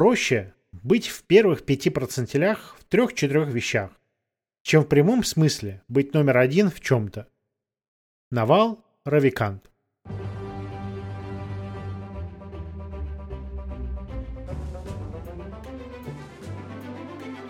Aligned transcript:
проще 0.00 0.54
быть 0.72 1.08
в 1.08 1.24
первых 1.24 1.66
пяти 1.66 1.90
процентилях 1.90 2.74
в 2.78 2.84
трех-четырех 2.84 3.48
вещах, 3.48 3.90
чем 4.62 4.84
в 4.84 4.86
прямом 4.86 5.22
смысле 5.22 5.82
быть 5.88 6.14
номер 6.14 6.38
один 6.38 6.70
в 6.70 6.80
чем-то. 6.80 7.28
Навал 8.30 8.82
Равикант. 9.04 9.70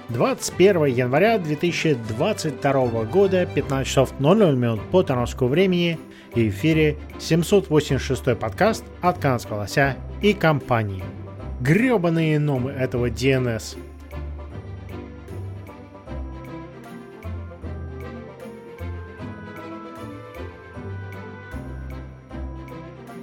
Двадцать 0.09 0.57
первого 0.57 0.87
января 0.87 1.39
2022 1.39 3.05
года, 3.05 3.47
15 3.47 3.87
часов 3.87 4.19
00 4.19 4.57
минут 4.57 4.81
по 4.91 5.05
тоновскому 5.05 5.51
времени, 5.51 6.01
и 6.35 6.51
в 6.51 6.53
эфире 6.53 6.99
786 7.21 8.37
подкаст 8.37 8.85
от 9.03 9.21
канадского 9.21 9.59
лося 9.59 9.97
и 10.21 10.35
компании. 10.35 11.20
Гребаные 11.61 12.39
номы 12.39 12.71
этого 12.71 13.11
DNS. 13.11 13.77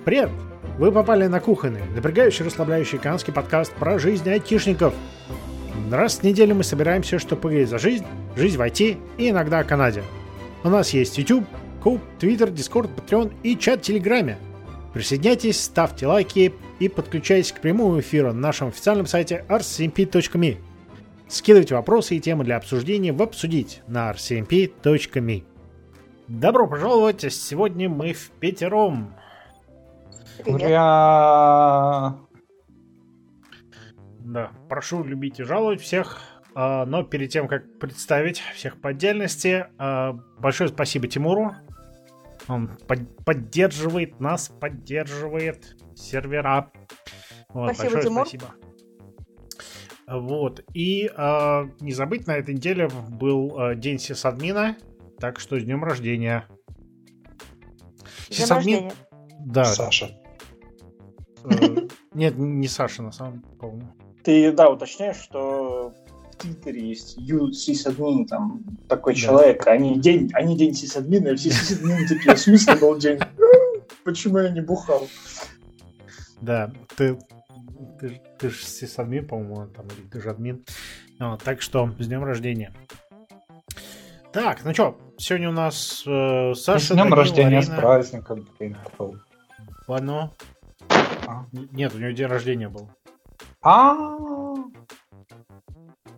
Привет! 0.06 0.30
Вы 0.78 0.92
попали 0.92 1.26
на 1.26 1.40
кухонный, 1.40 1.82
напрягающий, 1.96 2.46
расслабляющий 2.46 3.00
канадский 3.00 3.34
подкаст 3.34 3.74
про 3.74 3.98
жизнь 3.98 4.30
айтишников. 4.30 4.94
Раз 5.92 6.20
в 6.20 6.24
неделю 6.24 6.54
мы 6.54 6.64
собираемся, 6.64 7.18
чтобы 7.18 7.42
поговорить 7.42 7.70
за 7.70 7.80
жизнь, 7.80 8.06
жизнь 8.36 8.56
в 8.56 8.62
IT 8.62 9.00
и 9.18 9.32
иногда 9.32 9.58
о 9.58 9.64
Канаде. 9.64 10.04
У 10.64 10.70
нас 10.70 10.92
есть 10.92 11.18
YouTube, 11.18 11.46
Куб, 11.82 12.02
Twitter, 12.20 12.54
Discord, 12.54 12.92
Patreon 12.96 13.34
и 13.42 13.58
чат 13.58 13.80
в 13.80 13.82
Телеграме. 13.82 14.38
Присоединяйтесь, 14.94 15.62
ставьте 15.62 16.08
лайки 16.08 16.54
и 16.80 16.90
подключайтесь 16.90 17.52
к 17.52 17.60
прямому 17.60 18.00
эфиру 18.00 18.34
на 18.34 18.40
нашем 18.40 18.70
официальном 18.70 19.06
сайте 19.06 19.46
rcmp.me. 19.48 20.58
Скидывайте 21.28 21.76
вопросы 21.76 22.16
и 22.16 22.22
темы 22.22 22.46
для 22.46 22.56
обсуждения 22.56 23.12
в 23.12 23.22
«Обсудить» 23.22 23.82
на 23.88 24.12
rcmp.me. 24.12 25.44
Добро 26.28 26.68
пожаловать! 26.68 27.22
Сегодня 27.34 27.90
мы 27.90 28.14
в 28.14 28.32
пятером. 28.32 29.14
Ура! 30.46 32.18
Да, 34.20 34.52
прошу 34.70 35.04
любить 35.04 35.40
и 35.40 35.44
жаловать 35.44 35.82
всех. 35.82 36.22
А, 36.54 36.86
но 36.86 37.04
перед 37.04 37.30
тем, 37.30 37.48
как 37.48 37.80
представить 37.80 38.40
всех 38.40 38.80
по 38.82 38.90
отдельности, 38.90 39.68
а, 39.78 40.14
большое 40.40 40.70
спасибо 40.70 41.08
Тимуру. 41.08 41.56
Он 42.48 42.78
под- 42.88 43.26
поддерживает 43.26 44.20
нас, 44.20 44.50
поддерживает 44.50 45.76
сервера. 45.96 46.72
Вот, 47.50 47.74
Спасибо, 47.76 47.94
большое 47.94 48.04
Тимур. 48.04 48.28
спасибо. 48.28 48.54
Вот. 50.08 50.64
И 50.74 51.10
а, 51.16 51.66
не 51.82 51.92
забыть, 51.92 52.28
на 52.28 52.38
этой 52.38 52.56
неделе 52.56 52.88
был 53.10 53.60
а, 53.60 53.76
день 53.76 54.00
сисадмина, 54.00 54.78
так 55.20 55.40
что 55.40 55.60
с 55.60 55.64
днем 55.64 55.84
рождения. 55.84 56.48
Сисадмин- 58.30 58.56
рождения. 58.56 58.94
Да. 59.46 59.66
Саша. 59.66 60.10
э, 61.44 61.88
Нет, 62.14 62.38
не 62.38 62.68
Саша, 62.68 63.04
на 63.04 63.12
самом 63.12 63.42
деле, 63.42 63.56
по-моему. 63.56 63.94
Ты, 64.24 64.52
да, 64.52 64.70
уточняешь, 64.70 65.18
что 65.18 65.94
в 66.38 66.42
Твиттере 66.42 66.90
есть 66.90 67.18
сисадмин, 67.56 68.28
там 68.28 68.64
такой 68.88 69.14
Да. 69.14 69.20
человек, 69.20 69.66
они 69.68 70.00
день, 70.00 70.30
они 70.34 70.56
день 70.56 70.74
сисадмина, 70.74 71.30
и 71.30 71.36
все 71.36 71.50
сисадмины 71.52 72.08
такие, 72.08 72.36
в 72.36 72.40
смысле 72.40 72.76
был 72.76 72.98
день? 72.98 73.20
Почему 74.04 74.38
я 74.38 74.50
не 74.50 74.62
бухал? 74.62 75.08
Да, 76.42 76.72
ты, 76.96 77.18
ты, 78.00 78.22
ты 78.38 78.50
же 78.50 78.64
сисадмин, 78.64 79.28
по-моему, 79.28 79.68
там, 79.68 79.88
или 79.88 80.08
ты 80.08 80.22
же 80.22 80.30
админ. 80.30 80.64
Вот, 81.20 81.44
так 81.44 81.62
что, 81.62 81.90
с 81.98 82.08
днем 82.08 82.24
рождения. 82.24 82.72
Так, 84.32 84.64
ну 84.64 84.74
что, 84.74 84.98
сегодня 85.18 85.50
у 85.50 85.54
нас 85.54 86.04
э, 86.06 86.54
Саша, 86.54 86.86
с 86.86 86.88
днем 86.90 87.06
Данил, 87.06 87.16
рождения, 87.16 87.62
с 87.62 87.66
Арина. 87.70 87.82
праздником. 87.82 88.48
блин, 88.60 88.78
какого. 88.84 89.20
Ладно. 89.88 90.32
А. 91.26 91.46
Нет, 91.72 91.96
у 91.96 91.98
него 91.98 92.12
день 92.12 92.28
рождения 92.28 92.70
был. 92.70 92.90
А. 93.64 93.96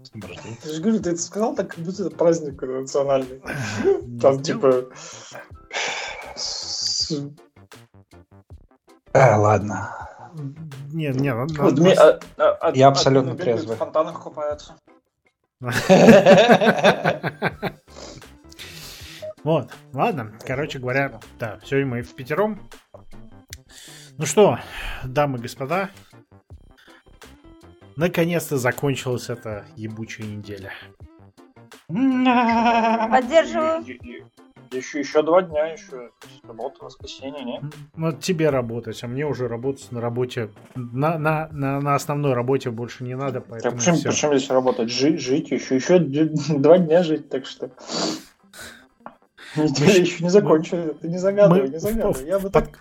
С 0.09 0.11
днем 0.11 0.27
рождения. 0.27 0.57
Ты 0.63 0.69
же 0.73 0.81
говорю, 0.81 0.99
ты 1.01 1.09
это 1.11 1.21
сказал 1.21 1.55
так, 1.55 1.69
как 1.75 1.79
будто 1.83 2.05
это 2.05 2.15
праздник 2.15 2.61
национальный. 2.61 3.41
Там 4.21 4.41
типа... 4.41 4.85
Э, 9.13 9.35
ладно. 9.35 10.07
Нет, 10.93 11.15
нет, 11.15 11.35
надо- 11.35 11.61
Вот 11.63 11.75
просто- 11.75 12.19
а- 12.37 12.43
а- 12.43 12.57
а- 12.69 12.71
Я 12.75 12.87
абсолютно 12.87 13.35
трезвый. 13.35 13.75
В 13.75 13.79
фонтанах 13.79 14.21
купаются. 14.21 14.75
Вот, 19.43 19.71
ладно, 19.93 20.37
короче 20.45 20.79
говоря, 20.79 21.17
да, 21.39 21.59
сегодня 21.63 21.87
мы 21.89 22.01
в 22.01 22.13
пятером. 22.13 22.69
Ну 24.17 24.25
что, 24.25 24.59
дамы 25.05 25.37
и 25.37 25.41
господа, 25.41 25.91
наконец-то 27.99 28.57
закончилась 28.57 29.29
эта 29.29 29.65
ебучая 29.75 30.25
неделя. 30.27 30.71
Поддерживаю. 31.87 33.83
И- 33.83 33.91
и- 33.93 34.23
Еще, 34.71 34.99
еще 34.99 35.23
два 35.23 35.41
дня, 35.41 35.65
еще 35.73 36.11
суббота, 36.45 36.85
воскресенье, 36.85 37.43
не? 37.43 37.59
Ну, 37.95 38.11
тебе 38.11 38.51
работать, 38.51 39.03
а 39.03 39.07
мне 39.07 39.25
уже 39.25 39.47
работать 39.47 39.91
на 39.91 39.99
работе. 39.99 40.51
На, 40.75 41.17
на, 41.17 41.47
на, 41.51 41.81
на 41.81 41.95
основной 41.95 42.33
работе 42.33 42.69
больше 42.69 43.03
не 43.03 43.15
надо, 43.15 43.41
поэтому 43.41 43.77
почему, 43.77 43.95
всё. 43.95 44.09
почему 44.11 44.35
здесь 44.37 44.49
работать? 44.51 44.91
Жить, 44.91 45.19
жить, 45.19 45.49
еще, 45.49 45.75
еще 45.75 45.97
два 45.99 46.77
дня 46.77 47.01
жить, 47.03 47.29
так 47.29 47.47
что... 47.47 47.71
Неделя 49.55 49.87
Мы- 49.93 49.99
еще 50.01 50.23
не 50.23 50.29
закончили, 50.29 50.93
ты 51.01 51.07
не 51.07 51.17
загадывай, 51.17 51.63
мы 51.63 51.67
не 51.69 51.77
в- 51.77 51.81
загадывай. 51.81 52.27
Я 52.27 52.37
бы 52.37 52.51
Под- 52.51 52.65
так... 52.65 52.79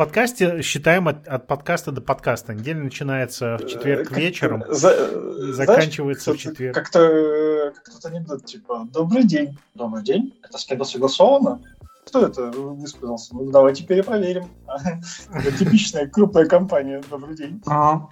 В 0.00 0.02
подкасте 0.02 0.62
считаем 0.62 1.08
от, 1.08 1.28
от 1.28 1.46
подкаста 1.46 1.92
до 1.92 2.00
подкаста. 2.00 2.54
Неделя 2.54 2.84
начинается 2.84 3.58
в 3.58 3.66
четверг 3.66 4.00
э, 4.00 4.04
как- 4.06 4.16
вечером 4.16 4.64
за- 4.66 4.94
и 4.94 5.52
знаешь, 5.52 5.56
заканчивается 5.56 6.32
в 6.32 6.38
кто-то- 6.38 6.38
четверг. 6.38 6.74
Как-то 6.74 7.00
э, 7.00 7.72
как 7.72 7.84
тот 7.84 8.06
анекдот, 8.06 8.46
типа, 8.46 8.88
добрый 8.90 9.24
день. 9.24 9.58
Добрый 9.74 10.02
день. 10.02 10.32
Это 10.42 10.56
с 10.56 10.64
кем-то 10.64 10.84
согласовано? 10.84 11.60
Кто 12.06 12.24
это 12.26 12.50
высказался? 12.50 13.34
Ну, 13.34 13.50
давайте 13.50 13.84
перепроверим. 13.84 14.48
Это 15.34 15.52
типичная 15.52 16.06
крупная 16.08 16.46
компания. 16.46 17.02
Добрый 17.10 17.36
день. 17.36 17.62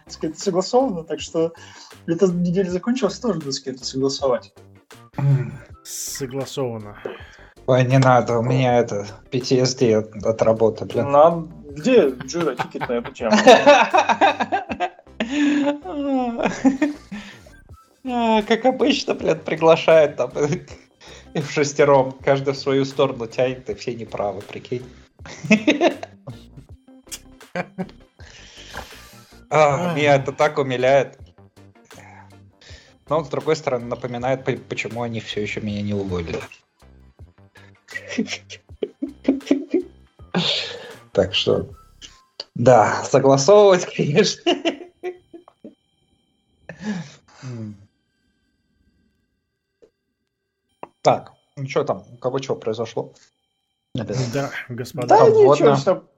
С 0.07 0.19
кем-то 0.19 0.39
согласовано, 0.39 1.05
так 1.05 1.21
что 1.21 1.55
эта 2.07 2.27
неделя 2.27 2.69
закончилась, 2.69 3.19
тоже 3.19 3.39
надо 3.39 3.51
с 3.51 3.61
кем-то 3.61 3.87
согласовать. 3.87 4.53
Согласовано. 5.85 6.99
Ой, 7.67 7.85
не 7.85 7.99
надо, 7.99 8.39
у 8.39 8.43
меня 8.43 8.79
это 8.79 9.07
PTSD 9.31 9.95
от, 9.95 10.25
от 10.25 10.43
работы, 10.43 10.87
блин. 10.87 11.11
Нам... 11.11 11.58
Где 11.79 12.09
Джира 12.11 12.55
тикет 12.57 12.89
на 12.89 12.93
эту 12.95 13.13
тему? 13.13 13.37
А, 18.11 18.41
Как 18.43 18.65
обычно, 18.65 19.15
блин, 19.15 19.39
приглашает 19.41 20.17
там 20.17 20.33
и 21.35 21.41
в 21.41 21.51
шестером, 21.51 22.13
каждый 22.25 22.55
в 22.55 22.59
свою 22.59 22.87
сторону 22.87 23.27
тянет, 23.27 23.69
и 23.69 23.75
все 23.75 23.95
неправы, 23.95 24.41
прикинь. 24.41 24.87
А, 29.51 29.95
Меня 29.95 30.17
это 30.17 30.33
так 30.33 30.59
умиляет. 30.59 31.19
Но, 33.09 33.25
с 33.25 33.29
другой 33.29 33.57
стороны, 33.57 33.87
напоминает, 33.87 34.45
по- 34.45 34.53
почему 34.53 35.03
они 35.03 35.21
все 35.21 35.41
еще 35.41 35.61
меня 35.63 35.81
не 35.83 35.95
уволили. 35.95 36.41
Так 41.19 41.35
что, 41.35 41.69
да, 42.55 43.03
согласовывать, 43.03 43.87
конечно. 43.97 44.53
Так, 51.03 51.33
ну 51.57 51.69
что 51.69 51.83
там, 51.83 52.05
у 52.13 52.19
кого 52.19 52.39
что 52.39 52.55
произошло? 52.55 53.15
Да, 53.95 54.53
господа. 54.69 55.09
Да 55.09 55.29
ничего, 55.29 55.75
все, 55.75 56.09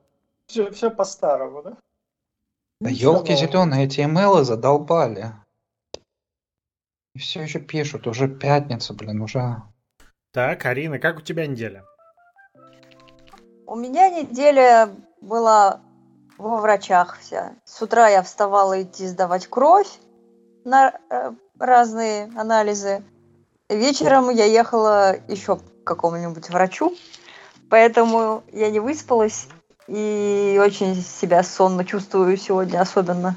все, 0.46 0.70
все 0.70 0.90
по-старому, 0.90 1.62
да? 1.62 1.78
Да 2.82 2.90
елки 2.90 3.34
зеленые, 3.34 3.86
эти 3.86 4.02
имейлы 4.02 4.44
задолбали. 4.44 5.32
И 7.14 7.20
все 7.20 7.40
еще 7.40 7.58
пишут, 7.60 8.06
уже 8.06 8.28
пятница, 8.28 8.92
блин, 8.92 9.22
уже. 9.22 9.62
Так, 10.32 10.66
Арина, 10.66 10.98
как 10.98 11.16
у 11.16 11.22
тебя 11.22 11.46
неделя? 11.46 11.86
У 13.70 13.76
меня 13.76 14.10
неделя 14.10 14.90
была 15.20 15.80
во 16.38 16.56
врачах 16.56 17.20
вся. 17.20 17.52
С 17.64 17.80
утра 17.80 18.08
я 18.08 18.24
вставала 18.24 18.82
идти 18.82 19.06
сдавать 19.06 19.46
кровь 19.46 19.86
на 20.64 20.92
э, 21.08 21.30
разные 21.56 22.32
анализы. 22.36 23.04
Вечером 23.68 24.28
я 24.30 24.44
ехала 24.44 25.14
еще 25.28 25.58
к 25.58 25.84
какому-нибудь 25.84 26.50
врачу, 26.50 26.96
поэтому 27.68 28.42
я 28.50 28.72
не 28.72 28.80
выспалась 28.80 29.46
и 29.86 30.60
очень 30.60 30.96
себя 30.96 31.44
сонно 31.44 31.84
чувствую 31.84 32.36
сегодня 32.38 32.80
особенно. 32.80 33.36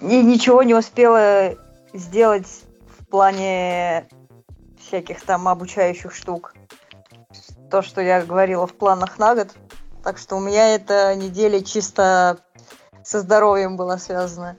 и 0.00 0.22
ничего 0.22 0.62
не 0.62 0.74
успела 0.74 1.54
сделать 1.92 2.48
в 2.98 3.04
плане 3.08 4.08
всяких 4.80 5.20
там 5.20 5.48
обучающих 5.48 6.14
штук. 6.14 6.54
То, 7.70 7.82
что 7.82 8.00
я 8.00 8.22
говорила 8.24 8.66
в 8.66 8.74
планах 8.74 9.18
на 9.18 9.34
год. 9.34 9.48
Так 10.02 10.18
что 10.18 10.36
у 10.36 10.40
меня 10.40 10.74
эта 10.74 11.14
неделя 11.14 11.60
чисто 11.62 12.38
со 13.04 13.20
здоровьем 13.20 13.76
была 13.76 13.98
связана. 13.98 14.56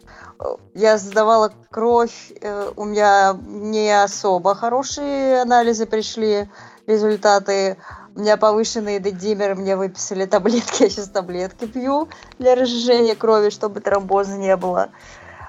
Я 0.73 0.97
сдавала 0.97 1.51
кровь, 1.71 2.31
э, 2.41 2.71
у 2.75 2.85
меня 2.85 3.37
не 3.45 3.91
особо 3.91 4.53
хорошие 4.53 5.41
анализы 5.41 5.85
пришли, 5.85 6.49
результаты. 6.87 7.77
У 8.15 8.19
меня 8.19 8.37
повышенный 8.37 8.99
дедимер, 8.99 9.55
мне 9.55 9.75
выписали 9.75 10.25
таблетки, 10.25 10.83
я 10.83 10.89
сейчас 10.89 11.09
таблетки 11.09 11.65
пью 11.65 12.09
для 12.37 12.55
разжижения 12.55 13.15
крови, 13.15 13.49
чтобы 13.49 13.79
тромбоза 13.81 14.37
не 14.37 14.55
было. 14.55 14.89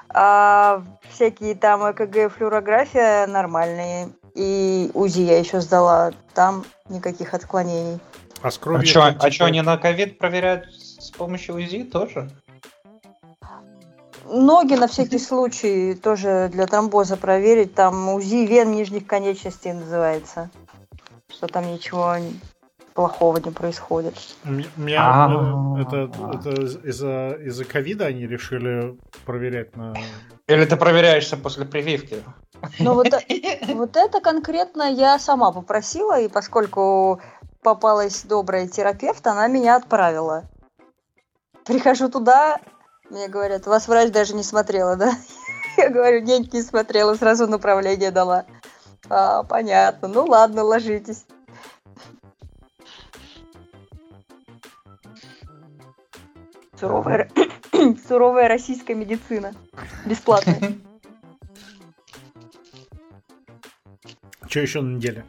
А 0.09 0.83
всякие 1.11 1.55
там 1.55 1.89
ЭКГ, 1.91 2.33
флюорография 2.33 3.27
нормальные. 3.27 4.09
И 4.37 4.91
УЗИ 4.93 5.21
я 5.21 5.39
еще 5.39 5.61
сдала, 5.61 6.11
там 6.35 6.63
никаких 6.89 7.33
отклонений. 7.33 7.99
А 8.43 8.51
с 8.51 8.59
кровью... 8.59 8.83
А 8.83 8.85
что, 8.85 9.03
а 9.03 9.31
типа... 9.31 9.45
они 9.45 9.61
на 9.61 9.77
ковид 9.77 10.19
проверяют 10.19 10.67
с 10.71 11.09
помощью 11.09 11.55
УЗИ 11.55 11.83
тоже? 11.85 12.29
Ноги 14.25 14.75
на 14.75 14.87
всякий 14.87 15.17
случай 15.17 15.95
тоже 15.95 16.49
для 16.51 16.67
тромбоза 16.67 17.17
проверить. 17.17 17.73
Там 17.73 18.09
УЗИ 18.09 18.45
вен 18.45 18.73
нижних 18.73 19.07
конечностей 19.07 19.73
называется. 19.73 20.51
Что 21.29 21.47
там 21.47 21.73
ничего 21.73 22.17
плохого 22.97 23.37
не 23.37 23.51
происходит. 23.51 24.15
У 24.43 24.49
меня 24.81 25.01
а. 25.03 25.79
это, 25.79 26.11
это 26.33 26.49
из-за 26.89 27.37
из-за 27.45 27.63
ковида 27.63 28.07
они 28.07 28.25
решили 28.25 28.97
проверять 29.23 29.75
на. 29.75 29.93
Или 30.47 30.65
ты 30.65 30.75
проверяешься 30.77 31.37
после 31.37 31.65
прививки? 31.65 32.23
Ну 32.79 32.95
вот, 32.95 33.09
вот 33.67 33.95
это 33.95 34.19
конкретно 34.19 34.91
я 34.91 35.19
сама 35.19 35.51
попросила, 35.51 36.19
и 36.19 36.27
поскольку 36.27 37.21
попалась 37.61 38.23
добрая 38.23 38.67
терапевт, 38.67 39.27
она 39.27 39.47
меня 39.47 39.75
отправила. 39.75 40.45
Прихожу 41.65 42.09
туда, 42.09 42.57
мне 43.11 43.27
говорят, 43.27 43.67
вас 43.67 43.87
врач 43.87 44.09
даже 44.09 44.33
не 44.33 44.43
смотрела, 44.43 44.95
да? 44.95 45.11
Я 45.77 45.89
говорю, 45.89 46.21
нет, 46.21 46.51
не 46.51 46.63
смотрела, 46.63 47.13
сразу 47.13 47.45
направление 47.45 48.09
дала. 48.09 48.45
А, 49.07 49.43
понятно. 49.43 50.07
Ну 50.07 50.25
ладно, 50.25 50.63
ложитесь. 50.63 51.25
Суровая, 56.79 57.29
суровая 58.07 58.47
российская 58.47 58.93
медицина. 58.93 59.53
Бесплатная. 60.05 60.77
Что 64.47 64.59
еще 64.59 64.81
на 64.81 64.95
неделе? 64.95 65.25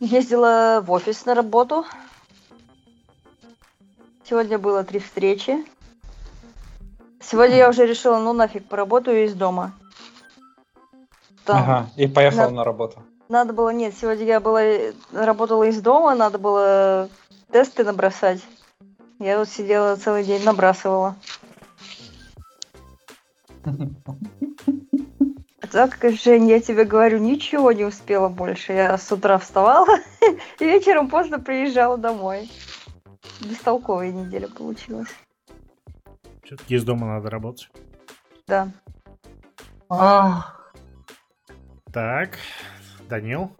Ездила 0.00 0.82
в 0.84 0.90
офис 0.90 1.24
на 1.24 1.34
работу. 1.34 1.86
Сегодня 4.24 4.58
было 4.58 4.84
три 4.84 4.98
встречи. 4.98 5.64
Сегодня 7.20 7.56
я 7.56 7.68
уже 7.70 7.86
решила, 7.86 8.18
ну 8.18 8.32
нафиг, 8.32 8.66
поработаю 8.68 9.24
из 9.24 9.34
дома. 9.34 9.72
Там. 11.44 11.62
Ага, 11.62 11.90
и 11.96 12.06
поехала 12.06 12.48
на, 12.48 12.56
на 12.56 12.64
работу. 12.64 13.02
Надо 13.28 13.52
было, 13.52 13.70
нет, 13.70 13.94
сегодня 13.98 14.26
я 14.26 14.40
была, 14.40 14.62
работала 15.12 15.64
из 15.64 15.80
дома, 15.80 16.14
надо 16.14 16.38
было 16.38 17.08
тесты 17.52 17.84
набросать. 17.84 18.42
Я 19.18 19.38
вот 19.38 19.48
сидела 19.48 19.96
целый 19.96 20.24
день, 20.24 20.42
набрасывала. 20.42 21.16
Так, 25.70 25.96
Жень, 26.02 26.50
я 26.50 26.60
тебе 26.60 26.84
говорю, 26.84 27.18
ничего 27.18 27.72
не 27.72 27.84
успела 27.84 28.28
больше. 28.28 28.72
Я 28.72 28.98
с 28.98 29.10
утра 29.10 29.38
вставала 29.38 29.86
и 30.58 30.64
вечером 30.64 31.08
поздно 31.08 31.38
приезжала 31.38 31.96
домой 31.96 32.50
бестолковая 33.42 34.12
неделя 34.12 34.48
получилась. 34.48 35.08
Все-таки 36.44 36.74
из 36.74 36.84
дома 36.84 37.06
надо 37.06 37.30
работать. 37.30 37.70
Да. 38.46 38.68
А. 39.88 40.54
Так, 41.92 42.38
Данил? 43.08 43.50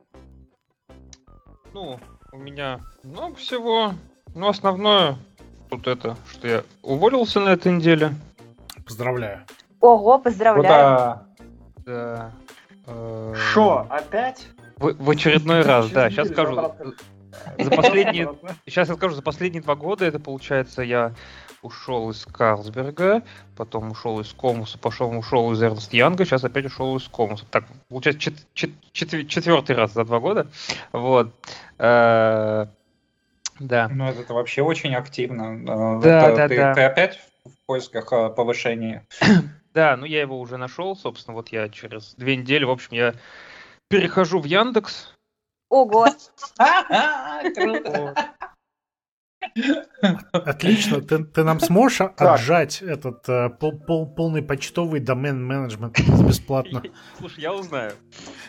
Ну, 1.72 1.98
у 2.32 2.38
меня 2.38 2.80
много 3.02 3.36
всего. 3.36 3.92
Но 4.34 4.48
основное 4.48 5.16
тут 5.70 5.86
это, 5.86 6.16
что 6.30 6.48
я 6.48 6.64
уволился 6.82 7.40
на 7.40 7.50
этой 7.50 7.72
неделе. 7.72 8.14
Поздравляю. 8.86 9.42
Ого, 9.80 10.18
поздравляю. 10.18 11.20
Да. 11.84 12.32
Что, 13.50 13.86
опять? 13.90 14.46
В, 14.76 14.94
в 14.94 15.10
очередной 15.10 15.62
раз, 15.62 15.90
да. 15.90 16.10
Сейчас 16.10 16.28
скажу. 16.28 16.72
За 17.58 17.70
последние, 17.70 18.34
сейчас 18.66 18.88
я 18.88 18.94
скажу, 18.94 19.14
за 19.14 19.22
последние 19.22 19.62
два 19.62 19.74
года 19.74 20.04
это 20.04 20.18
получается 20.18 20.82
я 20.82 21.12
ушел 21.62 22.10
из 22.10 22.26
Карлсберга, 22.26 23.22
потом 23.56 23.92
ушел 23.92 24.20
из 24.20 24.32
Комуса, 24.32 24.78
пошел 24.78 25.10
ушел 25.10 25.52
из 25.52 25.62
Эрнст 25.62 25.92
Янга, 25.92 26.24
сейчас 26.24 26.44
опять 26.44 26.66
ушел 26.66 26.96
из 26.96 27.08
Комуса. 27.08 27.46
Так, 27.50 27.64
получается 27.88 28.20
чет, 28.20 28.34
чет, 28.52 28.70
чет, 28.92 29.28
четвертый 29.28 29.76
раз 29.76 29.92
за 29.92 30.04
два 30.04 30.18
года. 30.18 30.48
Вот. 30.92 31.32
Э, 31.78 32.66
да. 33.60 33.88
Ну, 33.88 34.08
это 34.08 34.34
вообще 34.34 34.62
очень 34.62 34.94
активно. 34.94 35.98
Э, 35.98 36.00
да, 36.02 36.28
это, 36.28 36.36
да, 36.36 36.48
ты, 36.48 36.56
да. 36.56 36.74
Ты 36.74 36.82
опять 36.82 37.20
в 37.44 37.66
поисках 37.66 38.12
э, 38.12 38.30
повышения? 38.30 39.06
Да, 39.74 39.96
ну 39.96 40.04
я 40.04 40.20
его 40.20 40.38
уже 40.38 40.58
нашел, 40.58 40.94
собственно, 40.94 41.34
вот 41.34 41.48
я 41.48 41.70
через 41.70 42.14
две 42.16 42.36
недели, 42.36 42.64
в 42.64 42.70
общем, 42.70 42.88
я 42.90 43.14
перехожу 43.88 44.38
в 44.38 44.44
Яндекс, 44.44 45.14
Ого! 45.72 46.06
Отлично, 50.32 51.00
ты, 51.00 51.24
ты 51.24 51.44
нам 51.44 51.60
сможешь 51.60 52.00
отжать 52.16 52.82
этот 52.82 53.28
э, 53.28 53.50
пол, 53.50 53.78
пол, 53.78 54.06
полный 54.06 54.42
почтовый 54.42 55.00
домен 55.00 55.44
менеджмент 55.44 55.98
бесплатно? 56.26 56.82
Слушай, 57.18 57.40
я 57.42 57.52
узнаю. 57.52 57.92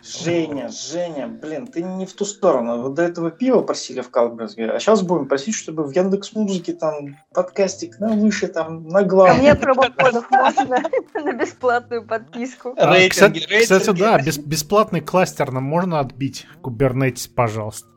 Женя, 0.04 0.70
Женя, 0.70 1.28
блин, 1.28 1.68
ты 1.68 1.84
не 1.84 2.06
в 2.06 2.14
ту 2.14 2.26
сторону. 2.26 2.82
Вот 2.82 2.94
до 2.96 3.04
этого 3.04 3.32
пива 3.32 3.62
просили 3.62 4.02
в 4.02 4.10
Калберге, 4.10 4.72
а 4.72 4.80
сейчас 4.80 5.02
будем 5.02 5.28
просить, 5.28 5.56
чтобы 5.56 5.84
в 5.84 5.92
Яндекс 5.92 6.34
Музыке 6.34 6.74
там 6.74 7.18
подкастик 7.34 8.00
на 8.00 8.10
выше, 8.14 8.48
там 8.48 8.88
на 8.88 9.04
главный. 9.04 9.36
А 9.36 9.40
мне 9.40 9.56
промокодов 9.56 10.30
можно 10.32 10.84
на 11.14 11.34
бесплатную 11.34 12.06
подписку. 12.06 12.74
А, 12.78 12.94
рейтинги, 12.94 13.40
кстати, 13.62 13.92
да, 13.92 14.20
бес, 14.20 14.38
бесплатный 14.38 15.02
кластер 15.02 15.52
нам 15.52 15.64
можно 15.64 16.00
отбить, 16.00 16.48
Kubernetes, 16.62 17.30
пожалуйста. 17.34 17.93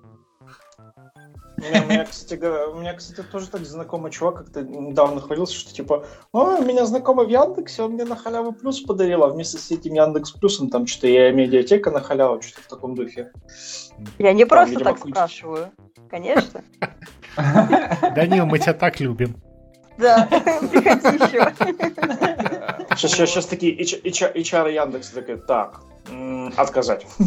У 1.56 1.88
меня, 1.88 2.04
кстати, 2.04 2.40
у 2.70 2.74
меня, 2.78 2.94
кстати, 2.94 3.26
тоже 3.26 3.48
так 3.48 3.64
знакомый 3.64 4.10
чувак 4.10 4.36
как-то 4.36 4.62
недавно 4.62 5.20
хвалился, 5.20 5.54
что 5.54 5.72
типа, 5.72 6.06
о, 6.32 6.58
у 6.58 6.62
меня 6.62 6.84
знакомый 6.84 7.26
в 7.26 7.30
Яндексе, 7.30 7.82
он 7.82 7.92
мне 7.92 8.04
на 8.04 8.16
халяву 8.16 8.52
плюс 8.52 8.80
подарил, 8.80 9.24
а 9.24 9.28
вместе 9.28 9.58
с 9.58 9.70
этим 9.70 9.94
Яндекс 9.94 10.32
плюсом 10.32 10.68
там 10.68 10.86
что-то 10.86 11.08
я 11.08 11.32
медиатека 11.32 11.90
на 11.90 12.00
халяву, 12.00 12.42
что-то 12.42 12.62
в 12.62 12.68
таком 12.68 12.94
духе. 12.94 13.32
Я 14.18 14.32
не 14.32 14.44
просто 14.44 14.70
видимо, 14.70 14.90
так 14.90 14.98
спрашиваю, 14.98 15.70
конечно. 16.10 16.62
Данил, 18.14 18.46
мы 18.46 18.58
тебя 18.58 18.74
так 18.74 19.00
любим. 19.00 19.36
Да, 19.98 20.26
приходи 20.30 21.16
еще. 21.16 21.52
Сейчас, 22.96 23.12
сейчас, 23.12 23.30
сейчас 23.30 23.46
такие 23.46 23.76
HR 23.78 24.72
Яндекс 24.72 25.10
такие, 25.10 25.38
так, 25.38 25.80
отказать. 26.56 27.06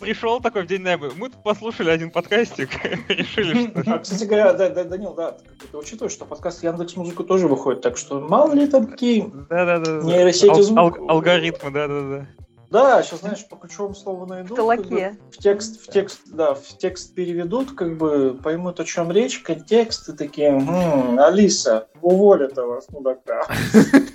Пришел 0.00 0.40
такой 0.40 0.62
в 0.62 0.66
день 0.66 0.82
неба. 0.82 1.10
Мы 1.16 1.30
тут 1.30 1.42
послушали 1.42 1.90
один 1.90 2.10
подкастик, 2.10 2.68
решили, 3.08 3.70
что... 3.70 3.94
А, 3.94 3.98
кстати 3.98 4.24
говоря, 4.24 4.52
Данил, 4.52 5.14
да, 5.14 5.36
ты 5.70 5.76
учитываешь, 5.76 6.12
что 6.12 6.24
подкаст 6.24 6.62
Яндекс 6.62 6.96
Музыку 6.96 7.24
тоже 7.24 7.48
выходит, 7.48 7.82
так 7.82 7.96
что 7.96 8.20
мало 8.20 8.52
ли 8.54 8.66
там 8.66 8.86
какие 8.86 9.22
нейросети 9.22 10.60
звук. 10.62 10.98
Алгоритмы, 11.08 11.70
да-да-да. 11.70 12.26
Да, 12.70 13.02
сейчас, 13.02 13.20
знаешь, 13.20 13.46
по 13.48 13.56
ключевому 13.56 13.96
слову 13.96 14.26
найдут. 14.26 14.56
Как 14.56 14.86
бы, 14.86 15.16
в 15.32 15.38
текст, 15.38 15.82
в 15.82 15.90
текст, 15.90 16.20
да, 16.26 16.54
в 16.54 16.78
текст 16.78 17.14
переведут, 17.14 17.72
как 17.72 17.98
бы 17.98 18.38
поймут, 18.40 18.78
о 18.78 18.84
чем 18.84 19.10
речь, 19.10 19.40
контекст, 19.40 20.08
и 20.08 20.16
такие, 20.16 20.50
м-м, 20.50 21.18
Алиса, 21.18 21.88
уволь 22.00 22.44
этого 22.44 22.80
мудака. 22.90 23.42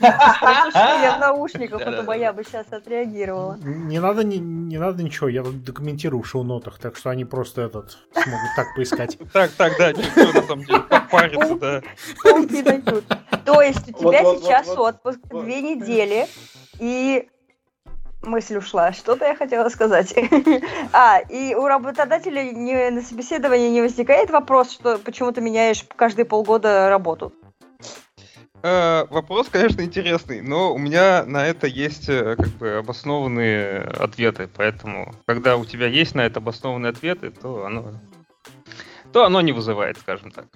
Я 0.02 1.16
в 1.18 1.20
наушниках, 1.20 1.82
а 1.86 2.16
я 2.16 2.32
бы 2.32 2.46
сейчас 2.46 2.66
отреагировала. 2.72 3.58
Не 3.62 4.00
надо, 4.00 4.24
не, 4.24 4.38
не 4.40 4.78
надо 4.78 5.04
ничего, 5.04 5.28
я 5.28 5.44
документирую 5.44 6.24
в 6.24 6.28
шоу-нотах, 6.28 6.80
так 6.80 6.96
что 6.96 7.10
они 7.10 7.26
просто 7.26 7.64
этот 7.64 7.98
смогут 8.14 8.50
так 8.56 8.68
поискать. 8.76 9.18
Так, 9.34 9.52
так, 9.52 9.74
да, 9.78 9.92
что 9.92 10.34
на 10.34 10.48
самом 10.48 10.64
деле, 10.64 10.84
париться, 11.12 11.56
да. 11.56 11.82
То 13.44 13.62
есть 13.62 13.90
у 13.90 13.92
тебя 13.92 14.24
сейчас 14.24 14.70
отпуск 14.70 15.20
две 15.30 15.62
недели, 15.62 16.28
и 16.80 17.28
мысль 18.26 18.58
ушла. 18.58 18.92
Что-то 18.92 19.26
я 19.26 19.36
хотела 19.36 19.70
сказать. 19.70 20.14
а, 20.94 21.20
и 21.20 21.56
у 21.56 21.66
работодателя 21.66 22.44
не, 22.44 22.90
на 22.90 23.02
собеседовании 23.02 23.70
не 23.70 23.82
возникает 23.82 24.30
вопрос, 24.30 24.72
что 24.72 24.98
почему 24.98 25.32
ты 25.32 25.42
меняешь 25.42 25.86
каждые 25.96 26.26
полгода 26.26 26.90
работу? 26.90 27.34
Э, 28.68 29.06
вопрос, 29.12 29.48
конечно, 29.50 29.82
интересный, 29.82 30.42
но 30.42 30.74
у 30.74 30.80
меня 30.80 31.24
на 31.26 31.46
это 31.46 31.68
есть 31.68 32.10
э, 32.10 32.36
как 32.36 32.48
бы 32.48 32.78
обоснованные 32.78 33.82
ответы, 33.82 34.50
поэтому, 34.52 35.14
когда 35.28 35.56
у 35.58 35.66
тебя 35.66 35.86
есть 35.86 36.16
на 36.16 36.22
это 36.22 36.40
обоснованные 36.40 36.90
ответы, 36.90 37.30
то 37.30 37.68
оно, 37.68 37.94
то 39.14 39.24
оно 39.24 39.42
не 39.42 39.52
вызывает, 39.52 40.00
скажем 40.00 40.32
так. 40.32 40.48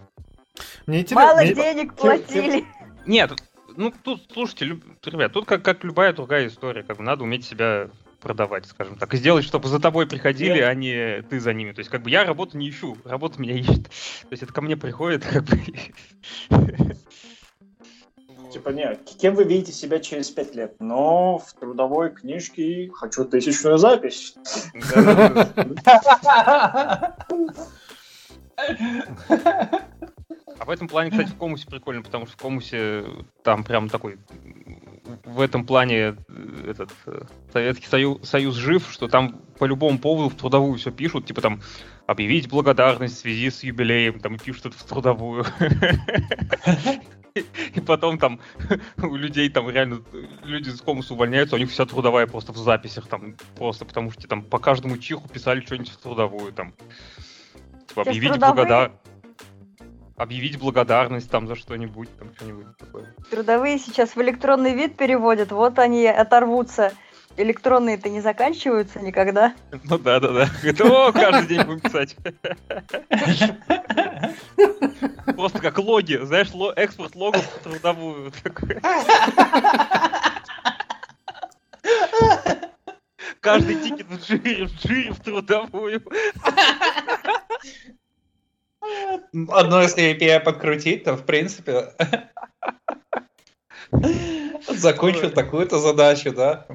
Мне 0.87 1.01
интересно. 1.01 1.23
Мало 1.23 1.41
мне... 1.41 1.53
денег 1.53 1.93
платили. 1.93 2.65
Нет, 3.05 3.31
ну 3.79 3.91
тут, 4.03 4.29
слушайте, 4.33 4.65
люб... 4.65 4.83
ребят, 5.05 5.31
тут 5.31 5.45
как, 5.45 5.63
как 5.63 5.85
любая 5.85 6.11
другая 6.11 6.47
история, 6.47 6.83
как 6.83 6.97
бы 6.97 7.03
надо 7.03 7.23
уметь 7.23 7.45
себя 7.45 7.89
продавать, 8.19 8.65
скажем 8.65 8.97
так, 8.97 9.13
и 9.13 9.17
сделать, 9.17 9.45
чтобы 9.45 9.69
за 9.69 9.79
тобой 9.79 10.05
приходили, 10.05 10.59
yeah. 10.59 10.67
а 10.67 10.73
не 10.73 11.21
ты 11.21 11.39
за 11.39 11.53
ними. 11.53 11.71
То 11.71 11.79
есть, 11.79 11.89
как 11.89 12.03
бы 12.03 12.09
я 12.09 12.25
работу 12.25 12.57
не 12.57 12.69
ищу, 12.69 12.97
работа 13.05 13.41
меня 13.41 13.53
ищет. 13.53 13.85
То 13.85 14.31
есть 14.31 14.43
это 14.43 14.51
ко 14.51 14.61
мне 14.61 14.75
приходит, 14.75 15.25
как 15.25 15.45
бы. 15.45 15.57
Типа, 18.51 18.69
не, 18.69 18.95
кем 19.17 19.35
вы 19.35 19.45
видите 19.45 19.71
себя 19.71 19.99
через 19.99 20.29
пять 20.29 20.55
лет? 20.55 20.75
Но 20.79 21.37
в 21.37 21.53
трудовой 21.53 22.11
книжке 22.11 22.91
хочу 22.93 23.23
тысячную 23.23 23.77
запись. 23.77 24.35
А 30.59 30.65
в 30.65 30.69
этом 30.69 30.89
плане, 30.89 31.09
кстати, 31.09 31.29
в 31.29 31.35
Комусе 31.35 31.65
прикольно, 31.67 32.01
потому 32.01 32.27
что 32.27 32.35
в 32.35 32.41
Комусе 32.41 33.05
там 33.43 33.63
прям 33.63 33.87
такой 33.87 34.17
в 35.23 35.39
этом 35.39 35.65
плане 35.65 35.95
э, 35.95 36.15
этот 36.67 36.91
э, 37.05 37.21
Советский 37.53 37.87
Союз, 37.87 38.27
Союз 38.27 38.55
жив, 38.55 38.85
что 38.91 39.07
там 39.07 39.41
по 39.57 39.63
любому 39.65 39.97
поводу 39.99 40.29
в 40.29 40.35
трудовую 40.35 40.77
все 40.77 40.91
пишут, 40.91 41.25
типа 41.25 41.41
там 41.41 41.61
объявить 42.07 42.49
благодарность 42.49 43.15
в 43.15 43.19
связи 43.19 43.49
с 43.49 43.63
юбилеем, 43.63 44.19
там 44.19 44.37
пишут 44.37 44.67
это 44.67 44.77
в 44.77 44.83
трудовую. 44.83 45.45
И 47.73 47.79
потом 47.79 48.17
там 48.17 48.41
у 48.97 49.15
людей 49.15 49.49
там 49.49 49.69
реально, 49.69 50.01
люди 50.43 50.69
с 50.69 50.81
комуса 50.81 51.13
увольняются, 51.13 51.55
у 51.55 51.59
них 51.59 51.71
вся 51.71 51.85
трудовая 51.85 52.27
просто 52.27 52.51
в 52.51 52.57
записях 52.57 53.07
там, 53.07 53.35
просто 53.55 53.85
потому 53.85 54.11
что 54.11 54.27
там 54.27 54.43
по 54.43 54.59
каждому 54.59 54.97
чиху 54.97 55.29
писали 55.29 55.61
что-нибудь 55.61 55.91
в 55.91 55.97
трудовую 55.97 56.51
там. 56.51 56.73
Типа 57.87 58.01
объявить 58.01 58.37
благодарность 58.37 59.08
объявить 60.19 60.59
благодарность 60.59 61.31
там 61.31 61.47
за 61.47 61.55
что-нибудь, 61.55 62.09
там 62.17 62.33
что-нибудь 62.35 62.77
такое. 62.77 63.15
Трудовые 63.31 63.79
сейчас 63.79 64.15
в 64.15 64.21
электронный 64.21 64.75
вид 64.75 64.97
переводят, 64.97 65.51
вот 65.51 65.79
они 65.79 66.05
оторвутся. 66.05 66.93
Электронные-то 67.37 68.09
не 68.09 68.19
заканчиваются 68.19 68.99
никогда. 68.99 69.53
Ну 69.85 69.97
да, 69.97 70.19
да, 70.19 70.29
да. 70.29 70.49
Это 70.61 71.11
каждый 71.13 71.47
день 71.47 71.63
будем 71.63 71.79
писать. 71.79 72.17
Просто 75.35 75.59
как 75.59 75.77
логи, 75.77 76.19
знаешь, 76.21 76.49
экспорт 76.75 77.15
логов 77.15 77.45
в 77.45 77.63
трудовую. 77.63 78.33
Каждый 83.39 83.75
тикет 83.75 84.07
в 84.07 84.19
джире, 84.21 84.65
в 84.65 84.73
джире 84.73 85.13
в 85.13 85.19
трудовую. 85.21 86.03
Одно, 89.49 89.81
если 89.81 90.15
API 90.15 90.39
подкрутить, 90.39 91.03
то 91.03 91.15
в 91.15 91.25
принципе 91.25 91.93
закончил 94.67 95.31
такую-то 95.31 95.79
задачу, 95.79 96.33
да. 96.33 96.65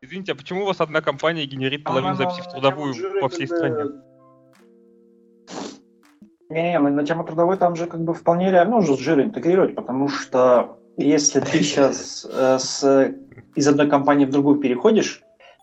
Извините, 0.00 0.32
а 0.32 0.34
почему 0.34 0.62
у 0.62 0.66
вас 0.66 0.80
одна 0.80 1.00
компания 1.00 1.46
генерит 1.46 1.84
половину 1.84 2.14
записей 2.14 2.42
в 2.42 2.50
трудовую 2.50 2.94
по 3.20 3.28
всей 3.28 3.46
стране? 3.46 3.92
Не, 6.48 6.78
на 6.78 7.04
тему 7.04 7.24
трудовой 7.24 7.56
там 7.56 7.74
же 7.74 7.86
как 7.86 8.04
бы 8.04 8.14
вполне 8.14 8.50
реально 8.50 8.76
уже 8.76 8.96
с 8.96 9.00
жира 9.00 9.24
интегрировать, 9.24 9.74
потому 9.74 10.08
что 10.08 10.78
если 10.96 11.40
ты 11.40 11.58
сейчас 11.62 12.24
э, 12.30 12.58
с, 12.60 13.14
из 13.56 13.68
одной 13.68 13.90
компании 13.90 14.26
в 14.26 14.30
другую 14.30 14.60
переходишь, 14.60 15.22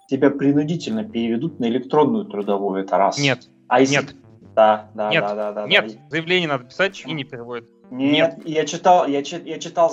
тебя 0.09 0.29
принудительно 0.29 1.05
переведут 1.05 1.59
на 1.59 1.65
электронную 1.65 2.25
трудовую, 2.25 2.83
это 2.83 2.97
раз. 2.97 3.17
Нет, 3.17 3.49
а 3.69 3.79
если, 3.79 3.95
нет. 3.95 4.15
Да, 4.55 4.89
да, 4.93 5.09
нет, 5.09 5.23
да, 5.23 5.35
да, 5.35 5.51
да. 5.51 5.67
Нет, 5.67 5.87
да. 5.87 6.09
заявление 6.09 6.47
надо 6.47 6.65
писать 6.65 7.03
и 7.05 7.11
не 7.11 7.23
переводят. 7.23 7.67
Нет, 7.89 8.37
нет. 8.37 8.47
я 8.47 8.65
читал, 8.65 9.07
я, 9.07 9.19
я 9.19 9.59
читал 9.59 9.89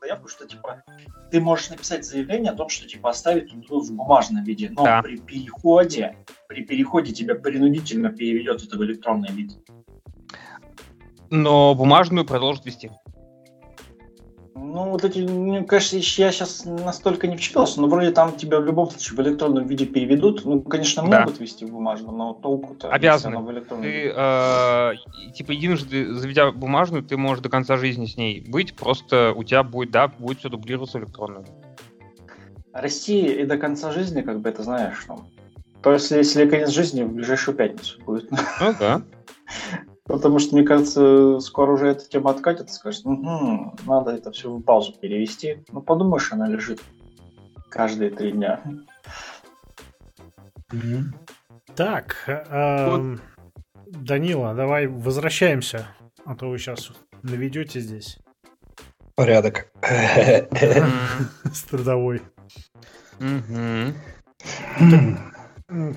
заявку, 0.00 0.28
что 0.28 0.46
типа 0.46 0.82
ты 1.30 1.40
можешь 1.40 1.70
написать 1.70 2.04
заявление 2.04 2.52
о 2.52 2.54
том, 2.54 2.68
что 2.68 2.86
типа 2.86 3.10
оставить 3.10 3.52
в 3.52 3.92
бумажном 3.92 4.44
виде, 4.44 4.70
но 4.70 4.84
да. 4.84 5.02
при 5.02 5.18
переходе, 5.18 6.16
при 6.48 6.64
переходе 6.64 7.12
тебя 7.12 7.34
принудительно 7.34 8.10
переведет 8.10 8.62
это 8.62 8.76
в 8.76 8.84
электронный 8.84 9.30
вид. 9.30 9.52
Но 11.30 11.74
бумажную 11.74 12.26
продолжит 12.26 12.64
вести. 12.64 12.90
Ну, 14.56 14.90
вот 14.90 15.04
эти, 15.04 15.18
мне 15.18 15.64
кажется, 15.64 15.96
я 15.96 16.30
сейчас 16.30 16.64
настолько 16.64 17.26
не 17.26 17.36
вчитался, 17.36 17.80
но 17.80 17.88
вроде 17.88 18.12
там 18.12 18.36
тебя 18.36 18.60
в 18.60 18.64
любом 18.64 18.88
случае 18.88 19.16
в 19.16 19.20
электронном 19.26 19.66
виде 19.66 19.84
переведут. 19.84 20.44
Ну, 20.44 20.62
конечно, 20.62 21.02
могут 21.02 21.38
да. 21.38 21.42
вести 21.42 21.64
в 21.64 21.72
бумажном, 21.72 22.16
но 22.16 22.34
толку-то... 22.34 22.88
Обязаны. 22.88 23.38
В 23.38 23.50
электронном 23.50 23.82
ты, 23.82 24.12
э, 24.14 24.92
типа, 25.34 25.50
единожды 25.50 26.14
заведя 26.14 26.52
бумажную, 26.52 27.02
ты 27.02 27.16
можешь 27.16 27.42
до 27.42 27.48
конца 27.48 27.76
жизни 27.76 28.06
с 28.06 28.16
ней 28.16 28.44
быть, 28.48 28.76
просто 28.76 29.32
у 29.34 29.42
тебя 29.42 29.64
будет, 29.64 29.90
да, 29.90 30.06
будет 30.06 30.38
все 30.38 30.48
дублироваться 30.48 30.98
электронную. 30.98 31.44
Россия 32.72 33.32
и 33.32 33.44
до 33.44 33.58
конца 33.58 33.90
жизни, 33.90 34.22
как 34.22 34.40
бы 34.40 34.48
это 34.48 34.62
знаешь, 34.62 34.98
что... 35.00 35.24
То 35.82 35.92
есть, 35.92 36.12
если 36.12 36.48
конец 36.48 36.70
жизни, 36.70 37.02
в 37.02 37.12
ближайшую 37.12 37.56
пятницу 37.56 38.00
будет. 38.04 38.30
Ну 38.30 38.74
да. 38.78 39.02
Потому 40.06 40.38
что, 40.38 40.54
мне 40.54 40.64
кажется, 40.66 41.40
скоро 41.40 41.72
уже 41.72 41.88
эта 41.88 42.06
тема 42.06 42.30
откатится, 42.30 42.74
скажет, 42.74 43.06
угу, 43.06 43.74
надо 43.86 44.10
это 44.10 44.32
все 44.32 44.50
в 44.50 44.60
паузу 44.60 44.92
перевести. 44.92 45.64
Ну, 45.72 45.80
подумаешь, 45.80 46.30
она 46.30 46.46
лежит 46.46 46.82
каждые 47.70 48.10
три 48.10 48.32
дня. 48.32 48.60
Так, 51.74 52.16
эм, 52.26 53.20
Данила, 53.86 54.54
давай 54.54 54.86
возвращаемся, 54.86 55.86
а 56.26 56.36
то 56.36 56.50
вы 56.50 56.58
сейчас 56.58 56.92
наведете 57.22 57.80
здесь. 57.80 58.18
Порядок. 59.14 59.72
С 59.80 61.62
трудовой. 61.70 62.20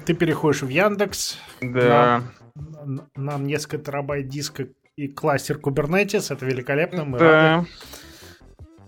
Ты 0.05 0.13
переходишь 0.13 0.61
в 0.61 0.69
Яндекс. 0.69 1.37
Да 1.61 2.23
нам 3.15 3.47
несколько 3.47 3.77
терабайт 3.77 4.27
диска 4.27 4.67
и 4.95 5.07
кластер 5.07 5.57
Kubernetes, 5.57 6.33
это 6.33 6.45
великолепно, 6.45 7.05
мы 7.05 7.19
да. 7.19 7.25
рады. 7.25 7.67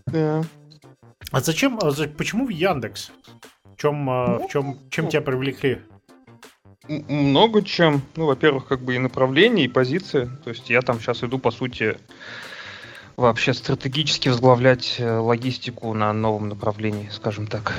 Да. 0.08 0.44
А 1.32 1.40
зачем, 1.42 1.78
а 1.82 1.92
почему 2.18 2.48
в 2.48 2.50
Яндекс? 2.50 3.12
В 3.66 3.76
чем, 3.78 4.10
а, 4.10 4.40
ну, 4.40 4.48
в 4.48 4.52
чем, 4.52 4.78
чем 4.90 5.06
ну, 5.06 5.12
тебя 5.12 5.22
привлекли? 5.22 5.82
Много 6.88 7.62
чем. 7.62 8.02
Ну, 8.16 8.26
во-первых, 8.26 8.66
как 8.66 8.82
бы 8.82 8.96
и 8.96 9.00
направление, 9.00 9.66
и 9.66 9.70
позиция. 9.70 10.28
То 10.44 10.50
есть 10.50 10.70
я 10.70 10.82
там 10.82 11.00
сейчас 11.00 11.24
иду, 11.24 11.38
по 11.38 11.52
сути, 11.52 11.98
вообще 13.16 13.54
стратегически 13.54 14.30
возглавлять 14.30 14.96
э, 14.98 15.18
логистику 15.18 15.94
на 15.94 16.12
новом 16.14 16.50
направлении, 16.50 17.10
скажем 17.12 17.46
так. 17.46 17.74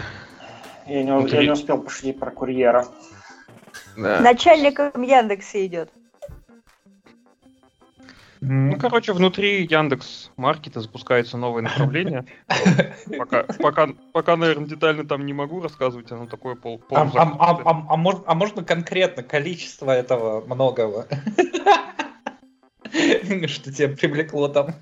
Я 0.87 1.02
не, 1.02 1.12
Внутри... 1.12 1.38
я 1.38 1.44
не 1.44 1.50
успел 1.50 1.78
пошутить 1.78 2.20
про 2.20 2.30
курьера. 2.30 2.87
Да. 3.97 4.20
Начальником 4.20 5.02
Яндекса 5.02 5.66
идет. 5.66 5.90
Ну, 8.42 8.78
короче, 8.78 9.12
внутри 9.12 9.66
Яндекс 9.66 10.30
Маркета 10.38 10.80
запускается 10.80 11.37
новое 11.37 11.62
направление. 11.62 12.25
Пока, 13.18 13.42
пока, 13.42 13.88
пока, 14.12 14.37
наверное, 14.37 14.66
детально 14.66 15.06
там 15.06 15.26
не 15.26 15.35
могу 15.35 15.61
рассказывать, 15.61 16.11
оно 16.11 16.26
такое 16.26 16.54
пол. 16.54 16.82
А, 16.90 17.02
а, 17.02 17.23
а, 17.23 17.61
а, 17.64 17.87
а, 17.90 17.97
можно, 17.97 18.23
а 18.26 18.35
можно 18.35 18.64
конкретно 18.64 19.23
количество 19.23 19.90
этого 19.90 20.42
многого? 20.47 21.06
Что 23.47 23.73
тебя 23.73 23.88
привлекло 23.88 24.49
там? 24.49 24.75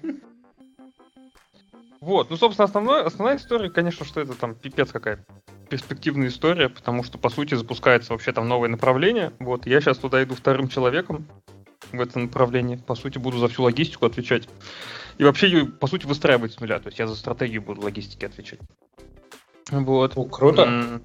Вот, 2.01 2.31
ну, 2.31 2.37
собственно, 2.37 2.65
основной, 2.65 3.03
основная 3.03 3.37
история, 3.37 3.71
конечно, 3.71 4.07
что 4.07 4.21
это 4.21 4.35
там 4.35 4.55
пипец 4.55 4.93
какая 4.93 5.25
перспективная 5.69 6.29
история, 6.29 6.69
потому 6.69 7.03
что, 7.03 7.19
по 7.19 7.29
сути, 7.29 7.55
запускается 7.55 8.13
вообще 8.13 8.33
там 8.33 8.49
новое 8.49 8.69
направление. 8.69 9.33
Вот, 9.39 9.67
я 9.67 9.81
сейчас 9.81 9.99
туда 9.99 10.23
иду 10.23 10.35
вторым 10.35 10.69
человеком 10.69 11.27
в 11.93 12.01
это 12.01 12.19
направление. 12.19 12.79
По 12.79 12.95
сути, 12.95 13.19
буду 13.19 13.39
за 13.39 13.49
всю 13.49 13.63
логистику 13.63 14.07
отвечать. 14.07 14.49
И 15.19 15.25
вообще 15.25 15.49
ее, 15.49 15.67
по 15.67 15.87
сути, 15.87 16.07
выстраивать 16.07 16.53
с 16.53 16.61
нуля. 16.61 16.79
То 16.79 16.89
есть 16.89 16.99
я 16.99 17.07
за 17.07 17.17
стратегию 17.17 17.63
буду 17.63 17.83
логистики 17.83 18.25
отвечать. 18.25 18.61
Вот. 19.71 20.13
О, 20.17 20.25
круто. 20.25 21.03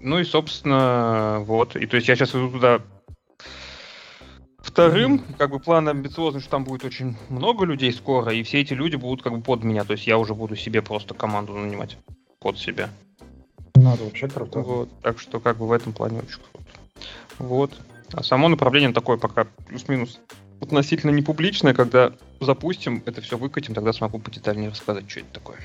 Ну 0.00 0.18
и, 0.18 0.24
собственно, 0.24 1.38
вот. 1.40 1.74
И 1.76 1.86
то 1.86 1.96
есть 1.96 2.08
я 2.08 2.16
сейчас 2.16 2.30
иду 2.30 2.50
туда 2.50 2.80
Вторым, 4.66 5.20
как 5.38 5.50
бы 5.50 5.60
план 5.60 5.88
амбициозный, 5.88 6.40
что 6.40 6.50
там 6.50 6.64
будет 6.64 6.84
очень 6.84 7.16
много 7.28 7.64
людей 7.64 7.92
скоро, 7.92 8.32
и 8.32 8.42
все 8.42 8.60
эти 8.60 8.74
люди 8.74 8.96
будут 8.96 9.22
как 9.22 9.32
бы 9.32 9.40
под 9.40 9.62
меня, 9.62 9.84
то 9.84 9.92
есть 9.92 10.06
я 10.06 10.18
уже 10.18 10.34
буду 10.34 10.56
себе 10.56 10.82
просто 10.82 11.14
команду 11.14 11.54
нанимать 11.54 11.96
под 12.40 12.58
себя. 12.58 12.90
Это 13.74 14.04
вообще 14.04 14.28
круто. 14.28 14.58
Вот, 14.60 14.88
так 15.02 15.20
что 15.20 15.38
как 15.38 15.58
бы 15.58 15.68
в 15.68 15.72
этом 15.72 15.92
плане 15.92 16.18
очень 16.18 16.40
круто. 16.40 16.70
Вот. 17.38 17.80
А 18.12 18.22
само 18.22 18.48
направление 18.48 18.92
такое 18.92 19.16
пока 19.16 19.46
плюс-минус 19.68 20.20
относительно 20.60 21.12
не 21.12 21.22
публичное. 21.22 21.72
Когда 21.72 22.12
запустим, 22.40 23.02
это 23.06 23.20
все 23.20 23.38
выкатим, 23.38 23.72
тогда 23.72 23.92
смогу 23.92 24.18
подетальнее 24.18 24.70
рассказать, 24.70 25.08
что 25.08 25.20
это 25.20 25.28
такое. 25.32 25.58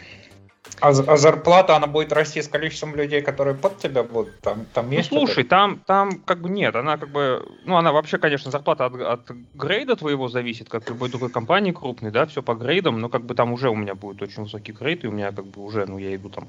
А, 0.79 0.89
а 0.89 1.17
зарплата, 1.17 1.75
она 1.75 1.87
будет 1.87 2.11
расти 2.11 2.41
с 2.41 2.47
количеством 2.47 2.95
людей, 2.95 3.21
которые 3.21 3.55
под 3.55 3.77
тебя 3.77 4.03
будут? 4.03 4.39
Там, 4.41 4.65
там 4.73 4.87
Ну, 4.87 4.93
есть 4.93 5.09
слушай, 5.09 5.43
там, 5.43 5.79
там 5.85 6.19
как 6.19 6.41
бы 6.41 6.49
нет, 6.49 6.75
она 6.75 6.97
как 6.97 7.09
бы, 7.09 7.47
ну, 7.65 7.77
она 7.77 7.91
вообще, 7.91 8.17
конечно, 8.17 8.51
зарплата 8.51 8.85
от, 8.85 8.95
от 8.99 9.31
грейда 9.53 9.95
твоего 9.95 10.27
зависит, 10.27 10.69
как 10.69 10.89
любой 10.89 11.09
другой 11.09 11.29
компании 11.29 11.71
крупной, 11.71 12.11
да, 12.11 12.25
все 12.25 12.41
по 12.41 12.55
грейдам, 12.55 12.99
но 12.99 13.09
как 13.09 13.23
бы 13.25 13.35
там 13.35 13.53
уже 13.53 13.69
у 13.69 13.75
меня 13.75 13.95
будет 13.95 14.21
очень 14.21 14.43
высокий 14.43 14.71
грейд, 14.71 15.03
и 15.03 15.07
у 15.07 15.11
меня 15.11 15.31
как 15.31 15.45
бы 15.45 15.63
уже, 15.63 15.85
ну, 15.85 15.97
я 15.99 16.15
иду 16.15 16.29
там 16.29 16.47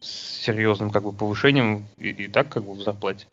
с 0.00 0.42
серьезным 0.42 0.90
как 0.90 1.02
бы 1.02 1.12
повышением 1.12 1.86
и, 1.98 2.10
и 2.10 2.28
так 2.28 2.48
как 2.48 2.64
бы 2.64 2.74
в 2.74 2.82
зарплате. 2.82 3.26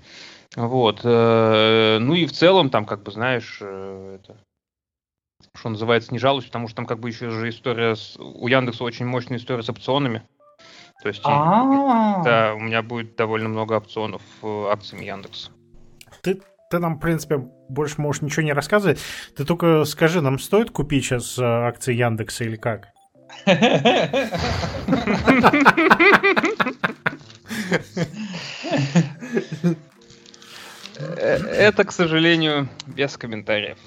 Вот, 0.55 1.01
э, 1.03 1.97
ну 2.01 2.15
и 2.15 2.25
в 2.25 2.31
целом 2.31 2.71
там 2.71 2.85
как 2.85 3.03
бы, 3.03 3.11
знаешь, 3.11 3.59
э, 3.61 4.19
это, 4.19 4.35
что 5.55 5.69
называется, 5.69 6.13
не 6.13 6.19
жалуюсь, 6.19 6.45
потому 6.45 6.67
что 6.67 6.77
там 6.77 6.85
как 6.85 6.99
бы 6.99 7.09
еще 7.09 7.29
же 7.29 7.49
история 7.49 7.95
с, 7.95 8.17
у 8.17 8.47
Яндекса 8.47 8.83
очень 8.83 9.05
мощная 9.05 9.37
история 9.37 9.63
с 9.63 9.69
опционами. 9.69 10.23
То 11.01 11.07
есть, 11.07 11.23
да, 11.23 12.53
у 12.55 12.59
меня 12.59 12.81
будет 12.81 13.15
довольно 13.15 13.47
много 13.47 13.73
опционов 13.73 14.21
э, 14.43 14.65
акциями 14.69 15.05
Яндекса. 15.05 15.51
Ты, 16.21 16.41
ты 16.69 16.79
нам, 16.79 16.95
в 16.95 16.99
принципе, 16.99 17.37
больше 17.69 18.01
можешь 18.01 18.21
ничего 18.21 18.43
не 18.43 18.51
рассказывать. 18.51 18.99
Ты 19.35 19.45
только 19.45 19.85
скажи, 19.85 20.21
нам 20.21 20.39
стоит 20.39 20.71
купить 20.71 21.05
сейчас 21.05 21.39
э, 21.39 21.43
акции 21.43 21.93
Яндекса 21.93 22.43
или 22.43 22.57
как? 22.57 22.89
Э, 23.45 24.27
Это, 30.97 31.85
к 31.85 31.93
сожалению, 31.93 32.67
без 32.87 33.17
комментариев. 33.17 33.77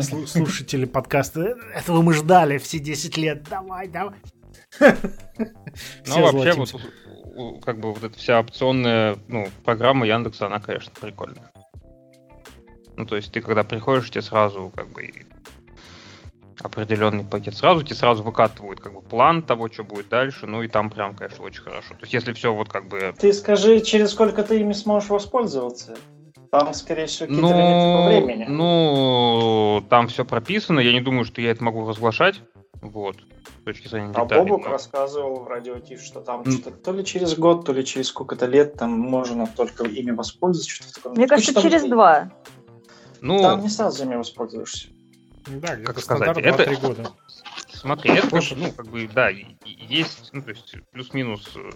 Слу- 0.00 0.26
Слушатели 0.26 0.84
подкаста, 0.84 1.40
«Э, 1.40 1.54
этого 1.78 2.02
мы 2.02 2.14
ждали 2.14 2.58
все 2.58 2.78
10 2.78 3.16
лет. 3.16 3.42
Давай, 3.48 3.88
давай. 3.88 4.18
Ну, 6.06 6.20
вообще, 6.20 6.52
вот, 6.54 7.64
как 7.64 7.78
бы 7.78 7.92
вот 7.92 8.02
эта 8.02 8.18
вся 8.18 8.40
опционная 8.40 9.16
ну, 9.28 9.48
программа 9.64 10.06
Яндекса, 10.06 10.46
она, 10.46 10.58
конечно, 10.58 10.90
прикольная. 11.00 11.52
Ну, 12.96 13.06
то 13.06 13.14
есть 13.14 13.30
ты 13.30 13.40
когда 13.40 13.62
приходишь, 13.62 14.10
тебе 14.10 14.22
сразу 14.22 14.72
как 14.74 14.88
бы 14.88 15.08
определенный 16.60 17.22
пакет 17.22 17.56
сразу, 17.56 17.84
тебе 17.84 17.94
сразу 17.94 18.24
выкатывают 18.24 18.80
как 18.80 18.92
бы 18.92 19.00
план 19.00 19.42
того, 19.42 19.70
что 19.70 19.84
будет 19.84 20.08
дальше, 20.08 20.46
ну 20.46 20.62
и 20.62 20.68
там 20.68 20.90
прям, 20.90 21.14
конечно, 21.14 21.44
очень 21.44 21.62
хорошо. 21.62 21.90
То 21.94 22.00
есть 22.02 22.12
если 22.12 22.32
все 22.32 22.52
вот 22.52 22.68
как 22.68 22.88
бы... 22.88 23.14
Ты 23.16 23.32
скажи, 23.32 23.80
через 23.80 24.10
сколько 24.10 24.42
ты 24.42 24.60
ими 24.60 24.72
сможешь 24.72 25.10
воспользоваться? 25.10 25.96
Там, 26.50 26.72
скорее 26.74 27.06
всего, 27.06 27.26
какие-то 27.26 27.48
лимиты 27.48 27.58
по 27.58 28.02
Ну, 28.02 28.06
времени. 28.06 28.44
ну, 28.48 29.84
там 29.90 30.08
все 30.08 30.24
прописано, 30.24 30.80
я 30.80 30.92
не 30.92 31.00
думаю, 31.00 31.24
что 31.24 31.40
я 31.40 31.50
это 31.50 31.62
могу 31.62 31.86
разглашать, 31.86 32.40
вот, 32.80 33.16
с 33.60 33.64
точки 33.64 33.88
зрения 33.88 34.12
А 34.14 34.22
деталей, 34.24 34.42
Бобук 34.44 34.64
но- 34.64 34.70
рассказывал 34.72 35.40
в 35.40 35.48
радио 35.48 35.78
Тиф, 35.78 36.00
что 36.02 36.20
там 36.20 36.42
М. 36.42 36.50
что-то 36.52 36.70
то 36.76 36.92
ли 36.92 37.04
через 37.04 37.36
год, 37.36 37.66
то 37.66 37.72
ли 37.72 37.84
через 37.84 38.06
сколько-то 38.08 38.46
лет 38.46 38.74
там 38.74 38.92
можно 38.98 39.46
только 39.46 39.84
ими 39.84 40.12
воспользоваться. 40.12 40.70
Что-то 40.70 40.90
в 40.90 40.94
таком. 40.94 41.12
Мне 41.12 41.22
Ну, 41.24 41.28
кажется, 41.28 41.52
что 41.52 41.60
там- 41.60 41.70
через 41.70 41.84
два. 41.90 42.30
Ну, 43.20 43.40
Там 43.42 43.60
не 43.62 43.68
сразу 43.68 44.04
ими 44.04 44.14
воспользуешься. 44.16 44.88
Да, 45.48 45.76
как 45.76 45.98
сказать, 45.98 46.28
это- 46.36 46.40
2-3 46.40 46.76
года. 46.76 47.10
Смотри, 47.78 48.10
это 48.12 48.28
бы, 48.28 48.40
ну, 48.56 48.72
как 48.72 48.86
бы, 48.88 49.08
да, 49.08 49.30
есть, 49.64 50.30
ну, 50.32 50.42
то 50.42 50.50
есть, 50.50 50.74
плюс-минус 50.90 51.52
э, 51.54 51.70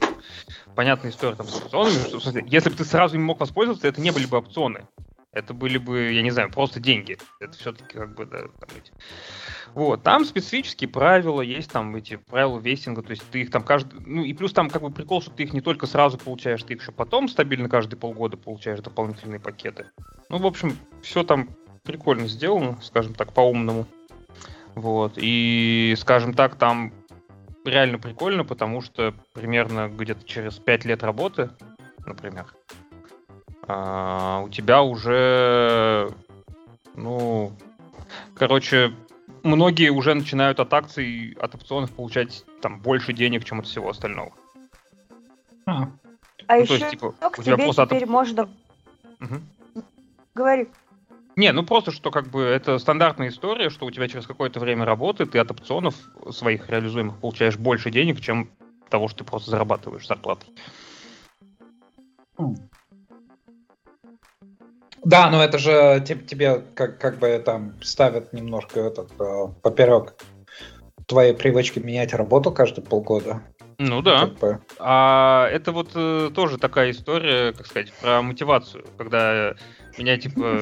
понятная 0.75 1.11
история 1.11 1.37
там 1.37 1.47
с 1.47 1.57
опционами, 1.57 1.95
что, 1.95 2.19
в 2.19 2.23
смысле, 2.23 2.45
если 2.49 2.71
бы 2.71 2.77
ты 2.77 2.85
сразу 2.85 3.17
им 3.17 3.23
мог 3.23 3.39
воспользоваться, 3.39 3.87
это 3.87 4.01
не 4.01 4.11
были 4.11 4.27
бы 4.27 4.39
опционы. 4.39 4.87
Это 5.33 5.55
были 5.55 5.79
бы, 5.79 6.13
я 6.13 6.21
не 6.21 6.31
знаю, 6.31 6.51
просто 6.51 6.79
деньги. 6.79 7.17
Это 7.41 7.57
все-таки 7.57 7.97
как 7.97 8.15
бы, 8.15 8.27
да, 8.27 8.41
там 8.41 8.69
эти. 8.77 8.93
Вот, 9.75 10.03
там 10.03 10.27
специфические 10.27 10.91
правила, 10.91 11.41
есть 11.41 11.71
там 11.71 11.97
эти 11.97 12.17
правила 12.17 12.59
вестинга, 12.59 13.03
то 13.03 13.13
есть 13.13 13.23
ты 13.31 13.41
их 13.41 13.51
там 13.51 13.62
каждый, 13.62 14.01
ну 14.05 14.25
и 14.25 14.35
плюс 14.35 14.53
там 14.53 14.69
как 14.69 14.83
бы 14.83 14.91
прикол, 14.91 15.23
что 15.23 15.31
ты 15.31 15.45
их 15.45 15.55
не 15.55 15.62
только 15.62 15.87
сразу 15.87 16.19
получаешь, 16.19 16.62
ты 16.62 16.75
их 16.75 16.83
еще 16.83 16.93
потом 16.93 17.29
стабильно 17.29 17.71
каждые 17.71 17.99
полгода 17.99 18.37
получаешь 18.37 18.81
дополнительные 18.81 19.41
пакеты. 19.41 19.87
Ну, 20.29 20.37
в 20.37 20.47
общем, 20.47 20.77
все 21.01 21.23
там 21.23 21.49
прикольно 21.83 22.29
сделано, 22.29 22.79
скажем 22.83 23.15
так, 23.15 23.33
по-умному. 23.33 23.87
Вот. 24.75 25.15
И, 25.17 25.95
скажем 25.99 26.35
так, 26.35 26.57
там 26.57 26.93
реально 27.65 27.99
прикольно, 27.99 28.45
потому 28.45 28.81
что 28.81 29.15
примерно 29.35 29.89
где-то 29.89 30.25
через 30.25 30.59
5 30.59 30.85
лет 30.85 31.03
работы, 31.03 31.51
например, 32.07 32.47
а, 33.69 34.43
у 34.45 34.49
тебя 34.49 34.83
уже, 34.83 36.11
ну, 36.95 37.53
короче, 38.35 38.93
многие 39.43 39.91
уже 39.91 40.15
начинают 40.15 40.59
от 40.61 40.73
акций, 40.73 41.37
от 41.41 41.55
опционов 41.55 41.93
получать 41.93 42.45
там 42.61 42.81
больше 42.81 43.13
денег, 43.13 43.45
чем 43.45 43.61
от 43.61 43.67
всего 43.67 43.91
остального. 43.91 44.33
А. 45.67 45.89
А 46.49 46.59
Ну, 46.59 46.67
то 46.67 46.75
еще 46.75 46.75
есть, 46.75 46.91
типа, 46.91 47.15
у 47.21 47.43
тебя 47.43 47.57
тебе 47.57 47.65
просто 47.65 47.83
от 47.83 47.91
теперь 47.91 48.07
можно... 48.07 48.51
Мгм. 49.21 49.43
Говори. 50.35 50.69
Не, 51.37 51.53
ну 51.53 51.64
просто, 51.64 51.92
что 51.92 52.11
как 52.11 52.29
бы 52.29 52.42
это 52.42 52.79
стандартная 52.79 53.29
история, 53.29 53.71
что 53.71 53.87
у 53.87 53.90
тебя 53.90 54.09
через 54.09 54.27
какое-то 54.27 54.61
время 54.61 54.85
работы 54.85 55.25
ты 55.25 55.38
от 55.38 55.51
опционов 55.51 55.95
своих 56.31 56.68
реализуемых 56.68 57.18
получаешь 57.18 57.57
больше 57.57 57.90
денег, 57.90 58.21
чем 58.21 58.51
того, 58.90 59.09
что 59.09 59.18
ты 59.18 59.25
просто 59.25 59.51
зарабатываешь 59.51 60.07
зарплатой. 60.07 60.49
Да, 65.05 65.31
но 65.31 65.42
это 65.42 65.59
же 65.59 66.03
те- 66.07 66.16
тебе 66.16 66.62
как, 66.75 67.01
как 67.01 67.18
бы 67.18 67.42
там 67.45 67.75
ставят 67.83 68.33
немножко 68.33 68.81
этот 68.81 69.11
э, 69.18 69.49
поперек 69.62 70.14
твоей 71.07 71.35
привычки 71.35 71.81
менять 71.81 72.14
работу 72.14 72.53
каждые 72.53 72.85
полгода. 72.85 73.42
Ну 73.79 74.01
да. 74.01 74.21
Как 74.21 74.38
бы. 74.38 74.61
А 74.79 75.49
это 75.51 75.73
вот 75.73 75.90
э, 75.95 76.31
тоже 76.35 76.59
такая 76.59 76.92
история, 76.92 77.53
как 77.53 77.66
сказать, 77.66 77.92
про 77.95 78.23
мотивацию, 78.23 78.85
когда 78.97 79.55
меня 79.98 80.18
типа 80.18 80.61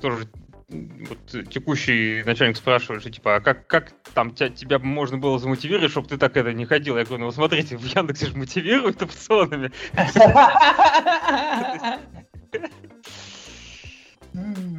тоже 0.00 0.28
вот, 0.68 1.50
текущий 1.50 2.22
начальник 2.24 2.56
спрашивает, 2.56 3.00
что 3.00 3.10
типа, 3.10 3.36
а 3.36 3.40
как, 3.40 3.66
как 3.66 3.92
там 4.14 4.34
тебя, 4.34 4.50
тебя 4.50 4.78
можно 4.78 5.16
было 5.16 5.38
замотивировать, 5.38 5.90
чтобы 5.90 6.08
ты 6.08 6.18
так 6.18 6.36
это 6.36 6.52
не 6.52 6.66
ходил? 6.66 6.98
Я 6.98 7.04
говорю, 7.04 7.20
ну 7.20 7.26
вот 7.26 7.34
смотрите, 7.34 7.76
в 7.76 7.84
Яндексе 7.84 8.26
же 8.26 8.36
мотивируют 8.36 9.02
опционами. 9.02 9.72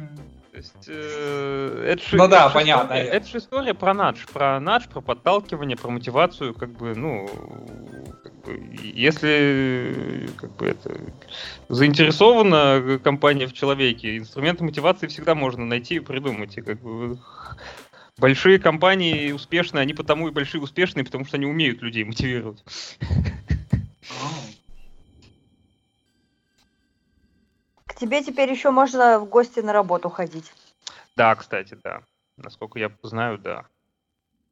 То 0.60 0.66
есть, 0.66 0.88
э, 0.88 1.84
это 1.92 2.02
же, 2.02 2.16
Ну 2.18 2.28
да, 2.28 2.40
это 2.40 2.48
же 2.48 2.54
понятно. 2.54 2.92
история- 2.92 3.08
это 3.08 3.26
же 3.26 3.38
история 3.38 3.74
про 3.74 3.94
надж, 3.94 4.18
про 4.30 4.60
надж, 4.60 4.88
про 4.92 5.00
подталкивание, 5.00 5.76
про 5.76 5.90
мотивацию, 5.90 6.52
как 6.52 6.70
бы, 6.70 6.94
ну, 6.94 7.28
как 8.22 8.34
бы, 8.44 8.60
если 8.82 10.28
как 10.36 10.54
бы 10.56 10.66
это 10.66 11.00
заинтересована 11.70 13.00
компания 13.02 13.46
в 13.46 13.54
человеке, 13.54 14.18
инструменты 14.18 14.64
мотивации 14.64 15.06
всегда 15.06 15.34
можно 15.34 15.64
найти 15.64 15.94
и 15.96 16.00
придумать. 16.00 16.58
И 16.58 16.60
как 16.60 16.78
бы 16.82 17.18
большие 18.18 18.58
компании 18.58 19.32
успешные, 19.32 19.80
они 19.80 19.94
потому 19.94 20.28
и 20.28 20.30
большие 20.30 20.60
успешные, 20.60 21.04
потому 21.04 21.24
что 21.24 21.38
они 21.38 21.46
умеют 21.46 21.80
людей 21.80 22.04
мотивировать. 22.04 22.62
Тебе 28.00 28.22
теперь 28.22 28.50
еще 28.50 28.70
можно 28.70 29.18
в 29.18 29.28
гости 29.28 29.60
на 29.60 29.72
работу 29.72 30.08
ходить. 30.08 30.52
Да, 31.16 31.34
кстати, 31.34 31.76
да. 31.84 32.02
Насколько 32.36 32.78
я 32.78 32.90
знаю, 33.02 33.38
да. 33.38 33.66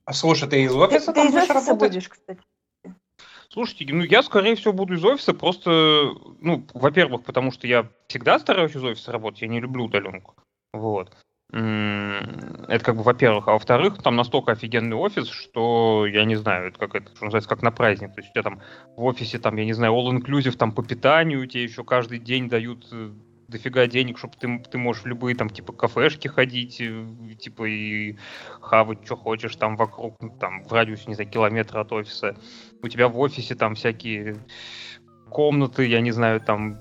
А 0.05 0.13
слушай, 0.13 0.49
ты 0.49 0.63
из 0.63 0.75
офиса 0.75 1.07
ты 1.07 1.13
там 1.15 1.29
из 1.29 1.33
будешь 1.33 1.51
офиса 1.51 1.71
работать? 1.71 1.93
будешь, 1.93 2.09
кстати. 2.09 2.41
Слушайте, 3.51 3.95
ну 3.95 4.03
я, 4.03 4.23
скорее 4.23 4.57
всего, 4.57 4.75
буду 4.75 4.95
из 4.95 5.05
офиса, 5.05 5.33
просто, 5.33 5.71
ну, 6.41 6.67
во-первых, 6.75 7.25
потому 7.25 7.51
что 7.51 7.67
я 7.67 7.89
всегда 8.07 8.39
стараюсь 8.39 8.77
из 8.77 8.85
офиса 8.85 9.11
работать, 9.11 9.41
я 9.41 9.49
не 9.49 9.61
люблю 9.61 9.85
удаленку. 9.85 10.35
Вот. 10.75 11.17
Это 11.51 12.85
как 12.85 12.97
бы, 12.97 13.03
во-первых. 13.03 13.49
А 13.49 13.53
во-вторых, 13.53 14.03
там 14.03 14.17
настолько 14.17 14.53
офигенный 14.53 14.97
офис, 14.97 15.29
что, 15.29 16.07
я 16.07 16.25
не 16.25 16.37
знаю, 16.37 16.69
это 16.69 16.79
как 16.79 16.95
это, 16.95 17.15
что 17.15 17.25
называется, 17.25 17.49
как 17.49 17.63
на 17.63 17.71
праздник. 17.71 18.15
То 18.15 18.21
есть 18.21 18.31
у 18.31 18.33
тебя 18.35 18.43
там 18.43 18.61
в 18.97 19.05
офисе, 19.05 19.39
там, 19.39 19.57
я 19.57 19.65
не 19.65 19.73
знаю, 19.73 19.95
all-inclusive 19.95 20.57
там 20.59 20.73
по 20.73 20.83
питанию, 20.83 21.47
тебе 21.47 21.63
еще 21.63 21.85
каждый 21.85 22.19
день 22.19 22.51
дают 22.51 22.87
э, 22.93 23.13
дофига 23.49 23.87
денег, 23.87 24.19
чтобы 24.19 24.35
ты, 24.39 24.59
ты 24.71 24.79
можешь 24.79 25.03
в 25.03 25.07
любые 25.07 25.35
там 25.35 25.49
типа 25.51 25.73
кафешки 25.73 26.29
ходить, 26.29 26.81
э, 26.81 27.07
типа 27.41 27.65
и 27.69 28.17
хавать, 28.61 29.05
что 29.05 29.17
хочешь 29.17 29.57
там 29.57 29.77
вокруг, 29.77 30.17
ну, 30.21 30.31
там 30.39 30.63
в 30.65 30.73
радиусе, 30.73 31.05
не 31.07 31.15
знаю, 31.15 31.31
километра 31.31 31.81
от 31.81 31.93
офиса. 31.93 32.37
У 32.83 32.89
тебя 32.89 33.09
в 33.09 33.19
офисе 33.19 33.55
там 33.55 33.75
всякие 33.75 34.37
комнаты, 35.31 35.87
я 35.87 36.01
не 36.01 36.11
знаю, 36.11 36.41
там 36.41 36.79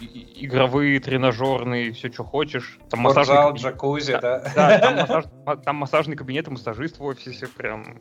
игровые, 0.00 1.00
тренажерные, 1.00 1.92
все, 1.92 2.10
что 2.12 2.24
хочешь. 2.24 2.78
Там 2.90 3.00
массажный 3.00 3.34
Спортзал, 3.34 3.52
кабинет. 3.52 3.62
джакузи, 3.72 4.12
Да, 4.12 4.20
да? 4.20 4.52
Да, 4.54 4.78
там, 4.78 4.94
массаж- 4.96 5.32
ма- 5.46 5.56
там 5.56 5.76
массажный 5.76 6.16
кабинет 6.16 6.48
массажист 6.48 6.98
в 6.98 7.04
офисе 7.04 7.46
прям. 7.48 8.00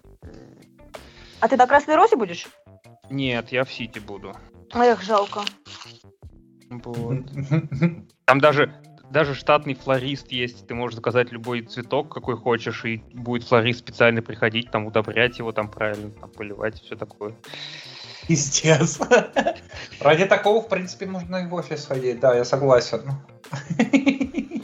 А 1.39 1.47
ты 1.47 1.57
на 1.57 1.67
Красной 1.67 1.95
Росе 1.95 2.15
будешь? 2.15 2.47
Нет, 3.09 3.51
я 3.51 3.63
в 3.63 3.71
Сити 3.71 3.99
буду. 3.99 4.35
Эх, 4.73 5.01
жалко. 5.03 5.41
Вот. 6.83 7.23
Там 8.25 8.39
даже, 8.39 8.73
даже 9.09 9.35
штатный 9.35 9.75
флорист 9.75 10.31
есть. 10.31 10.67
Ты 10.67 10.75
можешь 10.75 10.95
заказать 10.95 11.31
любой 11.31 11.61
цветок, 11.61 12.13
какой 12.13 12.35
хочешь, 12.35 12.83
и 12.85 13.03
будет 13.13 13.43
флорист 13.43 13.79
специально 13.79 14.21
приходить, 14.21 14.71
там 14.71 14.87
удобрять 14.87 15.37
его, 15.37 15.51
там 15.51 15.69
правильно, 15.69 16.09
там 16.11 16.29
поливать, 16.29 16.81
все 16.81 16.95
такое. 16.95 17.35
Пиздец. 18.27 18.99
Ради 19.99 20.25
такого, 20.25 20.61
в 20.61 20.69
принципе, 20.69 21.05
можно 21.05 21.37
и 21.37 21.47
в 21.47 21.53
офис 21.53 21.85
ходить, 21.85 22.19
да, 22.19 22.35
я 22.35 22.45
согласен. 22.45 23.01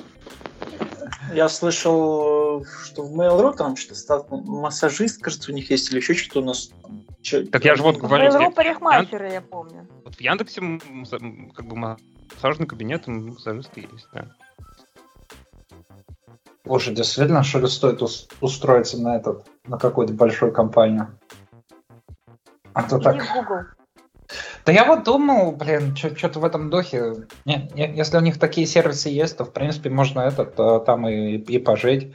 Я 1.33 1.47
слышал, 1.47 2.65
что 2.83 3.03
в 3.03 3.15
Mail.ru 3.15 3.55
там 3.55 3.75
что-то 3.75 4.25
массажист, 4.31 5.21
кажется, 5.21 5.51
у 5.51 5.53
них 5.53 5.69
есть, 5.69 5.91
или 5.91 5.99
еще 5.99 6.15
что-то 6.15 6.41
у 6.41 6.45
нас. 6.45 6.71
Так 7.51 7.65
я 7.65 7.75
же 7.75 7.83
вот 7.83 7.97
говорю. 7.97 8.31
В 8.31 8.53
парикмахеры, 8.53 9.31
я 9.31 9.41
помню. 9.41 9.87
Вот 10.03 10.15
в 10.15 10.21
Яндексе 10.21 10.61
как 11.53 11.65
бы 11.65 11.75
массажный 11.75 12.65
кабинет, 12.65 13.07
массажисты 13.07 13.81
есть, 13.81 14.07
да. 14.13 14.27
Слушай, 16.65 16.93
действительно, 16.93 17.43
что 17.43 17.59
ли 17.59 17.67
стоит 17.67 18.01
устроиться 18.41 19.01
на 19.01 19.15
этот, 19.15 19.47
на 19.65 19.77
какую-то 19.77 20.13
большую 20.13 20.51
компанию? 20.51 21.17
А 22.73 22.83
то 22.83 22.99
так... 22.99 23.23
Да 24.65 24.71
я 24.71 24.85
вот 24.85 25.03
думал, 25.03 25.53
блин, 25.53 25.95
что-то 25.95 26.39
в 26.39 26.45
этом 26.45 26.69
духе. 26.69 27.27
Не, 27.45 27.71
не, 27.73 27.91
если 27.95 28.17
у 28.17 28.21
них 28.21 28.37
такие 28.37 28.67
сервисы 28.67 29.09
есть, 29.09 29.37
то 29.37 29.45
в 29.45 29.51
принципе 29.51 29.89
можно 29.89 30.19
этот 30.19 30.55
то, 30.55 30.77
там 30.79 31.07
и, 31.07 31.37
и 31.37 31.57
пожить. 31.57 32.13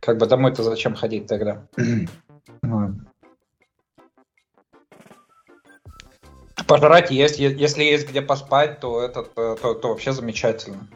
Как 0.00 0.18
бы 0.18 0.26
домой-то 0.26 0.62
зачем 0.62 0.94
ходить 0.94 1.26
тогда? 1.26 1.66
Пожрать 6.66 7.10
есть, 7.10 7.38
если 7.38 7.84
есть 7.84 8.08
где 8.08 8.22
поспать, 8.22 8.80
то 8.80 9.00
этот, 9.00 9.32
то, 9.34 9.54
то, 9.56 9.74
то 9.74 9.88
вообще 9.88 10.12
замечательно. 10.12 10.88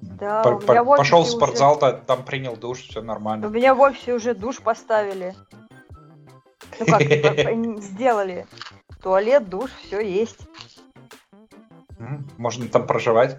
Да, 0.00 0.42
по, 0.42 0.58
по, 0.58 0.96
пошел 0.96 1.22
в 1.22 1.28
спортзал, 1.28 1.78
уже... 1.78 2.00
там 2.06 2.24
принял 2.24 2.56
душ, 2.56 2.80
все 2.80 3.02
нормально. 3.02 3.46
У 3.46 3.50
меня 3.50 3.74
в 3.74 3.80
офисе 3.80 4.14
уже 4.14 4.34
душ 4.34 4.60
поставили. 4.60 5.34
Ну 6.78 6.86
как, 6.86 7.02
сделали. 7.82 8.46
Туалет, 9.02 9.48
душ, 9.48 9.70
все 9.82 10.00
есть. 10.00 10.40
Можно 12.36 12.68
там 12.68 12.86
проживать. 12.86 13.38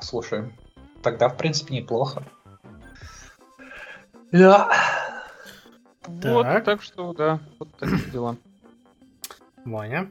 Слушай, 0.00 0.52
тогда, 1.02 1.28
в 1.28 1.36
принципе, 1.36 1.74
неплохо. 1.74 2.22
Да. 4.32 4.70
Вот, 6.06 6.64
так 6.64 6.82
что, 6.82 7.12
да, 7.12 7.40
вот 7.58 7.74
такие 7.76 8.10
дела. 8.10 8.36
Ваня? 9.64 10.10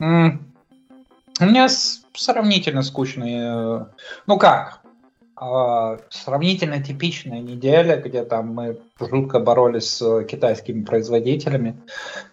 Mm. 0.00 0.38
У 1.40 1.44
меня 1.44 1.68
сравнительно 1.68 2.82
скучные... 2.82 3.86
Ну 4.26 4.38
как? 4.38 4.82
А, 5.44 5.98
сравнительно 6.10 6.82
типичная 6.82 7.40
неделя, 7.40 7.96
где 7.96 8.24
там 8.24 8.54
мы 8.54 8.78
жутко 9.00 9.40
боролись 9.40 9.88
с 9.88 10.24
китайскими 10.24 10.84
производителями, 10.84 11.76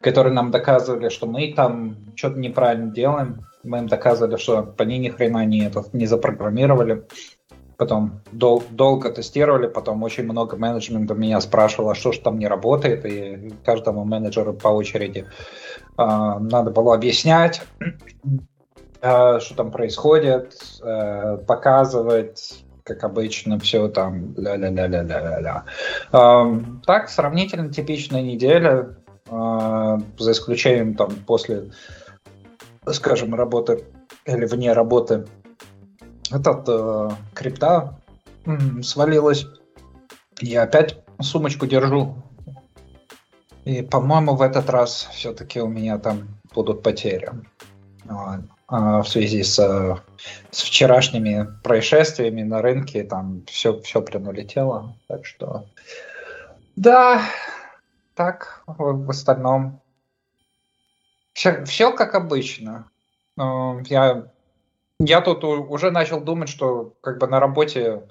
которые 0.02 0.34
нам 0.34 0.52
доказывали, 0.52 1.10
что 1.10 1.26
мы 1.26 1.54
там 1.54 1.96
что-то 2.16 2.40
неправильно 2.40 2.92
делаем. 2.92 3.46
Мы 3.64 3.80
им 3.80 3.88
доказывали, 3.88 4.38
что 4.38 4.76
они 4.78 5.00
ни 5.00 5.10
хрена 5.10 5.46
не, 5.46 5.66
этот, 5.66 5.94
не 5.94 6.06
запрограммировали. 6.06 7.08
Потом 7.78 8.22
дол- 8.34 8.64
долго 8.70 9.10
тестировали, 9.10 9.68
потом 9.68 10.04
очень 10.04 10.26
много 10.26 10.58
менеджмента 10.58 11.14
меня 11.14 11.40
спрашивало, 11.40 11.96
что 11.96 12.12
же 12.12 12.20
там 12.20 12.38
не 12.38 12.46
работает, 12.46 13.06
и 13.06 13.54
каждому 13.64 14.04
менеджеру 14.04 14.54
по 14.54 14.68
очереди 14.68 15.26
э, 15.26 15.30
надо 16.00 16.72
было 16.72 16.96
объяснять, 16.96 17.62
э, 19.02 19.40
что 19.42 19.56
там 19.56 19.72
происходит, 19.72 20.56
э, 20.82 21.38
показывать, 21.46 22.64
как 22.84 23.04
обычно, 23.04 23.60
все 23.60 23.88
там 23.90 24.34
ля-ля-ля-ля-ля-ля. 24.38 25.66
Эм, 26.12 26.82
так, 26.86 27.10
сравнительно 27.10 27.72
типичная 27.72 28.22
неделя, 28.22 28.96
за 29.30 30.32
исключением 30.32 30.96
там 30.96 31.12
после, 31.28 31.70
скажем, 32.88 33.36
работы 33.36 33.84
или 34.26 34.46
вне 34.46 34.74
работы. 34.74 35.28
Этот 36.32 36.64
э, 36.68 37.10
крипта 37.36 38.00
свалилась. 38.82 39.46
Я 40.42 40.64
опять 40.64 40.98
сумочку 41.22 41.68
держу. 41.68 42.16
И, 43.70 43.84
по-моему, 43.84 44.34
в 44.34 44.42
этот 44.42 44.68
раз 44.72 45.08
все-таки 45.14 45.62
у 45.62 45.68
меня 45.68 46.00
там 46.00 46.28
будут 46.56 46.82
потери. 46.82 47.30
Вот. 48.06 48.40
А, 48.68 49.04
в 49.04 49.08
связи 49.08 49.44
с, 49.44 49.60
с 50.50 50.62
вчерашними 50.64 51.48
происшествиями 51.64 52.42
на 52.42 52.64
рынке, 52.64 53.04
там 53.04 53.44
все, 53.46 53.80
все 53.82 54.02
прям 54.02 54.28
улетело. 54.28 54.96
Так 55.08 55.24
что, 55.24 55.68
да, 56.76 57.22
так, 58.16 58.64
в, 58.66 59.06
в 59.06 59.10
остальном 59.12 59.80
все, 61.34 61.64
все 61.66 61.94
как 61.94 62.16
обычно. 62.16 62.90
Я, 63.38 64.32
я 65.00 65.22
тут 65.22 65.44
уже 65.44 65.92
начал 65.92 66.22
думать, 66.22 66.50
что 66.50 66.96
как 67.02 67.20
бы 67.20 67.28
на 67.28 67.40
работе 67.40 68.02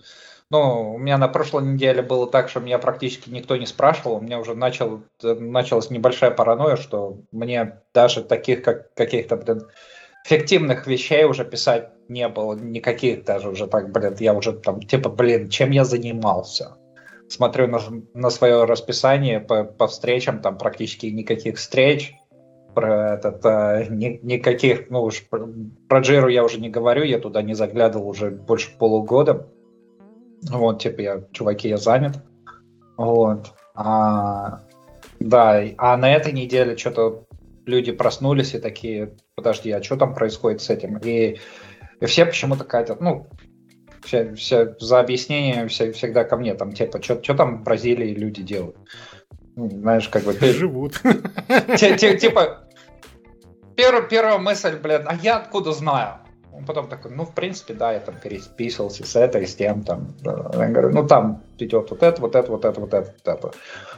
ну, 0.51 0.95
у 0.95 0.99
меня 0.99 1.19
на 1.19 1.29
прошлой 1.29 1.65
неделе 1.65 2.03
было 2.03 2.27
так, 2.27 2.49
что 2.49 2.61
меня 2.61 2.79
практически 2.79 3.29
никто 3.29 3.57
не 3.57 3.67
спрашивал. 3.67 4.17
У 4.17 4.21
меня 4.21 4.39
уже 4.39 4.55
начал, 4.55 5.03
началась 5.23 5.91
небольшая 5.91 6.31
паранойя, 6.31 6.77
что 6.77 7.19
мне 7.33 7.83
даже 7.93 8.23
таких, 8.23 8.63
как 8.63 8.95
каких-то, 8.95 9.37
блин, 9.37 9.63
фиктивных 10.25 10.87
вещей 10.87 11.25
уже 11.25 11.45
писать 11.45 11.91
не 12.09 12.29
было 12.29 12.55
никаких 12.55 13.25
даже 13.25 13.51
уже 13.51 13.67
так, 13.67 13.93
блин, 13.93 14.17
я 14.19 14.33
уже 14.33 14.55
там, 14.55 14.81
типа, 14.81 15.11
блин, 15.11 15.51
чем 15.51 15.71
я 15.71 15.85
занимался? 15.85 16.77
Смотрю 17.29 17.67
на, 17.67 17.79
на 18.15 18.31
свое 18.31 18.65
расписание 18.65 19.41
по, 19.41 19.65
по 19.65 19.87
встречам, 19.87 20.41
там 20.41 20.57
практически 20.57 21.07
никаких 21.07 21.59
встреч, 21.59 22.15
про 22.75 23.15
этот, 23.15 23.45
а, 23.45 23.85
ни, 23.85 24.21
никаких, 24.23 24.89
ну 24.89 25.03
уж 25.03 25.27
про, 25.29 25.47
про 25.89 26.01
Джиру 26.01 26.29
я 26.29 26.45
уже 26.45 26.61
не 26.61 26.71
говорю, 26.71 27.03
я 27.03 27.19
туда 27.19 27.43
не 27.43 27.55
заглядывал 27.55 28.09
уже 28.09 28.31
больше 28.31 28.71
полугода. 28.79 29.49
Вот, 30.43 30.83
типа, 30.83 31.01
я, 31.01 31.23
чуваки, 31.33 31.69
я 31.69 31.77
занят. 31.77 32.19
Вот. 32.97 33.53
А, 33.75 34.61
да, 35.21 35.63
а 35.79 35.97
на 35.97 36.13
этой 36.13 36.33
неделе 36.33 36.77
что-то 36.77 37.27
люди 37.67 37.93
проснулись 37.93 38.55
и 38.55 38.59
такие, 38.59 39.17
подожди, 39.35 39.71
а 39.71 39.83
что 39.83 39.97
там 39.97 40.15
происходит 40.15 40.61
с 40.61 40.71
этим? 40.71 40.99
И, 40.99 41.39
и 42.01 42.07
все 42.07 42.27
почему-то 42.27 42.65
катят, 42.65 43.01
ну, 43.01 43.29
все, 44.03 44.35
все 44.35 44.75
за 44.81 45.01
объяснение 45.01 45.69
все, 45.69 45.93
всегда 45.93 46.25
ко 46.25 46.37
мне, 46.37 46.55
там, 46.55 46.73
типа, 46.73 47.03
что 47.03 47.35
там 47.35 47.59
в 47.59 47.65
Бразилии 47.65 48.15
люди 48.15 48.43
делают? 48.43 48.77
Ну, 49.57 49.69
знаешь, 49.71 50.09
как 50.09 50.23
бы... 50.23 50.33
Живут. 50.33 51.01
Типа, 51.77 52.69
первая, 53.77 54.03
первая 54.03 54.39
мысль, 54.39 54.77
блин, 54.77 55.03
а 55.07 55.15
я 55.17 55.37
откуда 55.37 55.73
знаю? 55.73 56.21
Он 56.59 56.65
потом 56.65 56.89
такой, 56.89 57.13
ну, 57.13 57.25
в 57.25 57.35
принципе, 57.35 57.73
да, 57.73 57.93
я 57.93 58.01
там 58.01 58.17
переписывался 58.17 59.07
с 59.07 59.15
этой, 59.15 59.47
с 59.47 59.55
тем, 59.55 59.85
там. 59.85 60.15
Я 60.25 60.67
говорю, 60.69 60.91
ну, 60.91 61.07
там 61.07 61.45
идет 61.59 61.91
вот 61.91 62.03
это, 62.03 62.21
вот 62.21 62.35
это, 62.35 62.51
вот 62.51 62.65
это, 62.65 62.81
вот 62.81 62.95
это, 62.95 63.15
вот 63.25 63.29
это. 63.29 63.51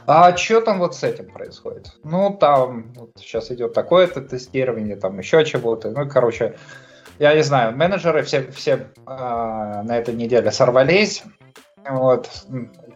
А 0.05 0.37
что 0.37 0.61
там 0.61 0.77
вот 0.77 0.95
с 0.95 1.03
этим 1.03 1.31
происходит? 1.31 1.91
Ну, 2.03 2.37
там 2.39 2.93
вот 2.95 3.11
сейчас 3.17 3.49
идет 3.49 3.73
такое-то 3.73 4.21
тестирование, 4.21 4.95
там 4.95 5.17
еще 5.17 5.43
чего-то. 5.43 5.89
Ну, 5.89 6.07
короче, 6.07 6.55
я 7.17 7.33
не 7.33 7.41
знаю, 7.41 7.75
менеджеры 7.75 8.21
все, 8.21 8.51
все 8.51 8.73
э, 8.73 8.81
на 9.07 9.97
этой 9.97 10.13
неделе 10.13 10.51
сорвались, 10.51 11.23
вот, 11.89 12.29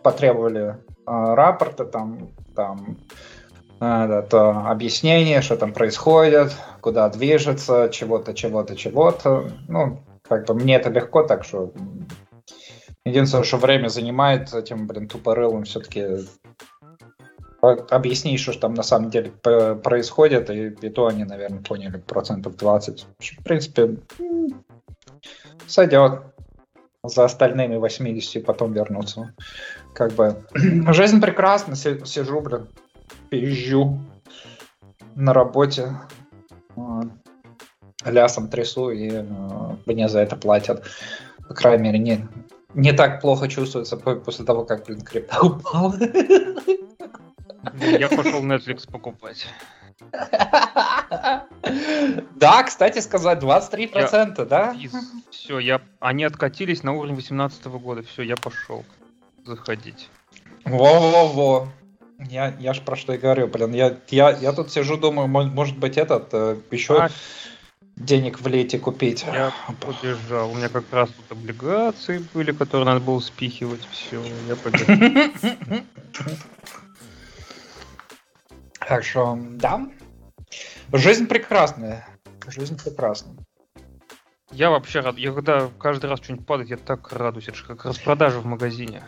потребовали 0.03 0.61
э, 0.61 0.75
рапорта, 1.05 1.85
там, 1.85 2.29
там 2.55 2.97
это 3.79 4.69
объяснение, 4.69 5.41
что 5.41 5.57
там 5.57 5.73
происходит, 5.73 6.53
куда 6.81 7.09
движется, 7.09 7.89
чего-то, 7.91 8.33
чего-то, 8.33 8.75
чего-то. 8.75 9.51
Ну, 9.67 10.03
как 10.21 10.45
бы 10.47 10.53
мне 10.53 10.75
это 10.75 10.89
легко, 10.89 11.23
так 11.23 11.43
что 11.43 11.73
единственное, 13.05 13.43
что 13.43 13.57
время 13.57 13.89
занимает 13.89 14.53
этим, 14.53 14.87
блин, 14.87 15.07
тупорылым 15.07 15.63
все-таки 15.63 16.25
объясни, 17.61 18.37
что 18.37 18.57
там 18.57 18.73
на 18.73 18.83
самом 18.83 19.09
деле 19.09 19.31
происходит, 19.31 20.49
и, 20.49 20.67
и 20.67 20.89
то 20.89 21.07
они, 21.07 21.23
наверное, 21.23 21.63
поняли 21.63 21.97
процентов 21.97 22.55
20. 22.57 23.05
В 23.19 23.43
принципе, 23.43 23.97
сойдет 25.67 26.21
за 27.03 27.25
остальными 27.25 27.77
80 27.77 28.45
потом 28.45 28.73
вернуться. 28.73 29.33
Как 29.93 30.13
бы 30.13 30.43
жизнь 30.93 31.21
прекрасна, 31.21 31.75
сижу, 31.75 32.41
блин, 32.41 32.67
пизжу 33.29 33.99
на 35.15 35.33
работе, 35.33 35.95
лясом 38.05 38.49
трясу, 38.49 38.89
и 38.91 39.09
э, 39.11 39.23
мне 39.85 40.09
за 40.09 40.19
это 40.19 40.35
платят. 40.35 40.83
По 41.47 41.53
крайней 41.53 41.83
мере, 41.83 41.99
не, 41.99 42.27
не 42.73 42.91
так 42.93 43.21
плохо 43.21 43.47
чувствуется 43.47 43.97
после 43.97 44.45
того, 44.45 44.65
как, 44.65 44.85
блин, 44.85 45.01
крипта 45.01 45.39
упала. 45.45 45.95
Я 47.79 48.09
пошел 48.09 48.43
Netflix 48.43 48.89
покупать. 48.89 49.47
Да, 52.35 52.63
кстати 52.63 52.99
сказать, 52.99 53.39
23%, 53.39 54.45
да? 54.45 54.75
Все, 55.31 55.59
я... 55.59 55.81
они 55.99 56.23
откатились 56.23 56.83
на 56.83 56.93
уровень 56.93 57.15
2018 57.15 57.65
года. 57.65 58.03
Все, 58.03 58.21
я 58.23 58.35
пошел 58.35 58.83
заходить. 59.45 60.09
Во-во-во. 60.65 61.69
Я, 62.19 62.55
я 62.59 62.73
ж 62.73 62.81
про 62.81 62.95
что 62.95 63.13
и 63.13 63.17
говорю, 63.17 63.47
блин. 63.47 63.73
Я, 63.73 63.97
я, 64.09 64.29
я 64.31 64.53
тут 64.53 64.71
сижу, 64.71 64.97
думаю, 64.97 65.27
может 65.27 65.77
быть, 65.77 65.97
этот 65.97 66.29
э, 66.33 66.57
еще 66.71 67.03
а, 67.03 67.09
денег 67.95 68.39
в 68.39 68.47
лете 68.47 68.79
купить. 68.79 69.25
Я 69.25 69.53
побежал. 69.81 70.51
У 70.51 70.55
меня 70.55 70.69
как 70.69 70.85
раз 70.91 71.09
тут 71.09 71.37
облигации 71.37 72.25
были, 72.33 72.51
которые 72.51 72.85
надо 72.85 72.99
было 72.99 73.19
спихивать. 73.19 73.85
Все, 73.91 74.21
я 74.47 74.55
побежал. 74.55 74.95
Так 78.87 79.03
что, 79.03 79.35
да. 79.35 79.87
Жизнь 80.93 81.25
прекрасная. 81.25 82.07
Жизнь 82.47 82.77
прекрасная. 82.81 83.35
Я 84.51 84.69
вообще 84.69 84.99
рад. 84.99 85.17
Я 85.17 85.33
когда 85.33 85.69
каждый 85.79 86.07
раз 86.07 86.19
что-нибудь 86.19 86.45
падает, 86.45 86.69
я 86.69 86.77
так 86.77 87.11
радуюсь. 87.11 87.47
Это 87.47 87.57
же 87.57 87.65
как 87.65 87.83
распродажа 87.85 88.39
в 88.39 88.45
магазине. 88.45 89.03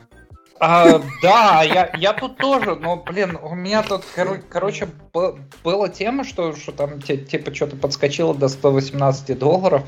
А, 0.60 1.02
да, 1.22 1.64
я, 1.64 1.92
я 1.98 2.14
тут 2.14 2.38
тоже, 2.38 2.76
но, 2.76 2.96
блин, 2.98 3.38
у 3.42 3.56
меня 3.56 3.84
тут, 3.84 4.04
кор- 4.16 4.42
короче, 4.50 4.88
б- 5.14 5.36
была 5.64 5.90
тема, 5.90 6.24
что, 6.24 6.56
что 6.56 6.72
там 6.72 7.02
типа 7.02 7.54
что-то 7.54 7.76
подскочило 7.76 8.34
до 8.34 8.48
118 8.48 9.38
долларов. 9.38 9.84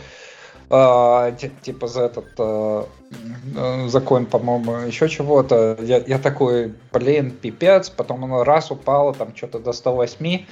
Uh, 0.70 1.36
типа 1.64 1.88
за 1.88 2.04
этот 2.04 2.38
uh, 2.38 3.88
закон, 3.88 4.28
по-моему, 4.28 4.86
еще 4.86 5.10
чего-то. 5.10 5.76
Я, 5.82 5.98
я 5.98 6.20
такой, 6.20 6.76
блин, 6.94 7.32
пипец. 7.32 7.90
Потом 7.90 8.24
оно 8.24 8.44
раз 8.44 8.70
упало, 8.70 9.16
там 9.16 9.36
что-то 9.36 9.58
до 9.58 9.74
108. 9.74 10.46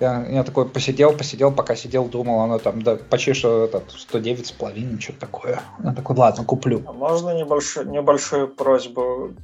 Я, 0.00 0.26
я 0.26 0.44
такой 0.44 0.68
посидел, 0.68 1.12
посидел, 1.16 1.50
пока 1.50 1.76
сидел, 1.76 2.04
думал, 2.04 2.40
оно 2.40 2.58
там 2.58 2.82
да, 2.82 2.96
почти 2.96 3.32
что 3.32 3.64
этот, 3.64 3.90
109 3.90 4.46
с 4.46 4.52
половиной, 4.52 5.00
что-то 5.00 5.20
такое. 5.20 5.62
Я 5.82 5.94
такой, 5.94 6.16
ладно, 6.16 6.44
куплю. 6.44 6.82
А 6.86 6.92
можно 6.92 7.30
небольшую, 7.30 7.88
небольшую 7.88 8.48
просьбу? 8.48 9.34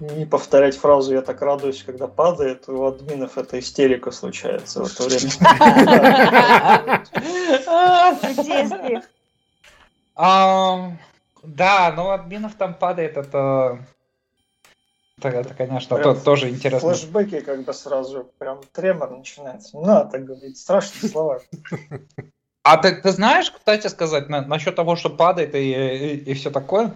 Не 0.00 0.26
повторять 0.26 0.76
фразу 0.76 1.14
«я 1.14 1.22
так 1.22 1.40
радуюсь, 1.42 1.82
когда 1.82 2.06
падает», 2.06 2.68
у 2.68 2.84
админов 2.84 3.38
эта 3.38 3.58
истерика 3.58 4.10
случается 4.10 4.84
в 4.84 4.92
это 4.92 5.02
время. 5.04 5.30
Да, 11.42 11.92
но 11.96 12.06
у 12.06 12.10
админов 12.10 12.54
там 12.54 12.74
падает, 12.74 13.16
это 13.16 13.78
это, 15.22 15.54
конечно, 15.54 15.96
то, 15.98 16.14
тоже 16.14 16.50
интересно. 16.50 16.90
Флэшбэки, 16.90 17.40
когда 17.40 17.72
сразу 17.72 18.30
прям 18.38 18.60
тремор 18.72 19.10
начинается. 19.10 19.76
Не 19.76 19.84
надо 19.84 20.10
так 20.10 20.24
говорить, 20.24 20.58
страшные 20.58 21.10
слова. 21.10 21.40
А 22.62 22.78
ты, 22.78 22.96
ты 22.96 23.10
знаешь, 23.10 23.50
кстати 23.50 23.86
сказать, 23.88 24.28
на, 24.28 24.40
насчет 24.40 24.74
того, 24.74 24.96
что 24.96 25.10
падает 25.10 25.54
и, 25.54 25.58
и, 25.58 26.16
и 26.16 26.34
все 26.34 26.50
такое? 26.50 26.94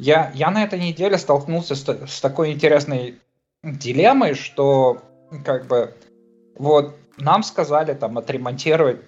Я, 0.00 0.32
я 0.34 0.50
на 0.50 0.64
этой 0.64 0.80
неделе 0.80 1.18
столкнулся 1.18 1.74
с, 1.74 1.86
с 1.86 2.20
такой 2.22 2.52
интересной 2.52 3.18
дилеммой, 3.62 4.32
что 4.32 5.02
как 5.44 5.66
бы 5.66 5.94
вот 6.56 6.96
нам 7.18 7.42
сказали 7.42 7.92
там 7.92 8.16
отремонтировать 8.16 9.02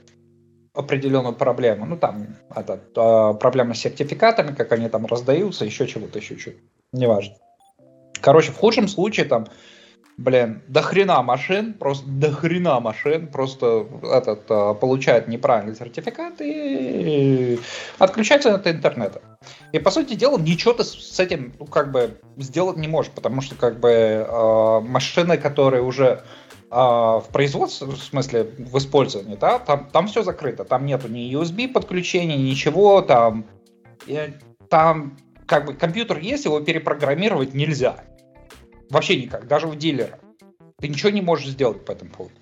определенную 0.75 1.35
проблему. 1.35 1.87
Ну, 1.87 1.97
там, 1.97 2.37
это, 2.55 2.75
э, 2.75 3.39
проблема 3.39 3.73
с 3.73 3.79
сертификатами, 3.79 4.55
как 4.55 4.71
они 4.73 4.91
там 4.91 5.07
раздаются, 5.07 5.65
еще 5.65 5.87
чего-то, 5.87 6.19
еще 6.19 6.37
чуть 6.37 6.59
Неважно. 6.93 7.37
Короче, 8.21 8.53
в 8.53 8.59
худшем 8.59 8.87
случае 8.87 9.25
там 9.25 9.47
блин, 10.17 10.63
до 10.69 10.83
хрена 10.83 11.23
машин, 11.23 11.75
просто 11.75 12.07
до 12.07 12.31
хрена 12.31 12.81
машин, 12.81 13.29
просто 13.29 13.87
этот, 14.03 14.45
а, 14.51 14.75
получает 14.75 15.29
неправильный 15.29 15.75
сертификат 15.75 16.41
и 16.41 17.59
отключается 17.99 18.55
от 18.55 18.67
интернета. 18.67 19.23
И, 19.73 19.79
по 19.79 19.91
сути 19.91 20.15
дела, 20.15 20.39
ничего 20.39 20.75
ты 20.75 20.85
с 20.85 21.19
этим, 21.19 21.55
ну, 21.59 21.67
как 21.67 21.91
бы, 21.91 22.19
сделать 22.37 22.77
не 22.77 22.89
можешь, 22.89 23.11
потому 23.13 23.41
что, 23.41 23.55
как 23.55 23.81
бы, 23.81 23.91
э, 23.91 24.81
машины, 24.81 25.39
которые 25.39 25.83
уже 25.83 26.23
э, 26.71 26.75
в 26.75 27.27
производстве, 27.33 27.87
в 27.89 27.97
смысле, 27.97 28.45
в 28.59 28.79
использовании, 28.79 29.37
да, 29.37 29.59
там, 29.59 29.89
там 29.93 30.07
все 30.07 30.23
закрыто, 30.23 30.65
там 30.65 30.87
нету 30.87 31.09
ни 31.09 31.33
USB 31.33 31.69
подключения, 31.69 32.37
ничего, 32.37 33.03
там, 33.03 33.47
и, 34.07 34.33
там, 34.69 35.17
как 35.47 35.67
бы, 35.67 35.75
компьютер 35.75 36.19
есть, 36.19 36.45
его 36.45 36.61
перепрограммировать 36.61 37.55
нельзя. 37.55 37.97
Вообще 38.93 39.17
никак, 39.17 39.49
даже 39.49 39.67
у 39.67 39.75
дилера. 39.75 40.19
Ты 40.79 40.89
ничего 40.89 41.09
не 41.09 41.23
можешь 41.23 41.49
сделать 41.49 41.83
по 41.83 41.93
этому 41.93 42.11
поводу. 42.11 42.35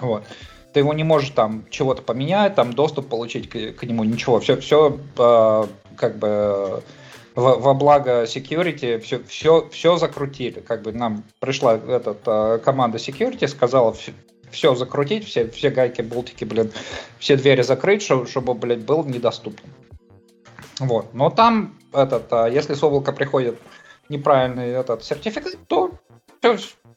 Вот. 0.00 0.24
Ты 0.72 0.80
его 0.80 0.92
не 0.92 1.04
можешь 1.04 1.30
там 1.30 1.64
чего-то 1.70 2.02
поменять, 2.02 2.56
там 2.56 2.72
доступ 2.72 3.08
получить 3.08 3.48
к, 3.48 3.72
к 3.72 3.84
нему, 3.84 4.02
ничего. 4.02 4.40
Все, 4.40 4.56
все 4.56 4.98
э, 5.16 5.64
как 5.96 6.18
бы 6.18 6.82
во, 7.36 7.56
во 7.56 7.74
благо 7.74 8.24
security, 8.24 8.98
все, 8.98 9.22
все, 9.22 9.68
все 9.70 9.96
закрутили. 9.96 10.58
Как 10.58 10.82
бы 10.82 10.92
нам 10.92 11.22
пришла 11.38 11.76
эта 11.76 12.16
э, 12.26 12.58
команда 12.58 12.98
security, 12.98 13.46
сказала 13.46 13.92
все, 13.92 14.12
все 14.50 14.74
закрутить, 14.74 15.24
все, 15.24 15.48
все 15.48 15.70
гайки, 15.70 16.02
болтики, 16.02 16.44
блин, 16.44 16.72
все 17.20 17.36
двери 17.36 17.62
закрыть, 17.62 18.02
чтобы, 18.02 18.26
чтобы 18.26 18.54
блядь, 18.54 18.84
был 18.84 19.04
недоступен. 19.04 19.70
Вот. 20.80 21.14
Но 21.14 21.30
там 21.30 21.78
этот, 21.92 22.32
а, 22.32 22.48
если 22.48 22.74
с 22.74 22.82
облака 22.82 23.12
приходит 23.12 23.56
неправильный 24.08 24.68
этот 24.68 25.04
сертификат, 25.04 25.56
то 25.66 25.98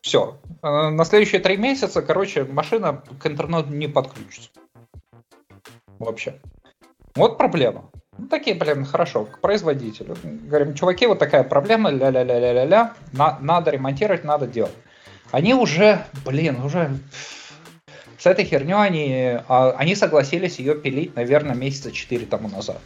все. 0.02 0.38
Э, 0.62 0.90
на 0.90 1.06
следующие 1.06 1.42
три 1.42 1.58
месяца, 1.58 2.02
короче, 2.02 2.44
машина 2.44 3.04
к 3.22 3.26
интернету 3.26 3.70
не 3.70 3.88
подключится. 3.88 4.50
Вообще. 6.00 6.40
Вот 7.16 7.38
проблема. 7.38 7.90
Ну, 8.18 8.28
такие, 8.28 8.56
блин, 8.56 8.86
хорошо, 8.86 9.26
к 9.26 9.40
производителю. 9.40 10.16
Говорим, 10.24 10.74
чуваки, 10.74 11.06
вот 11.06 11.20
такая 11.20 11.44
проблема, 11.44 11.92
ля-ля-ля-ля-ля-ля, 11.92 12.94
на, 13.14 13.38
надо 13.40 13.72
ремонтировать, 13.72 14.24
надо 14.24 14.48
делать. 14.48 14.74
Они 15.32 15.54
уже, 15.54 16.06
блин, 16.26 16.64
уже 16.64 16.98
с 18.18 18.26
этой 18.26 18.46
херней 18.46 18.76
они, 18.76 19.40
а, 19.48 19.72
они 19.78 19.94
согласились 19.96 20.58
ее 20.58 20.76
пилить, 20.76 21.16
наверное, 21.16 21.56
месяца 21.56 21.92
4 21.92 22.26
тому 22.26 22.50
назад. 22.50 22.82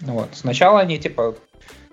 Вот. 0.00 0.28
Сначала 0.32 0.80
они, 0.80 0.98
типа, 0.98 1.34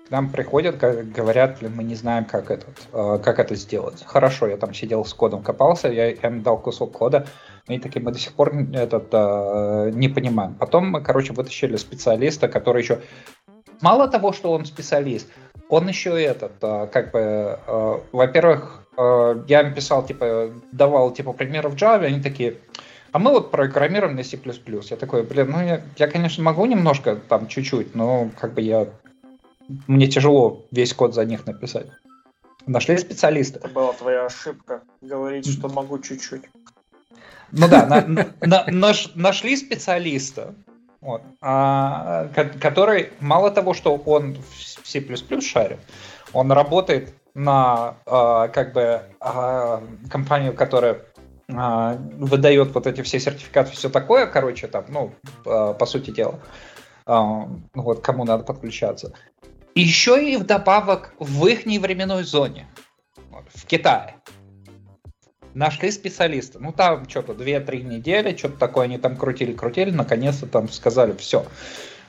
к 0.08 0.10
нам 0.10 0.30
приходят, 0.30 0.76
говорят, 0.78 1.60
мы 1.60 1.84
не 1.84 1.94
знаем, 1.94 2.24
как, 2.24 2.50
этот, 2.50 2.88
э, 2.92 3.18
как 3.22 3.38
это 3.38 3.54
сделать. 3.54 4.02
Хорошо, 4.06 4.46
я 4.46 4.56
там 4.56 4.72
сидел 4.72 5.04
с 5.04 5.12
кодом, 5.12 5.42
копался, 5.42 5.88
я, 5.88 6.10
им 6.10 6.42
дал 6.42 6.58
кусок 6.58 6.92
кода, 6.92 7.26
и 7.68 7.78
такие 7.78 8.02
мы 8.02 8.10
до 8.12 8.18
сих 8.18 8.32
пор 8.32 8.54
этот, 8.72 9.08
э, 9.12 9.90
не 9.92 10.08
понимаем. 10.08 10.54
Потом 10.54 10.90
мы, 10.90 11.02
короче, 11.02 11.34
вытащили 11.34 11.76
специалиста, 11.76 12.48
который 12.48 12.82
еще... 12.82 13.00
Мало 13.82 14.08
того, 14.08 14.32
что 14.32 14.50
он 14.52 14.64
специалист, 14.64 15.28
он 15.68 15.86
еще 15.88 16.20
этот, 16.20 16.52
э, 16.62 16.88
как 16.90 17.12
бы, 17.12 17.58
во-первых, 18.12 18.84
я 19.46 19.60
им 19.60 19.74
писал, 19.74 20.04
типа, 20.04 20.50
давал, 20.72 21.12
типа, 21.12 21.32
примеры 21.32 21.68
в 21.68 21.74
Java, 21.74 22.06
они 22.06 22.20
такие, 22.20 22.56
а 23.12 23.20
мы 23.20 23.30
вот 23.30 23.50
программируем 23.52 24.16
на 24.16 24.24
C++. 24.24 24.38
Я 24.44 24.96
такой, 24.96 25.22
блин, 25.22 25.50
ну 25.50 25.62
я, 25.62 25.82
я, 25.96 26.08
конечно, 26.08 26.42
могу 26.42 26.66
немножко, 26.66 27.14
там, 27.14 27.46
чуть-чуть, 27.46 27.94
но 27.94 28.30
как 28.40 28.54
бы 28.54 28.60
я 28.60 28.88
мне 29.86 30.06
тяжело 30.08 30.66
весь 30.70 30.94
код 30.94 31.14
за 31.14 31.24
них 31.24 31.46
написать. 31.46 31.86
Нашли 32.66 32.98
специалиста. 32.98 33.60
Это 33.60 33.68
была 33.68 33.92
твоя 33.92 34.26
ошибка, 34.26 34.82
говорить, 35.00 35.50
что 35.50 35.68
могу 35.68 35.98
чуть-чуть. 35.98 36.42
Ну 37.50 37.68
да, 37.68 37.86
на, 37.86 38.26
на, 38.42 38.64
наш, 38.66 39.14
нашли 39.14 39.56
специалиста, 39.56 40.54
вот, 41.00 41.22
а, 41.40 42.28
который 42.60 43.10
мало 43.20 43.50
того, 43.50 43.72
что 43.72 43.96
он 43.96 44.36
в 44.36 44.86
C++ 44.86 45.02
шарит, 45.40 45.78
он 46.34 46.52
работает 46.52 47.14
на 47.32 47.96
а, 48.04 48.48
как 48.48 48.74
бы 48.74 49.02
а, 49.20 49.82
компанию, 50.10 50.52
которая 50.52 51.00
а, 51.50 51.96
выдает 52.18 52.74
вот 52.74 52.86
эти 52.86 53.00
все 53.00 53.18
сертификаты, 53.18 53.72
все 53.72 53.88
такое, 53.88 54.26
короче, 54.26 54.66
там, 54.66 54.84
ну, 54.88 55.14
а, 55.46 55.72
по 55.72 55.86
сути 55.86 56.10
дела, 56.10 56.40
а, 57.06 57.48
вот 57.72 58.00
кому 58.00 58.24
надо 58.24 58.44
подключаться. 58.44 59.14
Еще 59.78 60.32
и 60.32 60.36
вдобавок 60.36 61.14
в 61.20 61.46
их 61.46 61.64
временной 61.64 62.24
зоне, 62.24 62.66
в 63.54 63.64
Китае. 63.64 64.16
Нашли 65.54 65.92
специалиста. 65.92 66.58
Ну, 66.58 66.72
там 66.72 67.08
что-то 67.08 67.32
2-3 67.32 67.82
недели, 67.84 68.36
что-то 68.36 68.58
такое 68.58 68.86
они 68.86 68.98
там 68.98 69.16
крутили-крутили, 69.16 69.92
наконец-то 69.92 70.46
там 70.46 70.68
сказали, 70.68 71.14
все, 71.16 71.46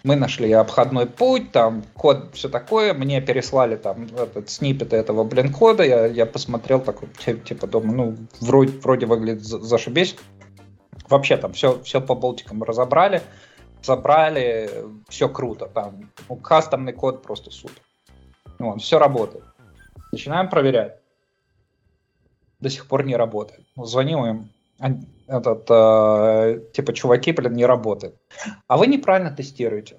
мы 0.02 0.16
нашли 0.16 0.52
обходной 0.52 1.06
путь, 1.06 1.52
там 1.52 1.84
код, 1.94 2.32
все 2.34 2.50
такое, 2.50 2.96
мне 2.96 3.22
переслали 3.22 3.76
там 3.76 4.06
этот 4.18 4.50
снипет 4.50 4.92
этого, 4.92 5.24
блин, 5.24 5.54
кода, 5.54 5.84
я, 5.84 6.08
я 6.08 6.26
посмотрел 6.26 6.80
такой, 6.80 7.10
типа, 7.46 7.68
думаю, 7.68 7.96
ну, 7.96 8.18
вроде, 8.42 8.80
вроде 8.80 9.06
выглядит 9.06 9.44
зашибись. 9.44 10.16
Вообще 11.08 11.38
там 11.38 11.54
все, 11.54 11.80
все 11.84 12.02
по 12.02 12.16
болтикам 12.16 12.64
разобрали 12.64 13.22
забрали, 13.82 14.70
все 15.08 15.30
круто, 15.30 15.68
там, 15.68 16.12
ну, 16.28 16.36
кастомный 16.36 16.94
код 16.94 17.24
просто 17.24 17.52
супер. 17.52 17.82
Вот, 18.60 18.82
все 18.82 19.00
работает. 19.00 19.44
Начинаем 20.12 20.50
проверять. 20.50 20.98
До 22.60 22.70
сих 22.70 22.88
пор 22.88 23.06
не 23.06 23.16
работает. 23.16 23.66
Звоним 23.78 24.26
им. 24.26 24.50
этот, 25.28 25.66
э, 25.70 26.62
типа, 26.74 26.94
чуваки, 26.94 27.32
блин, 27.32 27.54
не 27.54 27.66
работают. 27.66 28.16
А 28.68 28.78
вы 28.78 28.88
неправильно 28.88 29.32
тестируете. 29.32 29.96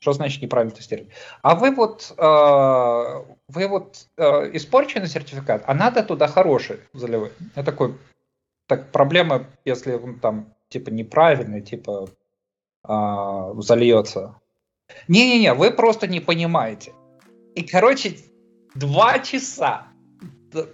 Что 0.00 0.12
значит 0.12 0.42
неправильно 0.42 0.74
тестировать? 0.74 1.10
А 1.40 1.54
вы 1.54 1.74
вот, 1.74 2.12
э, 2.18 3.24
вы 3.48 3.68
вот 3.68 4.06
э, 4.18 4.56
испорченный 4.56 5.06
сертификат, 5.06 5.62
а 5.66 5.74
надо 5.74 6.02
туда 6.02 6.26
хороший 6.26 6.80
заливать. 6.92 7.32
Я 7.56 7.62
такой, 7.62 7.96
так 8.66 8.92
проблема, 8.92 9.46
если 9.64 9.94
он 9.94 10.20
там 10.20 10.52
типа 10.68 10.90
неправильный, 10.90 11.62
типа 11.62 12.08
э, 12.86 13.52
зальется. 13.58 14.40
Не-не-не, 15.08 15.54
вы 15.54 15.70
просто 15.70 16.06
не 16.06 16.20
понимаете. 16.20 16.92
И, 17.54 17.62
короче, 17.62 18.16
два 18.74 19.18
часа 19.20 19.88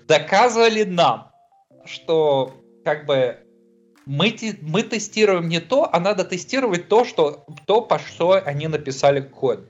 доказывали 0.07 0.85
нам, 0.85 1.31
что 1.85 2.53
как 2.85 3.07
бы 3.07 3.39
мы, 4.07 4.35
мы 4.63 4.83
тестируем 4.83 5.49
не 5.49 5.61
то, 5.61 5.89
а 5.93 6.01
надо 6.01 6.25
тестировать 6.25 6.89
то, 6.89 7.05
что, 7.05 7.45
то, 7.67 7.81
по 7.83 7.99
что 7.99 8.33
они 8.45 8.69
написали 8.69 9.21
код. 9.21 9.69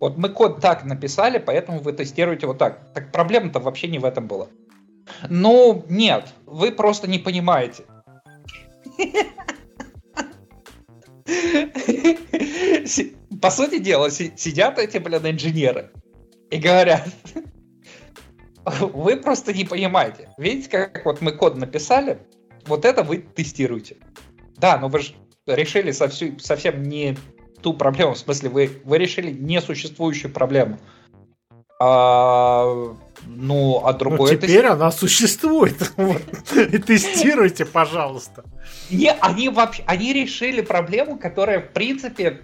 Вот 0.00 0.18
мы 0.18 0.28
код 0.28 0.60
так 0.60 0.84
написали, 0.84 1.38
поэтому 1.38 1.80
вы 1.80 1.92
тестируете 1.92 2.46
вот 2.46 2.58
так. 2.58 2.92
Так 2.92 3.10
проблема-то 3.10 3.60
вообще 3.60 3.88
не 3.88 3.98
в 3.98 4.04
этом 4.04 4.26
была. 4.26 4.48
Ну, 5.28 5.84
нет, 5.88 6.28
вы 6.46 6.72
просто 6.72 7.08
не 7.08 7.18
понимаете. 7.18 7.84
По 13.40 13.50
сути 13.50 13.78
дела, 13.78 14.10
сидят 14.10 14.78
эти, 14.78 14.98
блин, 14.98 15.26
инженеры 15.26 15.90
и 16.50 16.58
говорят, 16.58 17.08
вы 18.64 19.16
просто 19.16 19.52
не 19.52 19.64
понимаете. 19.64 20.30
Видите, 20.38 20.68
как 20.68 21.04
вот 21.04 21.20
мы 21.20 21.32
код 21.32 21.56
написали, 21.56 22.18
вот 22.66 22.84
это 22.84 23.02
вы 23.02 23.18
тестируете. 23.18 23.96
Да, 24.56 24.78
но 24.78 24.88
вы 24.88 25.00
же 25.00 25.14
решили 25.46 25.90
совсем, 25.90 26.38
совсем 26.38 26.82
не 26.82 27.16
ту 27.62 27.74
проблему, 27.74 28.14
в 28.14 28.18
смысле 28.18 28.50
вы, 28.50 28.70
вы 28.84 28.98
решили 28.98 29.32
несуществующую 29.32 30.32
проблему. 30.32 30.78
А, 31.80 32.94
ну, 33.26 33.82
а 33.84 33.92
другое... 33.92 34.32
Ну, 34.32 34.38
теперь 34.38 34.64
это... 34.64 34.72
она 34.72 34.90
существует. 34.90 35.92
И 36.56 36.78
тестируйте, 36.78 37.64
пожалуйста. 37.64 38.44
Не, 38.90 39.12
они 39.12 39.48
вообще, 39.48 39.82
они 39.86 40.12
решили 40.12 40.60
проблему, 40.60 41.18
которая, 41.18 41.60
в 41.60 41.72
принципе, 41.72 42.42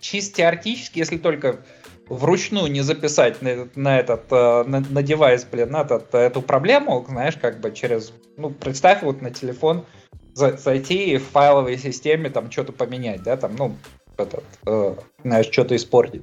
чисто 0.00 0.36
теоретически, 0.36 0.98
если 0.98 1.18
только 1.18 1.64
вручную 2.08 2.70
не 2.70 2.82
записать 2.82 3.40
на, 3.42 3.68
на 3.74 3.98
этот 3.98 4.24
э, 4.30 4.64
на, 4.64 4.80
на 4.80 5.02
девайс, 5.02 5.44
блин, 5.44 5.70
на 5.70 5.82
этот, 5.82 6.14
эту 6.14 6.42
проблему, 6.42 7.04
знаешь, 7.08 7.36
как 7.40 7.60
бы 7.60 7.70
через, 7.72 8.12
ну, 8.36 8.50
представь 8.50 9.02
вот 9.02 9.22
на 9.22 9.30
телефон 9.30 9.86
за, 10.34 10.56
зайти 10.56 11.12
и 11.12 11.16
в 11.16 11.24
файловой 11.28 11.78
системе 11.78 12.28
там 12.28 12.50
что-то 12.50 12.72
поменять, 12.72 13.22
да, 13.22 13.36
там, 13.36 13.56
ну, 13.56 13.76
этот, 14.16 14.44
э, 14.66 14.94
знаешь, 15.22 15.46
что-то 15.50 15.76
испортить. 15.76 16.22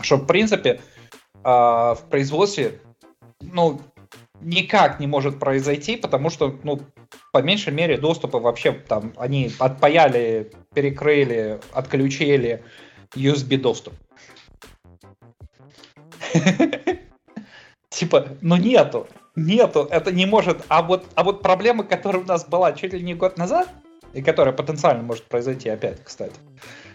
Что, 0.00 0.16
в 0.16 0.26
принципе, 0.26 0.80
в 1.42 2.00
производстве, 2.10 2.80
ну, 3.40 3.80
никак 4.40 5.00
не 5.00 5.06
может 5.06 5.38
произойти, 5.38 5.96
потому 5.96 6.30
что, 6.30 6.58
ну, 6.62 6.80
по 7.32 7.42
меньшей 7.42 7.72
мере, 7.72 7.96
доступы 7.96 8.38
вообще 8.38 8.72
там, 8.72 9.12
они 9.16 9.52
отпаяли, 9.58 10.52
перекрыли, 10.74 11.60
отключили 11.72 12.62
USB 13.14 13.56
доступ. 13.56 13.94
Типа, 17.88 18.28
ну 18.40 18.56
нету, 18.56 19.08
нету, 19.36 19.86
это 19.90 20.12
не 20.12 20.26
может. 20.26 20.64
А 20.68 20.82
вот, 20.82 21.06
а 21.14 21.24
вот 21.24 21.42
проблема, 21.42 21.84
которая 21.84 22.22
у 22.22 22.26
нас 22.26 22.46
была 22.46 22.72
чуть 22.72 22.92
ли 22.92 23.02
не 23.02 23.14
год 23.14 23.36
назад, 23.36 23.68
и 24.12 24.22
которая 24.22 24.54
потенциально 24.54 25.02
может 25.02 25.24
произойти 25.24 25.68
опять, 25.68 26.02
кстати. 26.02 26.34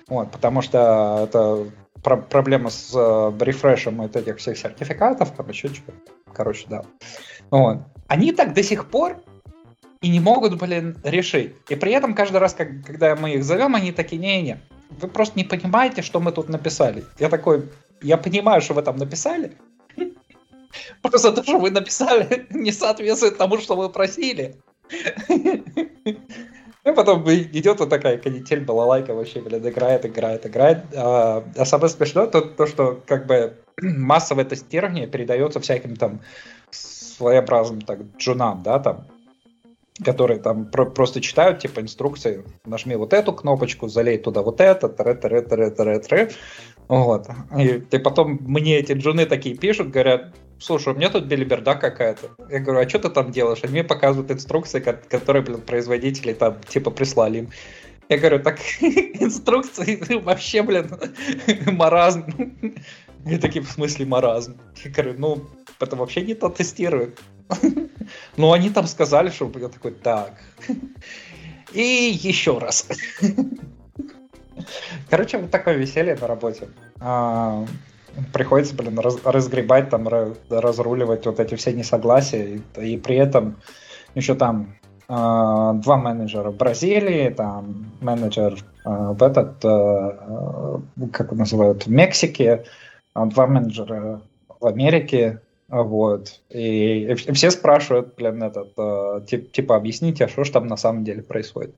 Вот, 0.08 0.32
потому 0.32 0.62
что 0.62 1.28
это 1.28 1.68
про- 2.06 2.18
проблема 2.18 2.70
с 2.70 2.92
э, 2.94 3.32
рефрешем 3.44 3.98
вот 3.98 4.16
этих 4.16 4.38
всех 4.38 4.58
сертификатов, 4.58 5.32
там 5.32 5.50
еще 5.50 5.70
что-то. 5.70 6.14
Короче, 6.34 6.68
да. 6.70 6.84
Вот. 7.50 7.80
Они 8.08 8.32
так 8.32 8.54
до 8.54 8.62
сих 8.62 8.90
пор 8.92 9.18
и 10.02 10.10
не 10.10 10.20
могут, 10.20 10.60
блин, 10.60 10.98
решить. 11.04 11.56
И 11.68 11.76
при 11.76 11.92
этом 11.94 12.14
каждый 12.14 12.38
раз, 12.38 12.54
как, 12.54 12.68
когда 12.86 13.16
мы 13.16 13.34
их 13.34 13.44
зовем, 13.44 13.74
они 13.74 13.92
такие, 13.92 14.22
не-не, 14.22 14.60
вы 14.92 15.08
просто 15.08 15.40
не 15.40 15.44
понимаете, 15.44 16.04
что 16.04 16.20
мы 16.20 16.32
тут 16.32 16.48
написали. 16.48 17.04
Я 17.18 17.30
такой, 17.30 17.70
я 18.02 18.18
понимаю, 18.18 18.62
что 18.62 18.76
вы 18.76 18.84
там 18.84 18.98
написали. 18.98 19.58
Просто 21.02 21.32
то, 21.32 21.42
что 21.42 21.58
вы 21.58 21.72
написали, 21.72 22.46
не 22.52 22.72
соответствует 22.72 23.38
тому, 23.40 23.58
что 23.58 23.76
вы 23.76 23.90
просили. 23.90 24.56
И 26.86 26.92
потом 26.92 27.24
идет 27.28 27.80
вот 27.80 27.90
такая 27.90 28.20
канитель, 28.20 28.64
балалайка 28.64 29.16
вообще, 29.16 29.42
блин, 29.42 29.68
играет, 29.68 30.06
играет, 30.06 30.46
играет. 30.46 30.84
А, 30.96 31.44
а 31.56 31.66
самое 31.66 31.90
смешное 31.90 32.28
то, 32.28 32.42
то, 32.42 32.68
что 32.68 33.02
как 33.08 33.26
бы 33.26 33.58
массовое 33.82 34.46
тестирование 34.46 35.08
передается 35.08 35.60
всяким 35.60 35.96
там 35.96 36.22
своеобразным 36.70 37.82
так 37.82 38.02
джунам, 38.20 38.62
да, 38.62 38.78
там, 38.78 39.08
которые 40.04 40.40
там 40.40 40.66
про- 40.70 40.86
просто 40.86 41.22
читают, 41.22 41.60
типа, 41.60 41.80
инструкции, 41.80 42.44
нажми 42.66 42.96
вот 42.96 43.14
эту 43.14 43.34
кнопочку, 43.34 43.88
залей 43.88 44.20
туда 44.20 44.44
вот 44.44 44.62
это, 44.62 44.88
тре 44.88 45.16
тре 45.16 45.42
тре 45.42 45.72
тре 45.72 46.00
тре 46.00 46.32
вот. 46.88 47.28
И, 47.58 47.84
и 47.90 47.98
потом 47.98 48.40
мне 48.42 48.78
эти 48.78 48.94
джуны 48.94 49.26
такие 49.26 49.56
пишут, 49.56 49.90
говорят, 49.90 50.36
слушай, 50.60 50.94
у 50.94 50.96
меня 50.96 51.10
тут 51.10 51.26
белиберда 51.26 51.76
какая-то. 51.76 52.30
Я 52.50 52.60
говорю, 52.60 52.82
а 52.82 52.90
что 52.90 53.00
ты 53.00 53.10
там 53.10 53.32
делаешь? 53.32 53.60
Они 53.64 53.74
мне 53.74 53.84
показывают 53.84 54.32
инструкции, 54.32 54.80
которые, 54.80 55.44
блин, 55.44 55.62
производители 55.62 56.34
там, 56.34 56.58
типа, 56.68 56.92
прислали 56.92 57.40
им. 57.40 57.50
Я 58.10 58.18
говорю, 58.20 58.40
так 58.40 58.60
инструкции 58.82 60.00
вообще, 60.24 60.62
блин, 60.62 60.90
маразм. 61.68 62.26
И 63.26 63.38
такие, 63.38 63.64
в 63.64 63.72
смысле 63.72 64.06
маразм? 64.06 64.58
Я 64.84 64.92
говорю, 64.92 65.16
ну, 65.18 65.46
это 65.80 65.96
вообще 65.96 66.22
не 66.22 66.36
то 66.36 66.50
тестируют. 66.50 67.20
Ну, 68.38 68.52
они 68.52 68.70
там 68.70 68.86
сказали, 68.86 69.30
что 69.30 69.52
я 69.56 69.70
такой, 69.70 69.92
так. 69.92 70.40
И 71.74 71.82
еще 72.22 72.60
раз. 72.60 72.88
Короче, 75.10 75.38
вот 75.38 75.52
такое 75.52 75.76
веселье 75.76 76.18
на 76.20 76.28
работе. 76.28 76.68
А, 77.00 77.66
приходится, 78.34 78.76
блин, 78.76 78.98
раз, 79.00 79.18
разгребать, 79.24 79.90
там, 79.90 80.08
разруливать 80.50 81.26
вот 81.26 81.40
эти 81.40 81.56
все 81.56 81.74
несогласия. 81.74 82.62
И, 82.78 82.98
при 82.98 83.18
этом 83.18 83.58
еще 84.14 84.36
там 84.36 84.76
а, 85.08 85.74
два 85.74 85.98
менеджера 85.98 86.52
в 86.52 86.58
Бразилии, 86.58 87.30
там 87.30 87.92
менеджер 88.02 88.58
а, 88.84 89.14
в 89.14 89.24
этот, 89.24 89.60
как 91.12 91.28
его 91.28 91.36
называют, 91.36 91.86
в 91.86 91.90
Мексике, 91.90 92.66
два 93.14 93.48
менеджера 93.48 94.22
в 94.60 94.66
Америке, 94.66 95.42
вот. 95.68 96.42
И, 96.50 97.04
и 97.04 97.34
все 97.34 97.52
спрашивают, 97.52 98.16
блин, 98.16 98.42
этот, 98.44 99.28
тип, 99.28 99.52
типа, 99.52 99.76
объясните, 99.76 100.26
а 100.26 100.28
что 100.28 100.44
же 100.44 100.52
там 100.52 100.68
на 100.68 100.78
самом 100.78 101.04
деле 101.04 101.22
происходит. 101.22 101.76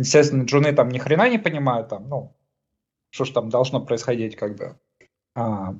Естественно, 0.00 0.44
джуны 0.44 0.72
там 0.72 0.88
ни 0.88 0.98
хрена 0.98 1.28
не 1.28 1.38
понимают, 1.38 1.88
там, 1.88 2.08
ну, 2.08 2.34
что 3.10 3.24
ж 3.24 3.30
там 3.30 3.50
должно 3.50 3.84
происходить, 3.84 4.34
как 4.34 4.56
бы. 4.56 4.76
А, 5.36 5.74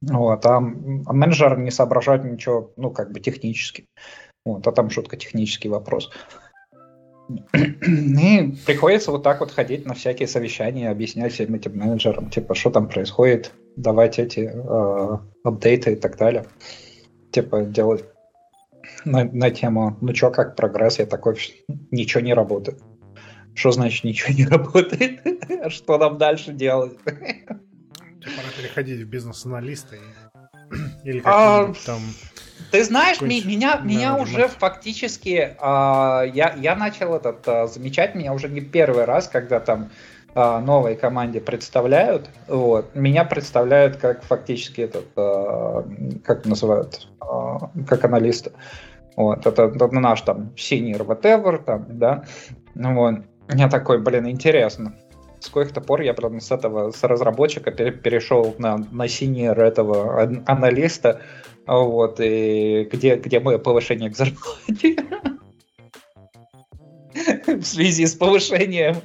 вот, 0.00 0.44
а, 0.44 0.60
менеджер 0.60 1.56
не 1.58 1.70
соображает 1.70 2.24
ничего, 2.24 2.72
ну, 2.76 2.90
как 2.90 3.12
бы 3.12 3.20
технически. 3.20 3.86
Вот, 4.44 4.66
а 4.66 4.72
там 4.72 4.90
шутка 4.90 5.16
технический 5.16 5.68
вопрос. 5.68 6.10
И 7.52 8.54
приходится 8.66 9.12
вот 9.12 9.22
так 9.22 9.38
вот 9.38 9.52
ходить 9.52 9.86
на 9.86 9.94
всякие 9.94 10.26
совещания, 10.26 10.90
объяснять 10.90 11.32
всем 11.32 11.54
этим 11.54 11.78
менеджерам, 11.78 12.30
типа, 12.30 12.56
что 12.56 12.70
там 12.70 12.88
происходит, 12.88 13.52
давать 13.76 14.18
эти 14.18 14.50
э, 14.52 15.92
и 15.92 15.96
так 15.96 16.16
далее. 16.16 16.46
Типа, 17.30 17.62
делать 17.62 18.04
на, 19.04 19.24
на 19.24 19.50
тему, 19.50 19.96
ну 20.00 20.12
чё, 20.12 20.32
как 20.32 20.56
прогресс, 20.56 20.98
я 20.98 21.06
такой, 21.06 21.36
ничего 21.92 22.20
не 22.20 22.34
работает. 22.34 22.82
Что 23.58 23.72
значит 23.72 24.04
ничего 24.04 24.32
не 24.32 24.46
работает? 24.46 25.20
Что 25.72 25.98
нам 25.98 26.16
дальше 26.16 26.52
делать? 26.52 26.96
Пора 27.04 28.48
переходить 28.56 29.00
в 29.00 29.08
бизнес-аналисты 29.08 29.98
или 31.04 31.20
а, 31.24 31.72
там... 31.84 32.00
Ты 32.70 32.84
знаешь, 32.84 33.20
меня, 33.20 33.80
меня 33.82 34.16
уже 34.16 34.46
фактически 34.46 35.56
а, 35.58 36.22
я, 36.22 36.54
я 36.54 36.76
начал 36.76 37.16
этот 37.16 37.48
а, 37.48 37.66
замечать 37.66 38.14
меня 38.14 38.32
уже 38.32 38.48
не 38.48 38.60
первый 38.60 39.06
раз, 39.06 39.26
когда 39.26 39.58
там 39.58 39.90
а, 40.36 40.60
новой 40.60 40.94
команде 40.94 41.40
представляют. 41.40 42.30
Вот. 42.46 42.94
Меня 42.94 43.24
представляют 43.24 43.96
как 43.96 44.22
фактически 44.22 44.82
этот, 44.82 45.06
а, 45.16 45.84
как 46.22 46.44
называют, 46.46 47.08
а, 47.20 47.70
как 47.88 48.04
аналиста. 48.04 48.52
Вот. 49.16 49.46
Это, 49.46 49.64
это 49.64 49.88
наш 49.88 50.20
там 50.20 50.52
senior 50.54 51.04
whatever, 51.04 51.60
там, 51.60 51.86
да. 51.88 52.24
Вот. 52.76 53.24
Я 53.54 53.68
такой, 53.68 53.98
блин, 53.98 54.28
интересно. 54.28 54.94
С 55.40 55.48
каких-то 55.48 55.80
пор 55.80 56.00
я, 56.02 56.14
прям 56.14 56.40
с 56.40 56.50
этого, 56.50 56.90
с 56.90 57.02
разработчика 57.04 57.70
перешел 57.70 58.54
на, 58.58 58.78
на 58.90 59.08
senior 59.08 59.58
этого 59.60 60.22
аналиста, 60.46 61.20
вот, 61.66 62.18
и 62.20 62.88
где, 62.90 63.16
где 63.16 63.40
мое 63.40 63.58
повышение 63.58 64.10
к 64.10 64.16
зарплате. 64.16 64.96
в 67.46 67.64
связи 67.64 68.06
с 68.06 68.14
повышением. 68.14 68.96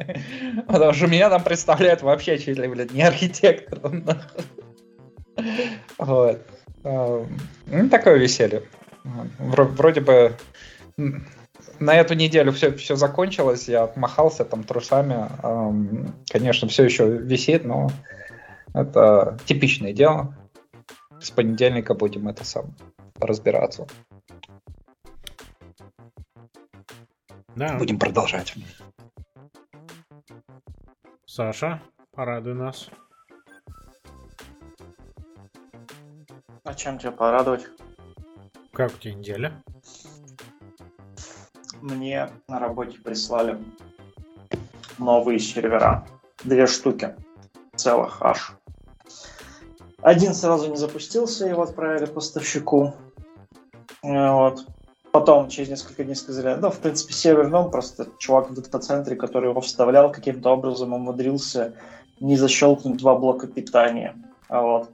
Потому 0.68 0.94
что 0.94 1.08
меня 1.08 1.30
там 1.30 1.44
представляют 1.44 2.02
вообще 2.02 2.38
чуть 2.38 2.58
ли, 2.58 2.68
блядь, 2.68 2.94
не 2.94 3.04
архитектором. 3.04 4.06
Вот. 5.98 6.46
Ну, 6.84 7.90
такое 7.90 8.18
веселье. 8.18 8.64
Вроде 9.40 10.02
бы 10.02 10.36
на 11.80 11.96
эту 11.96 12.14
неделю 12.14 12.52
все, 12.52 12.72
все 12.76 12.96
закончилось, 12.96 13.68
я 13.68 13.84
отмахался 13.84 14.46
там 14.46 14.64
трусами. 14.64 15.30
Конечно, 16.30 16.68
все 16.68 16.84
еще 16.84 17.08
висит, 17.10 17.66
но 17.66 17.90
это 18.74 19.38
типичное 19.46 19.94
дело. 19.94 20.36
С 21.20 21.32
понедельника 21.32 21.94
будем 21.94 22.28
это 22.28 22.44
сам 22.44 22.76
разбираться. 23.20 23.88
Да. 27.56 27.78
Будем 27.78 28.00
продолжать. 28.00 28.56
Саша, 31.26 31.82
порадуй 32.14 32.56
нас. 32.56 32.90
А 36.64 36.74
чем 36.74 36.98
тебя 36.98 37.12
порадовать? 37.12 37.68
Как 38.72 38.94
у 38.94 38.98
тебя 38.98 39.14
неделя? 39.14 39.64
Мне 41.84 42.30
на 42.48 42.60
работе 42.60 42.98
прислали 42.98 43.62
новые 44.98 45.38
сервера. 45.38 46.08
Две 46.46 46.66
штуки. 46.66 47.14
Целых 47.76 48.22
аж. 48.22 48.54
Один 50.02 50.34
сразу 50.34 50.70
не 50.70 50.78
запустился, 50.78 51.46
его 51.46 51.64
отправили 51.64 52.06
поставщику. 52.06 52.94
Вот. 54.02 54.66
Потом, 55.12 55.50
через 55.50 55.68
несколько 55.68 56.06
дней 56.06 56.16
сказали, 56.16 56.58
ну, 56.58 56.70
в 56.70 56.80
принципе, 56.80 57.12
сервер, 57.12 57.50
ну, 57.50 57.70
просто 57.70 58.08
чувак 58.18 58.50
в 58.50 58.54
дата-центре, 58.54 59.18
который 59.18 59.50
его 59.50 59.60
вставлял, 59.60 60.10
каким-то 60.10 60.52
образом 60.52 60.94
умудрился 60.94 61.74
не 62.22 62.38
защелкнуть 62.38 62.96
два 62.96 63.16
блока 63.18 63.48
питания. 63.48 64.16
Вот. 64.48 64.90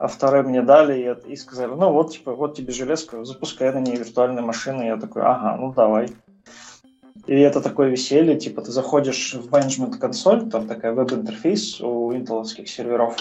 А 0.00 0.08
второй 0.08 0.42
мне 0.44 0.62
дали 0.62 1.14
и, 1.26 1.32
и 1.32 1.36
сказали, 1.36 1.72
ну 1.72 1.92
вот, 1.92 2.12
типа, 2.12 2.32
вот 2.32 2.56
тебе 2.56 2.72
железка, 2.72 3.22
запускай 3.22 3.70
на 3.70 3.80
ней 3.80 3.96
виртуальные 3.96 4.42
машины. 4.42 4.84
Я 4.84 4.96
такой, 4.96 5.20
ага, 5.20 5.58
ну 5.60 5.74
давай. 5.74 6.08
И 7.26 7.34
это 7.38 7.60
такое 7.60 7.90
веселье, 7.90 8.34
типа 8.38 8.62
ты 8.62 8.70
заходишь 8.70 9.34
в 9.34 9.52
менеджмент 9.52 9.98
консоль, 9.98 10.48
там 10.48 10.66
такая 10.66 10.94
веб-интерфейс 10.94 11.82
у 11.82 12.14
интеловских 12.14 12.66
серверов. 12.66 13.14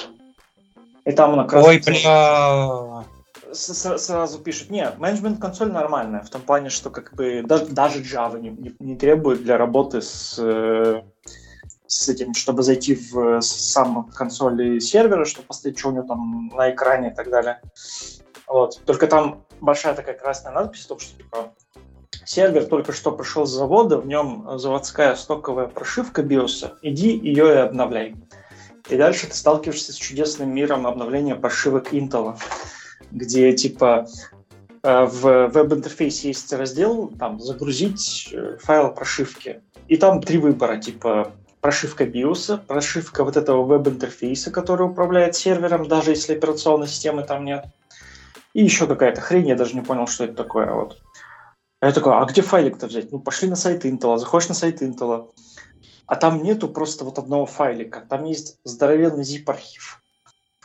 И 1.04 1.12
там 1.12 1.34
он 1.34 1.42
оказывается... 1.42 1.92
Ой, 1.92 1.98
бля 1.98 3.04
сразу 3.52 4.40
пишут, 4.40 4.70
нет, 4.70 5.00
менеджмент 5.00 5.42
консоль 5.42 5.72
нормальная, 5.72 6.22
в 6.22 6.30
том 6.30 6.42
плане, 6.42 6.70
что 6.70 6.92
как 6.92 7.14
бы 7.14 7.44
даже, 7.44 8.00
Java 8.04 8.40
не, 8.40 8.52
не, 8.52 8.76
не 8.80 8.96
требует 8.96 9.44
для 9.44 9.58
работы 9.58 10.02
с, 10.02 10.38
э, 10.40 11.02
с 11.90 12.08
этим, 12.10 12.34
чтобы 12.34 12.64
зайти 12.64 12.96
в 12.96 13.42
сам 13.42 14.10
консоль 14.16 14.80
сервера, 14.80 15.26
чтобы 15.26 15.48
посмотреть, 15.48 15.80
что 15.80 15.90
у 15.90 15.92
него 15.92 16.04
там 16.04 16.52
на 16.56 16.72
экране 16.72 17.10
и 17.12 17.14
так 17.14 17.30
далее. 17.30 17.62
Вот. 18.48 18.80
Только 18.86 19.08
там 19.08 19.44
большая 19.60 19.94
такая 19.94 20.18
красная 20.18 20.54
надпись, 20.54 20.86
то, 20.86 20.98
что 20.98 21.18
типа 21.18 21.54
сервер 22.26 22.66
только 22.66 22.94
что 22.94 23.12
пришел 23.12 23.46
с 23.46 23.52
завода, 23.52 23.98
в 23.98 24.08
нем 24.08 24.58
заводская 24.58 25.16
стоковая 25.16 25.68
прошивка 25.68 26.22
BIOS, 26.22 26.72
иди 26.82 27.18
ее 27.18 27.54
и 27.54 27.58
обновляй. 27.58 28.16
И 28.90 28.98
дальше 28.98 29.28
ты 29.28 29.36
сталкиваешься 29.36 29.94
с 29.94 29.96
чудесным 29.96 30.54
миром 30.54 30.88
обновления 30.88 31.36
прошивок 31.36 31.94
Intel 31.94 32.36
где 33.12 33.54
типа 33.54 34.08
э, 34.84 35.06
в 35.06 35.48
веб-интерфейсе 35.48 36.30
есть 36.30 36.52
раздел, 36.54 37.12
там, 37.20 37.40
загрузить 37.40 38.30
э, 38.32 38.58
файл 38.62 38.94
прошивки. 38.94 39.62
И 39.88 39.98
там 39.98 40.22
три 40.22 40.38
выбора, 40.38 40.78
типа 40.78 41.32
прошивка 41.62 42.06
BIOS, 42.06 42.66
прошивка 42.66 43.24
вот 43.24 43.38
этого 43.38 43.64
веб-интерфейса, 43.64 44.52
который 44.52 44.88
управляет 44.88 45.36
сервером, 45.36 45.88
даже 45.88 46.12
если 46.12 46.36
операционной 46.36 46.88
системы 46.88 47.24
там 47.24 47.46
нет. 47.46 47.66
И 48.54 48.64
еще 48.64 48.88
какая-то 48.88 49.22
хрень, 49.22 49.48
я 49.48 49.56
даже 49.56 49.76
не 49.76 49.82
понял, 49.82 50.08
что 50.08 50.26
это 50.26 50.34
такое. 50.34 50.72
Вот. 50.72 50.98
Я 51.82 51.92
такой, 51.92 52.14
а 52.14 52.26
где 52.26 52.42
файлик-то 52.42 52.88
взять? 52.88 53.12
Ну, 53.12 53.20
пошли 53.20 53.50
на 53.50 53.56
сайт 53.56 53.86
Intel, 53.86 54.18
заходишь 54.18 54.50
на 54.50 54.56
сайт 54.56 54.82
Intel, 54.82 55.32
а 56.06 56.16
там 56.16 56.44
нету 56.44 56.68
просто 56.68 57.06
вот 57.06 57.20
одного 57.20 57.46
файлика. 57.46 58.06
Там 58.10 58.26
есть 58.26 58.58
здоровенный 58.64 59.24
zip-архив 59.24 60.00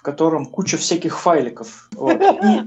котором 0.04 0.46
куча 0.46 0.76
всяких 0.76 1.18
файликов. 1.18 1.88
Вот. 1.92 2.20
И 2.20 2.60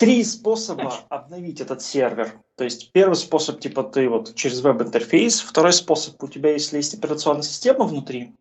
три 0.00 0.24
способа 0.24 0.94
обновить 1.10 1.60
этот 1.60 1.82
сервер. 1.82 2.32
То 2.56 2.64
есть 2.64 2.90
первый 2.90 3.16
способ, 3.16 3.60
типа 3.60 3.82
ты 3.82 4.08
вот 4.08 4.34
через 4.34 4.62
веб-интерфейс, 4.62 5.40
второй 5.40 5.74
способ 5.74 6.20
у 6.22 6.26
тебя, 6.26 6.52
если 6.52 6.78
есть 6.78 6.94
операционная 6.94 7.42
система 7.42 7.84
внутри, 7.84 8.34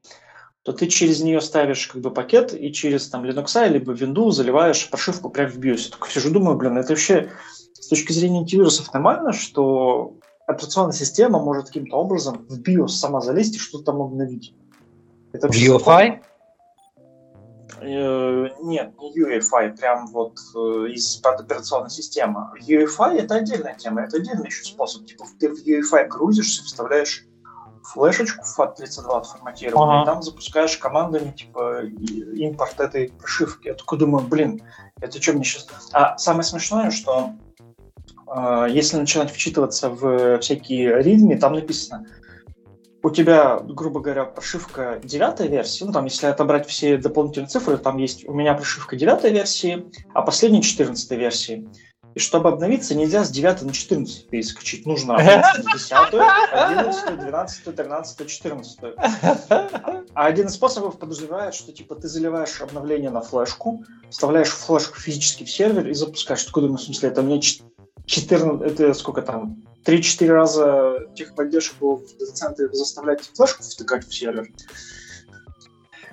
то 0.63 0.71
ты 0.71 0.87
через 0.87 1.21
нее 1.21 1.41
ставишь 1.41 1.87
как 1.87 2.01
бы 2.01 2.11
пакет 2.11 2.53
и 2.53 2.71
через 2.71 3.09
там 3.09 3.25
Linux 3.25 3.67
либо 3.67 3.93
Windows 3.93 4.31
заливаешь 4.31 4.89
прошивку 4.89 5.29
прямо 5.29 5.51
в 5.51 5.57
BIOS. 5.57 5.85
Я 5.85 5.91
такой 5.91 6.09
сижу, 6.09 6.31
думаю, 6.31 6.57
блин, 6.57 6.77
это 6.77 6.93
вообще 6.93 7.29
с 7.73 7.87
точки 7.89 8.13
зрения 8.13 8.39
антивирусов 8.39 8.93
нормально, 8.93 9.33
что 9.33 10.15
операционная 10.47 10.93
система 10.93 11.39
может 11.39 11.67
каким-то 11.67 11.97
образом 11.97 12.45
в 12.47 12.61
BIOS 12.61 12.87
сама 12.87 13.19
залезть 13.19 13.57
и 13.57 13.59
что-то 13.59 13.91
там 13.91 14.01
обновить. 14.01 14.53
Это 15.33 15.49
в 15.49 15.51
UEFI? 15.51 16.21
Э, 17.81 18.49
нет, 18.61 18.93
не 18.99 19.21
UEFI, 19.21 19.77
прям 19.77 20.07
вот 20.07 20.37
э, 20.55 20.91
из 20.91 21.21
операционной 21.23 21.89
системы. 21.89 22.51
UEFI 22.61 23.19
это 23.19 23.35
отдельная 23.35 23.75
тема, 23.75 24.01
это 24.01 24.17
отдельный 24.17 24.47
еще 24.47 24.63
способ. 24.63 25.05
Типа 25.05 25.25
ты 25.39 25.49
в 25.49 25.65
UEFI 25.65 26.07
грузишься, 26.07 26.63
вставляешь 26.63 27.25
флешечку 27.83 28.43
FAT32 28.43 29.17
отформатированную, 29.17 30.01
ага. 30.01 30.03
и 30.03 30.05
там 30.13 30.21
запускаешь 30.21 30.77
командами 30.77 31.31
типа 31.31 31.83
импорт 31.83 32.79
этой 32.79 33.09
прошивки. 33.09 33.67
Я 33.67 33.73
такой 33.73 33.97
думаю, 33.97 34.25
блин, 34.27 34.61
это 35.01 35.21
что 35.21 35.33
мне 35.33 35.43
сейчас... 35.43 35.67
А 35.93 36.17
самое 36.17 36.43
смешное, 36.43 36.91
что 36.91 37.31
э, 38.27 38.67
если 38.69 38.97
начинать 38.97 39.31
вчитываться 39.31 39.89
в 39.89 40.39
всякие 40.39 41.01
ритмы, 41.01 41.37
там 41.37 41.53
написано 41.53 42.05
у 43.01 43.09
тебя, 43.09 43.59
грубо 43.59 43.99
говоря, 43.99 44.25
прошивка 44.25 44.99
девятой 45.03 45.47
версии, 45.47 45.83
ну 45.83 45.91
там, 45.91 46.05
если 46.05 46.27
отобрать 46.27 46.67
все 46.67 46.97
дополнительные 46.97 47.47
цифры, 47.47 47.77
там 47.77 47.97
есть 47.97 48.27
у 48.27 48.33
меня 48.33 48.53
прошивка 48.53 48.95
девятой 48.95 49.31
версии, 49.31 49.85
а 50.13 50.21
последняя 50.21 50.61
четырнадцатой 50.61 51.17
версии. 51.17 51.69
И 52.15 52.19
чтобы 52.19 52.49
обновиться, 52.49 52.95
нельзя 52.95 53.23
с 53.23 53.29
9 53.29 53.61
на 53.61 53.71
14 53.71 54.29
перескочить. 54.29 54.85
Нужно 54.85 55.15
обновиться 55.15 55.63
на 55.63 55.73
10, 55.73 55.91
11, 56.51 57.19
12, 57.19 57.75
13, 57.75 58.27
14. 58.27 58.79
А 59.49 60.25
один 60.25 60.47
из 60.47 60.53
способов 60.53 60.97
подразумевает, 60.97 61.53
что 61.53 61.71
типа 61.71 61.95
ты 61.95 62.07
заливаешь 62.07 62.61
обновление 62.61 63.11
на 63.11 63.21
флешку, 63.21 63.85
вставляешь 64.09 64.49
флешку 64.49 64.99
физически 64.99 65.43
в 65.43 65.51
сервер 65.51 65.87
и 65.87 65.93
запускаешь. 65.93 66.43
Такой 66.43 66.63
думаю, 66.63 66.79
в 66.79 66.81
смысле, 66.81 67.09
это 67.09 67.21
мне 67.21 67.39
14, 68.09 68.71
это 68.71 68.93
сколько 68.95 69.21
там, 69.21 69.63
3-4 69.85 70.27
раза 70.31 71.07
техподдержку 71.13 71.97
в 71.97 72.33
центре 72.33 72.67
заставлять 72.71 73.21
флешку 73.35 73.61
втыкать 73.61 74.07
в 74.07 74.13
сервер. 74.13 74.47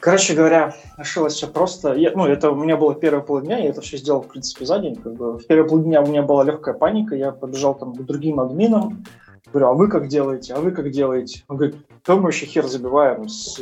Короче 0.00 0.34
говоря, 0.34 0.76
решилось 0.98 1.34
все 1.34 1.46
просто. 1.48 1.94
Я, 1.94 2.12
ну, 2.12 2.26
это 2.26 2.50
у 2.50 2.54
меня 2.54 2.76
было 2.76 2.94
первые 2.94 3.24
полдня, 3.24 3.58
я 3.58 3.70
это 3.70 3.80
все 3.80 3.96
сделал, 3.96 4.20
в 4.20 4.28
принципе, 4.28 4.66
за 4.66 4.78
день. 4.78 4.96
Как 4.96 5.14
бы. 5.14 5.38
В 5.38 5.46
первые 5.46 5.68
полдня 5.68 6.02
у 6.02 6.06
меня 6.06 6.22
была 6.22 6.44
легкая 6.44 6.74
паника, 6.74 7.16
я 7.16 7.32
побежал 7.32 7.74
там 7.74 7.94
к 7.94 8.04
другим 8.04 8.40
админам, 8.40 9.04
говорю, 9.50 9.68
а 9.68 9.72
вы 9.72 9.88
как 9.88 10.08
делаете, 10.08 10.52
а 10.52 10.60
вы 10.60 10.72
как 10.72 10.90
делаете? 10.90 11.44
Он 11.48 11.56
говорит, 11.56 11.76
то 12.04 12.16
мы 12.16 12.24
вообще 12.24 12.44
хер 12.44 12.66
забиваем, 12.66 13.28
с... 13.28 13.58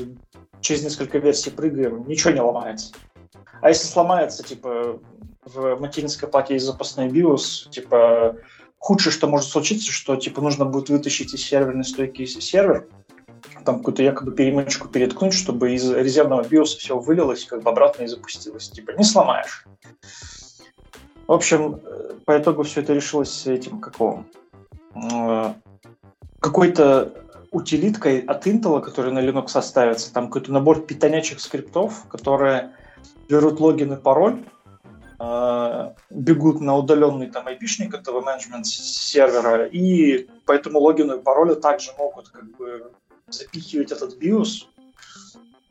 через 0.60 0.82
несколько 0.82 1.18
версий 1.18 1.50
прыгаем, 1.50 2.06
ничего 2.08 2.32
не 2.32 2.40
ломается. 2.40 2.94
А 3.62 3.68
если 3.68 3.86
сломается, 3.86 4.42
типа, 4.42 4.98
в 5.44 5.76
материнской 5.76 6.28
плате 6.28 6.54
есть 6.54 6.66
запасной 6.66 7.08
BIOS, 7.08 7.68
типа, 7.70 8.36
худшее, 8.78 9.12
что 9.12 9.28
может 9.28 9.48
случиться, 9.48 9.90
что, 9.90 10.16
типа, 10.16 10.40
нужно 10.40 10.64
будет 10.64 10.88
вытащить 10.88 11.34
из 11.34 11.42
серверной 11.42 11.84
стойки 11.84 12.24
сервер, 12.24 12.86
там 13.64 13.78
какую-то 13.78 14.02
якобы 14.02 14.32
перемычку 14.32 14.88
переткнуть, 14.88 15.34
чтобы 15.34 15.74
из 15.74 15.90
резервного 15.90 16.42
BIOS 16.42 16.76
все 16.78 16.98
вылилось, 16.98 17.44
как 17.44 17.62
бы 17.62 17.70
обратно 17.70 18.04
и 18.04 18.06
запустилось. 18.06 18.70
Типа, 18.70 18.92
не 18.92 19.04
сломаешь. 19.04 19.66
В 21.26 21.32
общем, 21.32 21.80
по 22.26 22.38
итогу 22.38 22.62
все 22.64 22.82
это 22.82 22.92
решилось 22.92 23.46
этим 23.46 23.80
какого? 23.80 24.24
Э, 24.94 25.54
какой-то 26.40 27.12
утилиткой 27.50 28.20
от 28.20 28.46
Intel, 28.46 28.80
который 28.80 29.12
на 29.12 29.20
Linux 29.20 29.60
ставится, 29.62 30.12
там 30.12 30.26
какой-то 30.26 30.52
набор 30.52 30.80
питонячих 30.82 31.40
скриптов, 31.40 32.06
которые 32.08 32.72
берут 33.28 33.60
логин 33.60 33.94
и 33.94 33.96
пароль, 33.96 34.42
э, 34.42 34.53
бегут 36.10 36.60
на 36.60 36.76
удаленный 36.76 37.30
там 37.30 37.46
IP-шник 37.48 37.94
этого 37.94 38.20
менеджмент 38.20 38.66
сервера, 38.66 39.66
и 39.66 40.28
по 40.46 40.52
этому 40.52 40.80
логину 40.80 41.16
и 41.16 41.22
паролю 41.22 41.56
также 41.56 41.92
могут 41.98 42.28
как 42.28 42.44
бы 42.56 42.92
запихивать 43.28 43.92
этот 43.92 44.20
BIOS. 44.20 44.66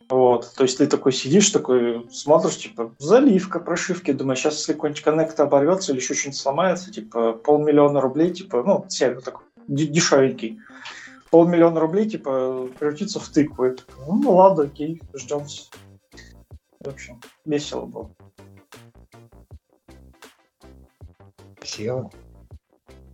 Вот, 0.09 0.53
то 0.55 0.63
есть 0.63 0.77
ты 0.77 0.85
такой 0.85 1.11
сидишь, 1.11 1.49
такой 1.49 2.07
смотришь, 2.11 2.57
типа, 2.57 2.93
заливка, 2.99 3.59
прошивки, 3.59 4.11
думаешь, 4.11 4.39
сейчас 4.39 4.59
если 4.59 4.73
какой-нибудь 4.73 5.01
коннект 5.01 5.39
оборвется 5.39 5.91
или 5.91 5.99
еще 5.99 6.13
что-нибудь 6.13 6.39
сломается, 6.39 6.91
типа, 6.91 7.33
полмиллиона 7.33 8.01
рублей, 8.01 8.31
типа, 8.31 8.63
ну, 8.63 8.85
сервер 8.89 9.21
такой 9.21 9.45
дешевенький. 9.67 10.59
полмиллиона 11.31 11.79
рублей, 11.79 12.07
типа, 12.07 12.69
превратится 12.77 13.19
в 13.19 13.27
такой, 13.29 13.75
ну 14.07 14.35
ладно, 14.35 14.65
окей, 14.65 15.01
ждем. 15.15 15.45
В 16.79 16.87
общем, 16.87 17.19
весело 17.45 17.85
было. 17.85 18.11
Спасибо. 21.63 22.11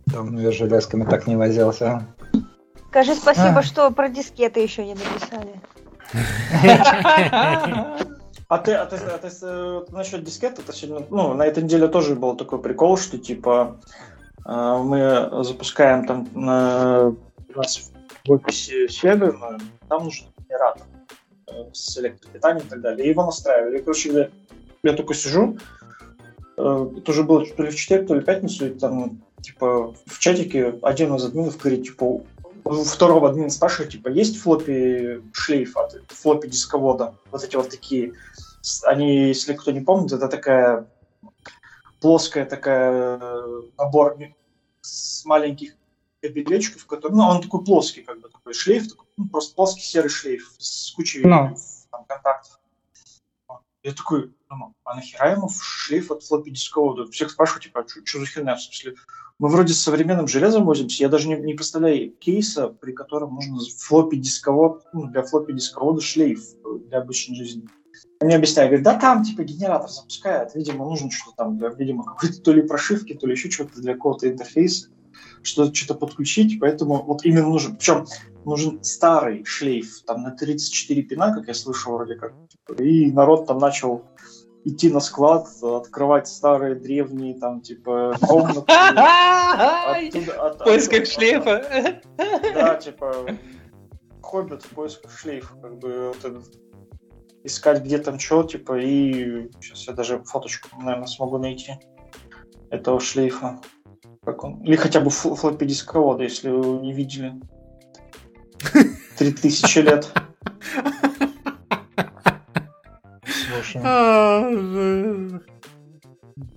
Давно 0.06 0.40
я 0.40 0.50
железками 0.50 1.04
так 1.04 1.28
не 1.28 1.36
возился. 1.36 2.04
Скажи 2.88 3.14
спасибо, 3.14 3.58
а. 3.58 3.62
что 3.62 3.90
про 3.92 4.08
дискеты 4.08 4.60
еще 4.60 4.84
не 4.84 4.94
написали. 4.94 5.60
А 8.48 8.58
ты, 8.58 8.72
а 8.72 8.84
ты, 8.86 8.96
а 8.96 9.18
ты, 9.18 9.28
а 9.28 9.84
ты 9.86 9.92
насчет 9.92 10.24
дискет, 10.24 10.58
это 10.58 10.72
сегодня, 10.72 11.06
ну, 11.08 11.34
на 11.34 11.46
этой 11.46 11.62
неделе 11.62 11.86
тоже 11.86 12.16
был 12.16 12.36
такой 12.36 12.60
прикол, 12.60 12.98
что 12.98 13.16
типа 13.16 13.80
э, 14.44 14.76
мы 14.82 15.44
запускаем 15.44 16.04
там 16.04 16.26
на, 16.34 17.14
у 17.54 17.56
нас 17.56 17.92
в 18.26 18.32
офисе 18.32 18.88
сервер, 18.88 19.38
там 19.88 20.02
нужен 20.02 20.26
генератор 20.36 20.82
э, 21.46 21.52
с 21.72 21.96
электропитанием 21.98 22.66
и 22.66 22.68
так 22.68 22.80
далее. 22.80 23.06
И 23.06 23.10
его 23.10 23.24
настраивали. 23.24 23.78
И, 23.78 23.82
короче, 23.82 24.12
я, 24.12 24.28
я 24.82 24.96
только 24.96 25.14
сижу, 25.14 25.56
э, 25.56 25.79
это 26.60 27.10
уже 27.10 27.22
было 27.22 27.44
то 27.46 27.62
ли 27.62 27.70
в 27.70 27.76
четверг, 27.76 28.08
то 28.08 28.14
ли 28.14 28.20
в 28.20 28.24
пятницу, 28.24 28.66
и 28.66 28.78
там 28.78 29.22
типа 29.42 29.94
в 30.06 30.18
чатике 30.18 30.78
один 30.82 31.14
из 31.14 31.24
админов 31.24 31.58
говорит, 31.58 31.84
типа, 31.84 32.22
второго 32.64 33.30
админа 33.30 33.50
спрашивает, 33.50 33.92
типа, 33.92 34.08
есть 34.08 34.38
флоппи 34.38 35.22
шлейф 35.32 35.76
от 35.76 36.00
флоппи 36.08 36.48
дисковода? 36.48 37.14
Вот 37.30 37.42
эти 37.42 37.56
вот 37.56 37.70
такие, 37.70 38.12
они, 38.84 39.28
если 39.28 39.54
кто 39.54 39.70
не 39.70 39.80
помнит, 39.80 40.12
это 40.12 40.28
такая 40.28 40.86
плоская 42.00 42.46
такая 42.46 43.18
э, 43.20 43.62
набор 43.78 44.18
с 44.80 45.24
маленьких 45.24 45.74
кабелечков, 46.22 46.86
который, 46.86 47.12
ну, 47.12 47.24
он 47.24 47.42
такой 47.42 47.64
плоский, 47.64 48.02
как 48.02 48.20
бы 48.20 48.28
такой 48.28 48.54
шлейф, 48.54 48.88
такой, 48.88 49.06
ну, 49.16 49.28
просто 49.28 49.54
плоский 49.54 49.82
серый 49.82 50.10
шлейф 50.10 50.54
с 50.58 50.92
кучей 50.92 51.22
no. 51.22 51.50
Ну. 51.50 51.56
там, 51.90 52.04
контактов. 52.06 52.59
Я 53.82 53.92
такой, 53.92 54.34
ну, 54.50 54.74
а 54.84 54.94
нахера 54.94 55.32
ему 55.32 55.48
шлейф 55.48 56.10
от 56.10 56.22
флоппи 56.22 56.50
дисковода? 56.50 57.10
Всех 57.10 57.30
спрашиваю, 57.30 57.62
типа, 57.62 57.80
а 57.80 57.86
что 58.04 58.18
за 58.20 58.26
херня? 58.26 58.54
В 58.54 58.62
смысле, 58.62 58.94
мы 59.38 59.48
вроде 59.48 59.72
с 59.72 59.80
современным 59.80 60.28
железом 60.28 60.66
возимся, 60.66 61.02
я 61.02 61.08
даже 61.08 61.28
не, 61.28 61.36
не 61.36 61.54
представляю 61.54 62.12
кейса, 62.12 62.68
при 62.68 62.92
котором 62.92 63.34
нужно 63.36 63.58
флоппи 63.78 64.16
дисковод, 64.16 64.84
ну, 64.92 65.06
для 65.06 65.22
флоппи 65.22 65.52
дисковода 65.52 66.02
шлейф 66.02 66.42
для 66.88 66.98
обычной 66.98 67.36
жизни. 67.36 67.66
Мне 68.20 68.36
объясняют, 68.36 68.70
говорят, 68.70 68.84
да 68.84 69.00
там 69.00 69.24
типа 69.24 69.44
генератор 69.44 69.88
запускает, 69.88 70.54
видимо, 70.54 70.84
нужно 70.84 71.10
что-то 71.10 71.36
там, 71.38 71.56
для, 71.56 71.70
видимо, 71.70 72.04
какой-то 72.04 72.42
то 72.42 72.52
ли 72.52 72.60
прошивки, 72.60 73.14
то 73.14 73.26
ли 73.26 73.32
еще 73.32 73.50
что-то 73.50 73.80
для 73.80 73.94
какого-то 73.94 74.28
интерфейса, 74.28 74.90
что-то 75.42 75.74
что-то 75.74 75.94
подключить, 75.94 76.60
поэтому 76.60 77.02
вот 77.02 77.24
именно 77.24 77.48
нужен, 77.48 77.76
причем 77.76 78.06
нужен 78.44 78.82
старый 78.82 79.44
шлейф, 79.44 80.02
там 80.06 80.22
на 80.22 80.30
34 80.30 81.02
пина, 81.02 81.34
как 81.34 81.48
я 81.48 81.54
слышал 81.54 81.94
вроде 81.94 82.16
как, 82.16 82.32
и 82.78 83.10
народ 83.10 83.46
там 83.46 83.58
начал 83.58 84.04
идти 84.64 84.90
на 84.90 85.00
склад, 85.00 85.48
открывать 85.62 86.28
старые 86.28 86.74
древние 86.74 87.38
там 87.38 87.60
типа 87.60 88.16
комнаты. 88.20 88.60
В 88.60 90.64
поисках 90.64 91.06
шлейфа. 91.06 92.00
Да, 92.16 92.76
типа 92.76 93.14
хоббит 94.22 94.62
в 94.62 94.68
поисках 94.68 95.16
шлейфа, 95.16 95.54
как 95.56 95.78
бы 95.78 96.14
искать 97.42 97.82
где 97.82 97.98
там 97.98 98.18
что, 98.18 98.42
типа, 98.42 98.78
и 98.78 99.50
сейчас 99.60 99.86
я 99.86 99.94
даже 99.94 100.22
фоточку, 100.24 100.68
наверное, 100.78 101.06
смогу 101.06 101.38
найти 101.38 101.72
этого 102.70 103.00
шлейфа. 103.00 103.60
Как 104.22 104.44
он? 104.44 104.62
Или 104.62 104.76
хотя 104.76 105.00
бы 105.00 105.10
флоппи 105.10 105.64
дисковода, 105.64 106.24
если 106.24 106.50
вы 106.50 106.80
не 106.80 106.92
видели. 106.92 107.40
Три 109.18 109.32
тысячи 109.32 109.78
лет. 109.78 110.12
А, 113.76 114.50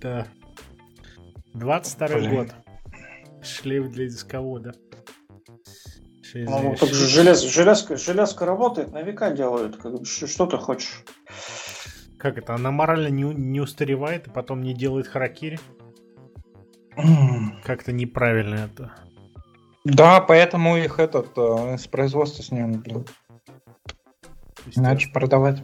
да. 0.00 0.26
22 1.54 2.20
год. 2.30 2.54
Шлейф 3.42 3.90
для 3.90 4.06
дисковода. 4.06 4.74
Ну, 6.34 6.74
так 6.74 6.88
же 6.88 7.06
желез, 7.06 7.42
железка, 7.42 7.96
железка 7.96 8.44
работает, 8.44 8.92
на 8.92 9.02
века 9.02 9.30
делают. 9.30 9.76
Как, 9.76 10.04
что, 10.04 10.26
что 10.26 10.46
ты 10.46 10.56
хочешь? 10.56 11.04
Как 12.18 12.38
это? 12.38 12.54
Она 12.54 12.72
морально 12.72 13.08
не, 13.08 13.22
не 13.22 13.60
устаревает 13.60 14.26
и 14.26 14.30
потом 14.30 14.62
не 14.62 14.74
делает 14.74 15.06
харакири? 15.06 15.60
Как-то 17.64 17.92
неправильно 17.92 18.54
это. 18.56 18.92
Да, 19.84 20.20
поэтому 20.20 20.76
их 20.78 20.98
этот 20.98 21.36
э, 21.36 21.76
с 21.76 21.86
производства 21.86 22.42
сняли, 22.42 22.76
блин. 22.76 23.06
Иначе 24.74 25.10
продавать. 25.12 25.62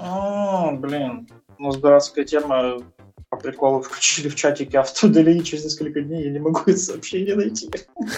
О, 0.00 0.72
блин. 0.72 1.28
Ну, 1.58 1.72
дурацкая 1.72 2.24
тема 2.24 2.78
по 3.28 3.36
приколу 3.36 3.82
включили 3.82 4.28
в 4.28 4.36
чатике 4.36 4.78
автодели, 4.78 5.40
через 5.40 5.64
несколько 5.64 6.00
дней 6.00 6.24
я 6.24 6.30
не 6.30 6.38
могу 6.38 6.60
это 6.66 6.78
сообщение 6.78 7.34
найти. 7.34 7.70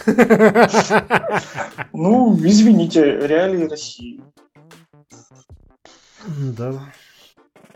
Ну, 1.93 2.37
извините, 2.37 3.03
реалии 3.27 3.67
России. 3.67 4.23
Да. 6.27 6.93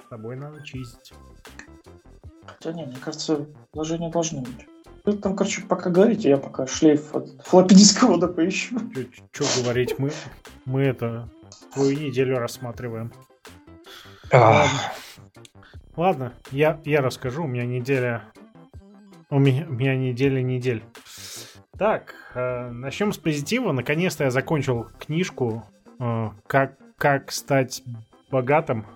С 0.07 0.09
тобой 0.11 0.37
надо 0.37 0.62
чистить. 0.62 1.12
Хотя 2.47 2.73
не, 2.73 2.85
мне 2.85 2.97
кажется, 2.99 3.47
даже 3.73 3.99
не 3.99 4.11
должны 4.11 4.43
быть. 4.43 4.66
Вы 5.05 5.14
там, 5.14 5.34
короче, 5.34 5.62
пока 5.62 5.90
говорите, 5.90 6.28
я 6.28 6.36
пока 6.36 6.66
шлейф 6.66 7.14
от 7.14 7.28
флоппи 7.44 7.74
дисковода 7.74 8.28
поищу. 8.28 8.78
Что 9.32 9.62
говорить, 9.62 9.98
мы, 9.98 10.11
мы 10.64 10.82
это 10.82 11.28
твою 11.74 11.98
неделю 11.98 12.38
рассматриваем. 12.38 13.12
Ладно, 15.96 16.32
я, 16.50 16.80
я 16.84 17.00
расскажу. 17.00 17.44
У 17.44 17.46
меня 17.46 17.66
неделя... 17.66 18.24
У 19.28 19.38
меня, 19.38 19.66
у 19.68 19.72
меня 19.72 19.96
неделя 19.96 20.42
недель. 20.42 20.84
Так, 21.76 22.14
э, 22.34 22.70
начнем 22.70 23.12
с 23.12 23.18
позитива. 23.18 23.72
Наконец-то 23.72 24.24
я 24.24 24.30
закончил 24.30 24.88
книжку 24.98 25.64
э, 25.98 26.30
как, 26.46 26.76
«Как 26.96 27.32
стать 27.32 27.82
богатым» 28.30 28.86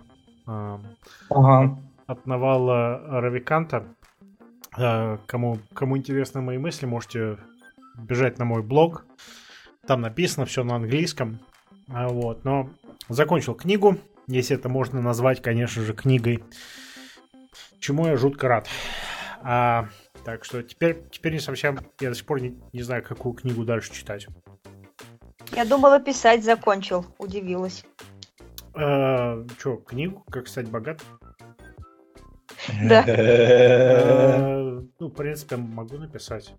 э, 0.47 0.79
ага. 1.31 1.79
от 2.07 2.27
Навала 2.27 3.21
Равиканта. 3.21 3.85
Э, 4.77 5.19
кому, 5.27 5.59
кому 5.75 5.97
интересны 5.97 6.41
мои 6.41 6.59
мысли, 6.59 6.87
можете 6.87 7.39
бежать 7.97 8.39
на 8.39 8.45
мой 8.45 8.63
блог. 8.63 9.05
Там 9.87 10.01
написано 10.01 10.47
все 10.47 10.65
на 10.65 10.77
английском. 10.77 11.39
А, 11.89 12.09
вот, 12.09 12.45
но 12.45 12.71
закончил 13.09 13.55
книгу, 13.55 13.97
если 14.27 14.57
это 14.57 14.69
можно 14.69 15.01
назвать, 15.01 15.41
конечно 15.41 15.83
же, 15.83 15.93
книгой 15.93 16.43
чему 17.87 18.09
я 18.09 18.17
жутко 18.17 18.49
рад. 18.49 18.69
А, 19.43 19.89
так 20.25 20.45
что 20.45 20.61
теперь, 20.65 21.05
теперь 21.13 21.35
не 21.35 21.39
совсем, 21.39 21.79
я 22.01 22.09
до 22.09 22.17
сих 22.17 22.27
пор 22.27 22.41
не, 22.41 22.61
не 22.73 22.83
знаю, 22.83 23.05
какую 23.05 23.35
книгу 23.35 23.65
дальше 23.65 23.93
читать. 23.93 24.27
Я 25.53 25.65
думала, 25.65 26.01
писать 26.01 26.45
закончил, 26.45 27.07
удивилась. 27.19 27.85
А, 28.75 29.45
что, 29.57 29.77
книгу 29.77 30.25
«Как 30.31 30.49
стать 30.49 30.69
богатым»? 30.69 31.07
Да. 32.89 33.05
А, 33.09 34.83
ну, 34.99 35.09
в 35.09 35.13
принципе, 35.13 35.57
могу 35.57 35.99
написать. 35.99 36.55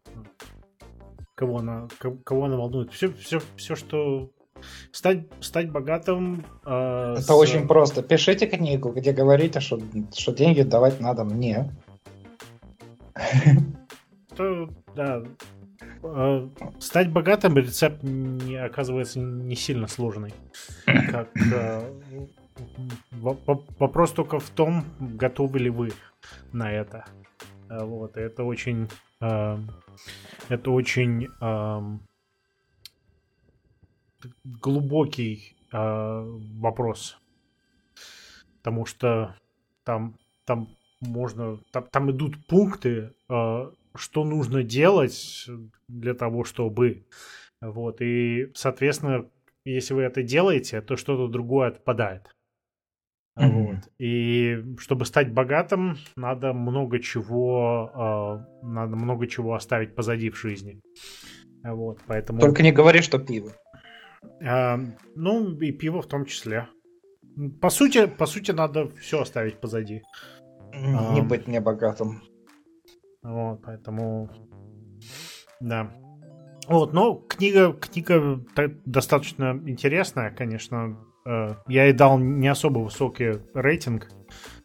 Кого 1.36 1.60
она, 1.60 1.88
кого 2.24 2.46
она 2.46 2.58
волнует. 2.58 2.92
Все, 2.92 3.12
все, 3.14 3.40
все, 3.56 3.76
что 3.76 4.32
Стать, 4.92 5.26
стать 5.40 5.72
богатым... 5.72 6.46
Э, 6.66 7.14
Это 7.14 7.22
с... 7.22 7.30
очень 7.30 7.68
просто. 7.68 8.02
Пишите 8.02 8.48
книгу, 8.48 8.92
где 8.92 9.12
говорите, 9.12 9.60
что, 9.60 9.80
что 10.16 10.34
деньги 10.34 10.62
давать 10.64 11.00
надо 11.00 11.24
мне. 11.24 11.72
То, 14.36 14.70
да. 14.96 15.24
Э, 16.04 16.50
стать 16.80 17.12
богатым 17.12 17.58
рецепт 17.58 18.02
не 18.04 18.56
оказывается 18.56 19.20
не 19.20 19.56
сильно 19.56 19.88
сложный. 19.88 20.34
Как, 20.86 21.30
э, 21.36 21.92
вопрос 23.12 24.12
только 24.12 24.40
в 24.40 24.50
том, 24.50 24.84
готовы 25.00 25.60
ли 25.60 25.70
вы 25.70 25.92
на 26.52 26.72
это. 26.72 27.06
Э, 27.70 27.84
вот, 27.84 28.18
это 28.18 28.44
очень... 28.44 28.88
Э, 29.22 29.58
это 30.50 30.72
очень 30.72 31.28
э, 31.42 31.98
глубокий 34.44 35.56
э, 35.72 35.78
вопрос. 36.60 37.18
Потому 38.58 38.86
что 38.86 39.36
там, 39.84 40.18
там 40.46 40.70
можно. 41.02 41.60
Там, 41.72 41.88
там 41.92 42.12
идут 42.12 42.46
пункты, 42.48 43.14
э, 43.30 43.72
что 43.96 44.24
нужно 44.24 44.64
делать 44.64 45.48
для 45.88 46.14
того, 46.14 46.44
чтобы. 46.44 47.06
Вот. 47.62 48.02
И, 48.02 48.52
соответственно, 48.54 49.30
если 49.66 49.94
вы 49.94 50.04
это 50.04 50.24
делаете, 50.24 50.82
то 50.82 50.96
что-то 50.96 51.28
другое 51.28 51.70
отпадает. 51.70 52.36
Mm-hmm. 53.38 53.66
Вот. 53.66 53.90
И 54.00 54.64
чтобы 54.80 55.06
стать 55.06 55.32
богатым, 55.32 55.98
надо 56.16 56.54
много 56.54 57.00
чего, 57.00 57.92
э, 58.64 58.66
надо 58.66 58.96
много 58.96 59.28
чего 59.28 59.54
оставить 59.54 59.96
позади 59.96 60.30
в 60.30 60.38
жизни. 60.38 60.82
Вот, 61.64 62.00
поэтому... 62.08 62.40
Только 62.40 62.64
не 62.64 62.72
говори, 62.72 63.02
что 63.02 63.20
пиво. 63.20 63.52
А, 64.44 64.80
ну, 65.16 65.56
и 65.60 65.72
пиво 65.72 66.02
в 66.02 66.08
том 66.08 66.26
числе. 66.26 66.68
По 67.62 67.70
сути, 67.70 68.08
по 68.08 68.26
сути, 68.26 68.52
надо 68.52 68.90
все 69.00 69.22
оставить 69.22 69.60
позади. 69.60 70.02
Не 70.74 71.22
а, 71.22 71.24
быть 71.24 71.48
небогатым. 71.48 72.22
Вот, 73.22 73.62
поэтому... 73.64 74.30
Да. 75.60 75.92
Вот, 76.68 76.94
но 76.94 77.16
книга, 77.16 77.74
книга 77.74 78.44
достаточно 78.86 79.62
интересная, 79.66 80.32
конечно. 80.32 80.98
Э, 81.28 81.56
я 81.68 81.86
ей 81.86 81.94
дал 81.94 82.18
не 82.18 82.48
особо 82.48 82.80
высокий 82.80 83.40
рейтинг. 83.54 84.10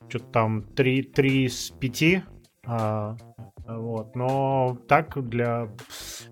Что-то 0.08 0.26
там 0.26 0.62
3, 0.62 1.02
3 1.02 1.44
из 1.46 1.70
5. 1.70 2.24
А, 2.64 3.16
вот, 3.66 4.14
но 4.14 4.78
так 4.86 5.16
для 5.28 5.68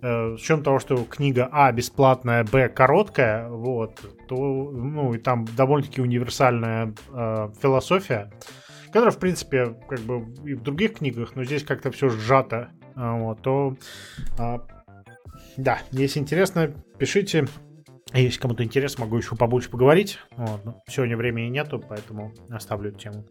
э, 0.00 0.36
с 0.36 0.40
учетом 0.40 0.62
того, 0.62 0.78
что 0.78 1.04
книга 1.04 1.48
А 1.50 1.72
бесплатная, 1.72 2.44
Б 2.44 2.68
короткая, 2.68 3.48
вот, 3.48 4.00
то 4.28 4.70
ну 4.70 5.14
и 5.14 5.18
там 5.18 5.44
довольно-таки 5.44 6.00
универсальная 6.00 6.94
э, 7.12 7.48
философия, 7.60 8.30
которая 8.86 9.10
в 9.10 9.18
принципе 9.18 9.76
как 9.88 10.00
бы 10.00 10.26
и 10.44 10.54
в 10.54 10.62
других 10.62 10.98
книгах, 10.98 11.34
но 11.34 11.44
здесь 11.44 11.64
как-то 11.64 11.90
все 11.90 12.08
сжато, 12.08 12.70
вот, 12.94 13.42
то 13.42 13.76
э, 14.38 14.58
да, 15.56 15.78
если 15.90 16.20
интересно, 16.20 16.72
пишите. 16.98 17.46
Если 18.12 18.40
кому-то 18.40 18.64
интересно, 18.64 19.04
могу 19.04 19.18
еще 19.18 19.36
побольше 19.36 19.70
поговорить. 19.70 20.18
Вот. 20.36 20.82
Сегодня 20.88 21.16
времени 21.16 21.48
нету, 21.48 21.78
поэтому 21.78 22.34
оставлю 22.50 22.90
эту 22.90 22.98
тему. 22.98 23.24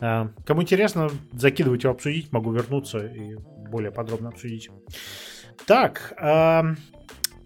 Э, 0.00 0.28
кому 0.46 0.62
интересно, 0.62 1.10
закидывайте 1.32 1.88
обсудить, 1.88 2.30
могу 2.32 2.52
вернуться 2.52 2.98
и 2.98 3.34
более 3.68 3.90
подробно 3.90 4.28
обсудить. 4.28 4.70
Так, 5.66 6.12
э, 6.20 6.62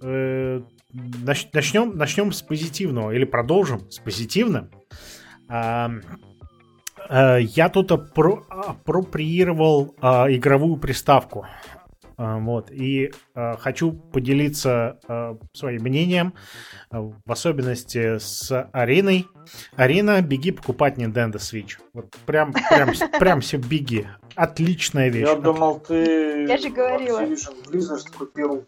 э, 0.03 0.61
начнем, 0.93 1.97
начнем 1.97 2.33
с 2.33 2.43
позитивного 2.43 3.13
или 3.13 3.25
продолжим 3.25 3.91
с 3.91 3.99
позитивным. 3.99 4.71
Я 7.09 7.69
тут 7.73 7.93
апроприировал 7.93 9.95
игровую 10.01 10.77
приставку. 10.77 11.47
А, 12.19 12.39
вот. 12.39 12.71
И 12.71 13.13
э, 13.35 13.57
хочу 13.59 13.93
поделиться 13.93 14.99
э, 15.07 15.37
своим 15.53 15.83
мнением, 15.83 16.35
э, 16.91 16.99
в 16.99 17.31
особенности 17.31 18.19
с 18.19 18.51
Ариной. 18.73 19.27
Арина, 19.77 20.23
беги 20.23 20.51
покупать 20.51 20.97
Nintendo 20.97 21.35
Switch. 21.35 21.79
Вот 21.93 22.17
прям, 22.25 22.53
прям, 22.53 22.91
прям 23.19 23.41
все 23.43 23.59
беги. 23.59 24.07
Отличная 24.35 25.11
вещь. 25.11 25.29
Я 25.29 25.37
думал, 25.37 25.81
ты... 25.81 26.47
Я 26.47 26.57
же 26.57 26.71
говорила. 26.71 27.23
Activision 27.23 27.71
Blizzard 27.71 28.17
купил. 28.17 28.67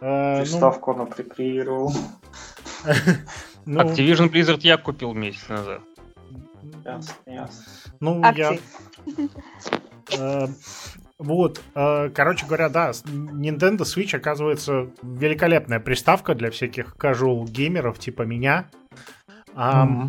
Э, 0.00 0.40
Приставку 0.40 0.94
ну... 0.94 1.06
прикреировал. 1.06 1.92
ну... 3.66 3.80
Activision 3.82 4.30
Blizzard 4.30 4.60
я 4.62 4.78
купил 4.78 5.14
месяц 5.14 5.48
назад. 5.48 5.82
Ясно, 6.84 7.14
ясно. 7.26 7.64
Ну, 8.00 8.22
я... 8.34 8.58
Вот, 11.20 11.60
э, 11.74 12.08
короче 12.14 12.46
говоря, 12.46 12.70
да, 12.70 12.90
Nintendo 12.90 13.80
Switch 13.80 14.16
оказывается 14.16 14.88
великолепная 15.02 15.78
приставка 15.78 16.34
для 16.34 16.50
всяких 16.50 16.96
casual 16.96 17.44
геймеров 17.44 17.98
типа 17.98 18.22
меня. 18.22 18.70
Mm-hmm. 19.54 20.08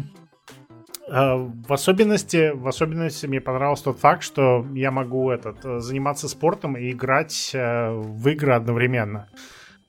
В 1.10 1.74
особенности, 1.74 2.52
в 2.54 2.66
особенности 2.66 3.26
мне 3.26 3.42
понравился 3.42 3.86
тот 3.86 4.00
факт, 4.00 4.24
что 4.24 4.66
я 4.74 4.92
могу 4.92 5.30
этот, 5.32 5.66
э, 5.66 5.80
заниматься 5.80 6.30
спортом 6.30 6.78
и 6.78 6.92
играть 6.92 7.52
в 7.54 8.30
игры 8.30 8.54
одновременно. 8.54 9.28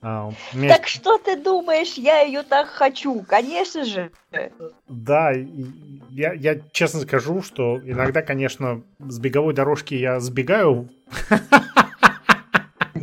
А, 0.05 0.31
меня... 0.53 0.75
Так 0.75 0.87
что 0.87 1.17
ты 1.17 1.37
думаешь, 1.37 1.93
я 1.93 2.19
ее 2.19 2.43
так 2.43 2.67
хочу? 2.67 3.23
Конечно 3.23 3.85
же. 3.85 4.11
Да, 4.89 5.31
я, 6.09 6.33
я 6.33 6.59
честно 6.73 6.99
скажу, 6.99 7.41
что 7.41 7.79
иногда, 7.79 8.21
конечно, 8.21 8.83
с 8.99 9.17
беговой 9.19 9.53
дорожки 9.53 9.95
я 9.95 10.19
сбегаю. 10.19 10.89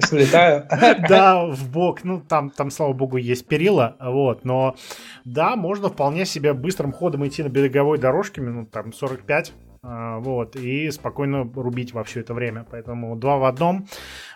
Слетаю. 0.03 0.67
Да, 1.09 1.47
в 1.47 1.71
бок. 1.71 2.05
Ну, 2.05 2.21
там, 2.21 2.51
там, 2.51 2.71
слава 2.71 2.93
богу, 2.93 3.17
есть 3.17 3.47
перила. 3.47 3.97
Вот, 3.99 4.45
но 4.45 4.77
да, 5.25 5.57
можно 5.57 5.89
вполне 5.89 6.27
себе 6.27 6.53
быстрым 6.53 6.93
ходом 6.93 7.27
идти 7.27 7.43
на 7.43 7.49
беговой 7.49 7.99
дорожке, 7.99 8.43
минут 8.43 8.71
там 8.71 8.93
45 8.93 9.53
а, 9.53 9.70
вот, 9.83 10.57
и 10.57 10.91
спокойно 10.91 11.51
рубить 11.55 11.95
во 11.95 12.05
все 12.05 12.21
это 12.21 12.35
время. 12.35 12.67
Поэтому 12.71 13.17
два 13.17 13.39
в 13.39 13.45
одном. 13.45 13.87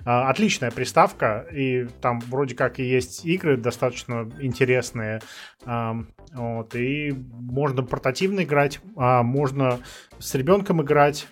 А, 0.04 0.30
отличная 0.30 0.70
приставка, 0.70 1.46
и 1.52 1.86
там 2.00 2.20
вроде 2.20 2.54
как 2.54 2.80
и 2.80 2.84
есть 2.84 3.26
игры 3.26 3.56
достаточно 3.56 4.30
интересные. 4.40 5.20
А, 5.66 5.96
вот, 6.32 6.74
и 6.74 7.12
можно 7.12 7.82
портативно 7.82 8.44
играть, 8.44 8.80
можно 8.96 9.80
с 10.18 10.34
ребенком 10.34 10.82
играть. 10.82 11.28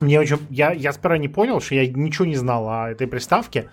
Мне 0.00 0.20
очень... 0.20 0.38
Я, 0.50 0.70
я 0.72 0.92
сперва 0.92 1.18
не 1.18 1.28
понял, 1.28 1.60
что 1.60 1.74
я 1.74 1.86
ничего 1.88 2.24
не 2.24 2.36
знал 2.36 2.68
о 2.68 2.90
этой 2.90 3.08
приставке. 3.08 3.70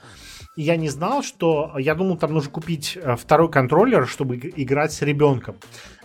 Я 0.56 0.78
не 0.78 0.90
знал, 0.90 1.22
что... 1.22 1.74
Я 1.78 1.96
думал, 1.96 2.18
там 2.18 2.34
нужно 2.34 2.50
купить 2.50 2.98
э, 3.02 3.16
второй 3.18 3.52
контроллер, 3.52 4.08
чтобы 4.08 4.38
играть 4.38 4.94
с 4.94 5.02
ребенком. 5.02 5.56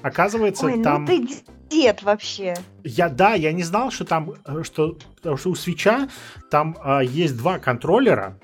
Оказывается, 0.03 0.67
Ой, 0.67 0.77
ну 0.77 0.83
там... 0.83 1.05
Ну 1.05 1.07
ты 1.07 1.29
дед 1.71 2.03
вообще. 2.03 2.57
Я, 2.83 3.09
да, 3.09 3.35
я 3.35 3.53
не 3.53 3.63
знал, 3.63 3.91
что 3.93 4.05
там, 4.05 4.35
э, 4.45 4.63
что, 4.65 4.97
что 5.37 5.51
у 5.51 5.55
свеча 5.55 6.09
там 6.51 6.77
а, 6.83 7.01
есть 7.01 7.37
два 7.37 7.59
контроллера, 7.61 8.39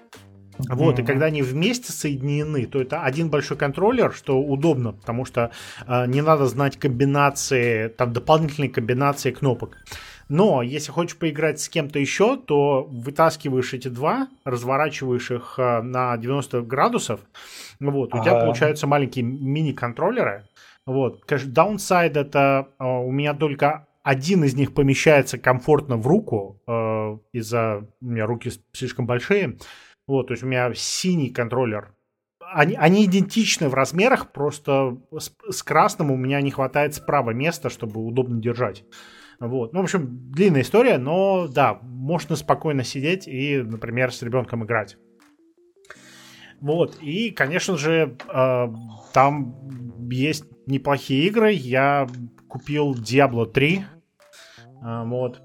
вот, 0.58 0.98
mm-hmm. 0.98 1.02
и 1.02 1.06
когда 1.06 1.26
они 1.26 1.42
вместе 1.42 1.92
соединены, 1.92 2.66
то 2.66 2.80
это 2.80 3.02
один 3.02 3.30
большой 3.30 3.56
контроллер, 3.56 4.12
что 4.12 4.40
удобно, 4.40 4.92
потому 4.92 5.24
что 5.24 5.50
э, 5.86 6.06
не 6.06 6.22
надо 6.22 6.46
знать 6.46 6.78
комбинации, 6.78 7.88
там 7.88 8.12
дополнительные 8.12 8.70
комбинации 8.70 9.30
кнопок. 9.30 9.76
Но 10.28 10.62
если 10.62 10.90
хочешь 10.90 11.16
поиграть 11.16 11.60
с 11.60 11.68
кем-то 11.68 11.98
еще, 11.98 12.36
то 12.36 12.84
вытаскиваешь 12.90 13.72
эти 13.74 13.88
два, 13.88 14.28
разворачиваешь 14.44 15.30
их 15.30 15.54
э, 15.58 15.82
на 15.82 16.16
90 16.16 16.62
градусов, 16.62 17.20
вот, 17.80 18.14
у 18.14 18.16
ага. 18.16 18.24
тебя 18.24 18.40
получаются 18.40 18.86
маленькие 18.86 19.24
мини-контроллеры, 19.24 20.48
вот. 20.86 21.24
Конечно, 21.24 21.50
downside 21.50 22.18
это 22.18 22.68
э, 22.78 22.84
у 22.84 23.10
меня 23.10 23.34
только 23.34 23.86
один 24.02 24.44
из 24.44 24.54
них 24.54 24.72
помещается 24.72 25.36
комфортно 25.36 25.96
в 25.96 26.06
руку, 26.06 26.62
э, 26.66 27.18
из-за 27.32 27.88
у 28.00 28.06
меня 28.06 28.26
руки 28.26 28.52
слишком 28.72 29.04
большие. 29.04 29.58
Вот, 30.06 30.28
то 30.28 30.34
есть 30.34 30.42
у 30.42 30.46
меня 30.46 30.72
синий 30.74 31.30
контроллер. 31.30 31.94
Они, 32.40 32.74
они 32.76 33.04
идентичны 33.06 33.68
в 33.68 33.74
размерах, 33.74 34.32
просто 34.32 34.98
с, 35.18 35.32
с 35.50 35.62
красным 35.62 36.12
у 36.12 36.16
меня 36.16 36.40
не 36.40 36.52
хватает 36.52 36.94
справа 36.94 37.32
места, 37.32 37.70
чтобы 37.70 38.04
удобно 38.04 38.40
держать. 38.40 38.84
Вот. 39.40 39.72
Ну, 39.72 39.80
в 39.80 39.84
общем, 39.84 40.30
длинная 40.30 40.62
история, 40.62 40.96
но 40.98 41.48
да, 41.48 41.78
можно 41.82 42.36
спокойно 42.36 42.84
сидеть 42.84 43.26
и, 43.26 43.62
например, 43.62 44.12
с 44.12 44.22
ребенком 44.22 44.64
играть. 44.64 44.96
Вот, 46.60 46.98
и, 47.02 47.30
конечно 47.30 47.76
же, 47.76 48.16
э, 48.32 48.68
там 49.12 50.08
есть 50.08 50.44
неплохие 50.66 51.26
игры. 51.26 51.52
Я 51.52 52.08
купил 52.48 52.94
Diablo 52.94 53.44
3. 53.44 53.84
Э, 54.82 55.04
вот. 55.04 55.42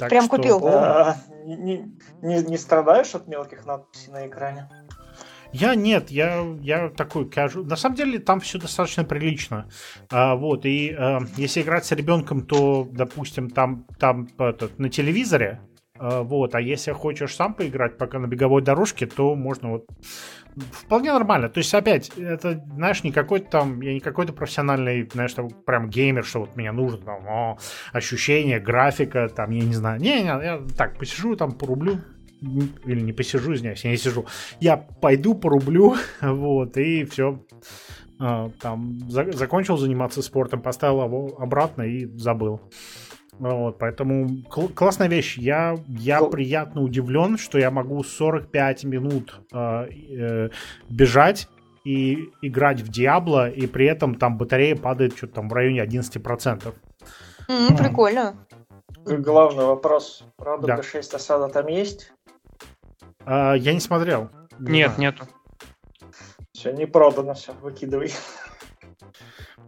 Так 0.00 0.08
Прям 0.08 0.24
что... 0.24 0.36
купил. 0.36 0.66
А, 0.66 1.16
не, 1.44 1.84
не, 2.22 2.42
не 2.42 2.56
страдаешь 2.56 3.14
от 3.14 3.28
мелких 3.28 3.66
надписей 3.66 4.10
на 4.10 4.26
экране? 4.26 4.66
Я 5.52 5.74
нет, 5.74 6.10
я, 6.10 6.42
я 6.62 6.88
такой 6.88 7.28
кажу. 7.28 7.64
На 7.64 7.76
самом 7.76 7.96
деле 7.96 8.18
там 8.18 8.40
все 8.40 8.58
достаточно 8.58 9.04
прилично. 9.04 9.68
А, 10.10 10.36
вот, 10.36 10.64
и 10.64 10.94
а, 10.96 11.20
если 11.36 11.60
играть 11.60 11.84
с 11.84 11.92
ребенком, 11.92 12.46
то, 12.46 12.88
допустим, 12.90 13.50
там, 13.50 13.84
там 13.98 14.28
этот, 14.38 14.78
на 14.78 14.88
телевизоре, 14.88 15.60
вот, 16.00 16.54
а 16.54 16.60
если 16.60 16.92
хочешь 16.92 17.34
сам 17.34 17.54
поиграть 17.54 17.98
пока 17.98 18.18
на 18.18 18.26
беговой 18.26 18.62
дорожке, 18.62 19.06
то 19.06 19.34
можно 19.34 19.70
вот 19.72 19.86
вполне 20.72 21.12
нормально. 21.12 21.48
То 21.48 21.58
есть, 21.58 21.72
опять, 21.74 22.10
это, 22.16 22.64
знаешь, 22.74 23.04
не 23.04 23.12
какой-то 23.12 23.50
там, 23.50 23.80
я 23.80 23.92
не 23.92 24.00
какой-то 24.00 24.32
профессиональный, 24.32 25.08
знаешь, 25.12 25.34
там, 25.34 25.50
прям 25.50 25.88
геймер, 25.88 26.24
что 26.24 26.40
вот 26.40 26.56
мне 26.56 26.72
нужно 26.72 26.98
там, 26.98 27.28
о, 27.28 27.58
ощущение, 27.92 28.60
графика, 28.60 29.28
там, 29.28 29.50
я 29.50 29.62
не 29.62 29.74
знаю. 29.74 30.00
Не, 30.00 30.22
не, 30.22 30.26
я 30.26 30.60
так 30.76 30.98
посижу, 30.98 31.36
там, 31.36 31.52
порублю, 31.52 31.98
или 32.40 33.00
не 33.00 33.12
посижу, 33.12 33.54
извиняюсь, 33.54 33.84
я 33.84 33.90
не 33.90 33.96
сижу. 33.96 34.26
Я 34.60 34.76
пойду 34.76 35.34
порублю, 35.34 35.96
вот, 36.22 36.76
и 36.76 37.04
все. 37.04 37.44
А, 38.18 38.50
там, 38.60 39.08
за, 39.08 39.32
закончил 39.32 39.76
заниматься 39.76 40.22
спортом, 40.22 40.60
поставил 40.60 41.04
его 41.04 41.36
обратно 41.38 41.82
и 41.82 42.06
забыл. 42.16 42.60
Вот, 43.38 43.78
поэтому 43.78 44.42
кл- 44.50 44.68
классная 44.68 45.08
вещь. 45.08 45.38
Я, 45.38 45.76
я 45.86 46.20
ну, 46.20 46.30
приятно 46.30 46.82
удивлен, 46.82 47.38
что 47.38 47.58
я 47.58 47.70
могу 47.70 48.02
45 48.02 48.84
минут 48.84 49.40
э, 49.52 49.86
э, 49.88 50.50
бежать 50.88 51.48
и 51.84 52.30
играть 52.42 52.80
в 52.80 52.88
Диабло, 52.88 53.48
и 53.48 53.66
при 53.66 53.86
этом 53.86 54.14
там 54.14 54.36
батарея 54.36 54.76
падает 54.76 55.16
что-то 55.16 55.34
там 55.34 55.48
в 55.48 55.52
районе 55.52 55.82
11%. 55.82 56.74
Mm, 57.48 57.76
прикольно. 57.76 58.36
Главный 59.06 59.64
вопрос. 59.64 60.24
Правда, 60.36 60.66
да. 60.66 60.82
6 60.82 61.14
осада 61.14 61.48
там 61.48 61.66
есть? 61.68 62.12
Э, 63.24 63.54
я 63.56 63.72
не 63.72 63.80
смотрел. 63.80 64.30
Нет, 64.58 64.98
нету. 64.98 65.26
Все, 66.52 66.72
не 66.72 66.86
продано, 66.86 67.32
все, 67.34 67.52
выкидывай. 67.62 68.12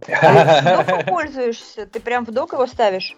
А 0.09 0.77
доком 0.83 1.05
пользуешься? 1.07 1.85
Ты 1.85 1.99
прям 1.99 2.25
в 2.25 2.31
док 2.31 2.53
его 2.53 2.67
ставишь? 2.67 3.15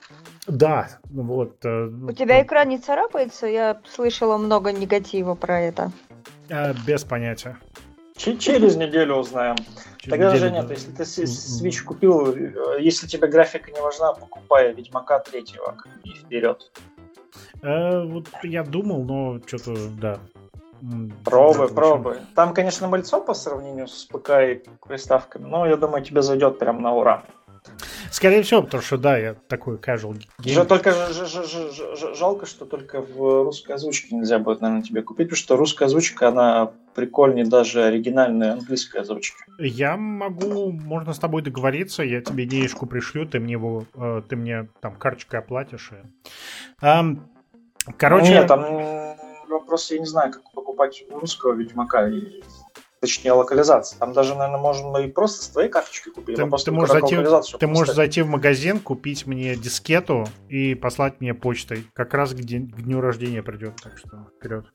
Да, 0.48 0.90
вот. 1.10 1.64
э, 1.66 1.86
У 1.88 2.12
тебя 2.12 2.42
экран 2.44 2.70
не 2.70 2.78
царапается? 2.78 3.48
Я 3.48 3.78
слышала 3.90 4.38
много 4.38 4.72
негатива 4.72 5.36
про 5.36 5.60
это. 5.62 5.92
э, 6.50 6.74
Без 6.86 7.04
понятия. 7.04 7.58
Ч- 8.16 8.38
Через 8.38 8.76
неделю 8.78 9.16
узнаем. 9.16 9.56
Через 9.98 10.10
Тогда, 10.12 10.28
неделю, 10.34 10.40
Женя, 10.40 10.62
да. 10.62 10.68
то 10.68 10.74
если 10.74 10.92
ты 10.92 11.06
с- 11.06 11.62
Switch 11.62 11.84
купил, 11.84 12.34
э, 12.34 12.78
если 12.80 13.08
тебе 13.08 13.28
графика 13.28 13.72
не 13.72 13.82
важна, 13.82 14.14
покупай 14.14 14.72
Ведьмака 14.74 15.20
третьего 15.20 15.76
и 16.04 16.10
вперед. 16.14 16.72
Э, 17.62 18.04
Вот 18.06 18.28
я 18.44 18.64
думал, 18.64 19.04
но 19.04 19.40
что-то, 19.46 19.74
да. 20.00 20.20
Пробуй, 21.24 21.70
пробуй. 21.70 22.16
Там, 22.36 22.54
конечно, 22.54 22.88
мальцо 22.88 23.22
по 23.22 23.34
сравнению 23.34 23.88
с 23.88 24.06
ПК 24.06 24.30
и 24.42 24.62
приставками, 24.88 25.46
но 25.46 25.66
я 25.66 25.78
думаю, 25.78 26.04
тебе 26.04 26.22
зайдет 26.22 26.60
прям 26.60 26.82
на 26.82 26.94
ура. 26.94 27.24
Скорее 28.12 28.44
всего, 28.44 28.62
потому 28.62 28.84
что, 28.84 28.98
да, 29.00 29.18
я 29.18 29.34
такой 29.34 29.78
casual 29.78 30.14
Же 30.14 30.28
геймер. 30.38 30.66
только 30.66 30.92
ж- 30.92 31.26
ж- 31.28 31.98
ж- 31.98 32.16
жалко, 32.16 32.46
что 32.46 32.66
только 32.66 33.02
в 33.02 33.44
русской 33.46 33.72
озвучке 33.72 34.16
нельзя 34.16 34.38
будет, 34.38 34.62
наверное, 34.62 34.84
тебе 34.84 35.02
купить, 35.02 35.30
потому 35.30 35.38
что 35.38 35.56
русская 35.58 35.86
озвучка, 35.86 36.28
она 36.28 36.72
прикольнее 36.94 37.46
даже 37.46 37.84
оригинальной 37.84 38.52
английской 38.52 38.98
озвучки. 39.02 39.38
Я 39.58 39.98
могу, 39.98 40.72
можно 40.72 41.14
с 41.14 41.20
тобой 41.20 41.42
договориться, 41.42 42.04
я 42.04 42.22
тебе 42.22 42.46
денежку 42.46 42.86
пришлю, 42.86 43.26
ты 43.26 43.40
мне 43.40 43.54
его, 43.54 43.86
э, 43.96 44.22
ты 44.30 44.36
мне 44.36 44.68
там 44.80 44.96
карточкой 44.96 45.40
оплатишь. 45.40 45.92
и- 45.92 47.18
Короче, 47.98 48.30
Нет, 48.32 48.48
там 48.48 48.62
м, 49.48 49.52
вопрос, 49.54 49.92
я 49.92 50.00
не 50.00 50.06
знаю, 50.06 50.32
как 50.32 50.44
покупать 50.54 51.04
русского 51.10 51.54
Ведьмака, 51.54 52.08
и, 52.10 52.42
точнее, 53.00 53.34
локализация. 53.34 53.98
Там 54.00 54.14
даже, 54.14 54.36
наверное, 54.36 54.60
можно 54.60 54.98
и 54.98 55.08
просто 55.12 55.44
с 55.44 55.48
твоей 55.50 55.70
карточки 55.70 56.10
купить. 56.10 56.36
Ты- 56.36 56.42
а 56.44 56.48
просто 56.48 56.72
ты 56.72 56.76
можешь 56.76 56.92
зайти- 56.92 57.16
ты 57.16 57.68
можешь 57.68 57.88
поставить. 57.90 57.96
зайти 57.96 58.22
в 58.22 58.28
магазин, 58.28 58.80
купить 58.80 59.26
мне 59.28 59.56
дискету 59.56 60.26
и 60.50 60.76
послать 60.76 61.22
мне 61.22 61.34
почтой. 61.34 61.86
Как 61.94 62.14
раз 62.14 62.32
к, 62.32 62.38
день- 62.38 62.70
к 62.72 62.82
дню 62.82 63.02
рождения 63.02 63.44
придет, 63.44 63.74
так 63.84 63.98
что 63.98 64.28
вперед. 64.38 64.66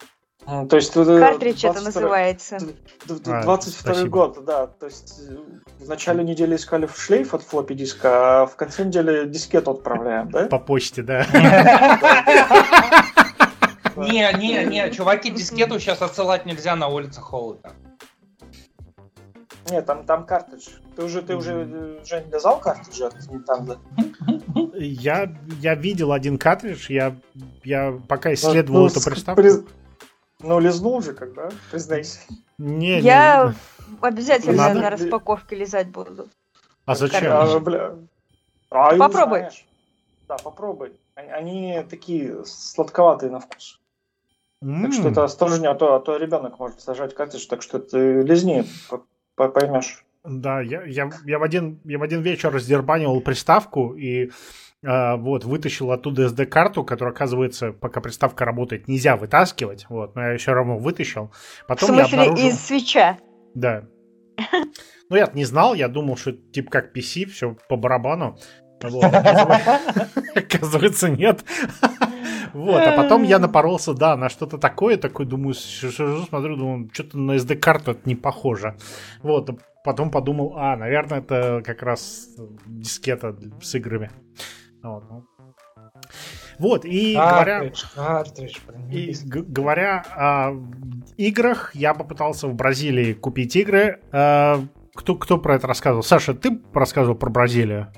То 0.71 0.77
есть, 0.77 0.97
э, 0.97 1.05
Картридж 1.05 1.59
это 1.66 1.75
22 1.75 1.83
называется. 1.85 2.59
д- 2.59 3.14
д- 3.14 3.31
А, 3.31 3.43
22 3.43 3.93
спасибо. 3.93 4.09
год, 4.09 4.45
да. 4.47 4.66
То 4.68 4.87
есть 4.87 5.21
э, 5.29 5.37
в 5.85 5.87
начале 5.89 6.25
недели 6.25 6.57
искали 6.57 6.87
в 6.87 6.97
шлейф 6.99 7.35
от 7.35 7.43
флоппи 7.43 7.75
диска, 7.75 8.43
а 8.43 8.47
в 8.47 8.57
конце 8.57 8.85
недели 8.85 9.29
дискету 9.29 9.73
отправляем, 9.73 10.31
да? 10.31 10.47
По 10.47 10.59
почте, 10.59 11.03
да. 11.03 11.27
Не, 14.09 14.32
не, 14.38 14.64
не, 14.64 14.90
чуваки, 14.90 15.30
дискету 15.30 15.78
сейчас 15.78 16.03
отсылать 16.03 16.46
нельзя 16.46 16.76
на 16.76 16.88
улице 16.88 17.20
холода. 17.20 17.72
Нет, 19.70 19.86
там, 19.86 20.05
там 20.05 20.26
картридж. 20.26 20.68
Ты 20.96 21.05
уже, 21.05 21.22
ты 21.22 21.36
уже, 21.36 21.53
э, 21.70 22.05
Жень, 22.05 22.28
вязал 22.30 22.59
картридж 22.61 23.03
от 23.03 23.14
Nintendo? 23.28 23.78
Я, 24.74 25.32
я 25.61 25.74
видел 25.74 26.12
один 26.12 26.38
картридж, 26.38 26.86
я, 26.90 27.14
я 27.62 27.98
пока 28.09 28.32
исследовал 28.34 28.80
Ну, 28.82 28.86
эту 28.86 29.01
приставку. 29.03 29.42
Ну, 30.40 30.59
лизнул 30.59 31.03
же, 31.03 31.12
когда, 31.12 31.51
признайся. 31.70 32.18
Не, 32.59 32.96
не, 32.96 33.01
Я 33.01 33.55
обязательно 34.01 34.57
Надо- 34.68 34.80
на 34.80 34.90
распаковке 34.90 35.57
лизать 35.57 35.88
буду. 35.88 36.28
А 36.86 36.94
зачем? 36.94 37.30
А, 37.30 37.59
бля. 37.61 37.94
А, 38.70 38.96
Попробуй. 38.96 39.44
Да, 40.28 40.36
попробуй. 40.36 40.92
Они 41.14 41.84
такие 41.88 42.44
сладковатые 42.44 43.30
на 43.30 43.40
вкус. 43.40 43.80
Так 44.61 44.93
что 44.93 45.09
это 45.09 45.25
осторожнее, 45.25 45.71
а 45.71 45.75
то, 45.75 45.95
а 45.95 46.01
то 46.01 46.17
ребенок 46.17 46.59
может 46.59 46.81
сажать 46.81 47.15
картридж, 47.15 47.47
так 47.47 47.63
что 47.63 47.79
ты 47.79 48.21
лизни, 48.23 48.65
поймешь. 49.35 50.05
Да, 50.23 50.61
я, 50.61 50.83
я, 50.85 51.11
я, 51.25 51.39
в 51.39 51.43
один, 51.43 51.81
я 51.85 51.99
в 51.99 52.03
один 52.03 52.21
вечер 52.21 52.53
раздербанивал 52.53 53.23
приставку 53.23 53.95
и 53.95 54.31
э, 54.83 55.17
вот 55.17 55.45
вытащил 55.45 55.93
оттуда 55.93 56.27
SD-карту, 56.27 56.85
которую, 56.85 57.15
оказывается, 57.15 57.73
пока 57.73 58.03
приставка 58.03 58.45
работает, 58.45 58.87
нельзя 58.87 59.17
вытаскивать. 59.17 59.87
Вот, 59.89 60.15
но 60.15 60.33
я 60.33 60.37
все 60.37 60.53
равно 60.53 60.77
вытащил. 60.77 61.33
В 61.65 61.67
Потом 61.67 61.97
я 61.97 62.05
смысле, 62.05 62.19
обнаружил... 62.19 62.49
из 62.49 62.61
свеча. 62.61 63.19
Да. 63.55 63.85
Ну, 65.13 65.17
я 65.17 65.29
не 65.35 65.45
знал, 65.45 65.75
я 65.75 65.89
думал, 65.89 66.17
что 66.17 66.31
типа 66.31 66.71
как 66.71 66.97
PC, 66.97 67.27
все 67.27 67.57
по 67.69 67.75
барабану. 67.75 68.39
Вот, 68.81 69.03
Оказывается, 70.37 71.09
нет. 71.11 71.45
Вот, 72.53 72.82
а 72.82 72.96
потом 72.96 73.22
я 73.22 73.38
напоролся, 73.38 73.94
да, 73.94 74.16
на 74.16 74.28
что-то 74.28 74.59
такое, 74.59 74.96
такой, 74.96 75.26
думаю, 75.26 75.55
сижу, 75.55 76.24
смотрю, 76.24 76.57
думаю, 76.57 76.90
что-то 76.92 77.18
на 77.18 77.32
SD-карту 77.36 77.92
это 77.92 78.01
не 78.05 78.14
похоже. 78.16 78.76
Вот, 79.22 79.51
а 79.51 79.57
потом 79.84 80.11
подумал, 80.11 80.55
а, 80.57 80.76
наверное, 80.76 81.18
это 81.20 81.62
как 81.64 81.82
раз 81.82 82.28
дискета 82.66 83.36
с 83.62 83.74
играми. 83.74 84.11
Вот, 84.82 85.05
ну. 85.11 85.24
Вот, 86.59 86.84
и 86.84 87.14
говоря... 87.14 87.61
Картридж, 87.61 87.84
картридж, 87.94 88.59
блин. 88.66 88.88
И 88.90 89.14
г- 89.24 89.42
говоря 89.46 90.05
о 90.14 90.53
играх, 91.16 91.74
я 91.74 91.94
попытался 91.94 92.48
в 92.48 92.55
Бразилии 92.55 93.14
купить 93.14 93.57
игры. 93.57 94.01
Э, 94.12 94.57
Кто, 94.94 95.14
кто 95.16 95.38
про 95.38 95.55
это 95.55 95.66
рассказывал? 95.66 96.03
Саша, 96.03 96.34
ты 96.34 96.61
рассказывал 96.74 97.16
про 97.16 97.30
Бразилию? 97.30 97.88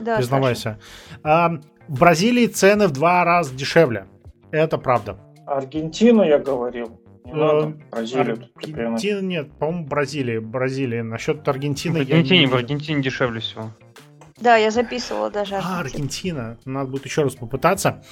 Да, 0.00 0.16
Признавайся. 0.16 0.80
А, 1.22 1.52
в 1.88 1.98
Бразилии 1.98 2.46
цены 2.46 2.88
в 2.88 2.92
два 2.92 3.24
раза 3.24 3.54
дешевле. 3.54 4.06
Это 4.50 4.78
правда. 4.78 5.18
Аргентину 5.46 6.22
я 6.22 6.38
говорил. 6.38 6.98
Не 7.24 7.32
Э, 7.32 7.34
надо. 7.36 7.76
Бразилию. 7.90 8.48
Аргентина 8.56 9.20
нет, 9.20 9.52
по-моему, 9.58 9.86
Бразилия. 9.86 10.40
Бразилия. 10.40 11.02
Насчет 11.02 11.46
В 11.46 11.50
Аргентины 11.50 11.98
я 11.98 12.04
не 12.04 12.12
Аргентине, 12.12 12.46
в. 12.46 12.54
Аргентине 12.54 13.02
дешевле 13.02 13.40
всего. 13.40 13.70
Да, 14.40 14.56
я 14.56 14.70
записывала 14.70 15.30
даже. 15.30 15.54
А, 15.56 15.78
Аргентину. 15.80 16.40
Аргентина. 16.40 16.58
Надо 16.64 16.90
будет 16.90 17.04
еще 17.04 17.22
раз 17.22 17.34
попытаться. 17.36 18.02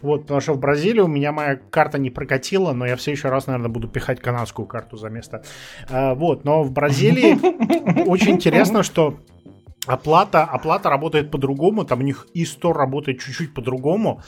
Вот, 0.00 0.22
потому 0.22 0.40
что 0.40 0.52
в 0.54 0.58
Бразилию 0.58 1.04
у 1.04 1.08
меня 1.08 1.32
моя 1.32 1.56
карта 1.56 1.98
не 1.98 2.10
прокатила, 2.10 2.72
но 2.72 2.86
я 2.86 2.96
все 2.96 3.10
еще 3.12 3.28
раз, 3.28 3.46
наверное, 3.46 3.70
буду 3.70 3.88
пихать 3.88 4.20
канадскую 4.20 4.66
карту 4.66 4.96
за 4.96 5.08
место. 5.08 5.44
А, 5.90 6.14
вот, 6.14 6.44
но 6.44 6.62
в 6.62 6.72
Бразилии 6.72 8.04
очень 8.06 8.32
интересно, 8.32 8.82
что 8.82 9.18
оплата, 9.86 10.42
оплата 10.44 10.90
работает 10.90 11.30
по-другому, 11.30 11.84
там 11.84 12.00
у 12.00 12.02
них 12.02 12.26
и 12.34 12.44
Store 12.44 12.72
работает 12.72 13.20
чуть-чуть 13.20 13.54
по-другому. 13.54 14.22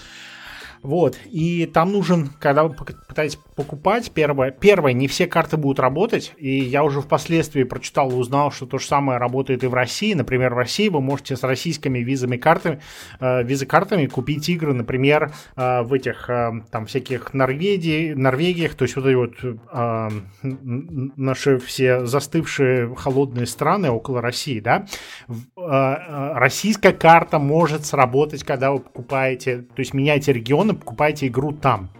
Вот, 0.82 1.18
и 1.26 1.66
там 1.66 1.92
нужен, 1.92 2.30
когда 2.38 2.64
вы 2.64 2.74
пытаетесь 2.74 3.38
покупать, 3.56 4.10
первое, 4.12 4.50
первое, 4.50 4.92
не 4.92 5.08
все 5.08 5.26
карты 5.26 5.56
будут 5.56 5.80
работать, 5.80 6.34
и 6.36 6.58
я 6.58 6.84
уже 6.84 7.00
впоследствии 7.00 7.64
прочитал 7.64 8.10
и 8.10 8.14
узнал, 8.14 8.52
что 8.52 8.66
то 8.66 8.78
же 8.78 8.86
самое 8.86 9.18
работает 9.18 9.64
и 9.64 9.66
в 9.66 9.74
России. 9.74 10.14
Например, 10.14 10.54
в 10.54 10.58
России 10.58 10.88
вы 10.88 11.00
можете 11.00 11.36
с 11.36 11.42
российскими 11.42 12.00
визами 12.00 12.36
картами, 12.36 12.80
э, 13.20 13.42
виза-картами 13.42 14.06
купить 14.06 14.48
игры, 14.48 14.74
например, 14.74 15.32
э, 15.56 15.82
в 15.82 15.92
этих 15.92 16.28
э, 16.28 16.52
там 16.70 16.86
всяких 16.86 17.32
Норвегии, 17.34 18.12
Норвегиях, 18.12 18.74
то 18.74 18.84
есть 18.84 18.96
вот 18.96 19.06
эти 19.06 19.14
вот 19.14 19.34
э, 19.42 20.08
наши 20.42 21.58
все 21.58 22.04
застывшие 22.06 22.94
холодные 22.94 23.46
страны 23.46 23.90
около 23.90 24.20
России, 24.20 24.60
да, 24.60 24.86
э, 25.28 25.32
э, 25.56 26.32
российская 26.34 26.92
карта 26.92 27.38
может 27.38 27.86
сработать, 27.86 28.44
когда 28.44 28.72
вы 28.72 28.80
покупаете, 28.80 29.58
то 29.62 29.80
есть 29.80 29.94
меняете 29.94 30.32
регионы, 30.66 30.78
покупаете 30.78 31.26
игру 31.26 31.52
там, 31.52 31.90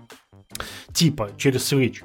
типа 0.93 1.31
через 1.37 1.73
Switch. 1.73 2.03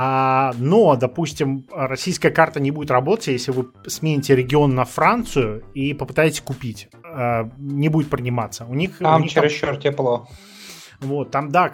А, 0.00 0.52
но, 0.58 0.94
допустим, 0.94 1.64
российская 1.72 2.30
карта 2.30 2.60
не 2.60 2.70
будет 2.70 2.90
работать, 2.92 3.26
если 3.28 3.50
вы 3.50 3.66
смените 3.88 4.36
регион 4.36 4.74
на 4.74 4.84
Францию 4.84 5.64
и 5.74 5.92
попытаетесь 5.92 6.40
купить. 6.40 6.88
А, 7.04 7.50
не 7.58 7.88
будет 7.88 8.08
приниматься. 8.08 8.64
У 8.64 8.74
них, 8.74 8.96
у 9.00 9.04
Там 9.04 9.22
них 9.22 9.34
там- 9.34 9.42
чересчур 9.42 9.76
тепло. 9.76 10.28
Вот, 11.00 11.30
там, 11.30 11.50
да, 11.50 11.70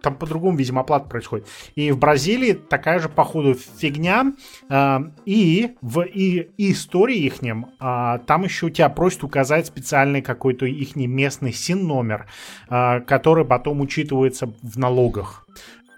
там 0.00 0.14
по-другому, 0.16 0.56
видимо, 0.56 0.80
оплата 0.80 1.08
происходит. 1.08 1.46
И 1.74 1.90
в 1.90 1.98
Бразилии 1.98 2.52
такая 2.52 2.98
же, 2.98 3.08
походу, 3.08 3.54
фигня. 3.54 4.32
А, 4.68 5.02
и 5.26 5.74
в 5.82 6.02
и, 6.02 6.48
и 6.56 6.72
истории 6.72 7.18
ихнем, 7.18 7.66
а, 7.80 8.18
там 8.18 8.44
еще 8.44 8.66
у 8.66 8.70
тебя 8.70 8.88
просят 8.88 9.24
указать 9.24 9.66
специальный 9.66 10.22
какой-то 10.22 10.66
их 10.66 10.96
местный 10.96 11.52
СИН-номер, 11.52 12.26
а, 12.68 13.00
который 13.00 13.44
потом 13.44 13.80
учитывается 13.80 14.52
в 14.62 14.78
налогах. 14.78 15.46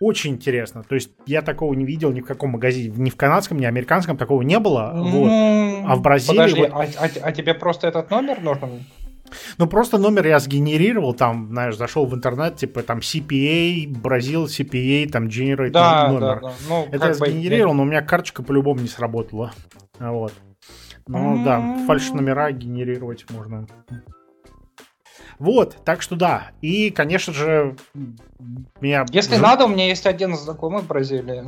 Очень 0.00 0.32
интересно. 0.32 0.82
То 0.82 0.96
есть 0.96 1.10
я 1.26 1.40
такого 1.40 1.72
не 1.74 1.84
видел 1.84 2.10
ни 2.12 2.20
в 2.20 2.26
каком 2.26 2.50
магазине. 2.50 2.92
Ни 2.96 3.10
в 3.10 3.16
канадском, 3.16 3.58
ни 3.58 3.64
в 3.64 3.68
американском 3.68 4.16
такого 4.16 4.42
не 4.42 4.58
было. 4.58 4.92
Вот. 4.94 5.28
М, 5.30 5.86
А 5.86 5.94
в 5.96 6.02
Бразилии 6.02 6.36
Подожди, 6.36 6.60
вот- 6.60 6.70
а, 6.72 7.04
а- 7.06 7.10
а 7.28 7.32
тебе 7.32 7.54
просто 7.54 7.86
этот 7.86 8.10
номер 8.10 8.40
нужен? 8.40 8.84
Ну, 9.58 9.66
просто 9.66 9.98
номер 9.98 10.26
я 10.26 10.38
сгенерировал, 10.38 11.14
там, 11.14 11.48
знаешь, 11.48 11.76
зашел 11.76 12.06
в 12.06 12.14
интернет, 12.14 12.56
типа, 12.56 12.82
там, 12.82 12.98
CPA, 12.98 13.88
Бразил, 13.88 14.46
CPA, 14.46 15.08
там, 15.10 15.26
generate 15.26 15.70
Да, 15.70 16.08
номер. 16.08 16.40
да, 16.40 16.48
да. 16.48 16.52
Ну, 16.68 16.86
Это 16.92 17.06
я 17.06 17.12
бы, 17.12 17.14
сгенерировал, 17.14 17.74
но 17.74 17.82
у 17.82 17.86
меня 17.86 18.02
карточка 18.02 18.42
по-любому 18.42 18.80
не 18.80 18.88
сработала. 18.88 19.52
Вот. 19.98 20.32
Ну, 21.06 21.44
да, 21.44 21.56
М. 21.58 21.86
фальш-номера 21.86 22.50
генерировать 22.52 23.28
можно. 23.30 23.66
Вот, 25.38 25.76
так 25.84 26.00
что 26.00 26.16
да. 26.16 26.52
И, 26.60 26.90
конечно 26.90 27.32
же, 27.32 27.76
меня... 28.80 29.04
Если 29.10 29.36
надо, 29.36 29.64
у 29.64 29.68
меня 29.68 29.86
есть 29.88 30.06
один 30.06 30.36
знакомый 30.36 30.82
в 30.82 30.86
Бразилии. 30.86 31.44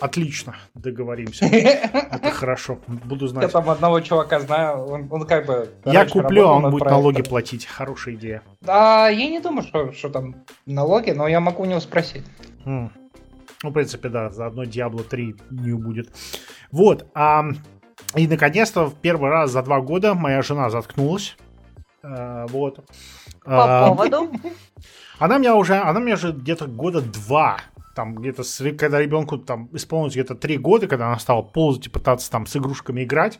Отлично, 0.00 0.56
договоримся. 0.74 1.44
Это 1.46 2.30
хорошо, 2.32 2.78
буду 2.86 3.28
знать. 3.28 3.44
Я 3.44 3.48
там 3.48 3.70
одного 3.70 4.00
чувака 4.00 4.40
знаю, 4.40 4.86
он, 4.86 5.08
он 5.10 5.24
как 5.24 5.46
бы... 5.46 5.70
Я 5.84 6.04
куплю, 6.04 6.48
а 6.48 6.52
он 6.54 6.62
будет 6.62 6.80
проектом. 6.80 6.98
налоги 6.98 7.22
платить. 7.22 7.66
Хорошая 7.66 8.16
идея. 8.16 8.42
Да, 8.60 9.08
я 9.08 9.28
не 9.28 9.40
думаю, 9.40 9.62
что, 9.62 9.92
что 9.92 10.08
там 10.08 10.44
налоги, 10.66 11.10
но 11.10 11.28
я 11.28 11.40
могу 11.40 11.62
у 11.62 11.66
него 11.66 11.80
спросить. 11.80 12.24
Ну, 12.64 12.90
в 13.62 13.72
принципе, 13.72 14.08
да, 14.08 14.30
заодно 14.30 14.64
Diablo 14.64 15.04
3 15.04 15.36
не 15.50 15.72
будет. 15.72 16.12
Вот, 16.72 17.06
а, 17.14 17.44
и 18.16 18.26
наконец-то 18.26 18.86
в 18.86 18.94
первый 18.94 19.30
раз 19.30 19.52
за 19.52 19.62
два 19.62 19.80
года 19.80 20.14
моя 20.14 20.42
жена 20.42 20.70
заткнулась. 20.70 21.36
А, 22.02 22.46
вот. 22.48 22.84
По 23.44 23.86
а, 23.86 23.88
поводу? 23.88 24.30
Она 25.18 25.38
меня 25.38 25.54
уже, 25.54 25.76
она 25.76 26.00
меня 26.00 26.14
уже 26.14 26.32
где-то 26.32 26.66
года 26.66 27.00
два 27.00 27.60
там 27.94 28.16
где-то, 28.16 28.42
когда 28.76 29.00
ребенку 29.00 29.38
там 29.38 29.68
исполнилось 29.72 30.14
где-то 30.14 30.34
три 30.34 30.58
года, 30.58 30.86
когда 30.86 31.06
она 31.06 31.18
стала 31.18 31.42
ползать 31.42 31.86
и 31.86 31.90
пытаться 31.90 32.30
там 32.30 32.46
с 32.46 32.56
игрушками 32.56 33.04
играть, 33.04 33.38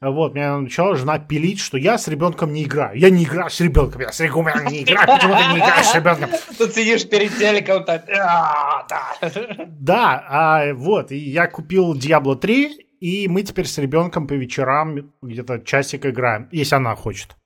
вот, 0.00 0.34
меня 0.34 0.58
начала 0.58 0.96
жена 0.96 1.20
пилить, 1.20 1.60
что 1.60 1.78
я 1.78 1.96
с 1.96 2.08
ребенком 2.08 2.52
не 2.52 2.64
играю. 2.64 2.98
Я 2.98 3.08
не 3.08 3.22
играю 3.22 3.50
с 3.50 3.60
ребенком, 3.60 4.00
я 4.00 4.10
с 4.10 4.18
ребенком 4.18 4.66
не 4.66 4.82
играю, 4.82 5.06
почему 5.06 5.34
ты 5.36 5.44
не 5.52 5.58
играешь 5.58 5.86
с 5.86 5.94
ребенком? 5.94 6.30
Тут 6.58 6.74
сидишь 6.74 7.08
перед 7.08 7.38
телеком, 7.38 7.84
так, 7.84 8.08
«А, 8.10 8.84
да. 8.88 9.30
Да, 9.68 10.24
а, 10.28 10.74
вот, 10.74 11.12
и 11.12 11.16
я 11.16 11.46
купил 11.46 11.94
Diablo 11.94 12.34
3, 12.34 12.88
и 13.00 13.28
мы 13.28 13.42
теперь 13.42 13.66
с 13.66 13.78
ребенком 13.78 14.26
по 14.26 14.32
вечерам 14.32 15.12
где-то 15.22 15.60
часик 15.60 16.04
играем, 16.06 16.48
если 16.50 16.74
она 16.74 16.96
хочет. 16.96 17.36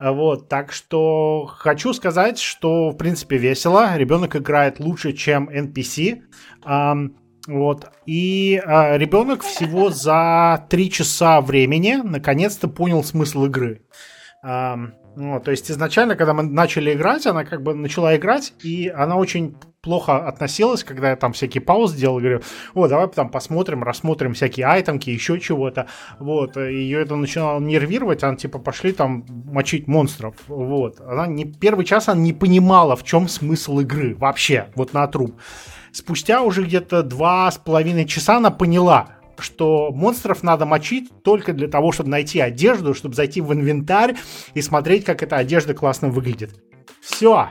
Вот, 0.00 0.48
так 0.48 0.72
что 0.72 1.44
хочу 1.46 1.92
сказать, 1.92 2.38
что 2.38 2.88
в 2.90 2.96
принципе 2.96 3.36
весело. 3.36 3.96
Ребенок 3.98 4.34
играет 4.34 4.80
лучше, 4.80 5.12
чем 5.12 5.50
NPC. 5.50 6.22
Um, 6.64 7.16
вот. 7.46 7.90
И 8.06 8.62
э, 8.64 8.96
ребенок 8.96 9.42
всего 9.42 9.90
за 9.90 10.66
три 10.70 10.90
часа 10.90 11.42
времени 11.42 12.00
наконец-то 12.02 12.68
понял 12.68 13.04
смысл 13.04 13.44
игры. 13.44 13.82
Um, 14.42 14.92
вот, 15.16 15.44
то 15.44 15.50
есть 15.50 15.70
изначально, 15.70 16.14
когда 16.14 16.34
мы 16.34 16.42
начали 16.42 16.94
играть, 16.94 17.26
она 17.26 17.44
как 17.44 17.62
бы 17.62 17.74
начала 17.74 18.16
играть, 18.16 18.52
и 18.62 18.88
она 18.88 19.16
очень 19.16 19.56
плохо 19.82 20.26
относилась, 20.26 20.84
когда 20.84 21.10
я 21.10 21.16
там 21.16 21.32
всякие 21.32 21.62
паузы 21.62 21.96
делал, 21.96 22.18
говорю, 22.18 22.42
о, 22.74 22.86
давай 22.86 23.08
там 23.08 23.28
посмотрим, 23.30 23.82
рассмотрим 23.82 24.34
всякие 24.34 24.66
айтемки, 24.66 25.10
еще 25.10 25.40
чего-то, 25.40 25.86
вот, 26.18 26.56
ее 26.56 27.00
это 27.00 27.16
начинало 27.16 27.60
нервировать, 27.60 28.22
она 28.22 28.36
типа 28.36 28.58
пошли 28.58 28.92
там 28.92 29.24
мочить 29.28 29.88
монстров, 29.88 30.34
вот, 30.46 31.00
она 31.00 31.26
не, 31.26 31.44
первый 31.44 31.84
час 31.84 32.08
она 32.08 32.20
не 32.20 32.32
понимала, 32.32 32.94
в 32.94 33.04
чем 33.04 33.28
смысл 33.28 33.80
игры 33.80 34.14
вообще, 34.14 34.68
вот 34.74 34.92
на 34.92 35.06
труп. 35.06 35.34
Спустя 35.92 36.42
уже 36.42 36.62
где-то 36.62 37.02
два 37.02 37.50
с 37.50 37.58
половиной 37.58 38.06
часа 38.06 38.36
она 38.36 38.50
поняла, 38.50 39.08
что 39.42 39.90
монстров 39.92 40.42
надо 40.42 40.66
мочить 40.66 41.10
только 41.22 41.52
для 41.52 41.68
того, 41.68 41.92
чтобы 41.92 42.10
найти 42.10 42.40
одежду, 42.40 42.94
чтобы 42.94 43.14
зайти 43.14 43.40
в 43.40 43.52
инвентарь 43.52 44.16
и 44.54 44.62
смотреть, 44.62 45.04
как 45.04 45.22
эта 45.22 45.36
одежда 45.36 45.74
классно 45.74 46.08
выглядит. 46.08 46.50
Все. 47.00 47.48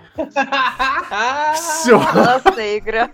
Все. 1.56 2.00
Классная 2.00 2.78
игра. 2.78 3.10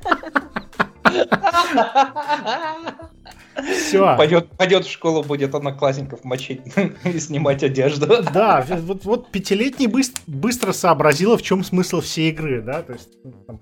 Все. 3.64 4.18
Пойдет, 4.18 4.50
пойдет 4.58 4.86
в 4.86 4.92
школу, 4.92 5.24
будет 5.24 5.56
одноклассников 5.56 6.24
мочить 6.24 6.62
и 7.06 7.20
снимать 7.20 7.64
одежду. 7.64 8.22
Да, 8.34 8.66
вот, 8.68 9.06
вот 9.06 9.32
пятилетний 9.32 9.88
быстро, 9.88 10.22
быстро 10.28 10.74
сообразила, 10.74 11.38
в 11.38 11.42
чем 11.42 11.64
смысл 11.64 12.02
всей 12.02 12.32
игры, 12.32 12.62
да, 12.62 12.82
то 12.82 12.94
есть 12.94 13.10
ну, 13.24 13.34
там, 13.48 13.60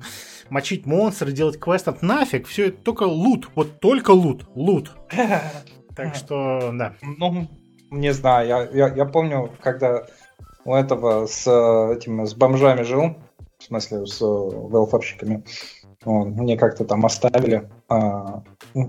мочить 0.49 0.85
монстры, 0.85 1.31
делать 1.31 1.59
квест, 1.59 1.87
нафиг, 2.01 2.47
все 2.47 2.67
это 2.67 2.77
только 2.83 3.03
лут, 3.03 3.49
вот 3.55 3.79
только 3.79 4.11
лут, 4.11 4.47
лут. 4.55 4.91
Так 5.95 6.15
что, 6.15 6.71
да. 6.73 6.95
Ну, 7.03 7.47
не 7.91 8.13
знаю, 8.13 8.47
я, 8.47 8.87
я, 8.87 8.95
я 8.95 9.05
помню, 9.05 9.51
когда 9.61 10.07
у 10.65 10.73
этого 10.73 11.27
с 11.27 11.47
этим 11.47 12.25
с 12.25 12.33
бомжами 12.33 12.81
жил, 12.81 13.15
в 13.59 13.63
смысле 13.63 14.07
с 14.07 14.19
велфорщиками. 14.19 15.43
Вот, 16.03 16.25
мне 16.29 16.57
как-то 16.57 16.83
там 16.83 17.05
оставили 17.05 17.69
а, 17.89 18.41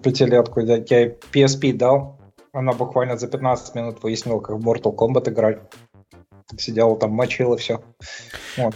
пятилетку, 0.02 0.60
я, 0.60 0.76
я 0.76 1.08
PSP 1.08 1.74
дал, 1.74 2.18
она 2.54 2.72
буквально 2.72 3.16
за 3.16 3.28
15 3.28 3.74
минут 3.74 4.02
выяснила, 4.02 4.40
как 4.40 4.56
в 4.56 4.66
Mortal 4.66 4.94
Kombat 4.94 5.28
играть. 5.28 5.60
Сидела 6.56 6.96
там, 6.96 7.10
мочила 7.10 7.56
все. 7.56 7.82
Вот. 8.56 8.74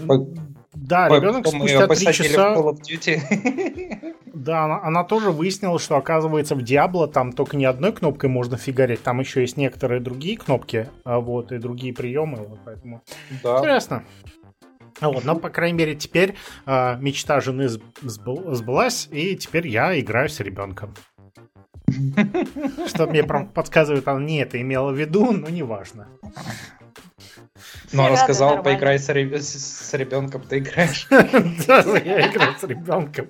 Да, 0.86 1.08
ребенок 1.08 1.46
спустя 1.46 1.86
три 1.86 2.12
часа... 2.12 2.54
В 2.54 2.58
Call 2.58 2.74
of 2.74 2.80
Duty. 2.80 4.14
Да, 4.34 4.64
она, 4.64 4.80
она 4.82 5.04
тоже 5.04 5.32
выяснила, 5.32 5.80
что 5.80 5.96
оказывается 5.96 6.54
в 6.54 6.60
Diablo 6.60 7.08
там 7.08 7.32
только 7.32 7.56
не 7.56 7.64
одной 7.64 7.92
кнопкой 7.92 8.30
можно 8.30 8.56
фигарить, 8.56 9.02
там 9.02 9.18
еще 9.18 9.40
есть 9.40 9.56
некоторые 9.56 10.00
другие 10.00 10.36
кнопки, 10.36 10.88
а 11.02 11.18
вот, 11.18 11.50
и 11.50 11.58
другие 11.58 11.92
приемы, 11.92 12.36
вот, 12.46 12.60
поэтому 12.64 13.02
да. 13.42 13.58
интересно. 13.58 14.04
Вот, 15.00 15.24
но, 15.24 15.34
по 15.34 15.50
крайней 15.50 15.78
мере, 15.78 15.96
теперь 15.96 16.36
э, 16.66 16.96
мечта 17.00 17.40
жены 17.40 17.68
сбылась, 18.02 19.08
и 19.10 19.36
теперь 19.36 19.66
я 19.66 19.98
играю 19.98 20.28
с 20.28 20.38
ребенком. 20.38 20.94
Что 22.86 23.06
мне 23.06 23.24
подсказывает, 23.24 24.06
она 24.06 24.20
не 24.20 24.38
это 24.38 24.60
имела 24.60 24.92
в 24.92 24.96
виду, 24.96 25.32
но 25.32 25.48
неважно. 25.48 26.08
Ну, 27.92 28.04
она 28.04 28.16
сказала, 28.16 28.62
поиграй 28.62 28.98
с, 28.98 29.08
ре... 29.08 29.40
с 29.40 29.92
ребенком, 29.94 30.42
ты 30.42 30.58
играешь. 30.58 31.06
Да, 31.66 31.80
я 31.98 32.30
играю 32.30 32.54
с 32.58 32.62
ребенком. 32.64 33.28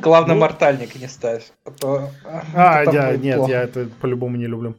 Главное, 0.00 0.34
ну. 0.34 0.40
мортальник 0.40 0.94
не 0.94 1.08
ставь. 1.08 1.50
А, 1.82 2.08
а 2.54 2.84
я, 2.92 3.16
нет, 3.16 3.48
я 3.48 3.62
это 3.62 3.88
по-любому 4.00 4.36
не 4.36 4.46
люблю. 4.46 4.76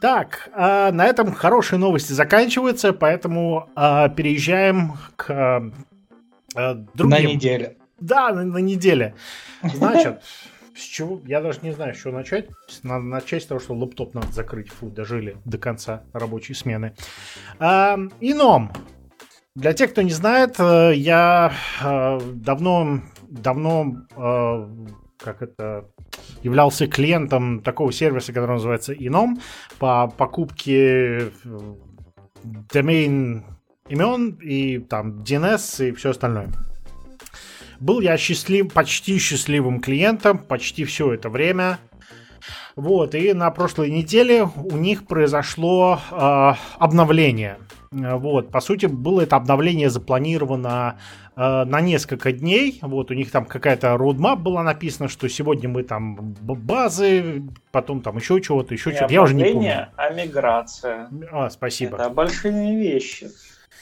Так, 0.00 0.50
а, 0.52 0.92
на 0.92 1.06
этом 1.06 1.32
хорошие 1.32 1.78
новости 1.78 2.12
заканчиваются, 2.12 2.92
поэтому 2.92 3.68
а, 3.74 4.08
переезжаем 4.08 4.94
к 5.16 5.72
другим. 6.54 7.10
На 7.10 7.20
неделе. 7.20 7.76
Да, 7.98 8.32
на, 8.32 8.44
на 8.44 8.58
неделе. 8.58 9.14
Значит, 9.62 10.22
с 10.74 10.82
чего? 10.82 11.20
Я 11.26 11.40
даже 11.40 11.60
не 11.62 11.72
знаю, 11.72 11.94
с 11.94 11.98
чего 12.00 12.12
начать. 12.12 12.48
Надо 12.82 13.04
начать 13.04 13.42
с 13.42 13.46
того, 13.46 13.60
что 13.60 13.74
лаптоп 13.74 14.14
надо 14.14 14.32
закрыть. 14.32 14.70
Фу, 14.70 14.90
дожили 14.90 15.36
до 15.44 15.58
конца 15.58 16.04
рабочей 16.12 16.54
смены. 16.54 16.94
А, 17.58 17.98
ином. 18.20 18.72
Для 19.54 19.74
тех, 19.74 19.92
кто 19.92 20.00
не 20.00 20.12
знает, 20.12 20.58
э, 20.58 20.92
я 20.94 21.52
э, 21.82 22.20
давно, 22.34 23.02
давно, 23.28 23.96
э, 24.16 24.68
как 25.18 25.42
это, 25.42 25.90
являлся 26.42 26.86
клиентом 26.86 27.62
такого 27.62 27.92
сервиса, 27.92 28.32
который 28.32 28.52
называется 28.52 28.94
Ином, 28.94 29.40
по 29.78 30.08
покупке 30.08 31.30
домен 32.42 33.44
имен 33.88 34.38
и 34.42 34.78
там 34.78 35.22
DNS 35.22 35.88
и 35.88 35.92
все 35.92 36.10
остальное. 36.10 36.48
Был 37.82 38.00
я 38.00 38.16
счастлив, 38.16 38.72
почти 38.72 39.18
счастливым 39.18 39.80
клиентом 39.80 40.38
почти 40.38 40.84
все 40.84 41.14
это 41.14 41.28
время. 41.28 41.80
Вот, 42.76 43.16
и 43.16 43.32
на 43.32 43.50
прошлой 43.50 43.90
неделе 43.90 44.44
у 44.44 44.76
них 44.76 45.04
произошло 45.04 45.98
э, 46.12 46.52
обновление. 46.78 47.58
Вот, 47.90 48.52
по 48.52 48.60
сути, 48.60 48.86
было 48.86 49.22
это 49.22 49.34
обновление 49.34 49.90
запланировано 49.90 51.00
э, 51.34 51.64
на 51.64 51.80
несколько 51.80 52.30
дней. 52.30 52.78
Вот, 52.82 53.10
у 53.10 53.14
них 53.14 53.32
там 53.32 53.46
какая-то 53.46 53.88
roadmap 53.94 54.36
была 54.36 54.62
написана, 54.62 55.08
что 55.08 55.28
сегодня 55.28 55.68
мы 55.68 55.82
там 55.82 56.14
базы, 56.14 57.42
потом 57.72 58.00
там 58.00 58.16
еще 58.16 58.40
чего-то, 58.40 58.74
еще 58.74 58.92
чего-то. 58.92 59.12
Я 59.12 59.22
уже 59.22 59.34
не 59.34 59.42
помню. 59.42 59.88
а 59.96 60.10
миграция. 60.10 61.08
А, 61.32 61.50
спасибо. 61.50 61.96
Это 61.96 62.10
большие 62.10 62.76
вещи. 62.76 63.28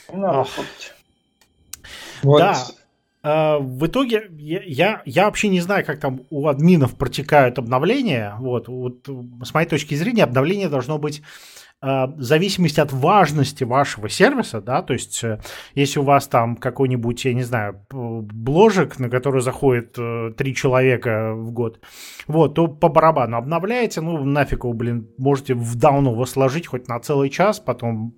Вот. 0.09 0.48
Да, 2.22 2.57
в 3.22 3.86
итоге 3.86 4.30
я, 4.38 5.02
я, 5.04 5.24
вообще 5.26 5.48
не 5.48 5.60
знаю, 5.60 5.84
как 5.84 6.00
там 6.00 6.22
у 6.30 6.48
админов 6.48 6.96
протекают 6.96 7.58
обновления. 7.58 8.34
Вот, 8.38 8.68
вот 8.68 9.08
с 9.44 9.52
моей 9.52 9.68
точки 9.68 9.94
зрения, 9.94 10.24
обновление 10.24 10.68
должно 10.68 10.98
быть 10.98 11.22
в 11.82 12.14
зависимости 12.18 12.78
от 12.78 12.92
важности 12.92 13.64
вашего 13.64 14.08
сервиса, 14.10 14.60
да, 14.60 14.82
то 14.82 14.92
есть 14.92 15.24
э, 15.24 15.40
если 15.74 15.98
у 15.98 16.02
вас 16.02 16.28
там 16.28 16.56
какой-нибудь, 16.56 17.24
я 17.24 17.32
не 17.32 17.42
знаю, 17.42 17.80
бложек, 17.90 18.98
на 18.98 19.08
который 19.08 19.40
заходит 19.40 19.94
э, 19.98 20.32
три 20.36 20.54
человека 20.54 21.32
в 21.34 21.52
год, 21.52 21.80
вот, 22.26 22.54
то 22.54 22.68
по 22.68 22.90
барабану 22.90 23.38
обновляете, 23.38 24.02
ну, 24.02 24.22
нафиг 24.24 24.64
его, 24.64 24.74
блин, 24.74 25.08
можете 25.16 25.54
в 25.54 25.74
даун 25.76 26.06
его 26.06 26.26
сложить 26.26 26.66
хоть 26.66 26.86
на 26.86 27.00
целый 27.00 27.30
час, 27.30 27.60
потом 27.60 28.14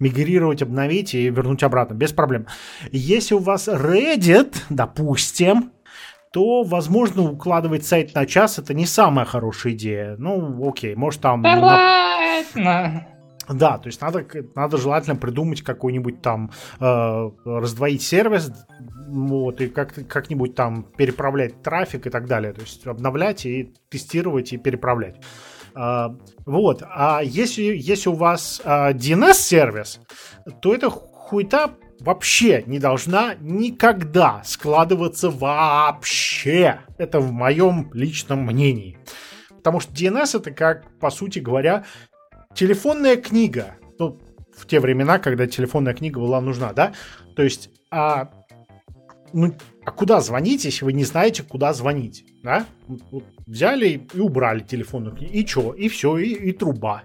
мигрировать, 0.00 0.62
обновить 0.62 1.14
и 1.14 1.30
вернуть 1.30 1.62
обратно, 1.62 1.94
без 1.94 2.12
проблем. 2.12 2.46
Если 2.90 3.34
у 3.34 3.38
вас 3.38 3.68
Reddit, 3.68 4.56
допустим, 4.70 5.70
то, 6.32 6.62
возможно, 6.62 7.22
укладывать 7.22 7.86
сайт 7.86 8.14
на 8.14 8.26
час 8.26 8.58
это 8.58 8.74
не 8.74 8.86
самая 8.86 9.24
хорошая 9.24 9.72
идея. 9.72 10.16
Ну, 10.18 10.68
окей, 10.68 10.94
может 10.94 11.20
там... 11.20 11.42
Понятно. 11.42 13.06
Да, 13.48 13.78
то 13.78 13.86
есть 13.86 14.00
надо, 14.00 14.26
надо 14.54 14.76
желательно 14.76 15.16
придумать 15.16 15.62
какой-нибудь 15.62 16.20
там, 16.20 16.50
э, 16.80 17.30
раздвоить 17.44 18.02
сервис, 18.02 18.52
вот, 19.08 19.60
и 19.62 19.68
как, 19.68 19.94
как-нибудь 20.06 20.54
там 20.54 20.82
переправлять 20.82 21.62
трафик 21.62 22.06
и 22.06 22.10
так 22.10 22.26
далее. 22.26 22.52
То 22.52 22.60
есть 22.60 22.86
обновлять 22.86 23.46
и 23.46 23.72
тестировать 23.88 24.52
и 24.52 24.58
переправлять. 24.58 25.16
Э, 25.74 26.08
вот, 26.44 26.82
а 26.86 27.20
если, 27.22 27.62
если 27.62 28.10
у 28.10 28.14
вас 28.14 28.60
э, 28.62 28.92
DNS-сервис, 28.92 30.00
то 30.60 30.74
это 30.74 30.90
хуета 30.90 31.70
вообще 32.00 32.62
не 32.66 32.78
должна 32.78 33.34
никогда 33.40 34.42
складываться 34.44 35.30
вообще. 35.30 36.80
Это 36.96 37.20
в 37.20 37.32
моем 37.32 37.90
личном 37.92 38.44
мнении. 38.44 38.98
Потому 39.48 39.80
что 39.80 39.92
DNS 39.92 40.38
это 40.38 40.50
как, 40.50 40.98
по 40.98 41.10
сути 41.10 41.40
говоря, 41.40 41.84
телефонная 42.54 43.16
книга. 43.16 43.74
Ну, 43.98 44.20
в 44.56 44.66
те 44.66 44.80
времена, 44.80 45.18
когда 45.18 45.46
телефонная 45.46 45.94
книга 45.94 46.18
была 46.18 46.40
нужна, 46.40 46.72
да? 46.72 46.92
То 47.36 47.42
есть, 47.42 47.70
а, 47.90 48.30
ну, 49.32 49.54
а 49.84 49.90
куда 49.90 50.20
звонить, 50.20 50.64
если 50.64 50.84
вы 50.84 50.92
не 50.92 51.04
знаете, 51.04 51.42
куда 51.42 51.72
звонить, 51.72 52.24
да? 52.42 52.66
Вот 52.86 53.24
взяли 53.46 54.06
и 54.12 54.20
убрали 54.20 54.60
телефонную 54.60 55.16
книгу, 55.16 55.32
и 55.32 55.44
чё, 55.44 55.72
и 55.72 55.88
все, 55.88 56.18
и, 56.18 56.32
и 56.32 56.52
труба. 56.52 57.02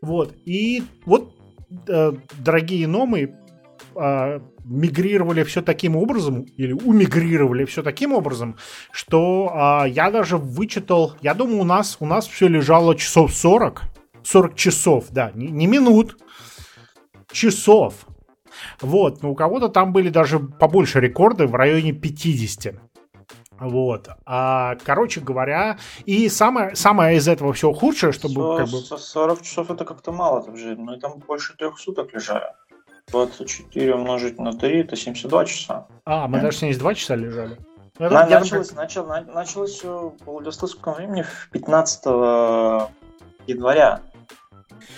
Вот, 0.00 0.34
и 0.44 0.82
вот, 1.04 1.34
э, 1.88 2.12
дорогие 2.38 2.86
номы, 2.86 3.34
э, 4.00 4.40
мигрировали 4.64 5.42
все 5.44 5.62
таким 5.62 5.96
образом, 5.96 6.42
или 6.42 6.72
умигрировали 6.72 7.64
все 7.64 7.82
таким 7.82 8.12
образом, 8.12 8.56
что 8.90 9.82
э, 9.84 9.90
я 9.90 10.10
даже 10.10 10.36
вычитал, 10.36 11.14
я 11.20 11.34
думаю, 11.34 11.60
у 11.60 11.64
нас, 11.64 11.96
у 12.00 12.06
нас 12.06 12.26
все 12.26 12.48
лежало 12.48 12.96
часов 12.96 13.34
40, 13.34 13.82
40 14.22 14.54
часов, 14.54 15.06
да, 15.10 15.32
не, 15.34 15.48
не 15.48 15.66
минут, 15.66 16.16
часов. 17.30 18.06
Вот, 18.80 19.22
но 19.22 19.30
у 19.30 19.34
кого-то 19.34 19.68
там 19.68 19.92
были 19.92 20.08
даже 20.08 20.40
побольше 20.40 21.00
рекорды 21.00 21.46
в 21.46 21.54
районе 21.54 21.92
50. 21.92 22.74
Вот. 23.60 24.08
А, 24.24 24.76
короче 24.84 25.20
говоря, 25.20 25.78
и 26.06 26.28
самое, 26.28 26.76
самое 26.76 27.16
из 27.16 27.26
этого 27.26 27.52
всего 27.52 27.72
худшее, 27.72 28.12
чтобы 28.12 28.34
40, 28.34 28.58
как 28.58 28.68
бы... 28.68 28.98
40 28.98 29.42
часов 29.42 29.70
это 29.70 29.84
как-то 29.84 30.12
мало 30.12 30.42
так 30.42 30.56
же, 30.56 30.76
но 30.76 30.96
там 30.98 31.18
больше 31.26 31.56
трех 31.56 31.78
суток 31.78 32.12
лежали. 32.14 32.46
24 33.10 33.94
умножить 33.94 34.38
на 34.38 34.52
3 34.52 34.80
это 34.80 34.96
72 34.96 35.44
часа. 35.44 35.86
А, 36.04 36.28
мы 36.28 36.40
даже 36.40 36.58
72 36.58 36.94
часа 36.94 37.14
лежали. 37.16 37.58
Ну, 37.98 38.10
на, 38.10 38.26
началось, 38.26 38.68
как... 38.68 38.76
начал, 38.76 39.06
на, 39.06 39.22
началось 39.22 39.72
все 39.72 40.14
по 40.24 40.32
владивостокскому 40.32 40.96
времени 40.96 41.22
в 41.22 41.48
15 41.50 42.04
января. 43.46 44.02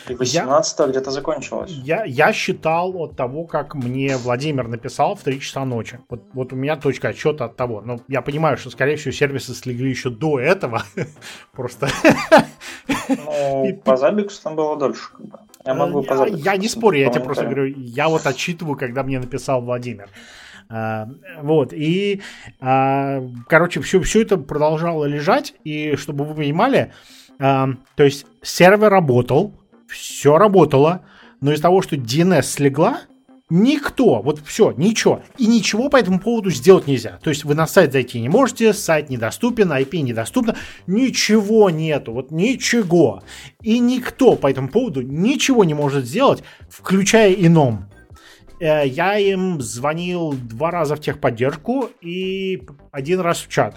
И 0.08 0.14
18 0.14 0.78
я, 0.78 0.86
где-то 0.86 1.10
закончилось. 1.10 1.70
Я, 1.70 2.04
я 2.04 2.32
считал 2.32 2.94
от 2.96 3.16
того, 3.16 3.44
как 3.44 3.74
мне 3.74 4.16
Владимир 4.16 4.68
написал 4.68 5.14
в 5.14 5.22
3 5.22 5.40
часа 5.40 5.64
ночи. 5.64 6.00
Вот, 6.08 6.22
вот 6.32 6.52
у 6.52 6.56
меня 6.56 6.76
точка 6.76 7.08
отчета 7.08 7.46
от 7.46 7.56
того. 7.56 7.80
Но 7.80 8.00
я 8.08 8.20
понимаю, 8.22 8.56
что, 8.58 8.70
скорее 8.70 8.96
всего, 8.96 9.12
сервисы 9.12 9.54
слегли 9.54 9.90
еще 9.90 10.10
до 10.10 10.38
этого. 10.38 10.82
Просто... 11.52 11.88
Ну, 13.08 13.80
по 13.84 13.96
Забиксу 13.96 14.42
там 14.42 14.56
было 14.56 14.76
дольше. 14.76 15.08
Я 15.64 15.74
могу 15.74 16.02
я, 16.02 16.26
я 16.26 16.56
не 16.56 16.68
спорю, 16.68 16.98
я 16.98 17.10
тебе 17.10 17.24
просто 17.24 17.44
говорю, 17.44 17.66
я 17.66 18.08
вот 18.08 18.26
отчитываю, 18.26 18.76
когда 18.76 19.02
мне 19.02 19.18
написал 19.18 19.60
Владимир. 19.60 20.08
Uh, 20.70 21.18
вот, 21.42 21.72
и, 21.72 22.22
uh, 22.60 23.28
короче, 23.48 23.80
все, 23.80 24.00
все 24.00 24.22
это 24.22 24.36
продолжало 24.36 25.04
лежать, 25.04 25.54
и 25.64 25.96
чтобы 25.96 26.24
вы 26.24 26.36
понимали, 26.36 26.92
uh, 27.40 27.74
то 27.96 28.04
есть 28.04 28.24
сервер 28.40 28.88
работал, 28.88 29.52
все 29.88 30.38
работало, 30.38 31.02
но 31.40 31.52
из-за 31.52 31.62
того, 31.62 31.82
что 31.82 31.96
DNS 31.96 32.42
слегла, 32.42 33.00
никто, 33.50 34.22
вот 34.22 34.40
все, 34.44 34.72
ничего, 34.72 35.22
и 35.36 35.46
ничего 35.46 35.88
по 35.88 35.96
этому 35.96 36.20
поводу 36.20 36.50
сделать 36.50 36.86
нельзя. 36.86 37.18
То 37.22 37.30
есть 37.30 37.44
вы 37.44 37.54
на 37.54 37.66
сайт 37.66 37.92
зайти 37.92 38.20
не 38.20 38.28
можете, 38.28 38.72
сайт 38.72 39.10
недоступен, 39.10 39.70
IP 39.72 40.00
недоступно, 40.00 40.56
ничего 40.86 41.68
нету, 41.70 42.12
вот 42.12 42.30
ничего. 42.30 43.22
И 43.60 43.78
никто 43.78 44.36
по 44.36 44.50
этому 44.50 44.68
поводу 44.68 45.02
ничего 45.02 45.64
не 45.64 45.74
может 45.74 46.06
сделать, 46.06 46.42
включая 46.68 47.32
ином. 47.32 47.90
Э, 48.60 48.86
я 48.86 49.18
им 49.18 49.60
звонил 49.60 50.32
два 50.32 50.70
раза 50.70 50.96
в 50.96 51.00
техподдержку 51.00 51.90
и 52.00 52.62
один 52.92 53.20
раз 53.20 53.40
в 53.40 53.48
чат. 53.48 53.76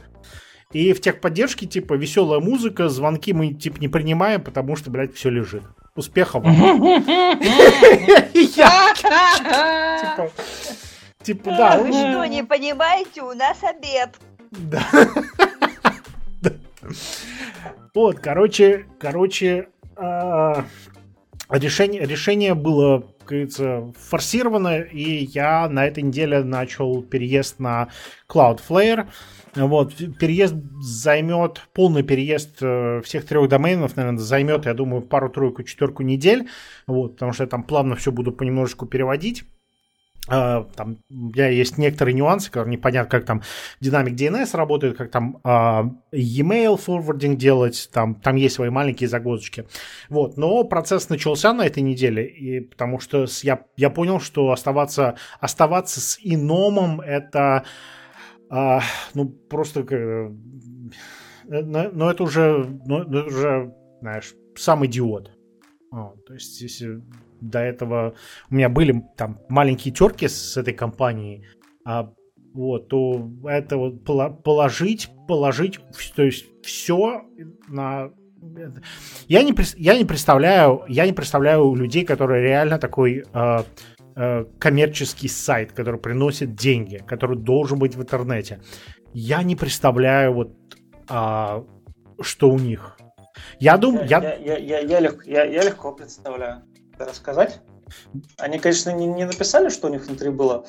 И 0.72 0.92
в 0.94 1.02
техподдержке, 1.02 1.68
типа, 1.68 1.94
веселая 1.94 2.40
музыка, 2.40 2.90
звонки 2.90 3.32
мы, 3.32 3.54
типа, 3.54 3.80
не 3.80 3.88
принимаем, 3.88 4.42
потому 4.44 4.76
что, 4.76 4.90
блядь, 4.90 5.14
все 5.14 5.30
лежит. 5.30 5.64
Успехов 5.96 6.44
вам. 6.46 7.04
Типа, 10.02 10.32
типа, 11.22 11.52
да. 11.52 11.78
Вы 11.78 11.92
что, 11.92 12.26
не 12.26 12.44
понимаете, 12.44 13.22
у 13.22 13.34
нас 13.34 13.58
обед. 13.64 14.10
Да. 14.52 14.84
Вот, 17.94 18.20
короче, 18.20 18.88
короче, 19.00 19.68
а, 19.96 20.66
решение, 21.50 22.06
решение 22.06 22.56
было, 22.56 23.02
как 23.20 23.28
говорится, 23.28 23.94
форсировано, 23.98 24.80
и 24.82 25.26
я 25.26 25.70
на 25.70 25.86
этой 25.86 26.02
неделе 26.02 26.44
начал 26.44 27.04
переезд 27.04 27.60
на 27.60 27.90
Cloudflare. 28.28 29.08
Вот, 29.56 29.94
переезд 30.20 30.56
займет, 30.82 31.62
полный 31.74 32.02
переезд 32.04 32.58
э, 32.62 33.02
всех 33.04 33.26
трех 33.26 33.48
доменов, 33.50 33.96
наверное, 33.96 34.20
займет, 34.20 34.66
я 34.66 34.74
думаю, 34.74 35.04
пару-тройку, 35.04 35.64
четверку 35.64 36.02
недель, 36.02 36.48
вот, 36.88 37.14
потому 37.14 37.34
что 37.34 37.44
я 37.44 37.50
там 37.50 37.64
плавно 37.64 37.96
все 37.96 38.12
буду 38.12 38.32
понемножку 38.32 38.86
переводить. 38.86 39.44
Uh, 40.30 40.66
там 40.78 41.00
у 41.10 41.14
меня 41.34 41.50
есть 41.50 41.78
некоторые 41.78 42.16
нюансы, 42.16 42.50
которые 42.50 42.72
непонятно, 42.72 43.10
как 43.10 43.26
там 43.26 43.42
динамик 43.82 44.14
DNS 44.14 44.56
работает, 44.56 44.96
как 44.96 45.12
там 45.12 45.42
uh, 45.44 45.90
e-mail 46.14 46.80
forwarding 46.80 47.36
делать, 47.36 47.90
там, 47.92 48.16
там 48.16 48.38
есть 48.38 48.56
свои 48.56 48.70
маленькие 48.70 49.10
загвоздочки. 49.10 49.66
Вот, 50.08 50.38
но 50.38 50.64
процесс 50.64 51.10
начался 51.10 51.52
на 51.54 51.66
этой 51.66 51.84
неделе, 51.84 52.26
и 52.26 52.62
потому 52.62 53.02
что 53.02 53.26
я, 53.42 53.66
я 53.76 53.90
понял, 53.90 54.22
что 54.22 54.54
оставаться, 54.54 55.16
оставаться 55.42 56.00
с 56.00 56.18
иномом 56.24 57.02
это 57.02 57.66
а, 58.56 58.82
ну, 59.16 59.30
просто... 59.50 59.80
Э, 59.80 60.30
но 61.46 62.12
это 62.12 62.24
уже, 62.24 62.64
ну, 62.86 63.02
это 63.02 63.26
уже, 63.26 63.74
знаешь, 64.02 64.36
сам 64.56 64.86
идиот. 64.86 65.32
А, 65.92 66.14
то 66.28 66.34
есть, 66.36 66.62
если 66.62 67.02
до 67.42 67.60
этого 67.60 68.14
у 68.52 68.56
меня 68.56 68.70
были 68.70 69.04
там 69.18 69.40
маленькие 69.50 69.92
терки 69.92 70.28
с 70.28 70.56
этой 70.56 70.76
компанией, 70.76 71.48
а, 71.84 72.14
вот, 72.54 72.90
то 72.90 73.28
это 73.46 73.78
вот 73.78 74.04
положить, 74.44 75.10
положить, 75.28 75.80
то 76.16 76.22
есть 76.22 76.46
все 76.62 77.24
на 77.68 78.12
я 79.28 79.44
не, 79.44 79.56
я 79.78 79.98
не 79.98 80.06
представляю, 80.06 80.84
я 80.88 81.06
не 81.06 81.14
представляю 81.14 81.74
людей, 81.76 82.06
которые 82.06 82.44
реально 82.44 82.78
такой 82.78 83.24
э, 83.34 83.64
Э, 84.16 84.46
коммерческий 84.60 85.28
сайт, 85.28 85.72
который 85.72 86.00
приносит 86.00 86.56
деньги, 86.56 87.04
который 87.08 87.38
должен 87.38 87.80
быть 87.80 87.96
в 87.96 88.02
интернете. 88.02 88.62
Я 89.14 89.42
не 89.42 89.56
представляю 89.56 90.34
вот 90.34 90.54
а, 91.10 91.64
что 92.22 92.50
у 92.50 92.60
них. 92.60 92.98
Я 93.60 93.78
думаю, 93.78 94.08
я... 94.08 94.22
Я, 94.22 94.36
я, 94.36 94.58
я, 94.58 94.80
я, 94.80 95.00
легко, 95.00 95.22
я, 95.26 95.44
я 95.46 95.64
легко 95.64 95.92
представляю. 95.94 96.62
Рассказать? 97.00 97.62
Они, 98.38 98.60
конечно, 98.60 98.92
не, 98.92 99.08
не 99.08 99.26
написали, 99.26 99.70
что 99.70 99.88
у 99.88 99.92
них 99.92 100.06
внутри 100.06 100.30
было, 100.30 100.66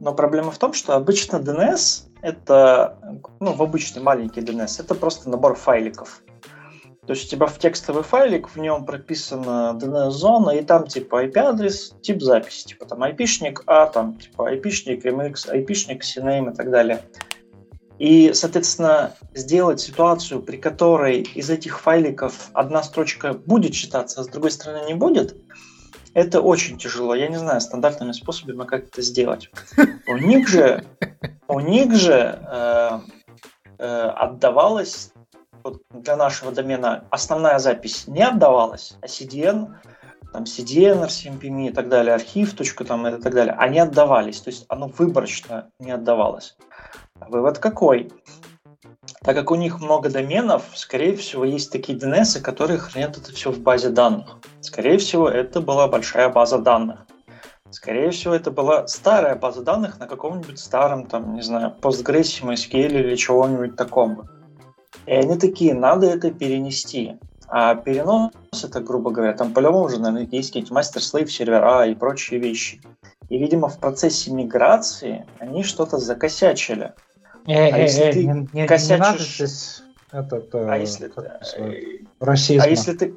но 0.00 0.12
проблема 0.12 0.50
в 0.50 0.58
том, 0.58 0.72
что 0.72 0.94
обычно 0.94 1.36
DNS 1.36 2.08
это, 2.20 2.98
ну, 3.38 3.52
в 3.52 3.62
обычный 3.62 4.02
маленький 4.02 4.40
DNS, 4.40 4.82
это 4.82 4.94
просто 4.94 5.30
набор 5.30 5.54
файликов. 5.54 6.22
То 7.08 7.14
есть 7.14 7.28
у 7.28 7.30
тебя 7.36 7.46
в 7.46 7.58
текстовый 7.58 8.02
файлик, 8.02 8.50
в 8.50 8.58
нем 8.58 8.84
прописана 8.84 9.74
DNS-зона, 9.80 10.50
и 10.50 10.62
там 10.62 10.86
типа 10.86 11.24
IP-адрес, 11.24 11.94
тип 12.02 12.20
записи, 12.20 12.66
типа 12.66 12.84
там 12.84 13.02
IP-шник 13.02 13.62
А, 13.64 13.86
там 13.86 14.18
типа 14.18 14.54
IP-шник 14.54 15.02
MX, 15.02 15.50
IP-шник 15.50 16.00
CNAME 16.00 16.52
и 16.52 16.54
так 16.54 16.70
далее. 16.70 17.00
И, 17.98 18.34
соответственно, 18.34 19.14
сделать 19.32 19.80
ситуацию, 19.80 20.42
при 20.42 20.58
которой 20.58 21.22
из 21.22 21.48
этих 21.48 21.80
файликов 21.80 22.50
одна 22.52 22.82
строчка 22.82 23.32
будет 23.32 23.72
читаться, 23.72 24.20
а 24.20 24.24
с 24.24 24.28
другой 24.28 24.50
стороны 24.50 24.84
не 24.86 24.94
будет, 24.94 25.34
это 26.12 26.42
очень 26.42 26.76
тяжело. 26.76 27.14
Я 27.14 27.28
не 27.28 27.38
знаю 27.38 27.62
стандартными 27.62 28.12
способами, 28.12 28.66
как 28.66 28.88
это 28.88 29.00
сделать. 29.00 29.50
У 30.06 30.16
них 30.18 30.46
же, 30.46 30.84
у 31.48 31.60
них 31.60 31.94
же 31.94 32.38
э, 32.46 33.00
э, 33.78 33.86
отдавалось 33.86 35.12
вот 35.62 35.82
для 35.90 36.16
нашего 36.16 36.52
домена 36.52 37.04
основная 37.10 37.58
запись 37.58 38.06
не 38.06 38.22
отдавалась, 38.22 38.96
а 39.02 39.06
CDN, 39.06 39.74
там 40.32 40.44
CDN, 40.44 41.06
RCMPME 41.06 41.68
и 41.68 41.72
так 41.72 41.88
далее, 41.88 42.14
архив, 42.14 42.54
точка 42.54 42.84
там 42.84 43.06
и 43.06 43.20
так 43.20 43.34
далее, 43.34 43.54
они 43.58 43.78
отдавались, 43.78 44.40
то 44.40 44.50
есть 44.50 44.66
оно 44.68 44.88
выборочно 44.88 45.70
не 45.78 45.90
отдавалось. 45.90 46.56
Вывод 47.28 47.58
какой? 47.58 48.12
Так 49.22 49.34
как 49.34 49.50
у 49.50 49.56
них 49.56 49.80
много 49.80 50.10
доменов, 50.10 50.64
скорее 50.74 51.16
всего, 51.16 51.44
есть 51.44 51.72
такие 51.72 51.98
DNS, 51.98 52.40
которые 52.40 52.78
хранят 52.78 53.16
это 53.16 53.32
все 53.32 53.50
в 53.50 53.58
базе 53.60 53.90
данных. 53.90 54.38
Скорее 54.60 54.98
всего, 54.98 55.28
это 55.28 55.60
была 55.60 55.88
большая 55.88 56.28
база 56.28 56.58
данных. 56.58 57.06
Скорее 57.70 58.10
всего, 58.10 58.34
это 58.34 58.50
была 58.50 58.86
старая 58.86 59.36
база 59.36 59.62
данных 59.62 59.98
на 59.98 60.06
каком-нибудь 60.06 60.58
старом, 60.58 61.06
там, 61.06 61.34
не 61.34 61.42
знаю, 61.42 61.74
Postgres, 61.80 62.42
MySQL 62.42 62.88
или 62.88 63.14
чего-нибудь 63.16 63.76
таком. 63.76 64.28
И 65.08 65.10
они 65.10 65.38
такие, 65.38 65.72
надо 65.72 66.06
это 66.06 66.30
перенести. 66.30 67.16
А 67.48 67.74
перенос 67.74 68.30
это, 68.62 68.80
грубо 68.80 69.10
говоря, 69.10 69.32
там 69.32 69.54
по-любому 69.54 69.86
уже, 69.86 69.98
наверное, 69.98 70.28
есть 70.30 70.50
какие-то 70.50 70.74
мастер-слейв 70.74 71.32
сервера 71.32 71.86
и 71.86 71.94
прочие 71.94 72.38
вещи. 72.38 72.82
И, 73.30 73.38
видимо, 73.38 73.68
в 73.68 73.78
процессе 73.78 74.30
миграции 74.30 75.26
они 75.38 75.62
что-то 75.62 75.96
закосячили. 75.96 76.92
Э, 77.46 77.70
а 77.70 77.78
э, 77.78 77.82
если 77.82 78.02
э, 78.02 78.12
ты 78.12 78.26
не, 78.26 78.48
не, 78.52 78.66
косячишь... 78.66 79.38
не 80.12 80.18
этот, 80.18 80.54
а 80.54 80.76
если 80.76 81.08
ты... 81.08 82.06
расизма. 82.20 82.64
А 82.64 82.68
если 82.68 82.92
ты... 82.92 83.14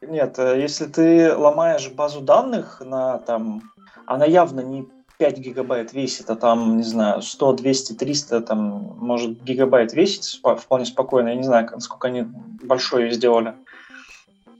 Нет, 0.00 0.38
если 0.38 0.86
ты 0.86 1.34
ломаешь 1.34 1.90
базу 1.90 2.22
данных 2.22 2.80
на 2.80 3.18
там... 3.18 3.62
Она 4.06 4.24
явно 4.24 4.60
не 4.60 4.88
5 5.20 5.38
гигабайт 5.38 5.92
весит, 5.92 6.30
а 6.30 6.34
там, 6.34 6.78
не 6.78 6.82
знаю, 6.82 7.20
100, 7.20 7.52
200, 7.52 7.92
300, 7.92 8.40
там, 8.40 8.96
может, 8.98 9.42
гигабайт 9.42 9.92
весить 9.92 10.40
вполне 10.58 10.86
спокойно, 10.86 11.28
я 11.28 11.34
не 11.34 11.42
знаю, 11.42 11.68
насколько 11.70 12.08
они 12.08 12.22
большое 12.22 13.12
сделали, 13.12 13.54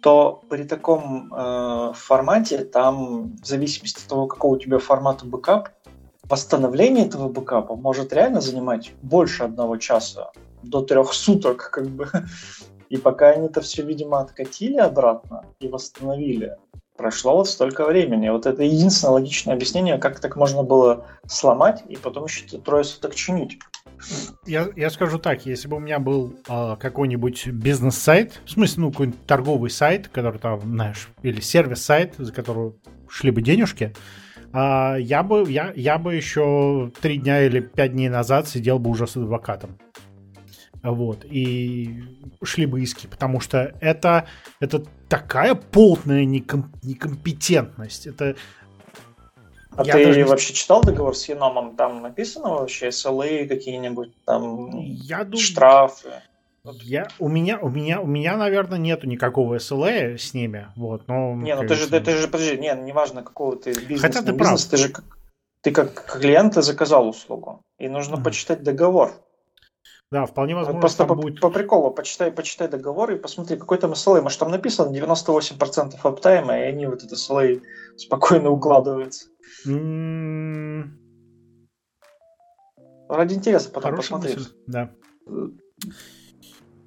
то 0.02 0.42
при 0.50 0.64
таком 0.64 1.32
э, 1.32 1.92
формате, 1.94 2.58
там, 2.64 3.36
в 3.36 3.46
зависимости 3.46 4.02
от 4.02 4.08
того, 4.08 4.26
какого 4.26 4.56
у 4.56 4.58
тебя 4.58 4.78
формата 4.78 5.24
бэкап, 5.24 5.70
восстановление 6.24 7.06
этого 7.06 7.30
бэкапа 7.30 7.74
может 7.74 8.12
реально 8.12 8.42
занимать 8.42 8.92
больше 9.00 9.44
одного 9.44 9.78
часа, 9.78 10.30
до 10.62 10.82
трех 10.82 11.14
суток, 11.14 11.70
как 11.70 11.88
бы. 11.88 12.06
И 12.90 12.98
пока 12.98 13.30
они 13.30 13.46
это 13.46 13.62
все, 13.62 13.82
видимо, 13.82 14.20
откатили 14.20 14.76
обратно 14.76 15.46
и 15.60 15.68
восстановили, 15.68 16.58
прошло 17.00 17.36
вот 17.36 17.48
столько 17.48 17.86
времени. 17.86 18.28
Вот 18.28 18.44
это 18.44 18.62
единственное 18.62 19.14
логичное 19.14 19.54
объяснение, 19.54 19.96
как 19.96 20.20
так 20.20 20.36
можно 20.36 20.62
было 20.62 21.06
сломать 21.26 21.82
и 21.88 21.96
потом 21.96 22.24
еще 22.24 22.44
трое 22.58 22.84
суток 22.84 23.14
чинить. 23.14 23.58
Я, 24.46 24.68
я 24.76 24.90
скажу 24.90 25.18
так, 25.18 25.46
если 25.46 25.66
бы 25.66 25.78
у 25.78 25.80
меня 25.80 25.98
был 25.98 26.34
э, 26.46 26.76
какой-нибудь 26.78 27.48
бизнес-сайт, 27.48 28.40
в 28.44 28.50
смысле, 28.50 28.82
ну, 28.82 28.90
какой-нибудь 28.90 29.26
торговый 29.26 29.70
сайт, 29.70 30.08
который 30.08 30.38
там, 30.38 30.60
знаешь, 30.60 31.08
или 31.22 31.40
сервис-сайт, 31.40 32.14
за 32.18 32.32
который 32.32 32.74
шли 33.08 33.30
бы 33.30 33.40
денежки, 33.40 33.94
э, 34.52 34.96
я, 35.00 35.22
бы, 35.22 35.50
я, 35.50 35.72
я 35.74 35.98
бы 35.98 36.14
еще 36.14 36.92
три 37.00 37.16
дня 37.16 37.42
или 37.42 37.60
пять 37.60 37.92
дней 37.92 38.10
назад 38.10 38.46
сидел 38.46 38.78
бы 38.78 38.90
уже 38.90 39.06
с 39.06 39.16
адвокатом. 39.16 39.78
Вот, 40.82 41.24
и 41.24 42.02
шли 42.42 42.64
бы 42.64 42.80
иски, 42.80 43.06
потому 43.06 43.40
что 43.40 43.74
это, 43.80 44.26
это 44.60 44.82
такая 45.08 45.54
полная 45.54 46.24
неком, 46.24 46.72
некомпетентность. 46.82 48.06
Это 48.06 48.36
а 49.76 49.84
я 49.84 49.92
ты 49.92 50.06
даже... 50.06 50.24
вообще 50.24 50.52
читал 50.52 50.82
договор 50.82 51.14
с 51.14 51.28
Еномом? 51.28 51.76
Там 51.76 52.02
написано 52.02 52.50
вообще 52.50 52.88
SLA 52.88 53.46
какие-нибудь, 53.46 54.12
там 54.24 54.70
я 54.80 55.24
думаю, 55.24 55.38
штрафы? 55.38 56.10
Я, 56.82 57.08
у 57.18 57.28
меня, 57.28 57.58
у 57.58 57.70
меня, 57.70 58.00
у 58.00 58.06
меня, 58.06 58.36
наверное, 58.36 58.78
нету 58.78 59.06
никакого 59.06 59.56
SLA 59.56 60.18
с 60.18 60.34
ними, 60.34 60.68
вот, 60.76 61.08
но... 61.08 61.34
Не, 61.34 61.54
ну 61.54 61.66
ты 61.66 61.74
же, 61.74 61.88
ты, 61.88 62.00
ты 62.00 62.16
же, 62.16 62.28
подожди, 62.28 62.58
не, 62.58 62.74
неважно, 62.74 63.22
какого 63.22 63.56
ты 63.56 63.72
бизнес, 63.72 64.02
Хотя 64.02 64.22
ты 64.22 64.32
бизнес, 64.32 64.66
прав. 64.66 64.70
ты 64.70 64.76
же 64.76 64.88
как, 64.90 65.04
ты 65.62 65.70
как 65.70 66.18
клиент 66.20 66.54
заказал 66.54 67.08
услугу, 67.08 67.62
и 67.78 67.88
нужно 67.88 68.16
mm 68.16 68.24
почитать 68.24 68.62
договор. 68.62 69.14
Да, 70.10 70.26
вполне 70.26 70.56
возможно. 70.56 70.80
Просто 70.80 71.06
по, 71.06 71.14
будет... 71.14 71.40
по 71.40 71.50
приколу, 71.50 71.92
почитай, 71.92 72.32
почитай 72.32 72.66
договор 72.66 73.12
и 73.12 73.18
посмотри, 73.18 73.56
какой 73.56 73.78
там 73.78 73.92
SLA. 73.92 74.22
Может, 74.22 74.40
там 74.40 74.50
написано 74.50 74.90
98% 74.92 75.94
аптайма, 76.02 76.58
и 76.58 76.62
они 76.62 76.86
вот 76.86 77.04
это 77.04 77.14
SLA 77.14 77.62
спокойно 77.96 78.50
укладываются. 78.50 79.28
Mm... 79.66 80.88
Ради 83.08 83.34
интереса 83.34 83.70
потом 83.70 83.96
посмотри. 83.96 84.36
Да. 84.66 84.90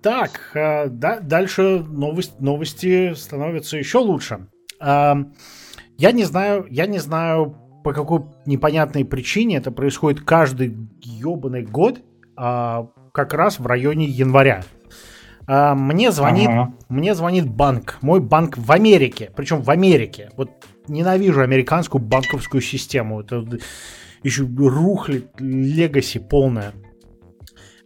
Так, 0.02 0.52
э, 0.54 0.90
да, 0.90 1.22
дальше 1.22 1.80
новость, 1.80 2.42
новости 2.42 3.14
становятся 3.14 3.78
еще 3.78 4.00
лучше. 4.00 4.50
Э, 4.82 5.14
я 5.98 6.12
не 6.12 6.26
знаю, 6.26 6.66
я 6.70 6.88
не 6.88 7.00
знаю, 7.00 7.56
по 7.86 7.94
какой 7.94 8.26
непонятной 8.46 9.06
причине 9.06 9.58
это 9.58 9.72
происходит 9.72 10.22
каждый 10.22 10.76
ебаный 11.02 11.64
год. 11.64 12.02
Как 13.14 13.36
раз 13.36 13.60
в 13.60 13.68
районе 13.68 14.08
января. 14.08 14.64
А, 15.46 15.76
мне 15.76 16.12
звонит, 16.12 16.50
ага. 16.50 16.74
мне 16.90 17.14
звонит 17.14 17.48
банк, 17.48 18.00
мой 18.02 18.20
банк 18.20 18.58
в 18.58 18.72
Америке, 18.72 19.30
причем 19.36 19.62
в 19.62 19.70
Америке. 19.70 20.32
Вот 20.36 20.50
ненавижу 20.88 21.42
американскую 21.42 22.02
банковскую 22.02 22.62
систему. 22.62 23.22
Это 23.22 23.46
еще 24.24 24.44
рухлит 24.46 25.30
легаси 25.38 26.18
полная. 26.18 26.74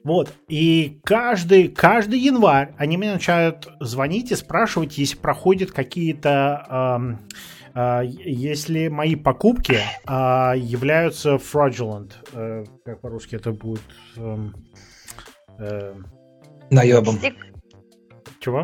Вот. 0.05 0.33
И 0.47 1.01
каждый, 1.03 1.67
каждый 1.67 2.19
январь 2.19 2.73
они 2.77 2.95
мне 2.95 3.11
начинают 3.11 3.67
звонить 3.81 4.31
и 4.31 4.35
спрашивать, 4.35 4.97
если 4.97 5.17
проходят 5.17 5.71
какие-то... 5.71 7.17
Э, 7.75 8.01
э, 8.03 8.05
если 8.05 8.87
мои 8.87 9.15
покупки 9.15 9.79
э, 10.07 10.57
являются 10.57 11.31
fraudulent. 11.31 12.13
Э, 12.31 12.63
как 12.85 13.01
по-русски 13.01 13.35
это 13.35 13.51
будет... 13.51 13.81
Э, 14.15 14.37
Э, 15.59 15.93
Наебом. 16.69 17.17
Чего? 18.39 18.63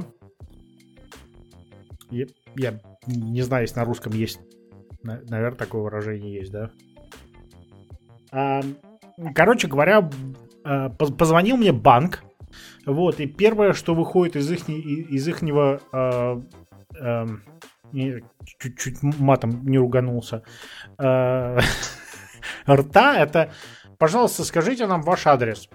Я, 2.09 2.25
я 2.55 2.79
не 3.07 3.41
знаю, 3.41 3.63
если 3.63 3.79
на 3.79 3.85
русском 3.85 4.13
есть. 4.13 4.39
Наверное, 5.01 5.57
такое 5.57 5.81
выражение 5.81 6.33
есть, 6.33 6.51
да? 6.51 6.71
А, 8.31 8.61
короче 9.35 9.67
говоря, 9.67 10.09
а, 10.63 10.89
позвонил 10.89 11.57
мне 11.57 11.71
банк. 11.71 12.23
Вот, 12.85 13.19
и 13.19 13.25
первое, 13.25 13.73
что 13.73 13.95
выходит 13.95 14.35
из 14.35 14.51
их 14.51 14.69
из 14.69 15.27
ихнего 15.27 15.81
а, 15.91 16.41
а, 16.99 17.27
чуть-чуть 18.59 19.01
матом 19.01 19.65
не 19.65 19.77
руганулся. 19.77 20.43
А, 20.97 21.59
рта, 22.69 23.17
это, 23.17 23.51
пожалуйста, 23.97 24.43
скажите 24.43 24.85
нам 24.85 25.01
ваш 25.01 25.25
адрес 25.27 25.69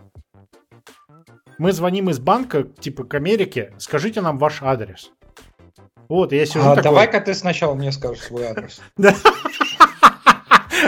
мы 1.59 1.73
звоним 1.73 2.09
из 2.11 2.19
банка, 2.19 2.63
типа, 2.63 3.05
к 3.05 3.15
Америке, 3.15 3.73
скажите 3.79 4.21
нам 4.21 4.39
ваш 4.39 4.63
адрес. 4.63 5.11
Вот, 6.09 6.33
я 6.33 6.47
сижу 6.47 6.61
а, 6.61 6.77
такой... 6.77 6.83
Давай-ка 6.85 7.21
ты 7.21 7.35
сначала 7.35 7.75
мне 7.75 7.93
скажешь 7.93 8.25
свой 8.25 8.47
адрес. 8.47 8.81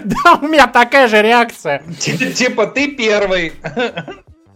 Да, 0.05 0.39
у 0.41 0.47
меня 0.47 0.69
такая 0.69 1.09
же 1.09 1.21
реакция. 1.21 1.83
Типа, 1.99 2.67
ты 2.69 2.95
первый. 2.95 3.53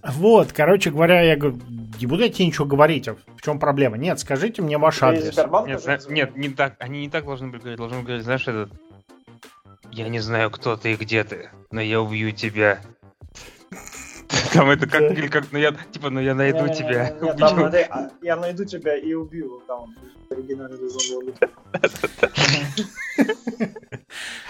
Вот, 0.05 0.53
короче 0.53 0.91
говоря, 0.91 1.23
я 1.23 1.37
говорю, 1.37 1.61
не 1.99 2.07
буду 2.07 2.23
я 2.23 2.29
тебе 2.29 2.47
ничего 2.47 2.67
говорить. 2.67 3.09
А 3.09 3.15
в 3.15 3.43
чем 3.43 3.59
проблема? 3.59 3.97
Нет, 3.97 4.21
скажите 4.21 4.63
мне 4.63 4.79
ваш 4.79 5.03
адрес. 5.03 5.37
Нет, 5.67 6.09
нет, 6.09 6.37
не 6.37 6.49
так. 6.51 6.77
Они 6.79 7.01
не 7.01 7.11
так 7.11 7.25
должны 7.25 7.49
были 7.49 7.61
говорить. 7.61 7.79
Должны 7.79 7.97
были 7.99 8.07
говорить, 8.07 8.25
знаешь, 8.25 8.47
этот... 8.47 8.71
Я 9.91 10.09
не 10.09 10.21
знаю, 10.21 10.51
кто 10.51 10.77
ты 10.77 10.93
и 10.93 10.97
где 10.97 11.25
ты, 11.25 11.51
но 11.71 11.81
я 11.81 12.01
убью 12.01 12.31
тебя. 12.31 12.81
Там 14.53 14.71
это 14.71 14.87
как, 14.87 15.03
или 15.03 15.29
как, 15.29 15.53
ну 15.53 15.59
я, 15.59 15.73
типа, 15.93 16.11
ну 16.11 16.21
я 16.21 16.35
найду 16.35 16.69
тебя. 16.69 17.15
А, 17.91 18.11
я 18.23 18.37
найду 18.37 18.65
тебя 18.65 18.97
и 18.97 19.15
убью. 19.15 19.63
Там 19.67 19.95
оригинальный 20.31 20.79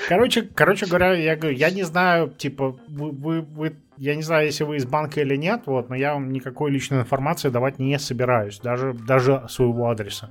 Короче, 0.09 0.43
короче 0.43 0.87
говоря, 0.87 1.13
я 1.13 1.37
говорю, 1.37 1.57
я 1.57 1.71
не 1.71 1.83
знаю, 1.83 2.31
типа, 2.31 2.77
вы, 2.89 3.11
вы, 3.11 3.41
вы, 3.41 3.77
я 3.97 4.15
не 4.15 4.23
знаю, 4.23 4.47
если 4.47 4.65
вы 4.65 4.77
из 4.77 4.87
банка 4.87 5.21
или 5.21 5.37
нет, 5.37 5.63
вот, 5.67 5.89
но 5.89 5.95
я 5.95 6.15
вам 6.15 6.33
никакой 6.33 6.71
личной 6.71 7.01
информации 7.01 7.49
давать 7.49 7.79
не 7.79 7.99
собираюсь, 7.99 8.59
даже, 8.61 8.93
даже 8.93 9.47
своего 9.49 9.89
адреса. 9.91 10.31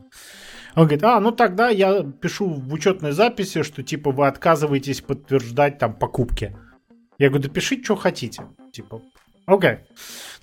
Он 0.76 0.84
говорит, 0.84 1.04
а, 1.04 1.20
ну 1.20 1.32
тогда 1.32 1.70
я 1.70 2.04
пишу 2.04 2.50
в 2.50 2.74
учетной 2.74 3.12
записи, 3.12 3.64
что 3.64 3.84
типа 3.84 4.12
вы 4.12 4.28
отказываетесь 4.28 5.02
подтверждать 5.02 5.78
там 5.78 5.94
покупки. 5.94 6.56
Я 7.20 7.30
говорю, 7.30 7.44
да 7.44 7.50
пишите, 7.54 7.84
что 7.84 7.96
хотите. 7.96 8.44
Типа, 8.72 9.02
Окей. 9.46 9.72
Okay. 9.72 9.80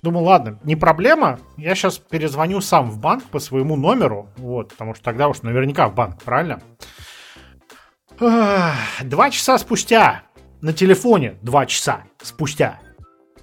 Думаю, 0.01 0.25
ладно, 0.25 0.59
не 0.63 0.75
проблема. 0.75 1.39
Я 1.57 1.75
сейчас 1.75 1.99
перезвоню 1.99 2.61
сам 2.61 2.89
в 2.89 2.99
банк 2.99 3.23
по 3.25 3.39
своему 3.39 3.75
номеру. 3.75 4.29
Вот, 4.37 4.69
потому 4.69 4.95
что 4.95 5.03
тогда 5.03 5.27
уж 5.27 5.43
наверняка 5.43 5.87
в 5.87 5.95
банк, 5.95 6.23
правильно? 6.23 6.61
Два 8.19 9.29
часа 9.29 9.57
спустя 9.57 10.23
на 10.61 10.73
телефоне, 10.73 11.37
два 11.41 11.65
часа 11.65 12.03
спустя, 12.21 12.79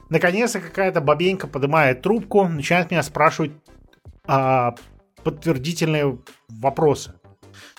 наконец-то 0.09 0.61
какая-то 0.61 1.01
бабенька 1.01 1.47
поднимает 1.49 2.03
трубку, 2.03 2.47
начинает 2.47 2.91
меня 2.91 3.03
спрашивать 3.03 3.53
а, 4.27 4.75
подтвердительные 5.25 6.19
вопросы. 6.49 7.15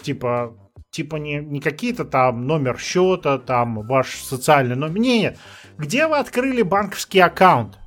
Типа, 0.02 0.58
типа 0.92 1.18
не, 1.18 1.36
не 1.38 1.60
какие-то 1.60 2.06
там 2.06 2.48
номер 2.48 2.80
счета, 2.80 3.38
там 3.38 3.86
ваш 3.88 4.16
социальный 4.16 4.76
номер. 4.76 5.00
Нет, 5.00 5.38
где 5.78 6.08
вы 6.08 6.18
открыли 6.18 6.62
банковский 6.62 7.20
аккаунт? 7.20 7.80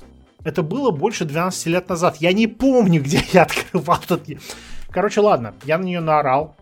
это 0.45 0.63
было 0.63 0.91
больше 0.91 1.25
12 1.25 1.67
лет 1.67 1.89
назад. 1.89 2.17
Я 2.17 2.33
не 2.33 2.47
помню, 2.47 3.03
где 3.03 3.23
я 3.33 3.43
открывал 3.43 3.99
этот... 4.03 4.27
Короче, 4.91 5.21
ладно, 5.21 5.55
я 5.65 5.79
на 5.79 5.85
нее 5.85 6.01
наорал. 6.01 6.57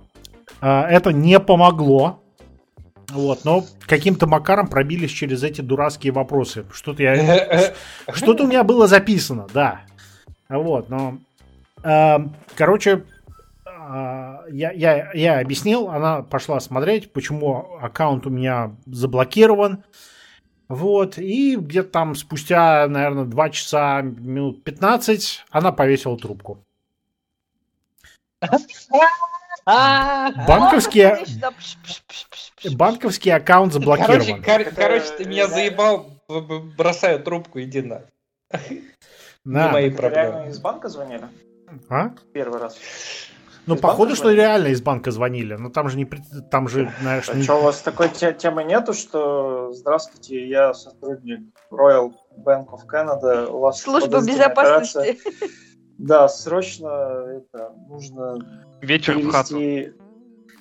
А, 0.60 0.88
это 0.88 1.12
не 1.12 1.38
помогло. 1.40 2.22
Вот, 3.08 3.44
но 3.44 3.64
каким-то 3.86 4.28
макаром 4.28 4.68
пробились 4.68 5.10
через 5.10 5.42
эти 5.42 5.62
дурацкие 5.62 6.12
вопросы. 6.12 6.64
Что-то 6.72 7.02
я... 7.02 7.74
Что-то 8.12 8.44
у 8.44 8.46
меня 8.46 8.62
было 8.62 8.86
записано, 8.86 9.46
да. 9.52 9.80
Вот, 10.48 10.88
но... 10.88 11.18
Э, 11.82 12.18
короче, 12.54 12.90
э, 12.90 13.02
я, 14.50 14.70
я, 14.72 15.10
я 15.12 15.40
объяснил, 15.40 15.88
она 15.88 16.22
пошла 16.22 16.60
смотреть, 16.60 17.12
почему 17.12 17.78
аккаунт 17.80 18.26
у 18.26 18.30
меня 18.30 18.76
заблокирован. 18.86 19.84
Вот, 20.68 21.18
и 21.18 21.56
где-то 21.56 21.90
там 21.90 22.14
спустя, 22.14 22.86
наверное, 22.86 23.24
2 23.24 23.50
часа, 23.50 24.02
минут 24.02 24.62
15 24.62 25.44
она 25.50 25.72
повесила 25.72 26.16
трубку. 26.16 26.64
Банковский, 29.66 31.08
банковский 32.76 33.30
аккаунт 33.30 33.72
заблокирован. 33.72 34.42
Короче, 34.42 34.70
короче, 34.70 35.06
ты 35.18 35.24
меня 35.24 35.48
заебал, 35.48 36.06
бросаю 36.76 37.22
трубку, 37.22 37.60
иди 37.60 37.82
на. 37.82 38.04
На. 39.44 39.66
Не 39.66 39.72
мои 39.72 39.90
проблемы. 39.90 40.14
Реально 40.14 40.50
из 40.50 40.58
банка 40.60 40.88
звонили? 40.88 41.28
А? 41.88 42.10
Первый 42.32 42.60
раз. 42.60 42.78
Ну, 43.70 43.76
из 43.76 43.80
походу, 43.80 44.14
что 44.14 44.24
звонили? 44.24 44.40
реально 44.40 44.66
из 44.68 44.82
банка 44.82 45.10
звонили. 45.10 45.54
Но 45.54 45.70
там 45.70 45.88
же 45.88 45.96
не... 45.96 46.04
Там 46.50 46.68
же, 46.68 46.92
знаешь... 47.00 47.28
А 47.28 47.34
не... 47.34 47.42
что, 47.42 47.58
у 47.58 47.62
вас 47.62 47.80
такой 47.80 48.08
темы 48.08 48.64
нету, 48.64 48.92
что 48.92 49.72
здравствуйте, 49.72 50.46
я 50.48 50.74
сотрудник 50.74 51.40
Royal 51.70 52.12
Bank 52.36 52.66
of 52.66 52.80
Canada, 52.92 53.46
у 53.46 53.60
вас 53.60 53.80
Служба 53.80 54.20
безопасности. 54.20 54.98
Операция. 54.98 55.16
Да, 55.98 56.28
срочно 56.28 56.88
это 56.88 57.72
нужно 57.88 58.38
Вечер 58.80 59.14
перевести... 59.14 59.28
в 59.28 59.32
хату. 59.32 59.54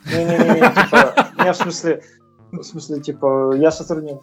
Не-не-не, 0.06 0.84
типа, 0.84 1.28
я 1.44 1.54
в 1.54 1.58
смысле, 1.58 2.04
в 2.52 2.64
смысле, 2.64 3.00
типа, 3.00 3.54
я 3.56 3.72
сотрудник 3.72 4.20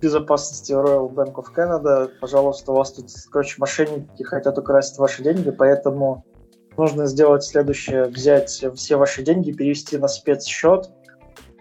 безопасности 0.00 0.72
Royal 0.72 1.08
Bank 1.10 1.34
of 1.34 1.46
Canada. 1.56 2.10
Пожалуйста, 2.20 2.72
у 2.72 2.74
вас 2.74 2.92
тут, 2.92 3.06
короче, 3.30 3.56
мошенники 3.58 4.22
хотят 4.22 4.58
украсть 4.58 4.98
ваши 4.98 5.22
деньги, 5.22 5.50
поэтому 5.50 6.24
нужно 6.76 7.06
сделать 7.06 7.44
следующее. 7.44 8.04
Взять 8.04 8.64
все 8.74 8.96
ваши 8.96 9.22
деньги, 9.22 9.52
перевести 9.52 9.96
на 9.96 10.08
спецсчет. 10.08 10.90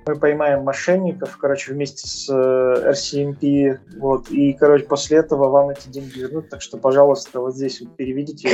Мы 0.05 0.15
поймаем 0.15 0.63
мошенников, 0.63 1.37
короче, 1.37 1.71
вместе 1.71 2.07
с 2.07 2.29
э, 2.29 2.91
RCMP, 2.91 3.79
вот, 3.97 4.29
и, 4.31 4.51
короче, 4.51 4.83
после 4.83 5.19
этого 5.19 5.47
вам 5.49 5.69
эти 5.69 5.87
деньги 5.87 6.19
вернут, 6.19 6.49
так 6.49 6.61
что, 6.61 6.77
пожалуйста, 6.77 7.39
вот 7.39 7.55
здесь 7.55 7.79
вот 7.79 7.95
переведите 7.95 8.49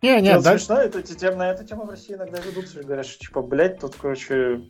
Не, 0.00 0.22
не, 0.22 0.40
да. 0.40 0.52
Смешно, 0.52 0.78
это, 0.78 1.02
тем, 1.02 1.36
на 1.36 1.50
эту 1.50 1.66
тему 1.66 1.84
в 1.84 1.90
России 1.90 2.14
иногда 2.14 2.38
ведутся, 2.40 2.82
говорят, 2.82 3.04
что, 3.04 3.18
типа, 3.26 3.42
блядь, 3.42 3.78
тут, 3.78 3.94
короче, 4.00 4.62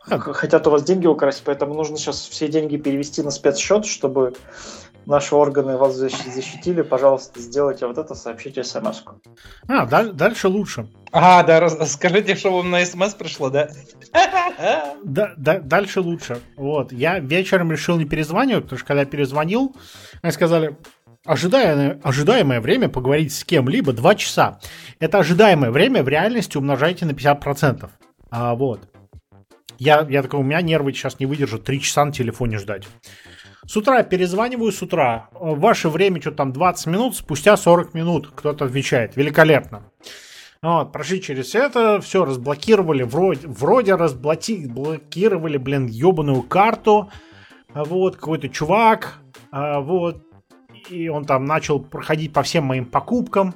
хотят 0.00 0.66
у 0.66 0.70
вас 0.70 0.82
деньги 0.82 1.06
украсть, 1.06 1.42
поэтому 1.44 1.74
нужно 1.74 1.96
сейчас 1.96 2.26
все 2.26 2.48
деньги 2.48 2.76
перевести 2.76 3.22
на 3.22 3.30
спецсчет, 3.30 3.84
чтобы 3.84 4.34
наши 5.06 5.34
органы 5.34 5.76
вас 5.76 5.94
защитили. 5.94 6.82
Пожалуйста, 6.82 7.40
сделайте 7.40 7.86
вот 7.86 7.98
это, 7.98 8.14
сообщите 8.14 8.64
смс 8.64 9.02
-ку. 9.02 9.20
А, 9.68 9.86
дальше 9.86 10.48
лучше. 10.48 10.86
А, 11.12 11.42
да, 11.42 11.68
скажите, 11.86 12.34
что 12.34 12.56
вам 12.56 12.70
на 12.70 12.84
смс 12.84 13.14
пришло, 13.14 13.50
да? 13.50 13.68
Да, 15.04 15.34
да, 15.36 15.58
дальше 15.58 16.00
лучше. 16.00 16.40
Вот, 16.56 16.92
я 16.92 17.18
вечером 17.18 17.72
решил 17.72 17.98
не 17.98 18.04
перезванивать, 18.04 18.64
потому 18.64 18.78
что 18.78 18.86
когда 18.86 19.04
перезвонил, 19.04 19.74
они 20.22 20.32
сказали, 20.32 20.76
ожидаемое, 21.24 22.00
ожидаемое 22.02 22.60
время 22.60 22.88
поговорить 22.88 23.34
с 23.34 23.44
кем-либо 23.44 23.92
2 23.92 24.14
часа. 24.14 24.60
Это 25.00 25.18
ожидаемое 25.18 25.70
время 25.70 26.02
в 26.02 26.08
реальности 26.08 26.56
умножайте 26.56 27.04
на 27.04 27.12
50%. 27.12 27.88
А, 28.30 28.54
вот. 28.54 28.88
Я, 29.78 30.06
я 30.08 30.22
такой, 30.22 30.40
у 30.40 30.44
меня 30.44 30.60
нервы 30.62 30.92
сейчас 30.92 31.18
не 31.18 31.26
выдержат 31.26 31.64
3 31.64 31.80
часа 31.80 32.04
на 32.04 32.12
телефоне 32.12 32.58
ждать. 32.58 32.86
С 33.66 33.76
утра 33.76 34.02
перезваниваю 34.02 34.72
с 34.72 34.82
утра. 34.82 35.28
Ваше 35.32 35.88
время 35.88 36.20
что 36.20 36.32
там 36.32 36.52
20 36.52 36.86
минут, 36.86 37.16
спустя 37.16 37.56
40 37.56 37.94
минут 37.94 38.32
кто-то 38.34 38.64
отвечает. 38.64 39.16
Великолепно. 39.16 39.84
Вот, 40.62 40.92
прошли 40.92 41.20
через 41.20 41.54
это, 41.56 42.00
все 42.00 42.24
разблокировали, 42.24 43.02
вроде, 43.02 43.48
вроде 43.48 43.96
разблокировали, 43.96 45.56
блин, 45.56 45.86
ебаную 45.86 46.42
карту. 46.42 47.10
Вот, 47.74 48.16
какой-то 48.16 48.48
чувак, 48.48 49.18
а, 49.50 49.80
вот, 49.80 50.22
и 50.88 51.08
он 51.08 51.24
там 51.24 51.46
начал 51.46 51.80
проходить 51.80 52.32
по 52.32 52.42
всем 52.42 52.64
моим 52.64 52.84
покупкам. 52.84 53.54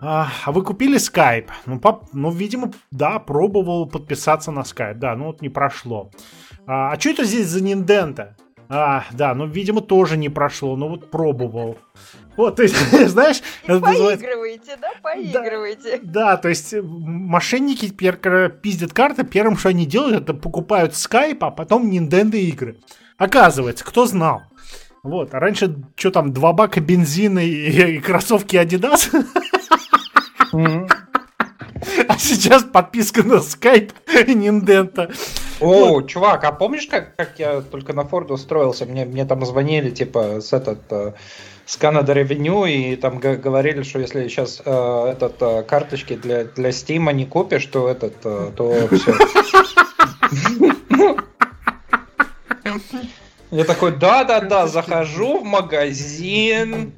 А, 0.00 0.28
вы 0.46 0.62
купили 0.62 0.98
Skype? 0.98 1.48
Ну, 1.66 1.78
пап, 1.78 2.06
ну, 2.12 2.30
видимо, 2.30 2.72
да, 2.90 3.18
пробовал 3.18 3.86
подписаться 3.86 4.50
на 4.50 4.60
Skype. 4.60 4.94
Да, 4.94 5.14
ну 5.14 5.26
вот 5.26 5.42
не 5.42 5.50
прошло. 5.50 6.10
А, 6.66 6.90
а 6.90 6.98
что 6.98 7.10
это 7.10 7.24
здесь 7.24 7.46
за 7.46 7.60
Nintendo? 7.60 8.34
А, 8.72 9.04
да, 9.10 9.34
ну, 9.34 9.46
видимо, 9.46 9.80
тоже 9.80 10.16
не 10.16 10.28
прошло. 10.28 10.76
Ну, 10.76 10.88
вот 10.88 11.10
пробовал. 11.10 11.76
Вот, 12.36 12.54
то 12.56 12.62
есть, 12.62 12.76
знаешь... 13.08 13.42
Поигрываете, 13.66 14.76
да? 14.80 14.90
Поигрываете. 15.02 15.98
Да, 16.02 16.24
да, 16.24 16.36
то 16.36 16.48
есть 16.48 16.72
мошенники 16.80 17.90
пиздят 17.90 18.92
карты, 18.92 19.24
первым, 19.24 19.56
что 19.56 19.70
они 19.70 19.86
делают, 19.86 20.22
это 20.22 20.34
покупают 20.34 20.92
Skype, 20.92 21.38
а 21.40 21.50
потом 21.50 21.90
Nintendo 21.90 22.36
игры. 22.36 22.78
Оказывается, 23.18 23.84
кто 23.84 24.06
знал. 24.06 24.42
Вот, 25.02 25.34
а 25.34 25.40
раньше, 25.40 25.74
что 25.96 26.12
там, 26.12 26.32
два 26.32 26.52
бака 26.52 26.80
бензина 26.80 27.40
и, 27.40 27.96
и 27.96 27.98
кроссовки 27.98 28.54
Adidas? 28.54 29.10
А 32.08 32.18
сейчас 32.18 32.62
подписка 32.62 33.22
на 33.24 33.34
Skype 33.34 33.92
Nintendo. 34.06 35.12
О, 35.60 35.92
вот. 35.92 36.08
чувак, 36.08 36.44
а 36.44 36.52
помнишь, 36.52 36.86
как, 36.86 37.14
как 37.16 37.38
я 37.38 37.60
только 37.60 37.92
на 37.92 38.04
Форд 38.04 38.30
устроился? 38.30 38.86
Мне, 38.86 39.04
мне 39.04 39.24
там 39.24 39.44
звонили, 39.44 39.90
типа, 39.90 40.40
с 40.40 40.52
этот 40.52 40.80
э, 40.90 41.12
с 41.66 41.78
Canada 41.78 42.14
Revenue, 42.14 42.68
и 42.70 42.96
там 42.96 43.18
говорили, 43.18 43.82
что 43.82 44.00
если 44.00 44.26
сейчас 44.28 44.60
э, 44.64 45.12
этот 45.12 45.40
э, 45.40 45.62
карточки 45.62 46.16
для, 46.16 46.44
для 46.44 46.70
Steam 46.70 47.12
не 47.12 47.26
купишь, 47.26 47.66
то 47.66 47.88
этот, 47.88 48.14
э, 48.24 48.50
то 48.56 48.88
все. 48.90 49.14
Я 53.50 53.64
такой, 53.64 53.96
да-да-да, 53.96 54.66
захожу 54.66 55.40
в 55.40 55.44
магазин, 55.44 56.92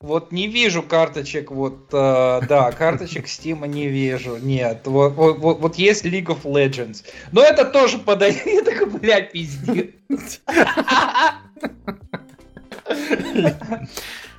вот 0.00 0.32
не 0.32 0.46
вижу 0.46 0.82
карточек, 0.82 1.50
вот, 1.50 1.88
э, 1.92 2.40
да, 2.48 2.72
карточек 2.78 3.26
Steam 3.26 3.66
не 3.68 3.88
вижу, 3.88 4.38
нет. 4.38 4.86
Вот, 4.86 5.12
вот, 5.12 5.38
вот, 5.38 5.60
вот 5.60 5.76
есть 5.76 6.04
League 6.04 6.26
of 6.26 6.42
Legends. 6.42 7.04
Но 7.32 7.42
это 7.42 7.66
тоже 7.66 7.98
подает, 7.98 8.44
я 8.46 8.62
такой, 8.64 8.86
бля, 8.86 9.20
пиздец. 9.20 10.40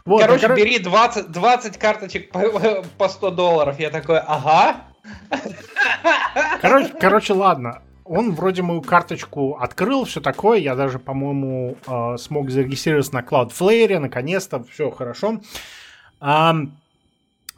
Вот, 0.03 0.21
короче, 0.21 0.47
кор... 0.47 0.57
бери 0.57 0.79
20, 0.79 1.31
20 1.31 1.77
карточек 1.77 2.31
по, 2.31 2.39
по 2.97 3.07
100 3.07 3.31
долларов. 3.31 3.79
Я 3.79 3.91
такой, 3.91 4.17
ага. 4.17 4.88
Короче, 6.61 6.93
короче, 6.99 7.33
ладно 7.33 7.81
он 8.06 8.34
вроде 8.34 8.61
мою 8.61 8.82
карточку 8.82 9.57
открыл, 9.60 10.06
все 10.06 10.22
такое. 10.22 10.60
Я 10.60 10.76
даже, 10.76 10.99
по-моему, 10.99 11.78
э, 11.88 12.18
смог 12.18 12.49
зарегистрироваться 12.49 13.14
на 13.14 13.22
Cloudflare, 13.22 13.99
наконец-то, 13.99 14.64
все 14.64 14.91
хорошо. 14.91 15.41
А, 16.19 16.56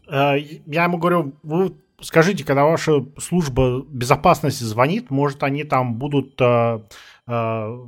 а, 0.07 0.36
я 0.36 0.84
ему 0.84 0.98
говорю, 0.98 1.34
вы 1.44 1.74
скажите, 2.02 2.45
когда 2.45 2.65
ваша 2.65 3.06
служба 3.18 3.82
безопасности 3.88 4.64
звонит, 4.64 5.10
может, 5.10 5.44
они 5.44 5.64
там 5.64 5.95
будут 5.95 6.40
а, 6.41 6.82
а, 7.26 7.80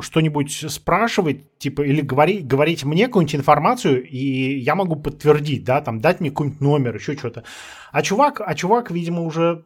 что-нибудь 0.00 0.70
спрашивать, 0.70 1.58
типа, 1.58 1.82
или 1.82 2.00
говорить, 2.00 2.46
говорить 2.46 2.84
мне 2.84 3.06
какую-нибудь 3.06 3.34
информацию, 3.34 4.08
и 4.08 4.58
я 4.58 4.76
могу 4.76 4.94
подтвердить, 4.94 5.64
да, 5.64 5.80
там, 5.80 6.00
дать 6.00 6.20
мне 6.20 6.30
какой-нибудь 6.30 6.60
номер, 6.60 6.94
еще 6.94 7.16
что-то. 7.16 7.42
А 7.90 8.02
чувак, 8.02 8.40
а 8.40 8.54
чувак, 8.54 8.92
видимо, 8.92 9.22
уже 9.22 9.64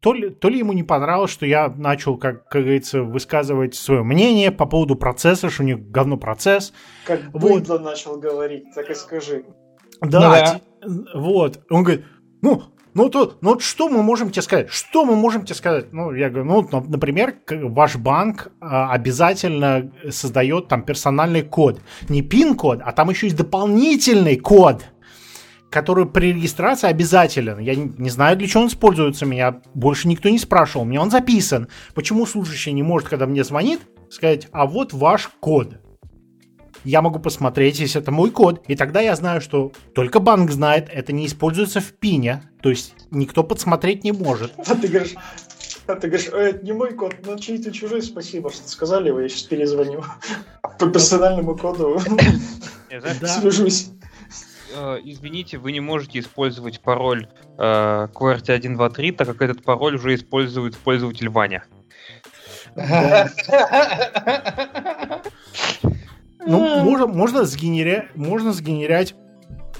то 0.00 0.12
ли, 0.12 0.30
то 0.30 0.48
ли 0.48 0.58
ему 0.58 0.72
не 0.72 0.82
понравилось, 0.82 1.30
что 1.30 1.46
я 1.46 1.68
начал, 1.68 2.16
как, 2.16 2.48
как 2.48 2.62
говорится, 2.62 3.02
высказывать 3.02 3.76
свое 3.76 4.02
мнение 4.02 4.50
по 4.50 4.66
поводу 4.66 4.96
процесса, 4.96 5.50
что 5.50 5.62
у 5.62 5.66
них 5.66 5.88
говно 5.88 6.16
процесс. 6.16 6.72
Как 7.06 7.20
вот. 7.32 7.68
начал 7.80 8.18
говорить, 8.18 8.64
так 8.74 8.90
и 8.90 8.94
скажи. 8.94 9.44
Да, 10.00 10.20
да. 10.20 10.60
вот. 11.14 11.60
Он 11.70 11.84
говорит, 11.84 12.04
ну, 12.42 12.64
ну, 12.98 13.08
то, 13.10 13.38
ну 13.40 13.60
что 13.60 13.88
мы 13.88 14.02
можем 14.02 14.30
тебе 14.30 14.42
сказать? 14.42 14.70
Что 14.70 15.04
мы 15.04 15.14
можем 15.14 15.44
тебе 15.44 15.54
сказать? 15.54 15.92
Ну, 15.92 16.12
я 16.12 16.30
говорю, 16.30 16.44
ну, 16.46 16.84
например, 16.88 17.36
ваш 17.48 17.96
банк 17.96 18.50
а, 18.60 18.92
обязательно 18.92 19.92
создает 20.10 20.66
там 20.66 20.82
персональный 20.82 21.42
код. 21.42 21.80
Не 22.08 22.22
пин-код, 22.22 22.80
а 22.84 22.90
там 22.90 23.10
еще 23.10 23.26
есть 23.26 23.36
дополнительный 23.36 24.36
код, 24.36 24.84
который 25.70 26.06
при 26.06 26.32
регистрации 26.32 26.88
обязателен. 26.88 27.60
Я 27.60 27.76
не, 27.76 28.10
знаю, 28.10 28.36
для 28.36 28.48
чего 28.48 28.62
он 28.62 28.68
используется, 28.68 29.26
меня 29.26 29.60
больше 29.74 30.08
никто 30.08 30.28
не 30.28 30.38
спрашивал. 30.38 30.84
Мне 30.84 31.00
он 31.00 31.12
записан. 31.12 31.68
Почему 31.94 32.26
служащий 32.26 32.72
не 32.72 32.82
может, 32.82 33.08
когда 33.08 33.26
мне 33.26 33.44
звонит, 33.44 33.80
сказать, 34.10 34.48
а 34.50 34.66
вот 34.66 34.92
ваш 34.92 35.28
код? 35.38 35.76
Я 36.88 37.02
могу 37.02 37.18
посмотреть, 37.18 37.80
если 37.80 38.00
это 38.00 38.10
мой 38.10 38.30
код, 38.30 38.62
и 38.66 38.74
тогда 38.74 39.02
я 39.02 39.14
знаю, 39.14 39.42
что 39.42 39.72
только 39.94 40.20
банк 40.20 40.50
знает, 40.50 40.88
это 40.90 41.12
не 41.12 41.26
используется 41.26 41.82
в 41.82 41.92
пине, 41.92 42.44
то 42.62 42.70
есть 42.70 42.94
никто 43.10 43.44
подсмотреть 43.44 44.04
не 44.04 44.12
может. 44.12 44.54
А 44.56 44.74
ты 44.74 44.88
говоришь, 44.88 45.14
а 45.86 45.96
ты 45.96 46.08
говоришь, 46.08 46.30
«Э, 46.32 46.38
это 46.38 46.64
не 46.64 46.72
мой 46.72 46.94
код, 46.94 47.16
но 47.26 47.36
чей-то 47.36 47.72
чужой, 47.72 48.00
спасибо, 48.00 48.50
что 48.50 48.66
сказали 48.66 49.08
его, 49.08 49.20
я 49.20 49.28
сейчас 49.28 49.42
перезвоню. 49.42 50.02
По 50.78 50.88
персональному 50.88 51.58
коду 51.58 52.00
свяжусь. 52.88 53.90
Э, 54.74 54.96
извините, 55.04 55.58
вы 55.58 55.72
не 55.72 55.80
можете 55.80 56.20
использовать 56.20 56.80
пароль 56.80 57.28
э, 57.58 58.08
QWERTY123, 58.14 59.12
так 59.12 59.28
как 59.28 59.42
этот 59.42 59.62
пароль 59.62 59.96
уже 59.96 60.14
использует 60.14 60.74
пользователь 60.78 61.28
Ваня. 61.28 61.64
Ну, 66.48 66.82
можно, 66.82 67.06
можно, 67.06 67.44
сгенерять, 67.44 68.14
можно 68.16 68.52
сгенерять 68.52 69.14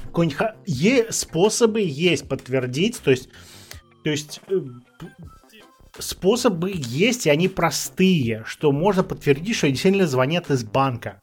какой-нибудь... 0.05 1.15
Способы 1.15 1.81
есть 1.81 2.29
подтвердить, 2.29 3.01
то 3.03 3.11
есть, 3.11 3.29
то 4.05 4.11
есть 4.11 4.41
э, 4.49 4.61
способы 5.99 6.73
есть, 6.75 7.27
и 7.27 7.31
они 7.31 7.49
простые, 7.49 8.43
что 8.47 8.73
можно 8.73 9.03
подтвердить, 9.03 9.57
что 9.57 9.69
действительно 9.71 10.07
звонят 10.07 10.51
из 10.51 10.65
банка. 10.65 11.21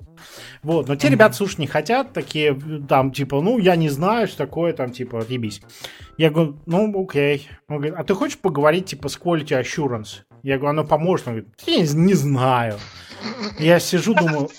Вот, 0.63 0.87
но 0.87 0.95
те 0.95 1.07
mm-hmm. 1.07 1.11
ребята, 1.11 1.35
слушай, 1.35 1.59
не 1.61 1.67
хотят, 1.67 2.13
такие, 2.13 2.59
там, 2.87 3.11
типа, 3.11 3.41
ну, 3.41 3.59
я 3.59 3.75
не 3.75 3.89
знаю, 3.89 4.27
что 4.27 4.37
такое, 4.37 4.73
там, 4.73 4.91
типа, 4.91 5.19
отъебись. 5.19 5.61
Я 6.17 6.29
говорю, 6.31 6.59
ну, 6.65 7.03
окей. 7.03 7.47
Он 7.67 7.77
говорит, 7.77 7.95
а 7.97 8.03
ты 8.03 8.13
хочешь 8.15 8.37
поговорить, 8.37 8.87
типа, 8.87 9.09
с 9.09 9.17
quality 9.17 9.61
assurance? 9.61 10.21
Я 10.43 10.57
говорю, 10.57 10.71
оно 10.71 10.83
поможет? 10.85 11.27
Он 11.27 11.33
говорит, 11.33 11.53
я 11.65 11.79
не 11.81 12.13
знаю. 12.13 12.79
Я 13.59 13.79
сижу, 13.79 14.13
думаю, 14.13 14.49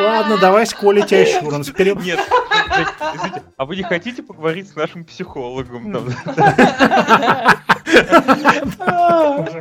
ладно, 0.00 0.38
давай 0.38 0.66
с 0.66 0.74
quality 0.74 1.24
assurance. 1.24 1.72
Пере... 1.72 1.94
Нет, 1.94 2.20
извините, 3.00 3.42
а 3.56 3.64
вы 3.64 3.76
не 3.76 3.82
хотите 3.82 4.22
поговорить 4.22 4.70
с 4.70 4.76
нашим 4.76 5.04
психологом? 5.04 6.14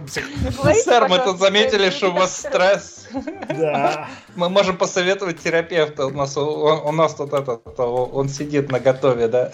Сэр, 0.08 1.08
мы 1.10 1.20
тут 1.20 1.40
заметили, 1.40 1.90
что 1.90 2.10
у 2.10 2.14
вас 2.14 2.38
стресс. 2.38 3.08
Да. 3.50 4.08
Мы 4.36 4.50
можем 4.50 4.78
посоветовать 4.78 5.40
терапевта. 5.42 6.06
У 6.06 6.12
нас, 6.12 6.38
у 6.38 6.92
нас 6.92 7.16
тут 7.16 7.34
этот, 7.34 7.80
он 7.80 8.30
сидит 8.30 8.72
на 8.72 8.80
готове, 8.80 9.28
да? 9.28 9.50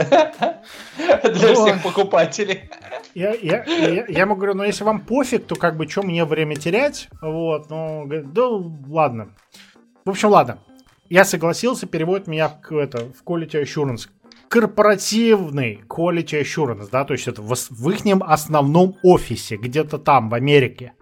Для 1.23 1.53
всех 1.55 1.81
покупателей. 1.81 2.69
Я, 3.17 3.33
я, 3.33 3.63
я, 3.63 4.05
я 4.07 4.19
ему 4.21 4.35
говорю, 4.35 4.53
ну 4.53 4.63
если 4.63 4.83
вам 4.83 5.01
пофиг, 5.01 5.47
то 5.47 5.55
как 5.55 5.75
бы 5.75 5.87
что 5.87 6.03
мне 6.03 6.23
время 6.23 6.55
терять? 6.55 7.07
Вот, 7.19 7.67
ну, 7.67 8.05
да 8.07 8.47
ладно. 8.47 9.29
В 10.05 10.11
общем, 10.11 10.29
ладно. 10.29 10.59
Я 11.09 11.25
согласился, 11.25 11.87
переводит 11.87 12.27
меня 12.27 12.47
в, 12.47 12.77
это, 12.77 12.99
в 12.99 13.23
Quality 13.25 13.63
Assurance 13.63 14.09
корпоративный 14.49 15.81
quality 15.89 16.41
assurance, 16.41 16.89
да, 16.91 17.03
то 17.05 17.13
есть 17.13 17.27
это 17.27 17.41
в, 17.41 17.53
в 17.53 17.89
их 17.89 18.21
основном 18.21 18.95
офисе, 19.01 19.57
где-то 19.57 19.97
там, 19.97 20.29
в 20.29 20.35
Америке. 20.35 20.93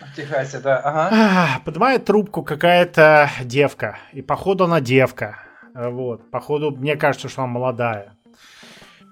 В 0.00 0.16
Техасе, 0.16 0.58
да, 0.58 0.78
ага. 0.78 1.62
Поднимает 1.64 2.04
трубку 2.04 2.42
какая-то 2.42 3.30
девка, 3.44 3.98
и 4.12 4.20
походу 4.20 4.64
она 4.64 4.80
девка, 4.80 5.38
вот, 5.74 6.28
походу 6.30 6.72
мне 6.72 6.96
кажется, 6.96 7.28
что 7.28 7.44
она 7.44 7.52
молодая. 7.52 8.14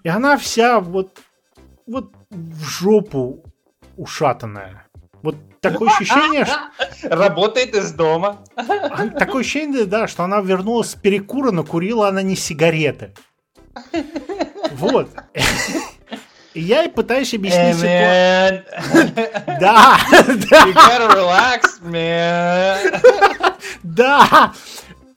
И 0.03 0.09
она 0.09 0.37
вся 0.37 0.81
вот, 0.81 1.21
вот 1.91 2.13
в 2.31 2.65
жопу 2.65 3.45
ушатанная. 3.97 4.87
Вот 5.23 5.37
такое 5.61 5.91
ощущение, 5.91 6.47
что... 6.47 6.59
Работает 7.09 7.75
из 7.75 7.93
дома. 7.93 8.45
Такое 9.19 9.41
ощущение, 9.43 9.85
да, 9.85 10.07
что 10.09 10.25
она 10.25 10.41
вернулась 10.41 10.91
с 10.91 10.95
перекура, 10.95 11.51
но 11.51 11.65
курила 11.65 12.09
она 12.09 12.23
не 12.23 12.37
сигареты. 12.37 13.13
Вот. 14.73 15.11
И 16.55 16.61
я 16.61 16.85
и 16.85 16.91
пытаюсь 16.91 17.35
объяснить 17.35 17.77
ситуацию. 17.77 18.65
Да, 19.61 19.99
да. 20.51 20.67
You 20.67 20.75
gotta 20.75 21.09
relax, 21.13 21.81
man. 21.83 23.53
Да. 23.83 24.53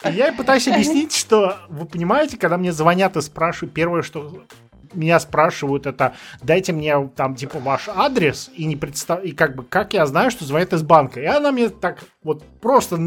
Я 0.04 0.28
и 0.28 0.36
пытаюсь 0.36 0.68
объяснить, 0.68 1.16
что 1.16 1.56
вы 1.68 1.86
понимаете, 1.86 2.36
когда 2.36 2.58
мне 2.58 2.72
звонят 2.72 3.16
и 3.16 3.22
спрашивают, 3.22 3.72
первое, 3.72 4.02
что 4.02 4.44
меня 4.94 5.20
спрашивают, 5.20 5.86
это 5.86 6.14
дайте 6.42 6.72
мне 6.72 7.10
там 7.16 7.34
типа 7.34 7.58
ваш 7.58 7.88
адрес 7.88 8.50
и 8.54 8.64
не 8.64 8.76
представ... 8.76 9.24
и 9.24 9.32
как 9.32 9.54
бы 9.56 9.64
как 9.64 9.94
я 9.94 10.06
знаю, 10.06 10.30
что 10.30 10.44
звонит 10.44 10.72
из 10.72 10.82
банка. 10.82 11.20
И 11.20 11.24
она 11.24 11.52
мне 11.52 11.68
так 11.68 12.04
вот 12.22 12.42
просто 12.60 12.98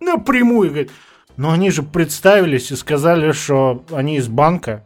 напрямую 0.00 0.68
говорит, 0.68 0.90
но 1.36 1.50
они 1.50 1.70
же 1.70 1.82
представились 1.82 2.70
и 2.70 2.76
сказали, 2.76 3.32
что 3.32 3.84
они 3.90 4.16
из 4.16 4.28
банка. 4.28 4.84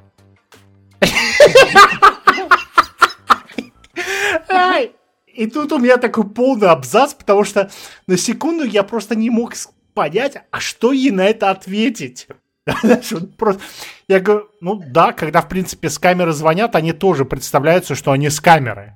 И 5.36 5.46
тут 5.46 5.70
у 5.72 5.78
меня 5.78 5.98
такой 5.98 6.24
полный 6.24 6.68
абзац, 6.68 7.12
потому 7.12 7.44
что 7.44 7.70
на 8.06 8.16
секунду 8.16 8.64
я 8.64 8.82
просто 8.82 9.14
не 9.14 9.28
мог 9.28 9.52
понять, 9.92 10.38
а 10.50 10.60
что 10.60 10.92
ей 10.92 11.10
на 11.10 11.26
это 11.26 11.50
ответить. 11.50 12.26
Просто... 13.38 13.62
Я 14.08 14.20
говорю, 14.20 14.48
ну 14.60 14.82
да, 14.84 15.12
когда, 15.12 15.40
в 15.40 15.48
принципе, 15.48 15.88
с 15.88 15.98
камеры 15.98 16.32
звонят, 16.32 16.74
они 16.74 16.92
тоже 16.92 17.24
представляются, 17.24 17.94
что 17.94 18.12
они 18.12 18.28
с 18.28 18.40
камеры. 18.40 18.94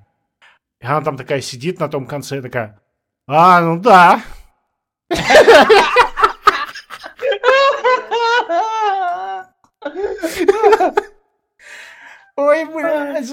И 0.81 0.87
она 0.87 1.03
там 1.03 1.17
такая 1.17 1.41
сидит 1.41 1.79
на 1.79 1.89
том 1.89 2.07
конце, 2.07 2.43
такая, 2.43 2.81
а, 3.27 3.61
ну 3.61 3.79
да. 3.79 4.23
Ой, 12.37 12.65
блядь. 12.65 13.31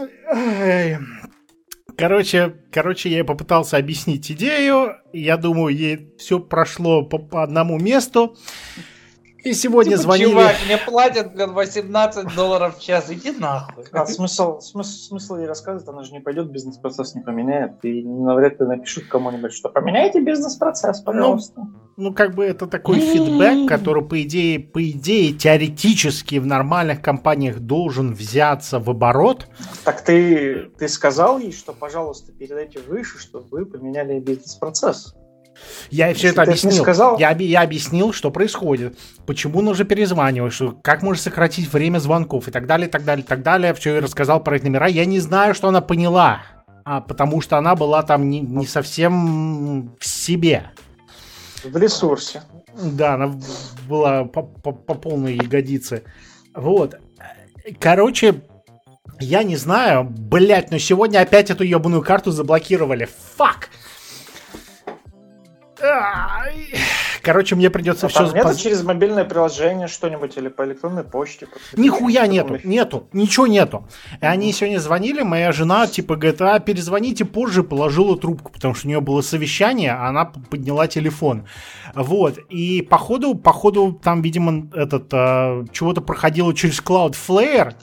Короче, 1.97 2.55
короче, 2.71 3.09
я 3.09 3.25
попытался 3.25 3.77
объяснить 3.77 4.31
идею. 4.31 4.97
Я 5.13 5.37
думаю, 5.37 5.75
ей 5.75 6.13
все 6.19 6.39
прошло 6.39 7.03
по, 7.03 7.17
по 7.17 7.41
одному 7.41 7.79
месту. 7.79 8.37
И 9.43 9.53
сегодня 9.53 9.91
типа, 9.91 10.03
звонили... 10.03 10.29
Чувак, 10.29 10.55
мне 10.65 10.77
платят, 10.77 11.33
блин, 11.33 11.53
18 11.53 12.35
долларов 12.35 12.77
в 12.77 12.81
час, 12.81 13.11
иди 13.11 13.31
нахуй. 13.31 13.85
А 13.91 14.05
смысл, 14.05 14.59
смысл, 14.59 15.07
смысл 15.07 15.37
ей 15.37 15.47
рассказывать, 15.47 15.87
она 15.87 16.03
же 16.03 16.11
не 16.11 16.19
пойдет, 16.19 16.51
бизнес-процесс 16.51 17.15
не 17.15 17.21
поменяет. 17.21 17.83
И 17.83 18.03
навряд 18.03 18.59
ли 18.59 18.67
напишут 18.67 19.05
кому-нибудь, 19.09 19.53
что 19.53 19.69
поменяйте 19.69 20.21
бизнес-процесс, 20.21 21.01
пожалуйста. 21.01 21.53
Ну, 21.57 21.73
ну, 21.97 22.13
как 22.13 22.35
бы 22.35 22.45
это 22.45 22.67
такой 22.67 22.99
фидбэк, 22.99 23.67
который, 23.67 24.03
по 24.03 24.21
идее, 24.21 24.59
по 24.59 24.87
идее, 24.87 25.33
теоретически 25.33 26.37
в 26.37 26.45
нормальных 26.45 27.01
компаниях 27.01 27.59
должен 27.59 28.13
взяться 28.13 28.79
в 28.79 28.89
оборот. 28.89 29.47
Так 29.83 30.01
ты, 30.01 30.69
ты 30.77 30.87
сказал 30.87 31.39
ей, 31.39 31.51
что, 31.51 31.73
пожалуйста, 31.73 32.31
передайте 32.31 32.79
выше, 32.87 33.17
чтобы 33.17 33.47
вы 33.49 33.65
поменяли 33.65 34.19
бизнес-процесс. 34.19 35.15
Я 35.89 36.13
все 36.13 36.29
это 36.29 36.43
объяснил. 36.43 36.83
Сказал... 36.83 37.17
Я, 37.17 37.31
я 37.31 37.61
объяснил, 37.61 38.13
что 38.13 38.31
происходит, 38.31 38.97
почему 39.25 39.61
нужно 39.61 39.85
перезванивать, 39.85 40.53
что, 40.53 40.77
как 40.81 41.01
можно 41.01 41.21
сократить 41.21 41.71
время 41.71 41.99
звонков 41.99 42.47
и 42.47 42.51
так 42.51 42.65
далее, 42.67 42.87
и 42.87 42.91
так 42.91 43.03
далее, 43.03 43.23
и 43.23 43.27
так 43.27 43.43
далее. 43.43 43.73
Все 43.73 43.95
я 43.95 44.01
рассказал 44.01 44.43
про 44.43 44.57
эти 44.57 44.65
номера. 44.65 44.87
Я 44.87 45.05
не 45.05 45.19
знаю, 45.19 45.53
что 45.55 45.67
она 45.67 45.81
поняла, 45.81 46.41
а, 46.83 47.01
потому 47.01 47.41
что 47.41 47.57
она 47.57 47.75
была 47.75 48.03
там 48.03 48.29
не, 48.29 48.39
не 48.39 48.65
совсем 48.65 49.95
в 49.99 50.05
себе. 50.05 50.71
В 51.63 51.75
ресурсе. 51.77 52.43
Да, 52.81 53.15
она 53.15 53.35
была 53.87 54.25
по, 54.25 54.43
по, 54.43 54.71
по 54.71 54.93
полной 54.93 55.35
ягодице. 55.35 56.03
Вот. 56.53 56.95
Короче, 57.79 58.41
я 59.19 59.43
не 59.43 59.55
знаю, 59.55 60.03
блять, 60.03 60.71
но 60.71 60.77
сегодня 60.77 61.19
опять 61.19 61.49
эту 61.49 61.63
ебаную 61.63 62.03
карту 62.03 62.31
заблокировали. 62.31 63.09
Фак! 63.35 63.69
Ah, 65.79 66.47
I... 66.49 66.93
Короче, 67.27 67.55
мне 67.55 67.69
придется 67.69 68.05
а 68.05 68.09
все... 68.09 68.31
Нет 68.31 68.43
поз... 68.43 68.55
через 68.55 68.83
мобильное 68.83 69.25
приложение 69.25 69.89
что-нибудь 69.89 70.37
или 70.37 70.47
по 70.47 70.63
электронной 70.63 71.03
почте? 71.03 71.49
Нихуя 71.75 72.25
нету, 72.25 72.53
такой... 72.53 72.69
нету, 72.69 73.09
ничего 73.11 73.47
нету. 73.47 73.85
И 74.21 74.25
они 74.25 74.53
сегодня 74.53 74.79
звонили, 74.79 75.23
моя 75.23 75.51
жена 75.51 75.87
типа 75.87 76.15
говорит, 76.15 76.41
а 76.41 76.57
перезвоните 76.59 77.25
позже, 77.25 77.63
положила 77.63 78.17
трубку, 78.17 78.49
потому 78.53 78.75
что 78.75 78.87
у 78.87 78.89
нее 78.89 79.01
было 79.01 79.19
совещание, 79.19 79.91
а 79.91 80.07
она 80.07 80.23
подняла 80.23 80.87
телефон. 80.87 81.45
Вот, 81.95 82.37
и 82.49 82.81
походу, 82.81 83.35
походу 83.35 83.99
там, 84.01 84.21
видимо, 84.21 84.69
этот, 84.73 85.09
а, 85.11 85.65
чего-то 85.73 85.99
проходило 85.99 86.53
через 86.53 86.79
Cloudflare, 86.79 87.73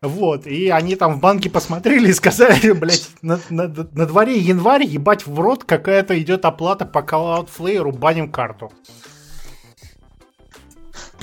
вот, 0.00 0.46
и 0.46 0.70
они 0.70 0.96
там 0.96 1.16
в 1.16 1.20
банке 1.20 1.50
посмотрели 1.50 2.08
и 2.08 2.14
сказали, 2.14 2.72
блядь, 2.72 3.10
на, 3.20 3.38
на, 3.50 3.64
на 3.68 4.06
дворе 4.06 4.38
январь, 4.38 4.84
ебать 4.84 5.26
в 5.26 5.38
рот, 5.38 5.64
какая-то 5.64 6.18
идет 6.18 6.46
оплата 6.46 6.86
по 6.86 7.00
Cloudflare, 7.00 7.92
баним 7.92 8.30
карту. 8.30 8.72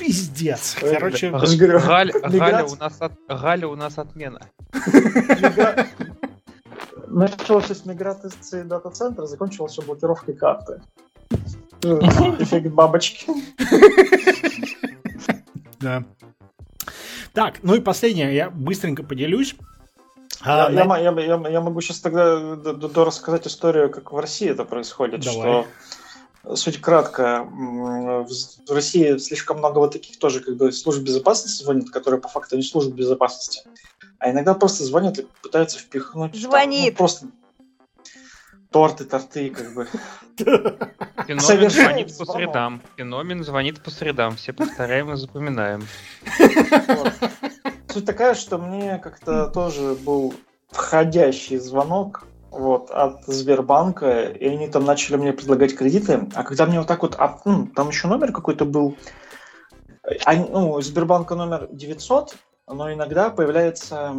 Пиздец. 0.01 0.75
Короче, 0.79 1.29
Галя, 1.29 2.11
Галя, 2.23 2.65
у 2.65 2.75
нас 2.75 2.99
от, 2.99 3.11
Галя 3.27 3.67
у 3.67 3.75
нас 3.75 3.99
отмена. 3.99 4.41
Началось 7.07 7.69
с 7.69 7.85
миграции 7.85 8.63
дата-центра, 8.63 9.27
закончилось 9.27 9.73
все 9.73 9.83
блокировкой 9.83 10.33
карты. 10.33 10.81
Эффект 11.83 12.67
бабочки. 12.73 13.31
Да. 15.79 16.03
Так, 17.33 17.63
ну 17.63 17.73
и 17.73 17.79
последнее, 17.79 18.35
я 18.35 18.51
быстренько 18.51 19.01
поделюсь. 19.01 19.55
А, 20.41 20.71
я, 20.71 20.85
на... 20.85 20.97
я, 20.99 21.11
я, 21.11 21.49
я 21.49 21.61
могу 21.61 21.81
сейчас 21.81 22.01
тогда 22.01 22.55
рассказать 23.03 23.47
историю, 23.47 23.89
как 23.89 24.11
в 24.11 24.17
России 24.19 24.47
это 24.47 24.63
происходит. 24.63 25.21
Давай. 25.21 25.63
Что 25.63 25.67
Суть 26.55 26.81
кратко. 26.81 27.47
В 27.49 28.71
России 28.71 29.17
слишком 29.17 29.59
много 29.59 29.79
вот 29.79 29.93
таких 29.93 30.17
тоже 30.17 30.39
как 30.39 30.55
бы 30.57 30.71
служб 30.71 31.01
безопасности 31.03 31.63
звонит, 31.63 31.91
которые 31.91 32.19
по 32.19 32.27
факту 32.27 32.57
не 32.57 32.63
служат 32.63 32.93
безопасности. 32.93 33.63
А 34.17 34.31
иногда 34.31 34.53
просто 34.53 34.83
звонят 34.83 35.19
и 35.19 35.27
пытаются 35.41 35.79
впихнуть... 35.79 36.35
Звонит. 36.35 36.83
Там, 36.83 36.91
ну, 36.93 36.97
просто 36.97 37.27
торты, 38.71 39.05
торты, 39.05 39.49
как 39.49 39.73
бы. 39.73 39.87
Феномен 40.37 41.69
звонит 41.69 42.17
по 42.17 42.25
средам. 42.25 42.81
Феномен 42.97 43.43
звонит 43.43 43.83
по 43.83 43.91
средам. 43.91 44.35
Все 44.35 44.53
повторяем 44.53 45.13
и 45.13 45.17
запоминаем. 45.17 45.85
Суть 47.87 48.05
такая, 48.05 48.33
что 48.33 48.57
мне 48.57 48.97
как-то 48.97 49.47
тоже 49.47 49.95
был 49.95 50.33
входящий 50.69 51.57
звонок 51.57 52.25
вот, 52.51 52.91
от 52.91 53.25
Сбербанка, 53.25 54.23
и 54.23 54.47
они 54.47 54.67
там 54.67 54.85
начали 54.85 55.15
мне 55.15 55.33
предлагать 55.33 55.75
кредиты. 55.75 56.27
А 56.35 56.43
когда 56.43 56.65
мне 56.65 56.79
вот 56.79 56.87
так 56.87 57.01
вот, 57.01 57.15
а, 57.17 57.39
ну, 57.45 57.67
там 57.67 57.89
еще 57.89 58.07
номер 58.07 58.31
какой-то 58.31 58.65
был, 58.65 58.95
а, 60.25 60.35
ну, 60.35 60.79
Сбербанка 60.81 61.35
номер 61.35 61.69
900, 61.71 62.35
но 62.67 62.91
иногда 62.93 63.29
появляется 63.29 64.15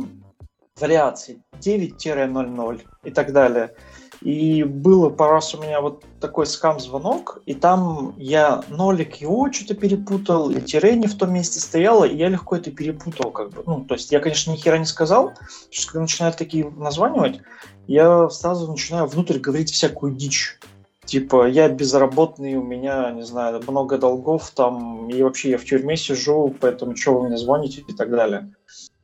вариации 0.81 1.43
9-00 1.61 2.83
и 3.05 3.11
так 3.11 3.33
далее. 3.33 3.75
И 4.23 4.63
было 4.63 5.11
пару 5.11 5.35
раз 5.35 5.53
у 5.55 5.61
меня 5.61 5.81
вот 5.81 6.05
такой 6.21 6.47
скам-звонок, 6.47 7.43
и 7.45 7.55
там 7.55 8.15
я 8.17 8.63
нолик 8.69 9.21
и 9.21 9.27
О 9.27 9.51
что-то 9.51 9.75
перепутал, 9.75 10.51
и 10.51 10.61
тире 10.61 10.95
не 10.95 11.09
в 11.09 11.19
том 11.19 11.33
месте 11.33 11.59
стояло, 11.59 12.05
и 12.05 12.17
я 12.17 12.29
легко 12.29 12.55
это 12.55 12.71
перепутал. 12.71 13.33
Как 13.33 13.51
бы. 13.51 13.65
Ну, 13.67 13.85
то 13.85 13.95
есть 13.95 14.13
я, 14.13 14.21
конечно, 14.21 14.53
ни 14.53 14.57
хера 14.57 14.79
не 14.79 14.85
сказал, 14.85 15.33
что 15.71 15.89
когда 15.89 16.03
начинают 16.03 16.37
такие 16.37 16.71
названивать, 16.71 17.41
я 17.87 18.29
сразу 18.31 18.71
начинаю 18.71 19.07
внутрь 19.07 19.39
говорить 19.39 19.71
всякую 19.71 20.15
дичь. 20.15 20.59
Типа, 21.05 21.49
я 21.49 21.69
безработный, 21.69 22.55
у 22.55 22.63
меня, 22.63 23.11
не 23.11 23.23
знаю, 23.23 23.61
много 23.67 23.99
долгов 23.99 24.51
там, 24.51 25.09
и 25.11 25.23
вообще 25.23 25.51
я 25.51 25.59
в 25.59 25.65
тюрьме 25.65 25.97
сижу, 25.97 26.55
поэтому 26.61 26.97
что 26.97 27.15
вы 27.19 27.29
мне 27.29 27.37
звоните 27.37 27.85
и 27.87 27.93
так 27.93 28.11
далее. 28.11 28.55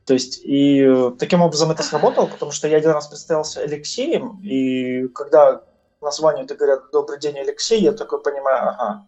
То 0.05 0.13
есть, 0.13 0.41
и 0.43 0.81
э, 0.81 1.11
таким 1.19 1.41
образом 1.41 1.71
это 1.71 1.83
сработало, 1.83 2.25
потому 2.25 2.51
что 2.51 2.67
я 2.67 2.77
один 2.77 2.91
раз 2.91 3.07
представился 3.07 3.61
Алексеем, 3.61 4.39
и 4.41 5.07
когда 5.09 5.61
название 6.01 6.45
это 6.45 6.55
говорят 6.55 6.89
«Добрый 6.91 7.19
день, 7.19 7.37
Алексей», 7.37 7.81
я 7.81 7.91
такой 7.91 8.21
понимаю, 8.21 8.69
ага, 8.69 9.07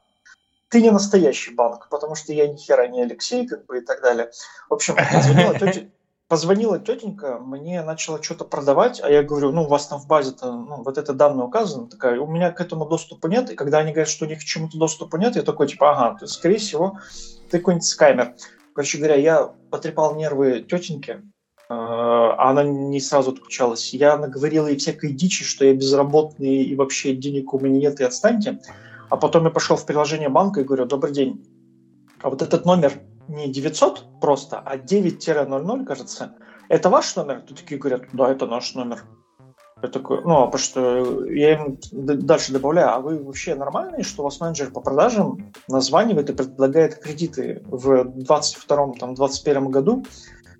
ты 0.70 0.82
не 0.82 0.92
настоящий 0.92 1.54
банк, 1.54 1.88
потому 1.90 2.16
что 2.16 2.34
я 2.34 2.48
ни 2.48 2.56
хера 2.56 2.88
не 2.88 3.02
Алексей, 3.02 3.48
как 3.48 3.66
бы, 3.66 3.80
и 3.80 3.82
так 3.82 4.02
далее. 4.02 4.32
В 4.70 4.74
общем, 4.74 4.96
позвонила, 4.96 5.54
тетя, 5.60 5.88
позвонила 6.32 6.80
тетенька, 6.80 7.40
мне 7.40 7.84
начала 7.84 8.24
что-то 8.24 8.46
продавать, 8.46 9.02
а 9.04 9.12
я 9.12 9.22
говорю, 9.22 9.52
ну, 9.52 9.64
у 9.64 9.68
вас 9.68 9.88
там 9.88 10.00
в 10.00 10.08
базе-то, 10.08 10.50
ну, 10.54 10.82
вот 10.82 10.98
это 10.98 11.12
данные 11.12 11.46
указано, 11.46 11.90
такая, 11.90 12.22
у 12.22 12.26
меня 12.26 12.52
к 12.52 12.62
этому 12.62 12.86
доступа 12.86 13.28
нет, 13.28 13.52
и 13.52 13.56
когда 13.56 13.80
они 13.80 13.92
говорят, 13.92 14.08
что 14.08 14.24
у 14.24 14.30
них 14.30 14.40
к 14.40 14.44
чему-то 14.44 14.78
доступа 14.78 15.18
нет, 15.18 15.36
я 15.36 15.42
такой, 15.42 15.68
типа, 15.68 15.92
ага, 15.92 16.20
то 16.20 16.24
есть, 16.24 16.36
скорее 16.36 16.60
всего, 16.60 17.00
ты 17.50 17.60
какой-нибудь 17.60 17.86
скаймер. 17.86 18.36
Короче 18.74 18.98
говоря, 18.98 19.16
я 19.16 19.54
потрепал 19.70 20.16
нервы 20.16 20.62
тетеньки, 20.62 21.22
а 21.68 22.50
она 22.50 22.64
не 22.64 23.02
сразу 23.02 23.32
отключалась. 23.32 23.94
Я 23.94 24.16
наговорил 24.16 24.68
ей 24.68 24.78
всякой 24.78 25.12
дичи, 25.12 25.44
что 25.44 25.66
я 25.66 25.74
безработный 25.74 26.64
и 26.64 26.76
вообще 26.78 27.14
денег 27.14 27.54
у 27.54 27.60
меня 27.60 27.90
нет, 27.90 28.00
и 28.00 28.06
отстаньте. 28.06 28.62
А 29.10 29.18
потом 29.18 29.44
я 29.44 29.50
пошел 29.50 29.76
в 29.76 29.86
приложение 29.86 30.30
банка 30.30 30.62
и 30.62 30.64
говорю, 30.64 30.86
добрый 30.86 31.12
день, 31.12 31.46
а 32.22 32.30
вот 32.30 32.42
этот 32.42 32.64
номер 32.64 32.94
не 33.28 33.52
900 33.52 34.20
просто, 34.20 34.60
а 34.60 34.78
9-00, 34.78 35.86
кажется, 35.86 36.36
это 36.70 36.90
ваш 36.90 37.16
номер? 37.16 37.42
Тут 37.42 37.60
такие 37.60 37.80
говорят, 37.80 38.04
да, 38.14 38.32
это 38.32 38.46
наш 38.46 38.76
номер. 38.76 39.04
Я 39.82 39.90
такой, 39.90 40.22
ну, 40.24 40.44
а 40.44 40.46
потому 40.46 40.60
что 40.60 41.26
я 41.26 41.54
им 41.54 41.80
дальше 41.92 42.54
добавляю, 42.54 42.90
а 42.90 43.00
вы 43.00 43.24
вообще 43.24 43.56
нормальные, 43.56 44.04
что 44.04 44.22
у 44.22 44.26
вас 44.26 44.40
менеджер 44.40 44.72
по 44.72 44.80
продажам 44.80 45.52
названивает 45.68 46.30
и 46.30 46.34
предлагает 46.34 47.00
кредиты 47.00 47.64
в 47.66 48.04
22-м, 48.04 48.94
там, 48.94 49.16
21 49.16 49.72
году, 49.72 50.06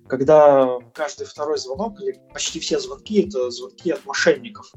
когда 0.08 0.78
каждый 0.92 1.26
второй 1.26 1.58
звонок 1.58 2.00
или 2.00 2.18
почти 2.32 2.58
все 2.58 2.80
звонки 2.80 3.28
это 3.28 3.50
звонки 3.50 3.90
от 3.90 4.04
мошенников. 4.04 4.72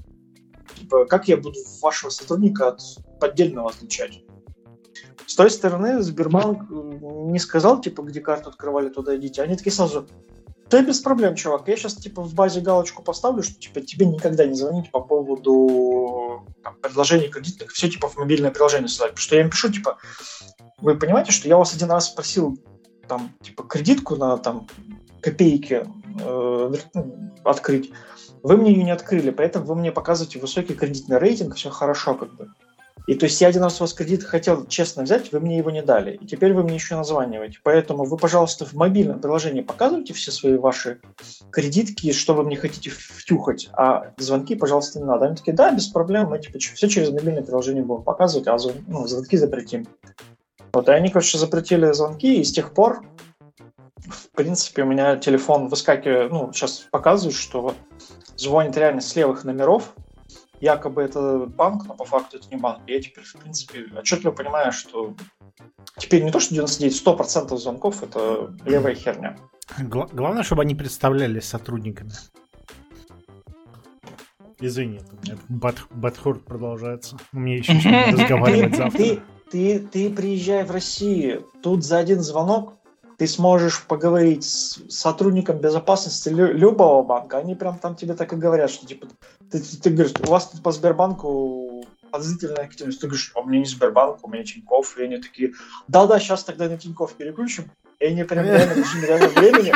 Типа, 0.76 1.06
как 1.06 1.28
я 1.28 1.38
буду 1.38 1.60
вашего 1.82 2.10
сотрудника 2.10 2.70
от 2.70 2.82
поддельного 3.20 3.70
отличать? 3.70 4.25
С 5.26 5.36
той 5.36 5.50
стороны 5.50 6.02
Сбербанк 6.02 6.70
не 6.70 7.40
сказал, 7.40 7.82
типа, 7.82 8.02
где 8.02 8.22
карту 8.22 8.50
открывали, 8.50 8.90
туда 8.90 9.16
идите. 9.16 9.42
Они 9.42 9.56
такие 9.56 9.74
сразу, 9.74 10.08
да 10.70 10.82
без 10.82 11.00
проблем, 11.00 11.36
чувак. 11.36 11.68
Я 11.68 11.78
сейчас 11.78 11.96
типа 11.96 12.22
в 12.22 12.34
базе 12.34 12.62
галочку 12.62 13.04
поставлю, 13.04 13.44
что 13.44 13.54
типа 13.56 13.82
тебе 13.82 14.06
никогда 14.06 14.46
не 14.46 14.56
звонить 14.56 14.92
по 14.92 15.00
поводу 15.00 16.46
там, 16.64 16.76
предложений 16.82 17.30
кредитных, 17.30 17.72
все 17.72 17.90
типа 17.90 18.08
в 18.08 18.18
мобильное 18.18 18.52
приложение 18.52 18.88
ссылать. 18.88 19.12
Потому 19.12 19.24
что 19.24 19.36
я 19.36 19.42
им 19.42 19.50
пишу, 19.50 19.72
типа, 19.72 19.98
вы 20.80 20.98
понимаете, 20.98 21.32
что 21.32 21.48
я 21.48 21.58
вас 21.58 21.74
один 21.74 21.92
раз 21.92 22.08
спросил 22.08 22.58
там, 23.08 23.32
типа, 23.42 23.64
кредитку 23.64 24.16
на 24.16 24.38
там 24.38 24.68
копейки 25.22 25.88
э, 26.20 26.74
открыть. 27.44 27.92
Вы 28.42 28.58
мне 28.58 28.72
ее 28.72 28.84
не 28.84 28.92
открыли, 28.92 29.32
поэтому 29.32 29.66
вы 29.66 29.76
мне 29.76 29.92
показываете 29.92 30.40
высокий 30.40 30.74
кредитный 30.74 31.18
рейтинг, 31.18 31.56
все 31.56 31.70
хорошо 31.70 32.16
как 32.16 32.36
бы. 32.36 32.52
И 33.08 33.14
то 33.14 33.26
есть 33.26 33.40
я 33.40 33.50
один 33.50 33.64
раз 33.64 33.80
у 33.80 33.84
вас 33.84 33.94
кредит 33.94 34.24
хотел 34.24 34.66
честно 34.66 35.04
взять, 35.04 35.32
вы 35.32 35.40
мне 35.40 35.58
его 35.58 35.70
не 35.70 35.84
дали. 35.84 36.16
И 36.16 36.26
теперь 36.26 36.54
вы 36.54 36.64
мне 36.64 36.76
еще 36.76 36.96
названиваете. 36.96 37.60
Поэтому 37.64 38.04
вы, 38.06 38.18
пожалуйста, 38.18 38.66
в 38.66 38.74
мобильном 38.74 39.20
приложении 39.20 39.62
показывайте 39.62 40.14
все 40.14 40.32
свои 40.32 40.58
ваши 40.58 41.02
кредитки, 41.52 42.12
что 42.12 42.34
вы 42.34 42.44
мне 42.44 42.58
хотите 42.58 42.90
втюхать, 42.90 43.70
а 43.74 44.14
звонки, 44.18 44.56
пожалуйста, 44.56 45.00
не 45.00 45.06
надо. 45.06 45.28
Они 45.28 45.36
такие, 45.36 45.54
да, 45.54 45.72
без 45.72 45.88
проблем, 45.88 46.30
мы 46.30 46.40
типа 46.40 46.58
все 46.60 46.88
через 46.88 47.12
мобильное 47.12 47.44
приложение 47.44 47.84
будем 47.84 48.04
показывать, 48.04 48.48
а 48.48 48.58
ну, 48.88 49.06
звонки 49.08 49.38
запретим. 49.38 49.88
Вот, 50.74 50.90
и 50.90 50.92
они, 50.92 51.10
короче, 51.10 51.38
запретили 51.38 51.92
звонки, 51.92 52.42
и 52.42 52.44
с 52.44 52.52
тех 52.52 52.74
пор, 52.74 53.06
в 53.98 54.30
принципе, 54.36 54.84
у 54.84 54.86
меня 54.86 55.16
телефон 55.16 55.68
выскакивает, 55.68 56.32
ну, 56.32 56.52
сейчас 56.52 56.88
показывает, 56.92 57.36
что 57.36 57.74
звонит 58.36 58.76
реально 58.76 59.02
с 59.02 59.16
левых 59.16 59.44
номеров, 59.44 59.94
якобы 60.60 61.02
это 61.02 61.46
банк, 61.46 61.86
но 61.88 61.96
по 61.96 62.06
факту 62.06 62.38
это 62.38 62.48
не 62.50 62.58
банк. 62.58 62.82
Я 62.88 63.02
теперь, 63.02 63.24
в 63.24 63.34
принципе, 63.34 63.86
отчетливо 63.98 64.32
понимаю, 64.32 64.72
что 64.72 65.16
теперь 65.98 66.24
не 66.24 66.32
то, 66.32 66.40
что 66.40 66.54
99, 66.54 67.06
100% 67.06 67.58
звонков 67.58 68.04
это 68.04 68.56
левая 68.66 68.96
херня. 68.96 69.38
Гла- 69.80 70.10
главное, 70.12 70.44
чтобы 70.44 70.62
они 70.62 70.76
представлялись 70.76 71.46
сотрудниками. 71.46 72.12
Извини, 74.60 75.02
бат, 75.50 75.76
батхурт 75.90 76.46
продолжается. 76.46 77.18
Мне 77.32 77.58
еще 77.58 77.74
разговаривать 78.12 78.76
завтра. 78.76 78.98
Ты, 78.98 79.22
ты, 79.52 79.80
ты 79.80 80.10
приезжай 80.10 80.64
в 80.64 80.72
Россию, 80.72 81.48
тут 81.62 81.84
за 81.84 81.98
один 81.98 82.22
звонок 82.22 82.74
ты 83.18 83.28
сможешь 83.28 83.84
поговорить 83.86 84.44
с 84.44 84.82
сотрудником 84.90 85.60
безопасности 85.60 86.30
любого 86.30 87.04
банка, 87.04 87.38
они 87.38 87.56
прям 87.56 87.80
там 87.80 87.96
тебе 87.96 88.14
так 88.14 88.34
и 88.34 88.36
говорят, 88.36 88.70
что 88.70 88.86
типа 88.86 89.08
ты, 89.60 89.64
ты, 89.64 89.78
ты 89.78 89.90
говоришь, 89.90 90.14
у 90.26 90.30
вас 90.30 90.50
тут 90.50 90.64
по 90.64 90.72
Сбербанку 90.72 91.86
подозрительная 92.12 92.64
активность. 92.64 93.02
Ты 93.02 93.08
говоришь, 93.08 93.32
а 93.36 93.42
у 93.42 93.46
меня 93.46 93.60
не 93.60 93.66
Сбербанк, 93.66 94.20
у 94.24 94.30
меня 94.30 94.44
Тинькофф. 94.44 94.98
И 94.98 95.04
они 95.04 95.18
такие, 95.18 95.54
да-да, 95.88 96.20
сейчас 96.20 96.44
тогда 96.44 96.68
на 96.70 96.78
Тинькофф 96.78 97.14
переключим. 97.14 97.72
И 98.00 98.06
они 98.06 98.24
прям 98.24 98.46
реально 98.46 98.74
в 98.74 98.78
режиме 98.78 99.08
реального 99.08 99.32
времени 99.32 99.74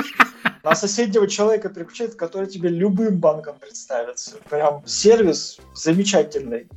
на 0.63 0.75
соседнего 0.75 1.27
человека 1.27 1.69
переключают, 1.69 2.15
который 2.15 2.47
тебе 2.47 2.69
любым 2.69 3.17
банком 3.17 3.57
представится. 3.59 4.37
Прям 4.49 4.85
сервис 4.85 5.59
замечательный. 5.73 6.67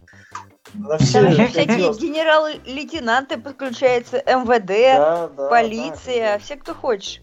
На 0.74 0.96
все 0.98 1.30
всякие 1.30 1.92
генерал-лейтенанты 1.94 3.36
подключаются, 3.36 4.16
МВД, 4.18 4.66
да, 4.66 5.28
да, 5.28 5.48
полиция, 5.48 6.34
да, 6.34 6.38
все, 6.38 6.56
кто 6.56 6.74
хочешь. 6.74 7.20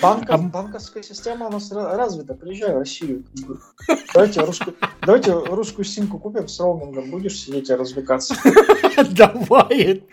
Банка, 0.00 0.38
банковская 0.38 1.02
система, 1.02 1.46
она 1.46 1.58
развита. 1.96 2.34
Приезжай 2.34 2.74
в 2.74 2.78
Россию. 2.78 3.24
Давайте 4.12 4.40
русскую, 4.40 4.76
давайте 5.02 5.32
русскую 5.32 5.84
симку 5.84 6.18
купим 6.18 6.48
с 6.48 6.60
роумингом. 6.60 7.10
Будешь 7.10 7.38
сидеть 7.38 7.70
и 7.70 7.74
развлекаться? 7.74 8.34
Давай. 9.10 10.04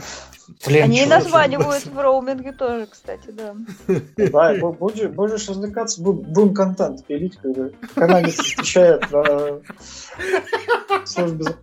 Блин, 0.66 0.84
Они 0.84 1.04
и 1.04 1.06
названивают 1.06 1.86
в 1.86 2.00
роуминге 2.00 2.52
тоже, 2.52 2.88
кстати, 2.88 3.32
да. 3.32 3.56
Да, 4.16 4.54
будешь, 4.72 5.10
будешь 5.10 5.50
развлекаться, 5.50 6.02
будем 6.02 6.54
контент 6.54 7.06
пилить, 7.06 7.36
когда 7.38 7.70
каналец 7.96 8.36
встречает 8.36 9.10
на 9.12 9.62
службе 11.06 11.56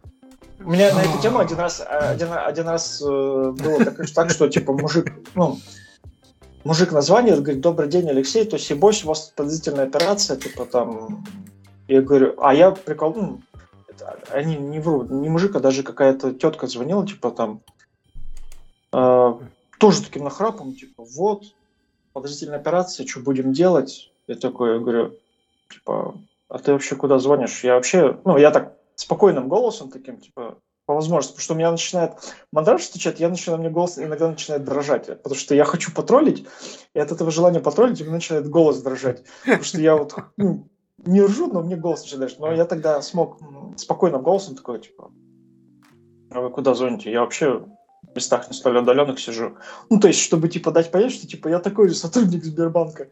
у 0.64 0.70
меня 0.70 0.94
на 0.94 1.00
эту 1.00 1.20
тему 1.20 1.38
один 1.40 1.58
раз, 1.58 1.84
один, 1.88 2.28
один 2.32 2.68
раз 2.68 3.02
э, 3.02 3.04
было 3.04 3.84
так, 3.84 4.10
так, 4.10 4.30
что 4.30 4.48
типа 4.48 4.72
мужик, 4.72 5.12
ну, 5.34 5.58
мужик 6.64 6.92
название, 6.92 7.36
говорит, 7.36 7.60
добрый 7.60 7.88
день, 7.88 8.08
Алексей, 8.08 8.44
то 8.44 8.56
есть, 8.56 8.70
у 8.70 9.08
вас 9.08 9.32
подозрительная 9.34 9.84
операция, 9.84 10.36
типа 10.36 10.66
там, 10.66 11.24
я 11.88 12.02
говорю, 12.02 12.34
а 12.38 12.54
я 12.54 12.70
прикол, 12.70 13.14
ну, 13.14 13.40
они 14.30 14.56
не 14.56 14.80
врут, 14.80 15.10
не 15.10 15.28
мужик, 15.28 15.56
а 15.56 15.60
даже 15.60 15.82
какая-то 15.82 16.32
тетка 16.32 16.66
звонила, 16.66 17.06
типа 17.06 17.30
там, 17.30 17.60
э, 18.92 19.34
тоже 19.78 20.02
таким 20.02 20.24
нахрапом, 20.24 20.74
типа, 20.74 21.04
вот, 21.16 21.44
подозрительная 22.12 22.58
операция, 22.58 23.06
что 23.06 23.20
будем 23.20 23.52
делать? 23.52 24.10
Я 24.26 24.36
такой, 24.36 24.74
я 24.74 24.78
говорю, 24.78 25.16
типа, 25.70 26.14
а 26.48 26.58
ты 26.58 26.72
вообще 26.72 26.96
куда 26.96 27.18
звонишь? 27.18 27.64
Я 27.64 27.74
вообще, 27.74 28.18
ну, 28.24 28.36
я 28.36 28.50
так 28.50 28.76
спокойным 28.94 29.48
голосом 29.48 29.90
таким, 29.90 30.18
типа, 30.18 30.58
по 30.92 30.96
возможности, 30.96 31.32
потому 31.32 31.44
что 31.44 31.54
у 31.54 31.56
меня 31.56 31.70
начинает 31.70 32.12
мандраж 32.52 32.82
стучать, 32.82 33.18
я 33.18 33.30
начинаю, 33.30 33.58
мне 33.60 33.70
голос 33.70 33.98
иногда 33.98 34.28
начинает 34.28 34.64
дрожать, 34.64 35.06
потому 35.06 35.34
что 35.34 35.54
я 35.54 35.64
хочу 35.64 35.90
потроллить, 35.92 36.46
и 36.94 36.98
от 36.98 37.10
этого 37.10 37.30
желания 37.30 37.60
потроллить 37.60 38.00
у 38.02 38.04
меня 38.04 38.14
начинает 38.14 38.48
голос 38.48 38.82
дрожать, 38.82 39.24
потому 39.44 39.64
что 39.64 39.80
я 39.80 39.96
вот 39.96 40.14
ну, 40.36 40.68
не 40.98 41.22
ржу, 41.22 41.46
но 41.46 41.62
мне 41.62 41.76
голос 41.76 42.02
начинает 42.02 42.38
но 42.38 42.52
я 42.52 42.66
тогда 42.66 43.00
смог 43.00 43.38
спокойным 43.78 44.22
голосом 44.22 44.54
такой, 44.54 44.80
типа, 44.80 45.10
а 46.30 46.40
вы 46.40 46.50
куда 46.50 46.74
звоните? 46.74 47.10
Я 47.10 47.20
вообще 47.20 47.64
в 48.02 48.14
местах 48.14 48.48
не 48.48 48.54
столь 48.54 48.78
отдаленных 48.78 49.18
сижу. 49.18 49.56
Ну, 49.88 49.98
то 49.98 50.08
есть, 50.08 50.20
чтобы, 50.20 50.48
типа, 50.48 50.72
дать 50.72 50.90
понять, 50.90 51.12
что, 51.12 51.26
типа, 51.26 51.48
я 51.48 51.58
такой 51.58 51.88
же 51.88 51.94
сотрудник 51.94 52.44
Сбербанка. 52.44 53.08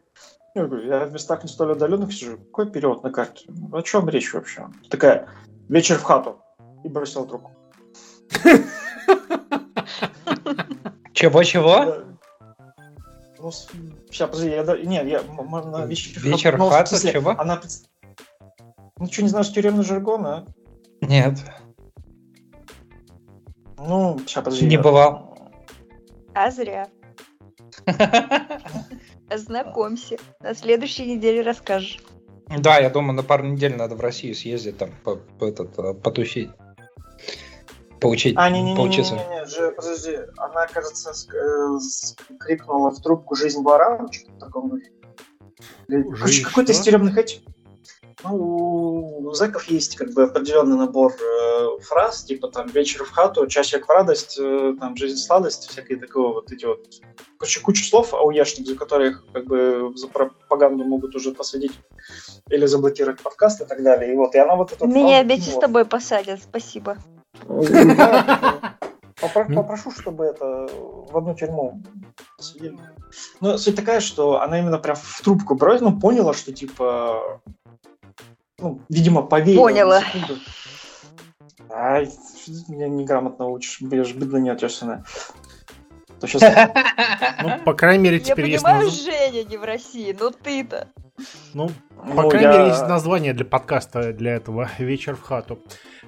Я 0.53 0.65
говорю, 0.65 0.87
я 0.87 1.05
в 1.05 1.13
местах 1.13 1.43
не 1.43 1.49
столь 1.49 1.71
отдаленных 1.71 2.13
сижу. 2.13 2.37
Какой 2.37 2.69
период 2.71 3.03
на 3.03 3.11
карте? 3.11 3.45
О 3.71 3.81
чем 3.81 4.09
речь 4.09 4.33
вообще? 4.33 4.67
Такая, 4.89 5.29
вечер 5.69 5.97
в 5.97 6.03
хату. 6.03 6.41
И 6.83 6.89
бросил 6.89 7.25
трубку. 7.25 7.51
Чего-чего? 11.13 12.05
Ну, 13.39 13.51
сейчас, 13.51 14.29
подожди, 14.29 14.49
я... 14.49 14.63
Нет, 14.83 15.07
я... 15.07 15.21
Вечер 15.85 16.57
в 16.57 16.69
хату, 16.69 16.95
чего? 16.99 17.31
Она... 17.31 17.61
Ну, 18.97 19.07
что, 19.07 19.23
не 19.23 19.29
знаешь 19.29 19.51
тюремный 19.51 19.83
жаргон, 19.83 20.25
а? 20.25 20.45
Нет. 21.01 21.39
Ну, 23.77 24.19
сейчас, 24.19 24.43
подожди. 24.43 24.67
Не 24.67 24.77
бывал. 24.77 25.37
А 26.35 26.51
зря. 26.51 26.87
Ознакомься. 29.29 30.17
На 30.41 30.53
следующей 30.53 31.15
неделе 31.15 31.41
расскажешь. 31.41 31.99
Да, 32.59 32.77
я 32.79 32.89
думаю, 32.89 33.13
на 33.13 33.23
пару 33.23 33.45
недель 33.45 33.75
надо 33.75 33.95
в 33.95 34.01
Россию 34.01 34.35
съездить, 34.35 34.77
там, 34.77 34.91
по, 35.03 35.15
по, 35.15 35.45
этот, 35.45 35.79
э, 35.79 35.93
потусить. 35.93 36.49
Поучить, 38.01 38.33
а, 38.35 38.49
не, 38.49 38.61
не, 38.61 38.75
поучиться. 38.75 39.13
Не, 39.13 39.19
не, 39.19 39.25
не, 39.25 39.65
не, 39.65 39.71
подожди, 39.71 40.17
она, 40.37 40.67
кажется, 40.67 41.13
э, 41.33 42.35
крикнула 42.39 42.89
в 42.89 42.99
трубку 42.99 43.35
«Жизнь 43.35 43.61
барана», 43.61 44.11
что-то 44.11 44.31
в 44.31 44.39
таком 44.39 44.69
духе. 44.69 44.91
Какой-то 46.43 46.71
из 46.71 46.79
тюремных 46.79 47.17
этих 47.17 47.41
ну, 48.23 48.35
у 49.23 49.33
зэков 49.33 49.65
есть 49.65 49.95
как 49.95 50.11
бы 50.13 50.23
определенный 50.23 50.77
набор 50.77 51.13
э, 51.13 51.81
фраз, 51.81 52.23
типа 52.23 52.49
там 52.49 52.67
«вечер 52.67 53.03
в 53.03 53.11
хату», 53.11 53.47
«часик 53.47 53.87
в 53.87 53.89
радость», 53.89 54.37
э, 54.39 54.75
там 54.79 54.95
«жизнь 54.95 55.17
сладость», 55.17 55.69
всякие 55.69 55.97
такого 55.97 56.33
вот 56.33 56.51
эти 56.51 56.65
вот 56.65 56.85
короче, 57.37 57.59
кучу 57.61 57.83
слов 57.83 58.13
ауешных, 58.13 58.67
за 58.67 58.75
которых 58.75 59.25
как 59.33 59.45
бы 59.45 59.91
за 59.95 60.07
пропаганду 60.07 60.83
могут 60.83 61.15
уже 61.15 61.31
посадить 61.31 61.73
или 62.49 62.65
заблокировать 62.65 63.21
подкаст 63.21 63.61
и 63.61 63.65
так 63.65 63.81
далее. 63.83 64.13
И 64.13 64.15
вот, 64.15 64.35
и 64.35 64.37
она 64.37 64.55
вот 64.55 64.71
это... 64.71 64.85
Меня 64.85 65.21
опять 65.21 65.43
с 65.43 65.57
тобой 65.57 65.85
посадят, 65.85 66.41
спасибо. 66.43 66.97
Попрошу, 69.21 69.91
чтобы 69.91 70.25
это 70.25 70.67
в 71.11 71.15
одну 71.15 71.35
тюрьму 71.35 71.81
посадили. 72.37 72.77
Ну, 73.39 73.57
суть 73.57 73.75
такая, 73.75 73.99
что 73.99 74.41
она 74.41 74.59
именно 74.59 74.77
прям 74.77 74.95
в 74.95 75.21
трубку 75.21 75.55
бросила, 75.55 75.89
ну, 75.89 75.99
поняла, 75.99 76.33
что, 76.33 76.51
типа, 76.51 77.41
ну, 78.59 78.81
видимо, 78.89 79.21
поверила. 79.21 79.63
Поняла. 79.63 80.01
Ай, 81.69 82.09
меня 82.67 82.87
неграмотно 82.87 83.47
учишь, 83.47 83.79
я 83.81 84.03
же 84.03 84.15
быдло 84.15 84.37
неотесанное. 84.37 85.03
То 86.19 86.27
сейчас... 86.27 86.69
Ну, 87.41 87.59
по 87.63 87.73
крайней 87.73 88.03
мере, 88.03 88.19
теперь 88.19 88.49
есть... 88.49 88.63
Я 88.63 88.69
понимаю, 88.69 88.91
Женя 88.91 89.43
не 89.43 89.57
в 89.57 89.63
России, 89.63 90.15
но 90.17 90.29
ты-то... 90.29 90.87
Ну, 91.53 91.69
по 91.97 92.23
ну, 92.23 92.29
крайней 92.29 92.47
мере, 92.47 92.67
есть 92.67 92.87
название 92.87 93.33
для 93.33 93.45
подкаста 93.45 94.13
для 94.13 94.35
этого 94.35 94.69
«Вечер 94.77 95.15
в 95.15 95.21
хату». 95.21 95.59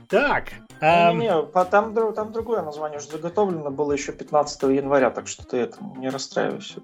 Так. 0.07 0.53
Эм... 0.83 1.19
Не, 1.19 1.27
не, 1.27 1.41
там, 1.63 1.93
там 2.13 2.31
другое 2.33 2.61
название 2.61 2.99
уже 2.99 3.07
заготовлено 3.07 3.71
было 3.71 3.93
еще 3.93 4.11
15 4.11 4.63
января, 4.63 5.11
так 5.11 5.27
что 5.27 5.45
ты 5.45 5.57
это 5.57 5.77
не 5.97 6.09
расстраивайся. 6.09 6.81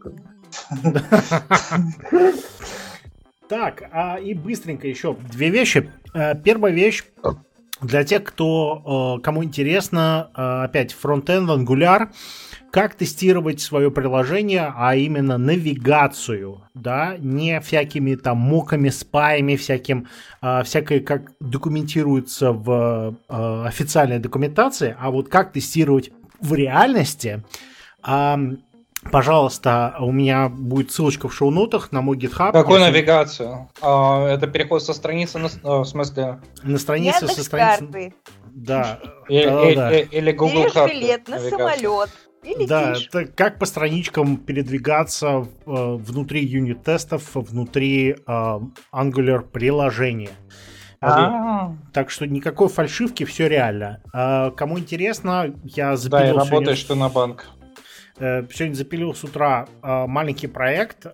Так, 3.49 3.89
а 3.91 4.19
и 4.19 4.35
быстренько 4.35 4.87
еще 4.87 5.15
две 5.15 5.49
вещи. 5.49 5.91
Э, 6.13 6.35
первая 6.35 6.71
вещь 6.71 7.03
для 7.81 8.03
тех, 8.03 8.23
кто, 8.23 9.17
э, 9.17 9.21
кому 9.23 9.43
интересно, 9.43 10.29
э, 10.35 10.65
опять 10.65 10.93
фронтенд 10.93 11.49
Angular, 11.49 12.09
как 12.71 12.95
тестировать 12.95 13.61
свое 13.61 13.91
приложение, 13.91 14.73
а 14.75 14.95
именно 14.95 15.37
навигацию, 15.37 16.61
да, 16.73 17.15
не 17.17 17.59
всякими 17.61 18.15
там 18.15 18.37
моками, 18.37 18.89
спаями, 18.89 19.55
всяким, 19.55 20.07
э, 20.41 20.63
всякое, 20.63 20.99
как 20.99 21.31
документируется 21.39 22.51
в 22.51 23.15
э, 23.27 23.63
официальной 23.65 24.19
документации, 24.19 24.95
а 24.99 25.11
вот 25.11 25.29
как 25.29 25.51
тестировать 25.51 26.11
в 26.39 26.53
реальности. 26.53 27.43
Э, 28.05 28.35
Пожалуйста, 29.11 29.95
у 29.99 30.11
меня 30.11 30.49
будет 30.49 30.91
ссылочка 30.91 31.29
в 31.29 31.33
шоу-нотах 31.33 31.93
на 31.93 32.01
мой 32.01 32.17
GitHub. 32.17 32.51
Какую 32.51 32.79
если... 32.79 32.91
навигацию? 32.91 33.69
А, 33.81 34.27
это 34.27 34.45
переход 34.45 34.83
со 34.83 34.93
страницы 34.93 35.39
на... 35.39 35.49
А, 35.63 35.79
в 35.79 35.85
смысле? 35.85 36.41
На 36.63 36.77
страницу 36.77 37.27
со 37.29 37.43
страницы... 37.43 38.13
Да. 38.51 38.99
Или, 39.29 39.75
да, 39.75 39.89
да. 39.89 39.99
или 39.99 40.31
Google 40.33 40.63
Берешь 40.63 40.73
карты. 40.73 40.95
билет 40.95 41.27
на 41.29 41.39
самолет. 41.39 42.09
И 42.43 42.65
да, 42.65 42.93
это 42.93 43.25
как 43.25 43.59
по 43.59 43.65
страничкам 43.65 44.37
передвигаться 44.37 45.27
э, 45.27 45.45
внутри 45.65 46.45
юнит-тестов, 46.45 47.35
внутри 47.35 48.11
э, 48.11 48.59
Angular 48.93 49.41
приложения. 49.41 50.31
А-а-а. 51.01 51.77
Так 51.93 52.09
что 52.09 52.27
никакой 52.27 52.67
фальшивки, 52.67 53.23
все 53.23 53.47
реально. 53.47 54.01
А, 54.13 54.51
кому 54.51 54.79
интересно, 54.79 55.53
я 55.63 55.95
запилил... 55.95 56.35
Да, 56.35 56.43
и 56.43 56.49
работаешь 56.49 56.83
ты 56.83 56.95
на 56.95 57.09
банк. 57.09 57.45
Э, 58.17 58.45
сегодня 58.51 58.75
запилил 58.75 59.15
с 59.15 59.23
утра 59.23 59.67
э, 59.81 60.05
маленький 60.07 60.47
проект 60.47 61.05
э, 61.05 61.09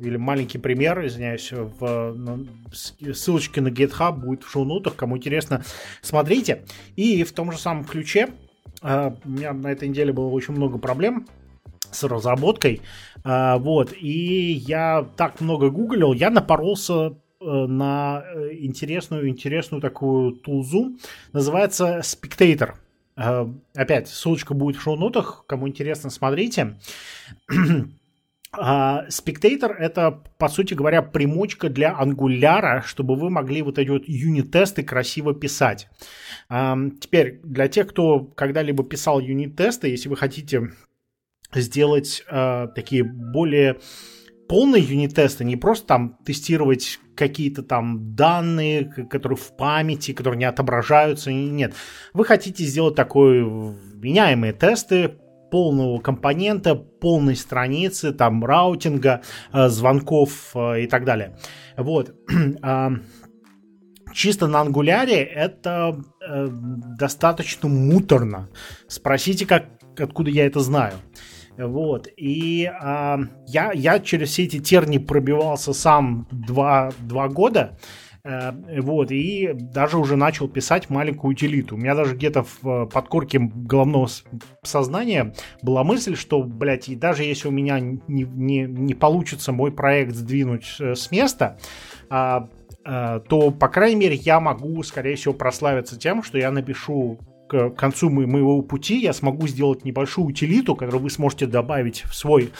или 0.00 0.16
маленький 0.16 0.58
пример, 0.58 1.04
извиняюсь, 1.04 1.50
в 1.52 2.12
ну, 2.14 2.46
ссылочки 2.72 3.58
на 3.58 3.68
GitHub 3.68 4.12
будет 4.12 4.44
в 4.44 4.50
шоу-нотах, 4.50 4.94
кому 4.94 5.16
интересно, 5.16 5.64
смотрите. 6.02 6.64
И 6.94 7.24
в 7.24 7.32
том 7.32 7.50
же 7.50 7.58
самом 7.58 7.84
ключе 7.84 8.28
у 8.82 9.28
меня 9.28 9.52
на 9.52 9.68
этой 9.68 9.88
неделе 9.88 10.12
было 10.12 10.28
очень 10.28 10.54
много 10.54 10.78
проблем 10.78 11.26
с 11.90 12.04
разработкой, 12.04 12.82
вот, 13.24 13.92
и 13.92 14.52
я 14.52 15.06
так 15.16 15.40
много 15.40 15.70
гуглил, 15.70 16.12
я 16.12 16.30
напоролся 16.30 17.16
на 17.40 18.24
интересную, 18.52 19.28
интересную 19.28 19.80
такую 19.80 20.32
тулзу, 20.32 20.96
называется 21.32 21.98
Spectator. 21.98 22.74
Э, 23.20 23.46
опять, 23.74 24.08
ссылочка 24.08 24.54
будет 24.54 24.76
в 24.76 24.82
шоу-нотах, 24.82 25.44
кому 25.46 25.68
интересно, 25.68 26.10
смотрите. 26.10 26.78
А, 28.52 29.06
Spectator— 29.08 29.72
это, 29.78 30.22
по 30.38 30.48
сути 30.48 30.74
говоря, 30.74 31.02
примочка 31.02 31.68
для 31.68 31.96
ангуляра, 31.96 32.82
чтобы 32.84 33.14
вы 33.14 33.30
могли 33.30 33.62
вот 33.62 33.78
эти 33.78 33.88
вот 33.88 34.02
юнит-тесты 34.06 34.82
красиво 34.82 35.34
писать. 35.34 35.88
А, 36.48 36.76
теперь, 37.00 37.40
для 37.44 37.68
тех, 37.68 37.88
кто 37.88 38.24
когда-либо 38.24 38.82
писал 38.82 39.20
юнит-тесты, 39.20 39.88
если 39.88 40.08
вы 40.08 40.16
хотите 40.16 40.72
сделать 41.52 42.24
э, 42.30 42.68
такие 42.74 43.04
более 43.04 43.78
полные 44.48 44.82
юнит-тесты, 44.82 45.44
не 45.44 45.56
просто 45.56 45.86
там 45.86 46.18
тестировать 46.24 46.98
какие-то 47.14 47.62
там 47.62 48.16
данные, 48.16 48.84
которые 48.84 49.36
в 49.36 49.56
памяти, 49.56 50.12
которые 50.12 50.38
не 50.38 50.44
отображаются, 50.44 51.32
нет. 51.32 51.74
Вы 52.12 52.24
хотите 52.24 52.64
сделать 52.64 52.96
такой 52.96 53.42
меняемые 53.42 54.52
тесты 54.52 55.18
полного 55.50 55.98
компонента, 56.00 56.74
полной 56.74 57.36
страницы, 57.36 58.12
там 58.12 58.44
раутинга, 58.44 59.22
э, 59.52 59.68
звонков 59.68 60.52
э, 60.54 60.82
и 60.82 60.86
так 60.86 61.04
далее. 61.04 61.36
Вот. 61.76 62.14
А, 62.62 62.92
чисто 64.12 64.46
на 64.46 64.60
ангуляре 64.60 65.22
это 65.22 66.02
э, 66.20 66.48
достаточно 66.98 67.68
муторно. 67.68 68.48
Спросите, 68.88 69.46
как, 69.46 69.66
откуда 69.98 70.30
я 70.30 70.46
это 70.46 70.60
знаю. 70.60 70.94
Вот. 71.56 72.08
И 72.16 72.64
э, 72.64 73.16
я, 73.46 73.72
я 73.72 74.00
через 74.00 74.30
все 74.30 74.44
эти 74.44 74.58
терни 74.58 74.98
пробивался 74.98 75.72
сам 75.72 76.26
два, 76.30 76.90
два 77.00 77.28
года. 77.28 77.78
Вот, 78.22 79.10
и 79.10 79.50
даже 79.54 79.98
уже 79.98 80.16
начал 80.16 80.48
писать 80.48 80.90
маленькую 80.90 81.32
утилиту. 81.32 81.74
У 81.74 81.78
меня 81.78 81.94
даже 81.94 82.14
где-то 82.14 82.44
в 82.60 82.86
подкорке 82.86 83.38
головного 83.38 84.08
сознания 84.62 85.34
была 85.62 85.84
мысль, 85.84 86.16
что, 86.16 86.42
блядь, 86.42 86.88
и 86.88 86.96
даже 86.96 87.24
если 87.24 87.48
у 87.48 87.50
меня 87.50 87.80
не, 87.80 88.24
не, 88.24 88.62
не 88.62 88.94
получится 88.94 89.52
мой 89.52 89.72
проект 89.72 90.14
сдвинуть 90.14 90.76
э, 90.80 90.94
с 90.94 91.10
места, 91.10 91.58
э, 92.10 92.40
э, 92.84 93.20
то, 93.28 93.50
по 93.50 93.68
крайней 93.68 93.96
мере, 93.96 94.14
я 94.16 94.40
могу, 94.40 94.82
скорее 94.82 95.16
всего, 95.16 95.34
прославиться 95.34 95.98
тем, 95.98 96.22
что 96.22 96.38
я 96.38 96.50
напишу 96.50 97.18
к 97.48 97.70
концу 97.70 98.10
моего 98.10 98.62
пути, 98.62 99.00
я 99.00 99.12
смогу 99.12 99.48
сделать 99.48 99.84
небольшую 99.84 100.28
утилиту, 100.28 100.76
которую 100.76 101.02
вы 101.02 101.10
сможете 101.10 101.46
добавить 101.46 102.02
в 102.02 102.14
свой 102.14 102.52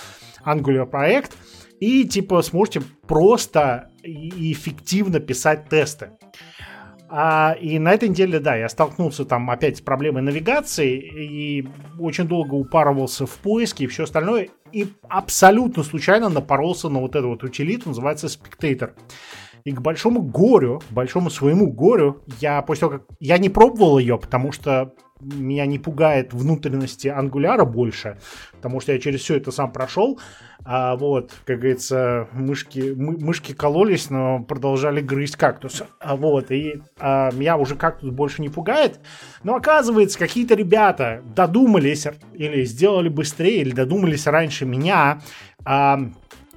Angular 0.44 0.86
проект, 0.86 1.36
и 1.80 2.04
типа 2.04 2.42
сможете 2.42 2.82
просто 3.06 3.90
и 4.04 4.52
эффективно 4.52 5.18
писать 5.18 5.68
тесты. 5.68 6.10
А, 7.12 7.56
и 7.60 7.80
на 7.80 7.92
этой 7.92 8.08
неделе, 8.08 8.38
да, 8.38 8.54
я 8.54 8.68
столкнулся 8.68 9.24
там 9.24 9.50
опять 9.50 9.78
с 9.78 9.80
проблемой 9.80 10.22
навигации 10.22 10.96
и 10.96 11.68
очень 11.98 12.28
долго 12.28 12.54
упарывался 12.54 13.26
в 13.26 13.36
поиске 13.38 13.84
и 13.84 13.86
все 13.88 14.04
остальное. 14.04 14.48
И 14.70 14.86
абсолютно 15.08 15.82
случайно 15.82 16.28
напоролся 16.28 16.88
на 16.88 17.00
вот 17.00 17.16
эту 17.16 17.30
вот 17.30 17.42
утилиту, 17.42 17.88
называется 17.88 18.28
Spectator. 18.28 18.92
И 19.64 19.72
к 19.72 19.80
большому 19.80 20.22
горю, 20.22 20.80
большому 20.90 21.30
своему 21.30 21.72
горю, 21.72 22.22
я 22.40 22.62
после 22.62 22.80
того, 22.80 22.92
как... 22.98 23.02
Я 23.18 23.38
не 23.38 23.48
пробовал 23.48 23.98
ее, 23.98 24.16
потому 24.16 24.52
что 24.52 24.94
меня 25.20 25.66
не 25.66 25.78
пугает 25.78 26.32
внутренности 26.32 27.08
ангуляра 27.08 27.64
больше, 27.64 28.18
потому 28.52 28.80
что 28.80 28.92
я 28.92 28.98
через 28.98 29.20
все 29.20 29.36
это 29.36 29.50
сам 29.50 29.72
прошел. 29.72 30.18
А 30.64 30.96
вот, 30.96 31.32
как 31.46 31.58
говорится, 31.58 32.28
мышки, 32.32 32.94
мы, 32.94 33.16
мышки 33.18 33.52
кололись, 33.52 34.10
но 34.10 34.42
продолжали 34.42 35.00
грызть 35.00 35.36
кактус. 35.36 35.82
А 36.00 36.16
вот, 36.16 36.50
и 36.50 36.82
а, 36.98 37.30
меня 37.32 37.56
уже 37.56 37.76
кактус 37.76 38.10
больше 38.10 38.42
не 38.42 38.50
пугает. 38.50 39.00
Но 39.42 39.54
оказывается, 39.54 40.18
какие-то 40.18 40.54
ребята 40.54 41.22
додумались 41.34 42.06
или 42.34 42.64
сделали 42.64 43.08
быстрее, 43.08 43.62
или 43.62 43.70
додумались 43.70 44.26
раньше 44.26 44.66
меня 44.66 45.22
а, 45.64 45.98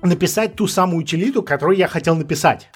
написать 0.01 0.55
ту 0.55 0.67
самую 0.67 1.03
утилиту, 1.03 1.41
которую 1.41 1.77
я 1.77 1.87
хотел 1.87 2.15
написать. 2.15 2.69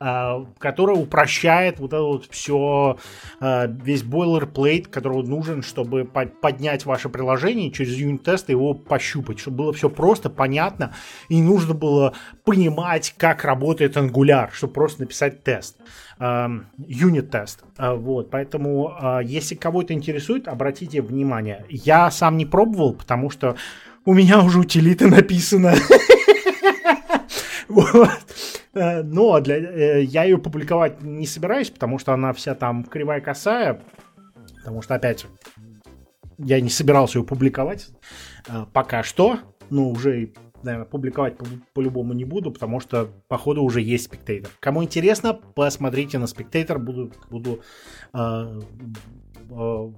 А, 0.00 0.44
которая 0.58 0.96
упрощает 0.96 1.78
вот 1.78 1.92
это 1.92 2.02
вот 2.02 2.26
все, 2.30 2.98
а, 3.40 3.66
весь 3.66 4.02
boilerplate, 4.02 4.88
который 4.88 5.22
нужен, 5.22 5.62
чтобы 5.62 6.04
поднять 6.04 6.84
ваше 6.84 7.08
приложение 7.08 7.70
через 7.70 7.94
юнит-тест 7.94 8.48
его 8.48 8.74
пощупать, 8.74 9.38
чтобы 9.38 9.58
было 9.58 9.72
все 9.72 9.88
просто, 9.88 10.30
понятно, 10.30 10.94
и 11.28 11.40
нужно 11.40 11.74
было 11.74 12.14
понимать, 12.44 13.14
как 13.16 13.44
работает 13.44 13.96
Angular, 13.96 14.50
чтобы 14.52 14.72
просто 14.72 15.02
написать 15.02 15.42
тест 15.42 15.76
юнит-тест. 16.18 17.64
А, 17.76 17.94
вот, 17.94 18.30
поэтому, 18.30 19.20
если 19.24 19.54
кого-то 19.54 19.94
интересует, 19.94 20.48
обратите 20.48 21.02
внимание. 21.02 21.64
Я 21.68 22.10
сам 22.10 22.36
не 22.36 22.46
пробовал, 22.46 22.94
потому 22.94 23.30
что 23.30 23.56
у 24.04 24.14
меня 24.14 24.42
уже 24.42 24.60
утилиты 24.60 25.08
написаны. 25.08 25.74
Вот. 27.74 28.10
Э, 28.74 29.02
но 29.02 29.40
для, 29.40 29.56
э, 29.56 30.02
я 30.02 30.24
ее 30.24 30.38
публиковать 30.38 31.02
не 31.02 31.26
собираюсь, 31.26 31.70
потому 31.70 31.98
что 31.98 32.12
она 32.12 32.32
вся 32.32 32.54
там 32.54 32.84
кривая 32.84 33.20
косая. 33.20 33.80
Потому 34.58 34.82
что, 34.82 34.94
опять, 34.94 35.26
я 36.38 36.60
не 36.60 36.70
собирался 36.70 37.18
ее 37.18 37.24
публиковать 37.24 37.88
э, 38.48 38.66
пока 38.72 39.02
что. 39.02 39.38
Но 39.70 39.88
уже, 39.88 40.32
наверное, 40.62 40.86
публиковать 40.86 41.34
по-любому 41.72 42.12
не 42.12 42.24
буду, 42.24 42.50
потому 42.50 42.80
что, 42.80 43.10
походу, 43.28 43.62
уже 43.62 43.80
есть 43.80 44.04
спектейтор. 44.04 44.50
Кому 44.60 44.82
интересно, 44.82 45.34
посмотрите 45.34 46.18
на 46.18 46.26
спектейтор. 46.26 46.78
Буду, 46.78 47.12
буду 47.30 47.60
э, 48.12 48.60
э, 49.50 49.90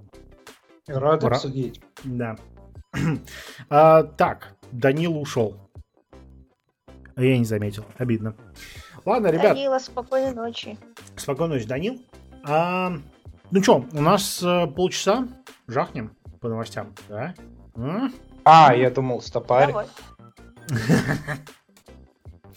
Рад 0.88 1.24
обсудить. 1.24 1.80
Да. 2.04 2.36
а, 3.70 4.04
так, 4.04 4.54
Данил 4.70 5.18
ушел. 5.18 5.65
Я 7.16 7.38
не 7.38 7.44
заметил. 7.44 7.84
Обидно. 7.97 8.34
Ладно, 9.05 9.28
ребят. 9.28 9.55
Данила, 9.55 9.78
спокойной 9.78 10.34
ночи. 10.34 10.78
Спокойной 11.16 11.56
ночи, 11.56 11.66
Данил. 11.66 12.02
А, 12.44 12.93
ну 13.51 13.62
что, 13.62 13.86
у 13.93 14.02
нас 14.02 14.43
а, 14.44 14.66
полчаса. 14.66 15.26
Жахнем 15.66 16.14
по 16.40 16.48
новостям, 16.48 16.94
да? 17.09 17.34
А, 18.44 18.68
а 18.68 18.74
я 18.74 18.90
думал, 18.90 19.22
стопарь. 19.22 19.68
Давай. 19.68 19.86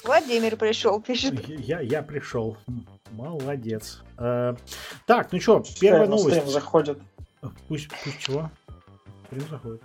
Владимир 0.03 0.57
пришел, 0.57 1.01
пишет. 1.01 1.47
Я, 1.47 1.79
я 1.79 2.01
пришел. 2.03 2.57
Молодец. 3.11 4.03
А, 4.17 4.55
так, 5.05 5.31
ну 5.31 5.39
что, 5.39 5.63
первая 5.79 6.07
новость. 6.07 6.45
заходит. 6.47 6.99
Пусть, 7.69 7.87
пусть 8.03 8.19
чего? 8.19 8.51
Заходит. 9.31 9.81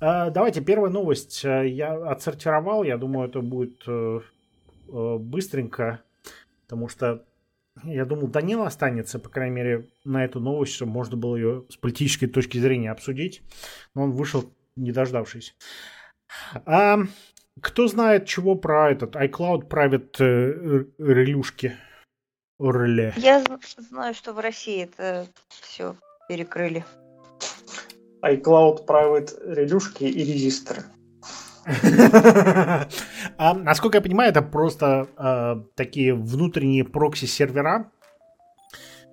А, 0.00 0.30
давайте, 0.30 0.60
первая 0.60 0.90
новость. 0.90 1.44
Э, 1.44 1.66
я 1.66 1.94
отсортировал. 1.94 2.82
Я 2.82 2.98
думаю, 2.98 3.28
это 3.28 3.40
будет 3.40 3.82
э, 3.86 4.20
э, 4.88 5.16
быстренько. 5.18 6.02
Потому 6.62 6.88
что 6.88 7.24
я 7.82 8.04
думал, 8.04 8.28
Данил 8.28 8.62
останется, 8.62 9.18
по 9.18 9.28
крайней 9.28 9.56
мере, 9.56 9.88
на 10.04 10.24
эту 10.24 10.40
новость, 10.40 10.74
чтобы 10.74 10.92
можно 10.92 11.16
было 11.16 11.36
ее 11.36 11.64
с 11.68 11.76
политической 11.76 12.26
точки 12.26 12.58
зрения 12.58 12.90
обсудить. 12.90 13.42
Но 13.94 14.04
он 14.04 14.12
вышел, 14.12 14.44
не 14.76 14.92
дождавшись. 14.92 15.56
А, 16.66 16.98
кто 17.60 17.88
знает, 17.88 18.26
чего 18.26 18.54
про 18.54 18.90
этот 18.90 19.16
iCloud 19.16 19.68
Private 19.68 20.16
э, 20.20 20.84
релюшки? 20.98 21.74
Орле. 22.58 23.12
Я 23.16 23.44
знаю, 23.78 24.14
что 24.14 24.32
в 24.32 24.38
России 24.38 24.84
это 24.84 25.26
все 25.48 25.96
перекрыли 26.28 26.84
iCloud 28.24 28.86
Private 28.86 29.54
релюшки 29.54 30.04
и 30.04 30.24
резисторы. 30.32 30.82
а, 33.38 33.54
насколько 33.54 33.98
я 33.98 34.02
понимаю, 34.02 34.30
это 34.30 34.42
просто 34.42 35.08
а, 35.16 35.62
такие 35.76 36.14
внутренние 36.14 36.84
прокси-сервера. 36.84 37.90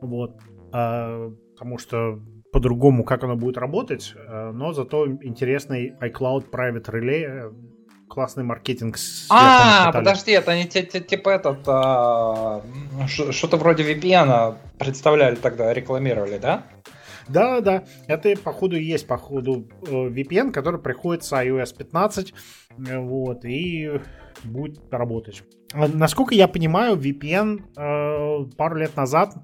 Вот. 0.01 0.37
А, 0.73 1.29
потому 1.53 1.77
что 1.77 2.19
по-другому, 2.51 3.03
как 3.03 3.23
оно 3.23 3.35
будет 3.35 3.57
работать. 3.57 4.13
А, 4.27 4.51
но 4.51 4.73
зато 4.73 5.07
интересный 5.07 5.93
iCloud 6.01 6.49
Private 6.51 6.85
Relay 6.85 7.23
э, 7.23 7.51
классный 8.09 8.43
маркетинг. 8.43 8.97
А, 9.29 9.91
подожди, 9.93 10.31
это 10.31 10.51
они 10.51 10.65
типа 10.65 11.29
этот 11.29 11.59
а, 11.67 12.61
что-то 13.07 13.57
вроде 13.57 13.83
VPN 13.83 14.55
представляли 14.77 15.35
тогда, 15.35 15.73
рекламировали, 15.73 16.37
да? 16.37 16.65
Да, 17.27 17.61
да, 17.61 17.83
это 18.07 18.35
походу 18.37 18.75
есть 18.75 19.07
походу 19.07 19.67
э, 19.87 19.91
VPN, 19.91 20.51
который 20.51 20.79
приходит 20.79 21.23
с 21.23 21.33
iOS 21.33 21.75
15, 21.77 22.33
э, 22.87 22.97
вот, 22.99 23.45
и 23.45 23.99
будет 24.43 24.93
работать. 24.93 25.43
Насколько 25.73 26.35
я 26.35 26.47
понимаю, 26.47 26.97
VPN 26.97 27.61
э, 27.77 28.51
пару 28.57 28.75
лет 28.75 28.95
назад 28.95 29.35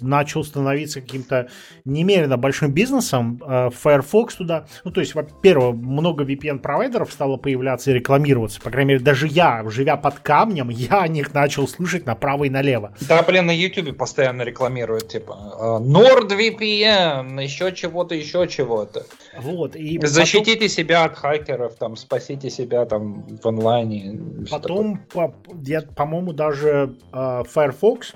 начал 0.00 0.44
становиться 0.44 1.00
каким-то 1.00 1.48
немерено 1.84 2.36
большим 2.36 2.72
бизнесом. 2.72 3.42
Э, 3.46 3.70
Firefox 3.70 4.36
туда, 4.36 4.66
ну 4.84 4.90
то 4.90 5.00
есть, 5.00 5.14
во-первых, 5.14 5.76
много 5.76 6.24
VPN-провайдеров 6.24 7.12
стало 7.12 7.36
появляться 7.36 7.90
и 7.90 7.94
рекламироваться. 7.94 8.60
По 8.60 8.70
крайней 8.70 8.94
мере, 8.94 9.00
даже 9.00 9.26
я, 9.26 9.64
живя 9.68 9.96
под 9.96 10.18
камнем, 10.20 10.68
я 10.70 11.02
о 11.02 11.08
них 11.08 11.34
начал 11.34 11.68
слышать 11.68 12.06
направо 12.06 12.44
и 12.44 12.50
налево. 12.50 12.94
Да, 13.08 13.22
блин, 13.22 13.46
на 13.46 13.56
YouTube 13.56 13.96
постоянно 13.96 14.42
рекламируют, 14.42 15.08
типа, 15.08 15.36
э, 15.58 15.64
NordVPN, 15.84 17.42
еще 17.42 17.72
чего-то, 17.72 18.14
еще 18.14 18.46
чего-то. 18.48 19.06
Вот, 19.38 19.76
и 19.76 19.98
Защитите 20.04 20.54
потом... 20.54 20.68
себя 20.68 21.04
от 21.04 21.16
хакеров, 21.16 21.74
там, 21.74 21.96
спасите 21.96 22.50
себя 22.50 22.84
там 22.86 23.26
в 23.42 23.46
онлайне. 23.46 24.18
Потом, 24.50 24.98
по, 25.12 25.34
я, 25.62 25.82
по-моему, 25.82 26.32
даже 26.32 26.96
э, 27.12 27.42
Firefox 27.52 28.14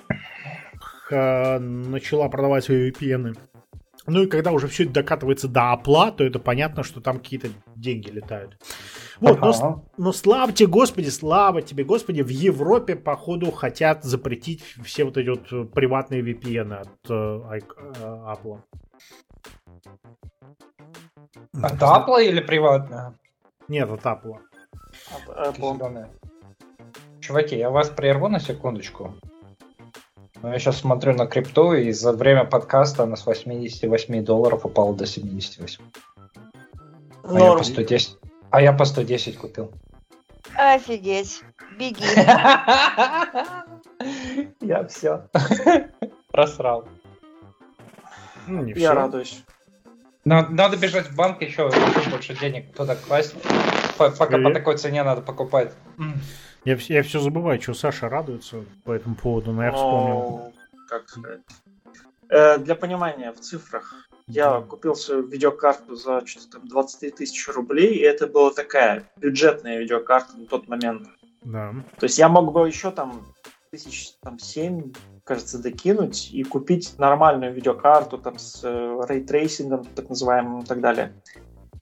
э, 1.12 1.58
начала 1.58 2.28
продавать 2.28 2.64
свои 2.64 2.90
VPN. 2.90 3.36
Ну 4.06 4.22
и 4.22 4.26
когда 4.26 4.52
уже 4.52 4.66
все 4.66 4.84
это 4.84 4.94
докатывается 4.94 5.46
до 5.46 5.72
опла, 5.72 6.10
то 6.10 6.24
это 6.24 6.38
понятно, 6.38 6.82
что 6.82 7.00
там 7.00 7.18
какие-то 7.18 7.48
деньги 7.76 8.08
летают. 8.10 8.58
Вот, 9.20 9.38
ага. 9.38 9.52
но, 9.60 9.84
но 9.98 10.12
слава 10.12 10.52
тебе, 10.52 10.68
Господи, 10.68 11.10
слава 11.10 11.60
тебе, 11.60 11.84
Господи, 11.84 12.22
в 12.22 12.28
Европе, 12.28 12.96
походу, 12.96 13.50
хотят 13.50 14.02
запретить 14.02 14.62
все 14.82 15.04
вот 15.04 15.18
эти 15.18 15.28
вот 15.28 15.72
приватные 15.72 16.22
VPN 16.22 16.74
от 16.74 17.10
э, 17.10 17.58
э, 17.58 18.02
Apple. 18.02 18.60
От 21.62 21.82
Apple 21.82 22.24
или 22.24 22.40
приватная? 22.40 23.14
Нет, 23.68 23.90
от 23.90 24.02
Apple. 24.02 24.38
От 25.28 25.56
Apple. 25.56 26.08
Чуваки, 27.20 27.56
я 27.56 27.70
вас 27.70 27.90
прерву 27.90 28.28
на 28.28 28.40
секундочку. 28.40 29.14
Ну, 30.42 30.52
я 30.52 30.58
сейчас 30.58 30.78
смотрю 30.78 31.14
на 31.14 31.26
крипту, 31.26 31.74
и 31.74 31.92
за 31.92 32.12
время 32.12 32.44
подкаста 32.44 33.02
она 33.02 33.16
с 33.16 33.26
88 33.26 34.24
долларов 34.24 34.64
упала 34.64 34.94
до 34.94 35.06
78. 35.06 35.84
А 37.24 37.38
я 37.38 37.54
по 37.54 37.62
110. 37.62 38.18
А 38.50 38.62
я 38.62 38.72
по 38.72 38.84
110 38.84 39.36
купил. 39.36 39.70
Офигеть. 40.56 41.42
Беги. 41.78 42.04
Я 44.60 44.86
все. 44.88 45.28
Просрал. 46.32 46.88
Ну, 48.46 48.62
не 48.62 48.72
я 48.72 48.94
радуюсь. 48.94 49.44
Надо, 50.24 50.52
надо 50.52 50.76
бежать 50.76 51.08
в 51.08 51.16
банк 51.16 51.42
еще, 51.42 51.66
еще 51.66 52.10
больше 52.10 52.34
денег 52.34 52.74
туда 52.74 52.96
класть. 52.96 53.34
Пока 53.96 54.38
по 54.38 54.52
такой 54.52 54.76
цене 54.76 55.02
надо 55.02 55.22
покупать. 55.22 55.72
Я, 56.64 56.76
я 56.88 57.02
все 57.02 57.20
забываю, 57.20 57.60
что 57.60 57.74
Саша 57.74 58.08
радуется 58.08 58.64
по 58.84 58.92
этому 58.92 59.14
поводу, 59.14 59.52
но 59.52 59.64
я 59.64 59.72
вспомнил. 59.72 60.14
Ну, 60.14 60.52
как 60.88 61.08
сказать. 61.08 61.40
Э, 62.28 62.58
для 62.58 62.74
понимания, 62.74 63.32
в 63.32 63.40
цифрах. 63.40 63.94
Я 64.26 64.60
купил 64.60 64.94
свою 64.94 65.26
видеокарту 65.26 65.96
за 65.96 66.24
что-то 66.24 66.58
там 66.58 66.68
23 66.68 67.10
тысячи 67.10 67.50
рублей, 67.50 67.94
и 67.94 68.02
это 68.02 68.28
была 68.28 68.52
такая 68.52 69.04
бюджетная 69.16 69.80
видеокарта 69.80 70.36
на 70.36 70.46
тот 70.46 70.68
момент. 70.68 71.08
Да. 71.42 71.74
То 71.98 72.04
есть 72.04 72.18
я 72.18 72.28
мог 72.28 72.52
бы 72.52 72.66
еще 72.68 72.92
там 72.92 73.26
тысяч 73.70 74.14
там, 74.20 74.38
семь, 74.38 74.92
кажется, 75.24 75.60
докинуть 75.60 76.30
и 76.32 76.44
купить 76.44 76.94
нормальную 76.98 77.52
видеокарту 77.52 78.18
там 78.18 78.38
с 78.38 78.60
э, 78.62 79.00
ray 79.08 79.26
tracing 79.26 79.67
ом, 79.67 79.84
так 79.84 80.08
называемым 80.08 80.60
и 80.60 80.64
так 80.64 80.80
далее. 80.80 81.12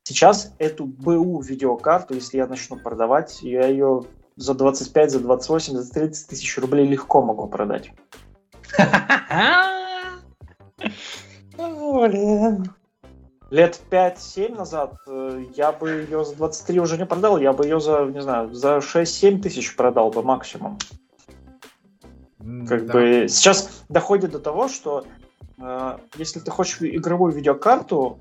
Сейчас 0.05 0.55
эту 0.59 0.87
БУ 0.87 1.43
видеокарту, 1.43 2.15
если 2.15 2.39
я 2.39 2.47
начну 2.47 2.79
продавать, 2.79 3.43
я 3.43 3.67
ее 3.67 4.05
за 4.39 4.55
25, 4.55 5.10
за 5.10 5.20
28, 5.20 5.74
за 5.74 5.93
30 5.93 6.28
тысяч 6.28 6.56
рублей 6.59 6.86
легко 6.86 7.23
могу 7.23 7.48
продать. 7.48 7.90
Блин. 11.56 12.73
Лет 13.51 13.81
5-7 13.90 14.56
назад 14.56 14.94
э, 15.06 15.44
я 15.56 15.73
бы 15.73 15.89
ее 15.90 16.24
за 16.24 16.36
23 16.36 16.81
уже 16.81 16.98
не 16.98 17.06
продал, 17.06 17.39
я 17.39 17.52
бы 17.52 17.65
ее 17.65 17.81
за, 17.81 18.05
не 18.05 18.20
знаю, 18.20 18.55
за 18.55 18.77
6-7 18.77 19.40
тысяч 19.40 19.74
продал 19.74 20.10
бы 20.10 20.23
максимум. 20.23 20.78
Как 22.69 22.86
Да. 22.86 22.93
бы 22.93 23.27
сейчас 23.28 23.85
доходит 23.89 24.32
до 24.32 24.39
того, 24.39 24.69
что 24.69 25.06
э, 25.59 25.98
если 26.16 26.40
ты 26.40 26.51
хочешь 26.51 26.82
игровую 26.82 27.32
видеокарту, 27.32 28.20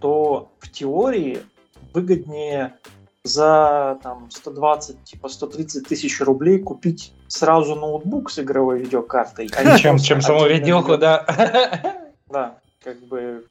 то 0.00 0.52
в 0.58 0.70
теории 0.70 1.42
выгоднее 1.94 2.76
за 3.24 3.98
там 4.02 4.30
120, 4.30 5.04
типа 5.04 5.28
130 5.28 5.86
тысяч 5.86 6.20
рублей 6.20 6.58
купить 6.58 7.12
сразу 7.28 7.74
ноутбук 7.74 8.30
с 8.30 8.38
игровой 8.38 8.80
видеокартой. 8.80 9.50
а 9.56 9.78
Чем, 9.78 9.98
чем 9.98 10.20
саму 10.20 10.46
видюху, 10.46 10.96
да. 10.96 11.24
Да, 12.28 12.60
как 12.84 12.98
бы... 13.00 13.44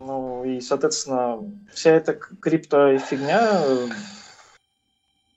Ну, 0.00 0.44
и, 0.44 0.60
соответственно, 0.60 1.38
вся 1.72 1.92
эта 1.92 2.12
к- 2.12 2.38
крипто-фигня 2.40 3.62
э, 3.64 3.88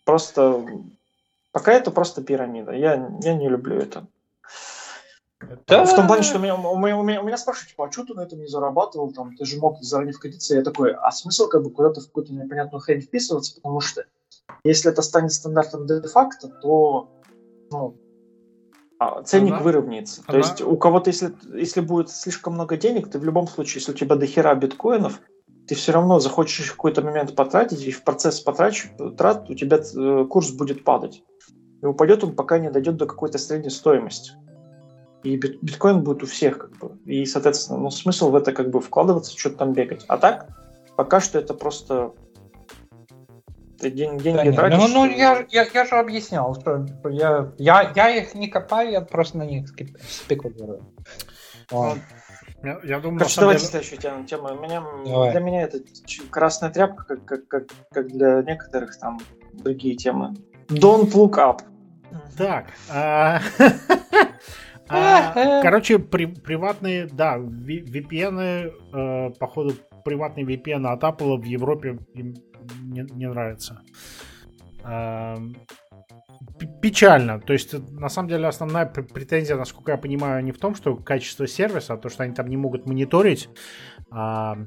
просто... 0.04 0.66
Пока 1.54 1.72
это 1.72 1.90
просто 1.90 2.22
пирамида. 2.22 2.74
Я, 2.74 3.12
я 3.22 3.34
не 3.34 3.48
люблю 3.48 3.78
это. 3.78 4.06
Да. 5.68 5.86
В 5.86 5.96
том 5.96 6.08
плане, 6.08 6.24
что 6.24 6.40
меня, 6.40 6.56
у, 6.56 6.78
меня, 6.78 6.98
у, 6.98 7.04
меня, 7.04 7.22
у 7.22 7.26
меня 7.26 7.38
спрашивают, 7.38 7.70
типа, 7.70 7.88
а 7.88 7.92
что 7.92 8.06
ты 8.06 8.14
на 8.14 8.22
этом 8.22 8.40
не 8.40 8.48
зарабатывал? 8.48 9.12
Там, 9.12 9.36
ты 9.36 9.46
же 9.46 9.58
мог 9.60 9.82
заранее 9.82 10.14
вкатиться. 10.14 10.56
Я 10.56 10.62
такой, 10.62 10.94
а 10.94 11.12
смысл 11.12 11.48
как 11.48 11.64
бы 11.64 11.72
куда-то 11.72 12.02
в 12.02 12.08
какую-то 12.08 12.34
непонятную 12.34 12.82
хрень 12.82 13.02
вписываться? 13.02 13.56
Потому 13.56 13.80
что 13.80 14.06
если 14.64 14.92
это 14.92 15.02
станет 15.02 15.34
стандартом 15.34 15.88
де-факто, 15.88 16.48
то 16.48 17.10
ну, 17.72 17.98
а, 19.00 19.24
ценник 19.24 19.54
Она- 19.54 19.64
выровняется. 19.64 20.24
То 20.24 20.34
она- 20.34 20.38
есть 20.40 20.62
у 20.62 20.78
кого-то, 20.78 21.10
если, 21.10 21.34
если 21.54 21.82
будет 21.82 22.10
слишком 22.10 22.54
много 22.54 22.78
денег, 22.78 23.10
ты 23.10 23.18
в 23.18 23.24
любом 23.24 23.48
случае, 23.48 23.80
если 23.80 23.94
у 23.94 23.96
тебя 23.96 24.16
дохера 24.16 24.54
биткоинов, 24.54 25.22
ты 25.68 25.76
все 25.76 25.92
равно 25.92 26.20
захочешь 26.20 26.68
в 26.68 26.72
какой-то 26.72 27.02
момент 27.02 27.36
потратить, 27.36 27.84
и 27.84 27.92
в 27.92 28.04
процесс 28.04 28.42
потрач, 28.42 28.92
трат 29.18 29.50
у 29.50 29.56
тебя 29.56 29.78
э, 29.78 30.26
курс 30.26 30.52
будет 30.52 30.84
падать. 30.84 31.24
И 31.82 31.86
упадет 31.86 32.24
он, 32.24 32.36
пока 32.36 32.60
не 32.60 32.70
дойдет 32.70 32.98
до 32.98 33.08
какой-то 33.08 33.38
средней 33.38 33.70
стоимости. 33.72 34.34
И 35.24 35.38
бит- 35.38 35.60
биткоин 35.62 36.02
будет 36.04 36.24
у 36.24 36.26
всех, 36.26 36.58
как 36.58 36.72
бы. 36.78 36.98
И, 37.06 37.26
соответственно, 37.26 37.80
ну, 37.80 37.92
смысл 37.92 38.32
в 38.32 38.36
это 38.36 38.52
как 38.54 38.70
бы 38.70 38.82
вкладываться, 38.82 39.38
что-то 39.38 39.58
там 39.58 39.74
бегать. 39.74 40.04
А 40.08 40.18
так, 40.18 40.48
пока 40.96 41.20
что 41.20 41.38
это 41.40 41.54
просто 41.54 42.14
ты 43.80 43.90
день, 43.92 44.18
деньги 44.20 44.50
Да 44.50 44.56
тратишь. 44.56 44.78
Ну, 44.80 44.88
ну, 44.88 45.06
я, 45.06 45.46
я, 45.50 45.68
я 45.74 45.86
же 45.86 45.96
объяснял, 45.96 46.54
что 46.60 46.86
типа, 46.86 47.08
я, 47.10 47.52
я, 47.58 47.92
я 47.96 48.10
их 48.16 48.36
не 48.36 48.48
копаю, 48.48 48.92
я 48.92 49.02
просто 49.02 49.40
на 49.40 49.44
них 49.44 49.68
спекулирую. 49.68 50.84
Вот. 51.72 51.98
Я, 52.64 52.80
я 52.84 53.00
думаю, 53.00 53.18
Короче, 53.20 53.40
давайте 53.42 53.62
деле- 53.62 53.70
следующую 53.72 54.00
тему. 54.00 54.26
тему. 54.26 54.50
У 54.56 54.62
меня, 54.62 54.84
Давай. 55.06 55.32
для 55.32 55.40
меня 55.40 55.64
это 55.64 55.80
красная 56.30 56.70
тряпка, 56.70 57.04
как, 57.04 57.26
как, 57.26 57.48
как, 57.48 57.64
как 57.92 58.08
для 58.08 58.44
некоторых 58.44 58.98
там 59.00 59.20
другие 59.54 59.96
темы. 59.96 60.36
Don't 60.68 61.12
look 61.14 61.38
up. 61.38 61.62
Так. 62.38 62.68
а, 62.90 63.40
а, 64.92 65.62
Короче, 65.62 66.00
при- 66.00 66.26
приватные, 66.26 67.08
да, 67.12 67.38
VPN, 67.38 68.72
э, 68.94 69.30
походу, 69.40 69.74
приватные 70.04 70.46
VPN 70.46 70.86
от 70.88 71.04
Apple 71.04 71.38
в 71.38 71.44
Европе 71.46 72.00
им 72.14 72.36
не, 72.84 73.02
не 73.16 73.28
нравится. 73.30 73.82
П- 76.60 76.68
Печально. 76.82 77.40
То 77.40 77.54
есть, 77.54 77.74
на 77.92 78.10
самом 78.10 78.30
деле, 78.30 78.48
основная 78.48 78.86
пр- 78.86 79.04
претензия, 79.06 79.56
насколько 79.56 79.92
я 79.92 79.98
понимаю, 79.98 80.44
не 80.44 80.52
в 80.52 80.58
том, 80.58 80.76
что 80.76 80.96
качество 80.96 81.48
сервиса, 81.48 81.94
а 81.94 81.98
то, 81.98 82.10
что 82.10 82.24
они 82.24 82.34
там 82.34 82.48
не 82.48 82.58
могут 82.58 82.86
мониторить, 82.88 83.50
а, 84.12 84.58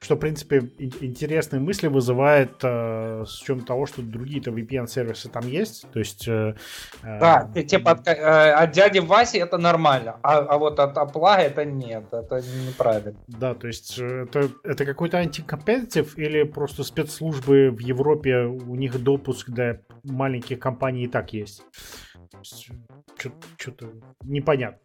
что, 0.00 0.16
в 0.16 0.18
принципе, 0.18 0.58
ин- 0.78 0.92
интересные 1.00 1.60
мысли 1.60 1.88
вызывает 1.88 2.56
э, 2.62 3.24
с 3.26 3.42
учетом 3.42 3.64
того, 3.64 3.86
что 3.86 4.02
другие-то 4.02 4.50
VPN-сервисы 4.50 5.28
там 5.30 5.46
есть. 5.48 5.86
То 5.92 5.98
есть... 5.98 6.28
э, 6.28 6.54
э, 7.02 7.18
Да, 7.20 7.50
ты, 7.54 7.62
типа 7.62 7.92
от, 7.92 8.06
э, 8.08 8.12
от 8.12 8.72
дяди 8.72 8.98
Васи 8.98 9.38
это 9.38 9.58
нормально, 9.58 10.18
а, 10.22 10.38
а 10.38 10.58
вот 10.58 10.78
от 10.78 10.96
Апла 10.98 11.38
это 11.38 11.64
нет, 11.64 12.04
это 12.12 12.42
неправильно. 12.66 13.18
Да, 13.28 13.54
то 13.54 13.66
есть 13.66 13.98
э, 13.98 14.24
это, 14.24 14.50
это 14.62 14.84
какой-то 14.84 15.18
антикомпетитив 15.18 16.18
или 16.18 16.42
просто 16.42 16.84
спецслужбы 16.84 17.70
в 17.70 17.78
Европе, 17.80 18.36
у 18.44 18.74
них 18.74 19.02
допуск 19.02 19.50
для 19.50 19.80
маленьких 20.02 20.58
компаний 20.58 21.04
и 21.04 21.08
так 21.08 21.32
есть. 21.32 21.62
Что-то 23.56 23.92
непонятно. 24.22 24.78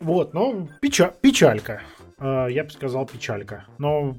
Вот, 0.00 0.32
ну, 0.34 0.68
печа- 0.82 1.14
печалька. 1.20 1.82
Э, 2.20 2.46
Я 2.50 2.64
бы 2.64 2.70
сказал 2.70 3.06
печалька. 3.06 3.66
Но 3.78 4.16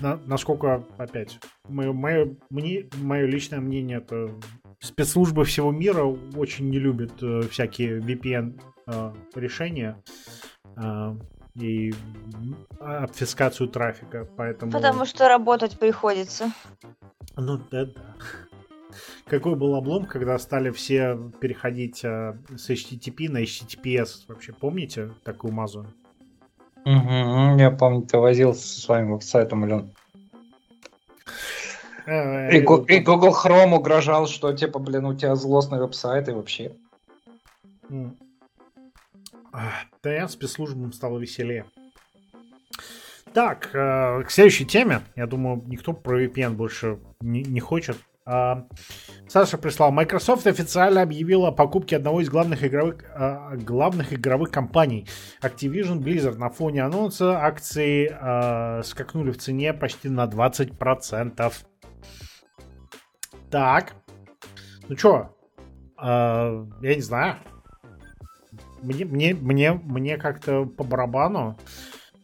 на- 0.00 0.16
насколько, 0.26 0.84
опять, 0.98 1.38
мое, 1.68 1.92
мое, 1.92 2.36
мне, 2.50 2.88
мое 2.96 3.26
личное 3.26 3.60
мнение, 3.60 3.98
это 3.98 4.30
спецслужбы 4.80 5.44
всего 5.44 5.70
мира 5.72 6.04
очень 6.36 6.68
не 6.68 6.78
любят 6.78 7.22
э, 7.22 7.42
всякие 7.50 8.00
VPN 8.00 8.60
э, 8.86 9.12
решения. 9.34 9.96
Э, 10.76 11.16
и 11.56 11.94
обфискацию 12.80 13.68
трафика, 13.68 14.28
поэтому... 14.36 14.72
Потому 14.72 15.04
что 15.04 15.28
работать 15.28 15.78
приходится. 15.78 16.50
Ну 17.36 17.58
да, 17.70 17.84
да. 17.84 18.02
Какой 19.26 19.54
был 19.54 19.74
облом, 19.76 20.04
когда 20.06 20.36
стали 20.38 20.70
все 20.70 21.16
переходить 21.40 22.04
э, 22.04 22.36
с 22.56 22.68
HTTP 22.70 23.28
на 23.30 23.42
HTTPS? 23.42 24.24
Вообще 24.26 24.52
помните 24.52 25.12
такую 25.22 25.52
мазу? 25.52 25.86
Мгм, 26.84 27.56
я 27.56 27.70
помню, 27.70 28.02
ты 28.02 28.18
возился 28.18 28.66
со 28.66 28.80
своим 28.80 29.12
веб-сайтом, 29.12 29.64
Лен. 29.64 29.90
И, 32.06 32.58
и 32.58 32.98
Google 33.00 33.34
Chrome 33.34 33.74
угрожал, 33.74 34.26
что 34.26 34.52
типа, 34.52 34.78
блин, 34.78 35.06
у 35.06 35.14
тебя 35.14 35.34
злостный 35.36 35.78
веб-сайт 35.78 36.28
и 36.28 36.32
вообще. 36.32 36.72
Ах, 39.52 39.72
Да, 40.02 40.28
спецслужбам 40.28 40.92
стало 40.92 41.18
веселее. 41.18 41.64
Так, 43.32 43.70
э, 43.74 44.22
к 44.22 44.30
следующей 44.30 44.66
теме. 44.66 45.00
Я 45.16 45.26
думаю, 45.26 45.62
никто 45.66 45.92
про 45.92 46.22
VPN 46.22 46.50
больше 46.50 46.98
не, 47.20 47.42
не 47.42 47.60
хочет. 47.60 47.96
А, 48.26 48.66
Саша 49.28 49.58
прислал. 49.58 49.92
Microsoft 49.92 50.46
официально 50.46 51.02
объявила 51.02 51.48
о 51.48 51.52
покупке 51.52 51.96
одного 51.96 52.20
из 52.20 52.30
главных 52.30 52.64
игровых, 52.64 53.04
а, 53.14 53.56
главных 53.56 54.12
игровых 54.12 54.50
компаний 54.50 55.06
Activision 55.42 55.98
Blizzard. 55.98 56.38
На 56.38 56.48
фоне 56.48 56.84
анонса 56.84 57.38
акции 57.38 58.10
а, 58.10 58.82
скакнули 58.82 59.30
в 59.30 59.38
цене 59.38 59.74
почти 59.74 60.08
на 60.08 60.26
20%. 60.26 61.52
Так. 63.50 63.94
Ну 64.88 64.96
чё, 64.96 65.30
я 65.98 66.66
не 66.82 67.00
знаю. 67.00 67.36
Мне, 68.82 69.04
мне, 69.06 69.34
мне, 69.34 69.72
мне 69.72 70.18
как-то 70.18 70.66
по 70.66 70.84
барабану. 70.84 71.56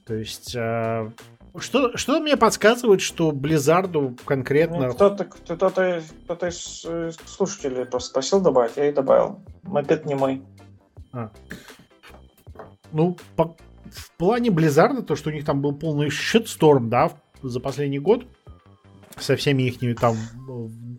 То 0.06 0.14
есть, 0.14 0.54
э, 0.56 1.10
что, 1.58 1.96
что 1.96 2.20
мне 2.20 2.36
подсказывает, 2.36 3.00
что 3.00 3.32
Близзарду 3.32 4.16
конкретно... 4.24 4.88
Ну, 4.88 4.94
Кто-то, 4.94 5.24
кто-то, 5.24 6.02
кто-то 6.24 6.46
из 6.48 6.84
э, 6.86 7.10
слушателей 7.26 7.84
просто 7.86 8.10
спросил 8.10 8.40
добавить, 8.40 8.76
я 8.76 8.88
и 8.88 8.92
добавил. 8.92 9.40
Мопед 9.62 10.06
не 10.06 10.14
мой. 10.14 10.42
Ну, 12.92 13.16
по- 13.36 13.56
в 13.92 14.10
плане 14.16 14.50
Близзарда, 14.50 15.02
то, 15.02 15.16
что 15.16 15.30
у 15.30 15.32
них 15.32 15.44
там 15.44 15.60
был 15.60 15.74
полный 15.74 16.10
щитсторм, 16.10 16.88
да, 16.90 17.08
в- 17.42 17.48
за 17.48 17.60
последний 17.60 17.98
год, 17.98 18.24
со 19.18 19.36
всеми 19.36 19.64
их 19.64 19.98
там 19.98 20.16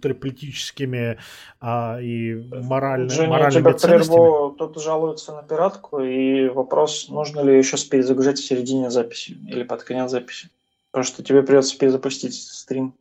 внутриполитическими 0.01 1.19
а, 1.59 1.99
и 2.01 2.35
морально, 2.63 3.09
Женя, 3.09 3.29
моральными 3.29 3.63
тебя 3.63 3.73
ценностями. 3.73 4.15
прерву. 4.15 4.51
Кто-то 4.51 4.79
жалуется 4.79 5.33
на 5.33 5.43
пиратку, 5.43 5.99
и 5.99 6.47
вопрос, 6.49 7.09
нужно 7.09 7.41
ли 7.41 7.57
еще 7.57 7.77
перезагружать 7.89 8.39
в 8.39 8.45
середине 8.45 8.89
записи 8.89 9.37
или 9.47 9.63
под 9.63 9.83
конец 9.83 10.11
записи. 10.11 10.49
Потому 10.91 11.05
что 11.05 11.23
тебе 11.23 11.41
придется 11.43 11.77
перезапустить 11.77 12.35
стрим 12.35 12.93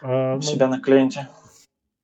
А, 0.00 0.34
у 0.34 0.36
ну, 0.36 0.42
себя 0.42 0.68
на 0.68 0.80
клиенте. 0.80 1.28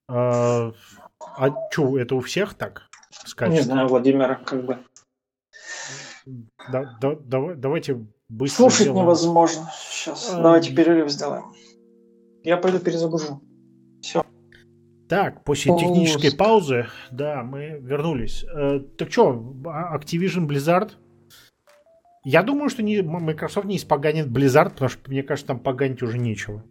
А, 0.09 0.73
а 1.19 1.70
что, 1.70 1.98
это 1.98 2.14
у 2.16 2.20
всех 2.20 2.55
так? 2.55 2.82
Скачет? 3.24 3.55
Не 3.55 3.60
знаю, 3.60 3.89
Владимир, 3.89 4.36
как 4.44 4.64
бы. 4.64 4.78
Да, 6.70 6.97
да, 7.01 7.16
давай, 7.16 7.56
давайте 7.56 8.05
быстро 8.28 8.64
Слушать 8.64 8.82
сделаем. 8.82 9.02
невозможно. 9.02 9.70
Сейчас, 9.74 10.31
а... 10.32 10.43
давайте 10.43 10.74
перерыв 10.74 11.10
сделаем. 11.10 11.52
Я 12.44 12.56
пойду 12.56 12.78
перезагружу. 12.78 13.40
Все. 14.02 14.24
Так, 15.12 15.44
после 15.44 15.70
Пуск. 15.70 15.84
технической 15.84 16.34
паузы, 16.34 16.86
да, 17.10 17.43
мы 17.43 17.78
вернулись. 17.82 18.47
Э, 18.51 18.80
так 18.97 19.12
что, 19.12 19.44
а, 19.66 19.94
Activision 19.98 20.47
Blizzard 20.47 20.93
я 22.24 22.43
думаю, 22.43 22.70
что 22.70 22.82
не, 22.82 23.02
Microsoft 23.02 23.66
не 23.66 23.76
испоганит 23.76 24.28
Blizzard, 24.28 24.70
потому 24.70 24.89
что, 24.89 25.10
мне 25.10 25.22
кажется, 25.22 25.48
там 25.48 25.59
поганить 25.59 26.02
уже 26.02 26.16
нечего. 26.16 26.62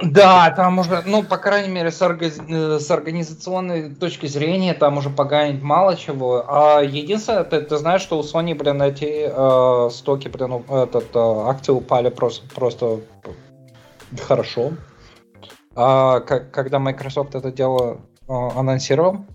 Да, 0.00 0.48
там 0.52 0.78
уже, 0.78 1.02
ну, 1.06 1.24
по 1.24 1.38
крайней 1.38 1.74
мере, 1.74 1.90
с, 1.90 2.00
орга... 2.00 2.26
Э, 2.26 2.78
с 2.78 2.88
организационной 2.88 3.92
точки 3.96 4.26
зрения, 4.26 4.74
там 4.74 4.98
уже 4.98 5.10
поганить 5.10 5.60
мало 5.60 5.96
чего. 5.96 6.44
А 6.46 6.82
единственное, 6.82 7.42
ты, 7.42 7.62
ты 7.62 7.78
знаешь, 7.78 8.02
что 8.02 8.20
у 8.20 8.22
Sony, 8.22 8.54
блин, 8.54 8.80
эти 8.80 9.26
э, 9.28 9.90
стоки, 9.90 10.28
блин, 10.28 10.62
этот, 10.68 11.16
э, 11.16 11.48
акции 11.48 11.72
упали 11.72 12.10
просто, 12.10 12.46
просто 12.54 13.00
хорошо. 14.20 14.74
А, 15.80 16.20
когда 16.20 16.80
Microsoft 16.80 17.36
это 17.36 17.52
дело 17.52 18.00
э, 18.28 18.32
анонсировал? 18.32 19.26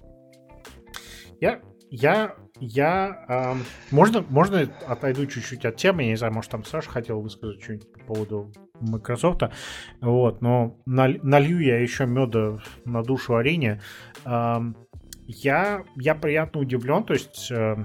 Я, 1.39 1.61
я 1.89 2.35
я... 2.59 3.25
Э, 3.29 3.55
можно, 3.91 4.25
можно 4.29 4.69
отойду 4.87 5.25
чуть-чуть 5.25 5.65
от 5.65 5.77
темы, 5.77 6.03
я 6.03 6.09
не 6.09 6.15
знаю, 6.17 6.33
может 6.33 6.51
там 6.51 6.65
Саша 6.65 6.89
хотел 6.89 7.21
высказать 7.21 7.61
что-нибудь 7.63 7.91
по 7.93 7.99
поводу 8.13 8.51
Microsoft, 8.81 9.43
вот, 10.01 10.41
но 10.41 10.77
налью 10.85 11.59
я 11.59 11.79
еще 11.79 12.05
меда 12.05 12.59
на 12.83 13.03
душу 13.03 13.35
арене. 13.35 13.81
Э, 14.25 14.57
я, 15.27 15.83
я 15.95 16.15
приятно 16.15 16.59
удивлен, 16.59 17.03
то 17.03 17.13
есть... 17.13 17.51
Э, 17.51 17.77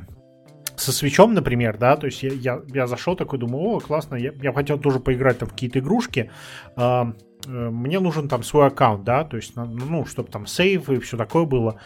со 0.76 0.93
свечом, 0.93 1.35
например, 1.35 1.76
да, 1.76 1.97
то 1.97 2.06
есть 2.06 2.22
я, 2.22 2.32
я, 2.32 2.62
я 2.72 2.86
зашел 2.86 3.16
такой, 3.16 3.40
думаю, 3.40 3.64
о, 3.64 3.80
классно, 3.80 4.14
я, 4.14 4.32
я 4.40 4.52
хотел 4.52 4.78
тоже 4.78 5.01
поиграть 5.01 5.39
там 5.39 5.48
в 5.48 5.52
какие-то 5.52 5.80
игрушки, 5.80 6.30
э, 6.76 7.05
мне 7.48 7.98
нужен 8.00 8.28
там 8.28 8.42
свой 8.42 8.66
аккаунт, 8.66 9.04
да, 9.04 9.24
то 9.24 9.36
есть, 9.36 9.56
ну, 9.56 10.04
чтобы 10.04 10.30
там 10.30 10.46
сейв 10.46 10.88
и 10.90 10.98
все 10.98 11.16
такое 11.16 11.44
было. 11.44 11.80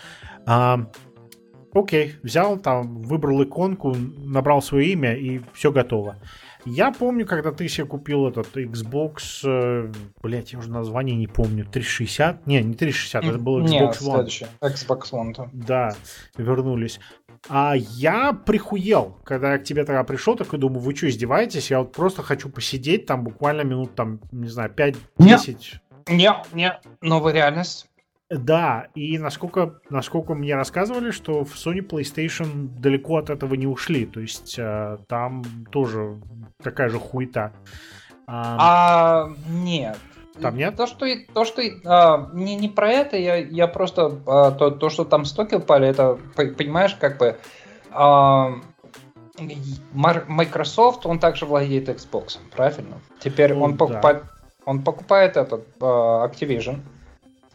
Окей, 1.74 2.16
взял 2.22 2.58
там, 2.58 3.00
выбрал 3.00 3.42
иконку, 3.42 3.94
набрал 3.94 4.60
свое 4.60 4.92
имя 4.92 5.14
и 5.14 5.40
все 5.54 5.72
готово. 5.72 6.16
Я 6.64 6.92
помню, 6.92 7.26
когда 7.26 7.50
ты 7.50 7.68
себе 7.68 7.86
купил 7.86 8.28
этот 8.28 8.56
Xbox, 8.56 9.42
э, 9.44 9.92
блять, 10.22 10.52
я 10.52 10.60
уже 10.60 10.70
название 10.70 11.16
не 11.16 11.26
помню, 11.26 11.64
360? 11.64 12.46
Не, 12.46 12.62
не 12.62 12.74
360, 12.74 13.24
это 13.24 13.38
был 13.38 13.60
Xbox 13.60 13.68
не, 13.68 13.80
One. 13.80 13.92
Следующий. 13.94 14.46
Xbox 14.60 15.00
One. 15.12 15.34
Да. 15.34 15.48
да, 15.52 15.96
вернулись. 16.36 17.00
А 17.48 17.74
я 17.76 18.32
прихуел, 18.32 19.18
когда 19.24 19.52
я 19.52 19.58
к 19.58 19.64
тебе 19.64 19.84
тогда 19.84 20.04
пришел, 20.04 20.36
такой 20.36 20.58
думаю, 20.58 20.80
вы 20.80 20.94
что, 20.94 21.08
издеваетесь? 21.08 21.70
Я 21.70 21.80
вот 21.80 21.92
просто 21.92 22.22
хочу 22.22 22.48
посидеть 22.48 23.06
там 23.06 23.24
буквально 23.24 23.62
минут, 23.62 23.94
там, 23.94 24.20
не 24.30 24.48
знаю, 24.48 24.70
5-10. 24.70 25.80
Не, 26.08 26.32
не, 26.52 26.80
новая 27.00 27.32
реальность. 27.32 27.88
Да, 28.30 28.88
и 28.94 29.18
насколько, 29.18 29.80
насколько 29.90 30.34
мне 30.34 30.54
рассказывали, 30.54 31.10
что 31.10 31.44
в 31.44 31.54
Sony 31.54 31.86
PlayStation 31.86 32.68
далеко 32.78 33.18
от 33.18 33.28
этого 33.28 33.54
не 33.54 33.66
ушли. 33.66 34.06
То 34.06 34.20
есть 34.20 34.58
э, 34.58 34.98
там 35.06 35.44
тоже 35.70 36.18
такая 36.62 36.88
же 36.88 36.98
хуета. 36.98 37.52
А, 38.26 39.26
а 39.26 39.32
нет. 39.48 39.98
Там 40.40 40.56
нет? 40.56 40.76
То, 40.76 40.86
что, 40.86 41.06
то, 41.34 41.44
что 41.44 41.62
а, 41.84 42.30
не, 42.32 42.54
не 42.56 42.68
про 42.68 42.90
это, 42.90 43.16
я, 43.16 43.36
я 43.36 43.66
просто 43.66 44.18
а, 44.26 44.50
то, 44.52 44.70
то, 44.70 44.88
что 44.88 45.04
там 45.04 45.24
стоки 45.24 45.56
упали, 45.56 45.88
это 45.88 46.18
понимаешь, 46.36 46.94
как 46.94 47.18
бы 47.18 47.36
а, 47.90 48.54
Microsoft, 49.92 51.04
он 51.06 51.18
также 51.18 51.44
владеет 51.44 51.88
Xbox, 51.88 52.38
правильно? 52.54 53.00
Теперь 53.20 53.54
ну, 53.54 53.62
он 53.62 53.76
покупает, 53.76 54.22
да. 54.22 54.28
он 54.64 54.82
покупает 54.82 55.36
этот 55.36 55.66
а, 55.80 56.26
Activision 56.26 56.80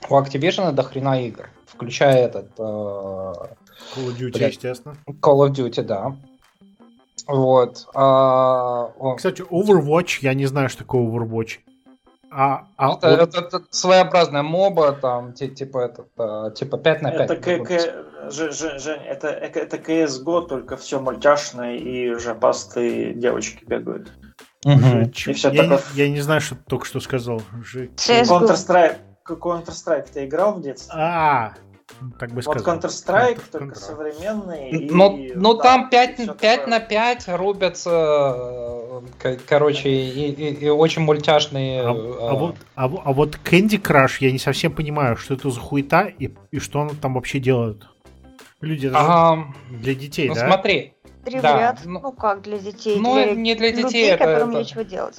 у 0.09 0.19
Activision 0.19 0.71
до 0.71 0.83
хрена 0.83 1.25
игр, 1.25 1.49
включая 1.65 2.25
этот... 2.25 2.51
Э, 2.57 2.61
Call 3.95 4.07
of 4.07 4.17
Duty, 4.17 4.33
блядь, 4.33 4.53
естественно. 4.53 4.97
Call 5.21 5.47
of 5.47 5.51
Duty, 5.51 5.83
да. 5.83 6.15
Вот. 7.27 7.87
А, 7.93 8.89
Кстати, 9.15 9.41
Overwatch, 9.41 10.19
я 10.21 10.33
не 10.33 10.45
знаю, 10.45 10.69
что 10.69 10.79
такое 10.79 11.01
Overwatch. 11.01 11.59
А, 12.29 12.67
а 12.75 12.93
это, 12.93 13.09
вот... 13.09 13.19
это, 13.19 13.39
это 13.39 13.63
своеобразная 13.69 14.43
моба, 14.43 14.91
там, 14.93 15.33
типа, 15.33 15.79
этот, 15.79 16.07
а, 16.17 16.51
типа 16.51 16.77
5 16.77 17.01
на 17.01 17.11
5. 17.11 17.21
Это, 17.21 17.35
к, 17.35 17.63
к, 17.65 18.31
Жень, 18.31 19.01
это, 19.05 19.29
это 19.29 19.77
CSGO, 19.77 20.47
только 20.47 20.75
все 20.75 20.99
мультяшное 20.99 21.77
и 21.77 22.13
жопастые 22.15 23.13
девочки 23.13 23.63
бегают. 23.65 24.11
Угу. 24.65 25.11
И 25.27 25.33
все 25.33 25.49
я, 25.49 25.63
такое... 25.63 25.79
не, 25.95 26.01
я 26.01 26.09
не 26.09 26.21
знаю, 26.21 26.41
что 26.41 26.55
ты 26.55 26.61
только 26.67 26.85
что 26.85 26.99
сказал. 26.99 27.41
Counter-Strike 27.73 28.97
Counter-Strike 29.35 30.07
ты 30.13 30.25
играл 30.25 30.55
в 30.55 30.61
детстве? 30.61 30.93
А, 30.95 31.53
так 32.19 32.31
бы 32.31 32.41
сказать. 32.41 32.65
Вот 32.65 32.83
Counter-Strike, 32.83 33.41
только 33.51 33.75
современный. 33.75 34.89
Ну, 34.91 35.29
ну 35.35 35.53
там 35.55 35.89
5, 35.89 36.37
5 36.39 36.67
на 36.67 36.79
5 36.79 37.29
рубятся, 37.29 39.01
э, 39.23 39.37
короче, 39.47 39.89
и, 39.89 40.31
и, 40.31 40.65
и 40.65 40.69
очень 40.69 41.01
мультяшные. 41.03 41.81
А, 41.81 41.89
а, 41.89 42.29
а, 42.29 42.35
вот, 42.35 42.55
а, 42.75 42.85
а 42.85 43.13
вот 43.13 43.39
Candy 43.43 43.81
Crush 43.81 44.17
я 44.19 44.31
не 44.31 44.39
совсем 44.39 44.73
понимаю, 44.73 45.17
что 45.17 45.33
это 45.33 45.49
за 45.49 45.59
хуета 45.59 46.03
и, 46.07 46.33
и 46.51 46.59
что 46.59 46.79
он 46.79 46.89
там 46.89 47.15
вообще 47.15 47.39
делает. 47.39 47.83
Люди, 48.61 48.91
а, 48.93 49.45
для 49.69 49.95
детей, 49.95 50.29
ну, 50.29 50.35
да? 50.35 50.47
смотри. 50.47 50.93
Три 51.23 51.39
да, 51.41 51.75
ну, 51.83 51.99
ну 51.99 52.11
как 52.11 52.41
для 52.41 52.57
детей? 52.57 52.97
Ну, 52.99 53.15
для 53.15 53.33
не 53.33 53.55
для 53.55 53.71
детей, 53.71 53.83
людей, 53.83 54.09
это, 54.11 54.25
которым 54.25 54.49
это... 54.51 54.59
нечего 54.59 54.83
делать. 54.83 55.17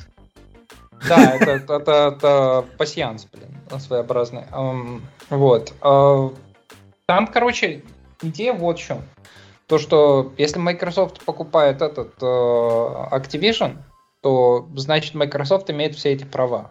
Да, 1.09 1.35
это, 1.35 1.51
это, 1.51 1.74
это, 1.74 1.93
это 1.93 2.65
пассианс, 2.77 3.27
блин 3.27 3.59
своеобразный. 3.78 4.45
Вот. 5.31 5.73
А, 5.82 6.31
там, 7.09 7.27
короче, 7.27 7.83
идея 8.21 8.53
вот 8.53 8.79
в 8.79 8.83
чем. 8.83 9.03
То, 9.67 9.79
что 9.79 10.33
если 10.37 10.59
Microsoft 10.59 11.25
покупает 11.25 11.81
этот 11.81 12.13
э, 12.21 12.27
Activision, 12.27 13.79
то 14.21 14.69
значит 14.77 15.15
Microsoft 15.15 15.71
имеет 15.71 15.95
все 15.95 16.13
эти 16.13 16.25
права. 16.25 16.71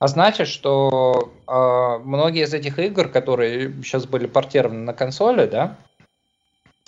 А 0.00 0.08
значит, 0.08 0.48
что 0.48 1.32
э, 1.46 1.98
многие 2.04 2.44
из 2.44 2.52
этих 2.52 2.80
игр, 2.80 3.08
которые 3.08 3.72
сейчас 3.84 4.06
были 4.06 4.26
портированы 4.26 4.80
на 4.80 4.94
консоли, 4.94 5.46
да, 5.46 5.76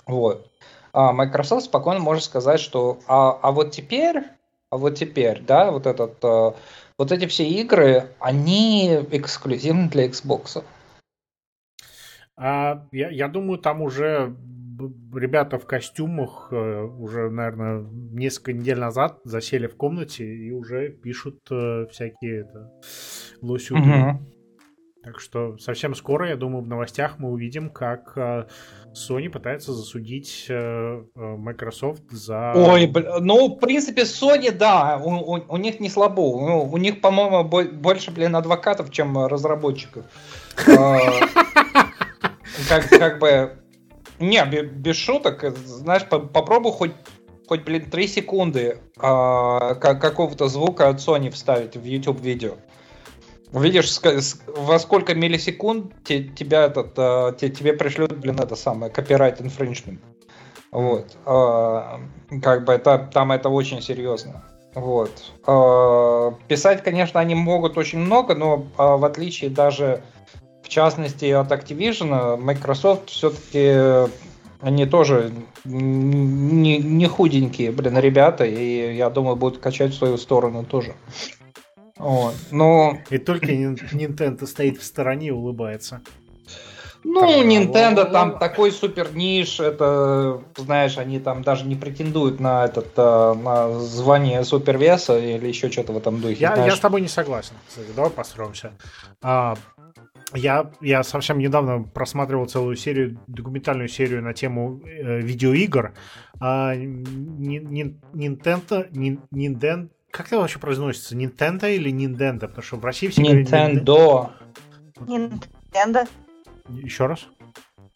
вот, 0.07 0.49
а 0.93 1.12
Microsoft 1.12 1.67
спокойно 1.67 2.01
может 2.01 2.25
сказать, 2.25 2.59
что 2.59 2.99
а, 3.07 3.39
а 3.41 3.53
вот 3.53 3.71
теперь, 3.71 4.25
а 4.71 4.77
вот 4.77 4.97
теперь, 4.97 5.41
да, 5.43 5.71
вот 5.71 5.87
этот 5.87 6.17
э, 6.25 6.53
вот 6.99 7.12
эти 7.12 7.27
все 7.27 7.47
игры, 7.47 8.09
они 8.19 8.97
эксклюзивны 9.12 9.89
для 9.89 10.07
Xbox. 10.07 10.65
А, 12.43 12.87
я, 12.91 13.11
я 13.11 13.29
думаю, 13.29 13.59
там 13.59 13.83
уже 13.83 14.35
ребята 15.15 15.59
в 15.59 15.67
костюмах 15.67 16.49
э, 16.51 16.83
уже, 16.83 17.29
наверное, 17.29 17.87
несколько 18.12 18.55
недель 18.55 18.79
назад 18.79 19.21
засели 19.25 19.67
в 19.67 19.77
комнате 19.77 20.25
и 20.25 20.51
уже 20.51 20.89
пишут 20.89 21.41
э, 21.51 21.87
всякие 21.91 22.41
это, 22.41 22.73
лосюты. 23.43 23.83
Угу. 23.83 24.21
Так 25.03 25.21
что 25.21 25.59
совсем 25.59 25.95
скоро, 25.95 26.29
я 26.29 26.37
думаю, 26.37 26.62
в 26.62 26.69
новостях 26.69 27.19
мы 27.19 27.31
увидим, 27.31 27.69
как 27.69 28.12
э, 28.17 28.47
Sony 28.95 29.29
пытается 29.29 29.75
засудить 29.75 30.47
Microsoft 31.15 32.11
за... 32.11 32.55
Ой, 32.57 32.87
блин, 32.87 33.07
ну, 33.21 33.55
в 33.55 33.59
принципе, 33.59 34.03
Sony, 34.03 34.51
да, 34.51 34.99
у, 35.03 35.11
у, 35.11 35.45
у 35.47 35.57
них 35.59 35.79
не 35.79 35.91
слабо. 35.91 36.21
У, 36.21 36.73
у 36.73 36.77
них, 36.79 37.03
по-моему, 37.03 37.45
больше, 37.45 38.11
блин, 38.11 38.35
адвокатов, 38.35 38.91
чем 38.91 39.27
разработчиков. 39.27 40.07
Как, 42.69 42.89
как 42.89 43.19
бы... 43.19 43.57
Не, 44.19 44.45
без 44.45 44.97
шуток, 44.97 45.45
знаешь, 45.65 46.07
попробуй 46.09 46.73
хоть 46.73 46.93
хоть, 47.51 47.65
блин, 47.65 47.91
3 47.91 48.07
секунды 48.07 48.78
а, 48.97 49.74
какого-то 49.74 50.47
звука 50.47 50.89
от 50.89 50.99
Sony 50.99 51.31
вставить 51.31 51.77
в 51.77 51.85
YouTube 51.85 52.20
видео. 52.20 52.55
Видишь, 53.53 53.99
во 54.47 54.78
сколько 54.78 55.16
миллисекунд 55.16 55.93
тебя 56.05 56.66
этот, 56.66 56.93
а, 56.97 57.32
тебе 57.32 57.73
пришлют, 57.73 58.12
блин, 58.12 58.39
это 58.39 58.55
самое, 58.55 58.93
копирайт 58.93 59.41
infringement. 59.41 59.99
Вот. 60.70 61.16
А, 61.27 61.99
как 62.41 62.65
бы 62.65 62.73
это, 62.73 63.11
там 63.12 63.32
это 63.32 63.49
очень 63.49 63.82
серьезно. 63.82 64.45
Вот. 64.77 65.11
А, 65.45 66.31
писать, 66.47 66.85
конечно, 66.85 67.19
они 67.19 67.35
могут 67.35 67.77
очень 67.77 67.99
много, 67.99 68.37
но 68.37 68.69
в 68.77 69.05
отличие 69.05 69.51
даже, 69.51 70.05
частности, 70.70 71.26
от 71.26 71.51
Activision, 71.52 72.36
Microsoft 72.38 73.10
все-таки 73.10 74.10
они 74.60 74.86
тоже 74.86 75.32
не, 75.64 76.78
не 76.78 77.06
худенькие, 77.06 77.72
блин, 77.72 77.98
ребята, 77.98 78.44
и 78.44 78.94
я 78.94 79.10
думаю, 79.10 79.36
будут 79.36 79.59
качать 79.59 79.92
в 79.92 79.97
свою 79.97 80.16
сторону 80.16 80.64
тоже. 80.64 80.94
Вот. 81.97 82.34
Но... 82.51 82.98
И 83.10 83.18
только 83.18 83.47
Nintendo 83.47 84.47
стоит 84.47 84.78
в 84.78 84.84
стороне 84.84 85.28
и 85.28 85.30
улыбается. 85.30 86.02
Ну, 87.02 87.20
там, 87.20 87.48
Nintendo 87.48 88.10
там 88.10 88.38
такой 88.38 88.72
супер 88.72 89.14
ниш, 89.14 89.59
это, 89.59 90.42
знаешь, 90.56 90.98
они 90.98 91.18
там 91.18 91.42
даже 91.42 91.64
не 91.64 91.74
претендуют 91.74 92.40
на 92.40 92.66
этот 92.66 92.92
э, 92.97 93.34
на 93.34 93.72
звание 93.78 94.44
супервеса 94.44 95.18
или 95.18 95.48
еще 95.48 95.70
что-то 95.70 95.94
в 95.94 95.97
этом 95.97 96.20
духе. 96.20 96.36
Я, 96.36 96.66
я 96.66 96.76
с 96.76 96.80
тобой 96.80 97.01
не 97.01 97.09
согласен. 97.09 97.55
Давай 97.97 98.10
построимся. 98.10 98.72
А, 99.22 99.56
я, 100.35 100.70
я 100.81 101.02
совсем 101.02 101.39
недавно 101.39 101.82
просматривал 101.82 102.47
целую 102.47 102.77
серию, 102.77 103.19
документальную 103.27 103.89
серию 103.89 104.23
на 104.23 104.32
тему 104.32 104.81
э, 104.85 105.20
видеоигр. 105.20 105.93
А, 106.40 106.74
Nintendo, 106.74 108.01
Nintendo, 108.90 109.89
как 110.11 110.27
это 110.27 110.39
вообще 110.39 110.59
произносится? 110.59 111.16
Nintendo 111.16 111.73
или 111.74 111.93
Nintendo? 111.93 112.40
Потому 112.40 112.62
что 112.62 112.77
в 112.77 112.85
России 112.85 113.09
все 113.09 113.23
Nintendo. 113.23 114.31
Nintendo. 115.01 116.09
Еще 116.69 117.07
раз? 117.07 117.27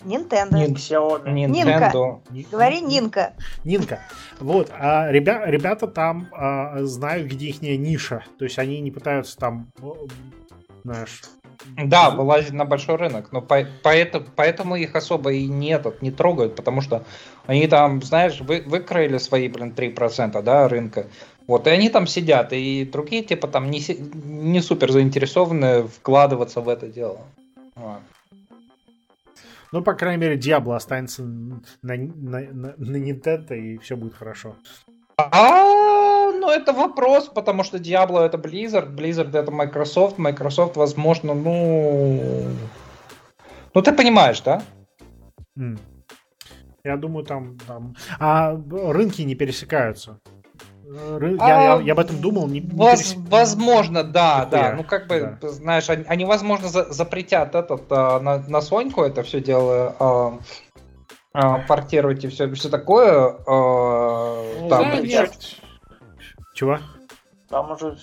Nintendo. 0.04 0.50
Nintendo. 0.50 1.30
Нинка. 1.32 2.20
Говори 2.50 2.80
Нинка. 2.80 3.34
Нинка. 3.64 4.00
Вот. 4.38 4.70
А 4.72 5.10
ребя, 5.10 5.46
ребята 5.46 5.86
там 5.86 6.28
а, 6.32 6.82
знают, 6.82 7.26
где 7.28 7.46
их 7.46 7.62
ниша. 7.62 8.22
То 8.38 8.44
есть 8.44 8.58
они 8.58 8.80
не 8.80 8.90
пытаются 8.90 9.36
там 9.38 9.72
знаешь, 10.84 11.22
да, 11.76 12.10
вылазить 12.10 12.52
на 12.52 12.64
большой 12.64 12.96
рынок, 12.96 13.32
но 13.32 13.40
по, 13.40 13.66
поэтому, 13.82 14.26
поэтому 14.36 14.76
их 14.76 14.94
особо 14.94 15.32
и 15.32 15.46
не, 15.46 15.70
этот, 15.70 16.02
не 16.02 16.10
трогают, 16.10 16.56
потому 16.56 16.80
что 16.80 17.04
они 17.46 17.66
там, 17.66 18.02
знаешь, 18.02 18.40
вы, 18.40 18.62
выкроили 18.66 19.18
свои, 19.18 19.48
блин, 19.48 19.74
3% 19.76 20.42
да, 20.42 20.68
рынка. 20.68 21.06
Вот, 21.46 21.66
и 21.66 21.70
они 21.70 21.90
там 21.90 22.06
сидят, 22.06 22.52
и 22.52 22.88
другие, 22.90 23.22
типа, 23.22 23.48
там 23.48 23.70
не, 23.70 23.84
не 24.24 24.60
супер 24.60 24.90
заинтересованы 24.90 25.86
вкладываться 25.86 26.60
в 26.60 26.68
это 26.68 26.88
дело. 26.88 27.18
Вот. 27.74 28.00
Ну, 29.72 29.82
по 29.82 29.94
крайней 29.94 30.20
мере, 30.20 30.36
Diablo 30.38 30.76
останется 30.76 31.24
на, 31.24 31.60
на, 31.82 32.40
на, 32.40 32.74
на 32.76 32.96
Nintendo, 32.96 33.56
и 33.56 33.76
все 33.78 33.96
будет 33.96 34.14
хорошо. 34.14 34.54
А, 35.16 36.03
ну 36.44 36.50
это 36.50 36.72
вопрос, 36.72 37.28
потому 37.28 37.64
что 37.64 37.78
Diablo 37.78 38.20
это 38.20 38.36
Blizzard, 38.36 38.94
Blizzard 38.94 39.36
это 39.36 39.50
Microsoft, 39.50 40.18
Microsoft, 40.18 40.76
возможно, 40.76 41.34
ну... 41.34 42.44
Ну 43.72 43.82
ты 43.82 43.92
понимаешь, 43.92 44.40
да? 44.42 44.62
Mm. 45.58 45.78
Я 46.84 46.96
думаю, 46.96 47.24
там, 47.24 47.56
там... 47.66 47.96
А 48.18 48.54
рынки 48.70 49.22
не 49.22 49.34
пересекаются. 49.34 50.20
Ры... 50.86 51.38
А, 51.40 51.48
я, 51.48 51.62
я, 51.62 51.80
я 51.80 51.92
об 51.94 51.98
этом 51.98 52.20
думал. 52.20 52.46
Не, 52.46 52.60
не 52.60 52.76
воз, 52.76 53.14
перес... 53.14 53.14
Возможно, 53.30 54.04
да, 54.04 54.44
Нихуя. 54.44 54.62
да. 54.62 54.76
Ну, 54.76 54.84
как 54.84 55.06
бы, 55.08 55.38
да. 55.40 55.48
знаешь, 55.48 55.88
они, 55.88 56.04
они 56.06 56.24
возможно, 56.26 56.68
за, 56.68 56.92
запретят 56.92 57.54
этот 57.54 57.90
а, 57.90 58.20
на, 58.20 58.38
на 58.46 58.60
Соньку 58.60 59.02
это 59.02 59.22
все 59.22 59.40
дело 59.40 59.96
а, 59.98 60.38
а, 61.32 61.58
портировать 61.60 62.22
и 62.24 62.28
все, 62.28 62.52
все 62.52 62.68
такое. 62.68 63.34
А, 63.46 64.60
ну, 64.60 64.68
там, 64.68 64.90
да, 64.90 65.00
нет. 65.00 65.32
Чего? 66.54 66.78
Там 67.50 67.70
уже, 67.70 67.96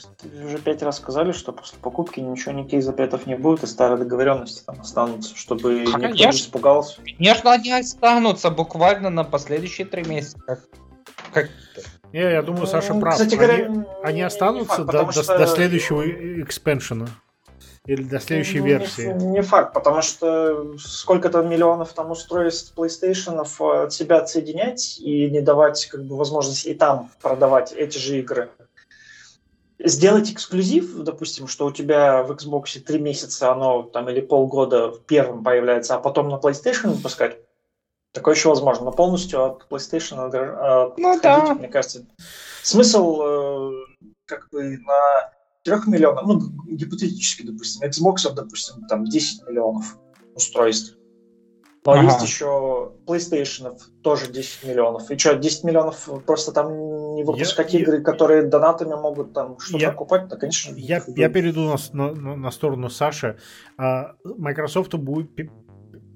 уже 0.45 0.59
пять 0.59 0.83
раз 0.83 0.97
сказали, 0.97 1.31
что 1.31 1.51
после 1.51 1.79
покупки 1.79 2.19
ничего, 2.19 2.51
никаких 2.51 2.83
запретов 2.83 3.25
не 3.25 3.35
будет, 3.35 3.63
и 3.63 3.67
старые 3.67 3.97
договоренности 3.97 4.63
там 4.63 4.79
останутся, 4.79 5.35
чтобы 5.35 5.83
а, 5.93 5.97
никто 5.97 6.07
не 6.07 6.29
испугался. 6.29 7.01
Конечно, 7.01 7.51
они 7.51 7.71
останутся 7.71 8.51
буквально 8.51 9.09
на 9.09 9.23
последующие 9.23 9.87
три 9.87 10.03
месяца. 10.03 10.37
Как, 10.45 10.59
как 11.33 11.49
не, 12.13 12.19
я 12.19 12.41
думаю, 12.41 12.67
Саша 12.67 12.93
прав. 12.93 13.13
Кстати 13.13 13.35
говоря, 13.35 13.65
они, 13.65 13.83
они 14.03 14.21
останутся 14.21 14.85
факт, 14.85 14.91
до, 14.91 15.11
что... 15.11 15.37
до 15.37 15.47
следующего 15.47 16.03
экспеншена. 16.41 17.07
Или 17.87 18.03
до 18.03 18.19
следующей 18.19 18.59
не, 18.59 18.67
версии? 18.67 19.11
Не 19.11 19.41
факт, 19.41 19.73
потому 19.73 20.03
что 20.03 20.77
сколько-то 20.77 21.41
миллионов 21.41 21.93
там 21.93 22.11
устройств 22.11 22.73
PlayStation 22.77 23.43
э, 23.43 23.83
от 23.83 23.93
себя 23.93 24.17
отсоединять 24.17 24.99
и 24.99 25.29
не 25.31 25.41
давать 25.41 25.87
как 25.87 26.03
бы 26.03 26.15
возможности 26.15 26.67
и 26.67 26.75
там 26.75 27.09
продавать 27.21 27.71
эти 27.71 27.97
же 27.97 28.19
игры. 28.19 28.51
Сделать 29.79 30.31
эксклюзив, 30.31 30.95
допустим, 30.97 31.47
что 31.47 31.65
у 31.65 31.71
тебя 31.71 32.21
в 32.21 32.31
Xbox 32.31 32.79
три 32.81 32.99
месяца 32.99 33.51
оно 33.51 33.81
там 33.81 34.07
или 34.09 34.21
полгода 34.21 34.93
первым 35.07 35.43
появляется, 35.43 35.95
а 35.95 35.99
потом 35.99 36.29
на 36.29 36.35
PlayStation 36.35 36.89
выпускать, 36.89 37.39
такое 38.11 38.35
еще 38.35 38.49
возможно. 38.49 38.85
Но 38.85 38.91
полностью 38.91 39.43
от 39.43 39.65
PlayStation 39.71 40.27
от, 40.27 40.99
ну, 40.99 41.19
да. 41.19 41.55
мне 41.55 41.67
кажется. 41.67 42.05
Смысл 42.61 43.21
э, 43.23 43.71
как 44.27 44.49
бы 44.51 44.77
на 44.77 45.31
3 45.63 45.75
миллионов, 45.87 46.25
ну, 46.25 46.39
гипотетически, 46.67 47.43
допустим, 47.43 47.87
Xbox, 47.87 48.33
допустим, 48.33 48.85
там 48.87 49.05
10 49.05 49.47
миллионов 49.47 49.97
устройств. 50.35 50.97
Но 51.83 51.93
ага. 51.93 52.03
есть 52.03 52.21
еще 52.21 52.91
PlayStation 53.07 53.75
тоже 54.03 54.31
10 54.31 54.65
миллионов. 54.65 55.09
И 55.09 55.17
что, 55.17 55.33
10 55.33 55.63
миллионов 55.63 56.07
просто 56.27 56.51
там 56.51 57.15
не 57.15 57.23
выпускать 57.23 57.73
я, 57.73 57.79
игры, 57.79 57.97
я, 57.97 58.03
которые 58.03 58.43
донатами 58.43 58.93
могут 58.93 59.33
там 59.33 59.57
что-то 59.59 59.83
я, 59.83 59.91
купать, 59.91 60.29
то, 60.29 60.37
конечно... 60.37 60.75
Я, 60.75 61.01
я 61.07 61.29
перейду 61.29 61.75
на, 61.93 62.13
на, 62.13 62.35
на 62.35 62.51
сторону 62.51 62.89
Саши. 62.89 63.37
А, 63.77 64.13
Microsoft 64.23 64.93
будет 64.93 65.31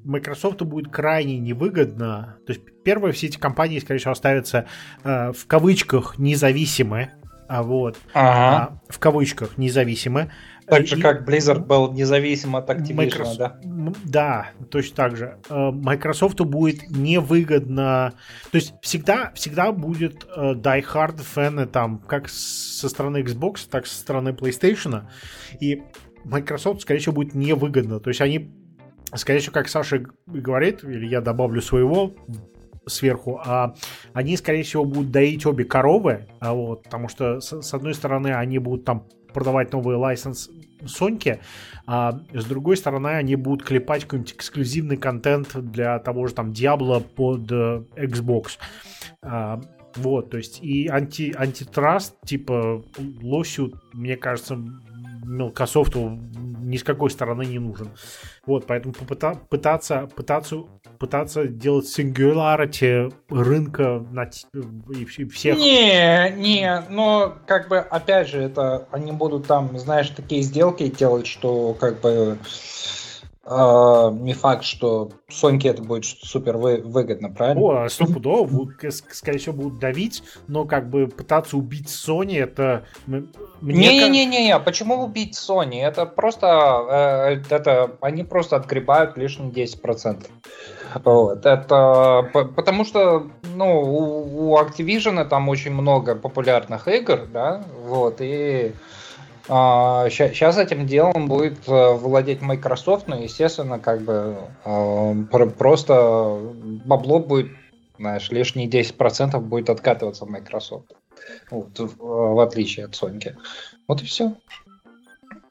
Microsoft 0.04 0.62
будет 0.62 0.92
крайне 0.92 1.40
невыгодно. 1.40 2.38
То 2.46 2.54
есть, 2.54 2.62
первое, 2.84 3.12
все 3.12 3.26
эти 3.26 3.38
компании, 3.38 3.80
скорее 3.80 4.00
всего, 4.00 4.12
оставятся 4.12 4.68
э, 5.04 5.32
в 5.32 5.48
кавычках 5.48 6.20
независимые 6.20 7.16
а 7.48 7.64
вот, 7.64 7.98
ага. 8.14 8.80
а, 8.88 8.92
в 8.92 9.00
кавычках, 9.00 9.58
независимо. 9.58 10.32
Так 10.68 10.88
же, 10.88 10.98
и... 10.98 11.02
как 11.02 11.28
Blizzard 11.28 11.60
был 11.60 11.94
независим 11.94 12.56
от 12.56 12.70
Activision, 12.70 12.96
Microsoft... 12.96 13.38
да? 13.38 13.60
Да, 14.04 14.48
точно 14.72 14.96
так 14.96 15.16
же. 15.16 15.38
Э, 15.50 15.72
Microsoft 15.72 16.42
будет 16.42 16.90
невыгодно... 16.90 18.14
То 18.52 18.56
есть 18.58 18.74
всегда, 18.82 19.32
всегда 19.36 19.72
будет 19.72 20.26
uh, 20.36 20.56
die 20.56 20.84
hard 20.84 21.22
фэны 21.22 21.68
там, 21.68 22.00
как 22.00 22.30
со 22.30 22.90
стороны 22.90 23.18
Xbox, 23.18 23.68
так 23.70 23.86
со 23.86 23.96
стороны 23.96 24.30
PlayStation. 24.30 25.04
И 25.60 25.84
Microsoft, 26.24 26.82
скорее 26.82 27.00
всего, 27.00 27.14
будет 27.14 27.36
невыгодно. 27.36 28.00
То 28.00 28.10
есть 28.10 28.22
они, 28.22 28.52
скорее 29.14 29.40
всего, 29.40 29.54
как 29.54 29.68
Саша 29.68 30.04
говорит, 30.26 30.84
или 30.84 31.06
я 31.06 31.22
добавлю 31.22 31.62
своего 31.62 32.16
сверху, 32.88 33.40
а 33.44 33.76
они, 34.14 34.38
скорее 34.38 34.64
всего, 34.64 34.86
будут 34.86 35.12
доить 35.12 35.46
обе 35.46 35.66
коровы, 35.66 36.28
а 36.40 36.54
вот, 36.54 36.84
потому 36.84 37.10
что, 37.10 37.40
с, 37.40 37.62
с 37.62 37.74
одной 37.74 37.94
стороны, 37.94 38.34
они 38.34 38.60
будут 38.60 38.86
там 38.86 39.06
продавать 39.34 39.74
новый 39.74 39.98
лайсенс 39.98 40.50
Соньке, 40.86 41.40
а 41.86 42.22
с 42.34 42.46
другой 42.46 42.78
стороны, 42.78 43.10
они 43.10 43.36
будут 43.36 43.66
клепать 43.66 44.04
какой-нибудь 44.04 44.34
эксклюзивный 44.34 44.98
контент 44.98 45.56
для 45.56 46.00
того 46.00 46.28
же 46.28 46.34
там 46.34 46.52
Diablo 46.52 47.02
под 47.02 47.52
э, 47.52 47.84
Xbox. 47.98 48.58
А, 49.22 49.62
вот, 49.96 50.30
то 50.30 50.38
есть 50.38 50.62
и 50.62 50.88
анти, 50.88 51.34
антитраст, 51.38 52.16
типа 52.26 52.84
лосю, 53.22 53.74
мне 53.94 54.16
кажется, 54.16 54.58
мелкософту 55.26 56.20
ни 56.66 56.78
с 56.78 56.84
какой 56.84 57.10
стороны 57.10 57.46
не 57.46 57.60
нужен. 57.60 57.90
Вот, 58.46 58.66
поэтому 58.66 58.94
попыта, 58.94 59.40
пытаться, 59.50 60.10
пытаться, 60.16 60.64
пытаться 61.00 61.48
делать 61.48 61.86
singularity 61.86 63.14
рынка 63.30 64.06
на, 64.12 64.30
и 64.94 65.06
всех... 65.06 65.58
Не, 65.58 66.32
не, 66.32 66.84
но 66.90 67.38
как 67.46 67.68
бы, 67.68 67.78
опять 67.78 68.30
же, 68.30 68.42
это 68.42 68.88
они 68.92 69.12
будут 69.12 69.48
там, 69.48 69.78
знаешь, 69.78 70.10
такие 70.10 70.42
сделки 70.42 70.88
делать, 70.90 71.28
что 71.28 71.74
как 71.74 72.02
бы 72.02 72.38
не 73.48 74.34
факт, 74.34 74.64
что 74.64 75.12
Соньке 75.30 75.70
это 75.70 75.84
будет 75.84 76.06
супер 76.06 76.58
вы, 76.58 76.82
выгодно, 76.82 77.30
правильно? 77.30 77.86
О, 77.86 77.90
стопудово, 77.90 78.48
будут, 78.48 78.76
скорее 78.92 79.38
всего, 79.38 79.56
будут 79.56 79.80
давить, 79.80 80.24
но 80.48 80.66
как 80.66 80.90
бы 80.90 81.08
пытаться 81.08 81.56
убить 81.56 81.88
Sony, 81.88 82.42
это... 82.42 82.86
Не-не-не-не, 83.62 84.58
почему 84.60 85.04
убить 85.04 85.36
Sony? 85.36 85.80
Это 85.80 86.08
просто, 86.08 86.88
э, 86.90 87.42
это, 87.54 87.92
они 88.02 88.24
просто 88.24 88.56
отгребают 88.56 89.16
лишние 89.16 89.52
10%. 89.52 90.26
Вот, 91.04 91.46
это 91.46 92.30
потому 92.34 92.84
что, 92.84 93.28
ну, 93.44 93.82
у, 93.82 94.54
у 94.54 94.58
Activision 94.58 95.24
там 95.26 95.50
очень 95.50 95.72
много 95.72 96.16
популярных 96.16 96.88
игр, 96.88 97.28
да, 97.32 97.64
вот, 97.84 98.18
и 98.22 98.74
Сейчас 99.48 100.58
а, 100.58 100.64
этим 100.64 100.88
делом 100.88 101.28
будет 101.28 101.68
э, 101.68 101.94
владеть 101.94 102.42
Microsoft, 102.42 103.08
но, 103.08 103.16
естественно, 103.16 103.78
как 103.78 104.02
бы 104.02 104.38
э, 104.66 105.26
просто 105.56 106.40
бабло 106.84 107.20
будет, 107.20 107.52
знаешь, 108.00 108.32
лишние 108.32 108.68
10% 108.68 109.40
будет 109.42 109.70
откатываться 109.70 110.26
в 110.26 110.30
Microsoft. 110.30 110.94
Вот, 111.52 111.78
в 111.78 112.40
отличие 112.40 112.86
от 112.86 112.94
Sony. 112.94 113.36
Вот 113.88 114.02
и 114.02 114.06
все. 114.06 114.34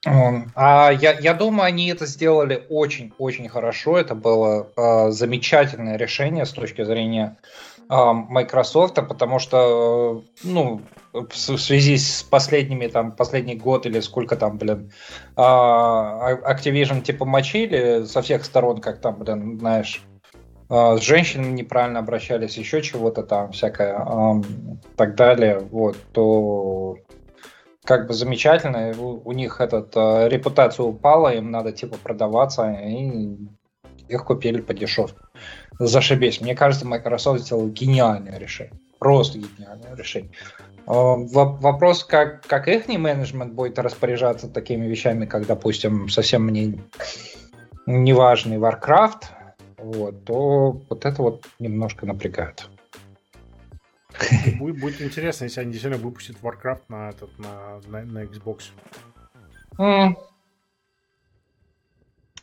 А 0.05 0.91
я, 0.91 1.13
я 1.13 1.33
думаю, 1.33 1.67
они 1.67 1.89
это 1.89 2.07
сделали 2.07 2.67
очень-очень 2.69 3.49
хорошо. 3.49 3.97
Это 3.97 4.17
было 4.17 4.71
э, 4.77 5.11
замечательное 5.13 5.97
решение 5.97 6.47
с 6.47 6.51
точки 6.51 6.83
зрения 6.83 7.37
Microsoft, 7.89 8.95
потому 8.95 9.39
что, 9.39 10.25
ну, 10.43 10.81
в 11.15 11.59
связи 11.59 11.97
с 11.97 12.23
последними, 12.23 12.89
там, 12.89 13.13
последний 13.13 13.55
год 13.55 13.87
или 13.87 14.01
сколько 14.01 14.37
там, 14.37 14.59
блин, 14.59 14.91
а, 15.37 16.35
Activision 16.43 17.03
типа 17.03 17.25
мочили 17.25 18.05
со 18.05 18.21
всех 18.21 18.45
сторон, 18.45 18.81
как 18.81 19.01
там, 19.01 19.21
блин, 19.21 19.59
знаешь, 19.59 20.03
а, 20.69 20.97
с 20.97 21.03
женщинами 21.03 21.53
неправильно 21.53 22.01
обращались, 22.01 22.59
еще 22.59 22.83
чего-то 22.83 23.23
там 23.23 23.53
всякое, 23.53 23.97
так 24.97 25.15
далее, 25.15 25.61
вот, 25.61 25.97
то 26.13 26.97
как 27.85 28.09
бы 28.09 28.15
замечательно, 28.15 28.93
у, 28.99 29.21
у 29.25 29.33
них 29.33 29.61
этот 29.61 29.93
а, 29.97 30.27
репутация 30.27 30.85
упала, 30.85 31.33
им 31.33 31.51
надо 31.51 31.71
типа 31.71 31.97
продаваться, 32.03 32.73
и 32.73 33.37
их 34.09 34.25
купили 34.25 34.61
по 34.61 34.75
дешевке. 34.75 35.19
Зашибись. 35.79 36.41
Мне 36.41 36.55
кажется, 36.55 36.87
Microsoft 36.87 37.41
сделал 37.41 37.69
гениальное 37.69 38.39
решение. 38.39 38.79
Просто 38.99 39.39
гениальное 39.39 39.95
решение. 39.97 40.31
Вопрос, 40.87 42.05
как, 42.05 42.47
как 42.47 42.69
их 42.69 42.89
менеджмент 42.89 43.55
будет 43.55 43.79
распоряжаться 43.79 44.49
такими 44.49 44.87
вещами, 44.87 45.25
как, 45.25 45.47
допустим, 45.47 46.09
совсем 46.09 46.43
мне 46.45 46.79
неважный 47.87 48.59
Warcraft, 48.59 49.25
вот, 49.79 50.25
то 50.25 50.73
вот 50.89 51.05
это 51.05 51.23
вот 51.23 51.47
немножко 51.59 52.07
напрягает. 52.07 52.69
Будет, 54.59 54.81
будет 54.81 55.03
интересно, 55.03 55.45
если 55.45 55.61
они 55.61 55.73
действительно 55.73 56.03
выпустят 56.03 56.37
Warcraft 56.43 56.83
на, 56.89 57.11
этот, 57.11 57.37
на, 57.39 57.81
на, 57.87 58.03
на 58.03 58.25
Xbox. 58.25 58.71
Mm. 59.79 60.15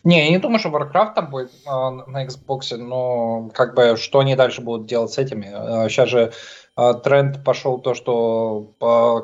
Не, 0.03 0.25
я 0.25 0.29
не 0.31 0.39
думаю, 0.39 0.59
что 0.59 0.69
Warcraft 0.69 1.13
там 1.13 1.29
будет 1.29 1.51
э, 1.65 1.69
на 1.69 2.25
Xbox, 2.25 2.75
но 2.75 3.49
как 3.53 3.75
бы 3.75 3.95
что 3.97 4.19
они 4.19 4.35
дальше 4.35 4.61
будут 4.61 4.87
делать 4.87 5.11
с 5.11 5.17
этими? 5.17 5.45
Э, 5.45 5.87
сейчас 5.89 6.09
же 6.09 6.19
э, 6.19 6.31
тренд 6.75 7.43
пошел 7.43 7.79
то, 7.79 7.93
что 7.93 8.73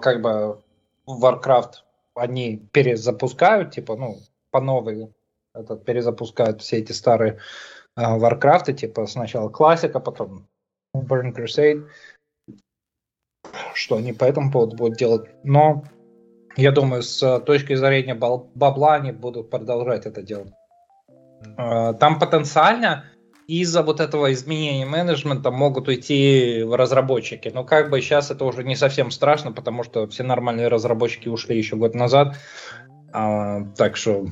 как 0.01 0.21
бы 0.21 0.61
Warcraft 1.07 1.83
они 2.15 2.57
перезапускают, 2.71 3.71
типа, 3.71 3.95
ну, 3.95 4.17
по 4.51 4.59
новой 4.59 5.13
этот, 5.53 5.85
перезапускают 5.85 6.61
все 6.61 6.77
эти 6.77 6.91
старые 6.91 7.39
э, 7.95 8.01
Warcraft, 8.01 8.73
типа 8.73 9.05
сначала 9.07 9.49
классика, 9.49 9.99
потом 9.99 10.47
Burn 10.95 11.33
Crusade, 11.33 11.87
что 13.73 13.97
они 13.97 14.13
по 14.13 14.25
этому 14.25 14.51
поводу 14.51 14.75
будут 14.75 14.97
делать. 14.97 15.29
Но 15.43 15.83
я 16.55 16.71
думаю, 16.71 17.03
с 17.03 17.39
точки 17.41 17.75
зрения 17.75 18.15
бабла 18.15 18.95
они 18.95 19.11
будут 19.11 19.49
продолжать 19.49 20.05
это 20.05 20.21
делать. 20.21 20.53
А, 21.55 21.93
там 21.93 22.19
потенциально 22.19 23.05
из-за 23.47 23.81
вот 23.81 24.01
этого 24.01 24.33
изменения 24.33 24.85
менеджмента 24.85 25.51
могут 25.51 25.87
уйти 25.87 26.63
разработчики. 26.69 27.49
Но 27.53 27.63
как 27.63 27.89
бы 27.89 28.01
сейчас 28.01 28.29
это 28.29 28.43
уже 28.43 28.63
не 28.63 28.75
совсем 28.75 29.09
страшно, 29.09 29.53
потому 29.53 29.83
что 29.83 30.05
все 30.07 30.23
нормальные 30.23 30.67
разработчики 30.67 31.29
ушли 31.29 31.57
еще 31.57 31.77
год 31.77 31.95
назад. 31.95 32.35
А, 33.13 33.61
так 33.77 33.95
что, 33.95 34.27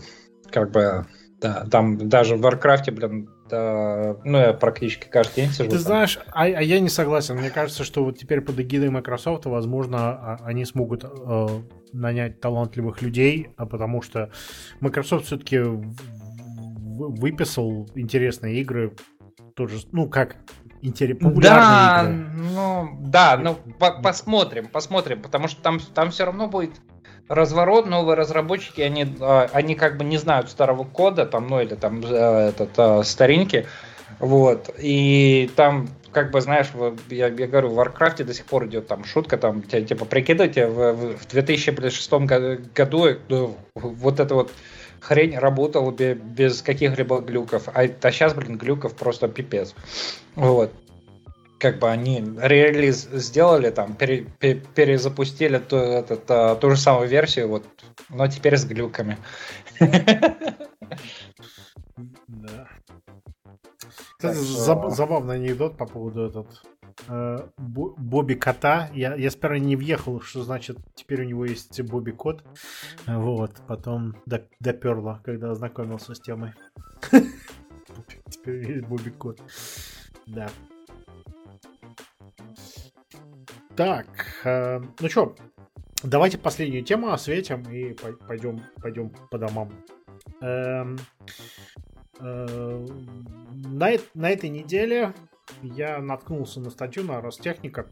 как 0.51 0.71
бы, 0.71 1.05
да, 1.39 1.65
там 1.71 2.09
даже 2.09 2.35
в 2.35 2.45
Warcraft, 2.45 2.91
блин, 2.91 3.29
да, 3.49 4.17
ну, 4.25 4.37
я 4.37 4.53
практически 4.53 5.07
каждый 5.07 5.35
день 5.35 5.51
сижу. 5.51 5.69
Ты 5.69 5.77
там. 5.77 5.79
знаешь, 5.79 6.19
а, 6.33 6.43
а 6.43 6.61
я 6.61 6.79
не 6.81 6.89
согласен. 6.89 7.37
Мне 7.37 7.51
кажется, 7.51 7.85
что 7.85 8.03
вот 8.03 8.17
теперь 8.17 8.41
под 8.41 8.59
эгидой 8.59 8.89
Microsoft, 8.89 9.45
возможно, 9.45 10.09
а, 10.09 10.39
они 10.43 10.65
смогут 10.65 11.05
э, 11.05 11.47
нанять 11.93 12.41
талантливых 12.41 13.01
людей, 13.01 13.49
а 13.55 13.65
потому 13.65 14.01
что 14.01 14.29
Microsoft 14.81 15.27
все-таки 15.27 15.61
выписал 16.97 17.87
интересные 17.95 18.61
игры, 18.61 18.95
тоже, 19.55 19.79
ну, 19.91 20.09
как 20.09 20.37
интерес, 20.81 21.17
популярные 21.17 21.61
да, 21.61 22.01
игры. 22.03 22.13
Ну, 22.53 22.97
да, 23.01 23.37
ну, 23.37 23.55
по 23.79 23.91
посмотрим, 24.01 24.67
посмотрим, 24.67 25.21
потому 25.21 25.47
что 25.47 25.61
там, 25.61 25.79
там 25.93 26.11
все 26.11 26.25
равно 26.25 26.47
будет 26.47 26.71
разворот, 27.27 27.87
новые 27.87 28.15
разработчики, 28.15 28.81
они, 28.81 29.05
а, 29.19 29.49
они 29.51 29.75
как 29.75 29.97
бы 29.97 30.03
не 30.03 30.17
знают 30.17 30.49
старого 30.49 30.83
кода, 30.83 31.25
там, 31.25 31.47
ну, 31.47 31.59
или 31.59 31.75
там 31.75 32.01
э, 32.03 32.49
этот, 32.49 32.69
э, 32.77 33.03
старинки, 33.03 33.65
вот, 34.19 34.69
и 34.77 35.49
там 35.55 35.87
как 36.11 36.31
бы, 36.31 36.39
знаешь, 36.39 36.67
я, 37.09 37.27
я 37.27 37.47
говорю, 37.47 37.69
в 37.69 37.79
Warcraft 37.79 38.23
до 38.23 38.33
сих 38.33 38.45
пор 38.45 38.67
идет 38.67 38.87
там 38.87 39.03
шутка, 39.03 39.37
там, 39.37 39.61
типа, 39.63 40.05
прикидывайте, 40.05 40.67
в, 40.67 41.17
в 41.17 41.27
2006 41.27 42.13
году 42.73 43.07
ну, 43.27 43.57
вот 43.75 44.19
это 44.21 44.33
вот 44.33 44.51
хрень 45.05 45.37
работала 45.37 45.91
без 45.91 46.61
каких-либо 46.61 47.21
глюков. 47.21 47.69
А, 47.69 47.81
а 47.81 48.11
сейчас, 48.11 48.33
блин, 48.33 48.57
глюков 48.57 48.95
просто 48.95 49.27
пипец. 49.27 49.75
Вот. 50.35 50.71
Как 51.59 51.79
бы 51.79 51.89
они 51.89 52.23
релиз 52.37 53.07
сделали, 53.11 53.69
там, 53.69 53.95
пере, 53.95 54.25
пере, 54.39 54.61
перезапустили 54.75 55.57
ту, 55.59 55.77
этот, 55.77 56.29
а, 56.29 56.55
ту 56.55 56.71
же 56.71 56.77
самую 56.77 57.07
версию, 57.07 57.49
вот, 57.49 57.65
но 58.09 58.27
теперь 58.27 58.57
с 58.57 58.65
глюками. 58.65 59.17
Да. 62.27 62.67
Кстати, 64.17 64.37
забавный 64.37 65.35
анекдот 65.35 65.77
по 65.77 65.85
поводу 65.85 66.25
этот 66.25 66.47
э, 67.07 67.47
Бобби 67.57 68.35
Кота. 68.35 68.89
Я, 68.93 69.15
я 69.15 69.31
сперва 69.31 69.59
не 69.59 69.75
въехал, 69.75 70.21
что 70.21 70.43
значит 70.43 70.77
теперь 70.95 71.21
у 71.21 71.25
него 71.25 71.45
есть 71.45 71.81
Бобби 71.81 72.11
Кот. 72.11 72.43
Вот, 73.05 73.55
потом 73.67 74.15
доперло, 74.59 75.21
когда 75.23 75.51
ознакомился 75.51 76.15
с 76.15 76.19
темой. 76.19 76.53
Теперь 78.29 78.71
есть 78.71 78.87
Бобби 78.87 79.09
Кот. 79.09 79.41
Да. 80.25 80.49
Так, 83.75 84.07
э, 84.45 84.81
ну 84.99 85.09
что, 85.09 85.35
давайте 86.01 86.37
последнюю 86.37 86.83
тему 86.83 87.11
осветим 87.11 87.61
и 87.69 87.93
пойдем, 88.27 88.61
пойдем 88.81 89.09
по 89.29 89.37
домам. 89.37 89.69
Эм, 90.41 90.97
э, 92.19 92.87
на, 93.65 93.91
на 94.13 94.29
этой 94.29 94.49
неделе 94.49 95.13
я 95.61 95.99
наткнулся 95.99 96.59
на 96.59 96.69
статью 96.69 97.03
на 97.03 97.21
Ростехника, 97.21 97.87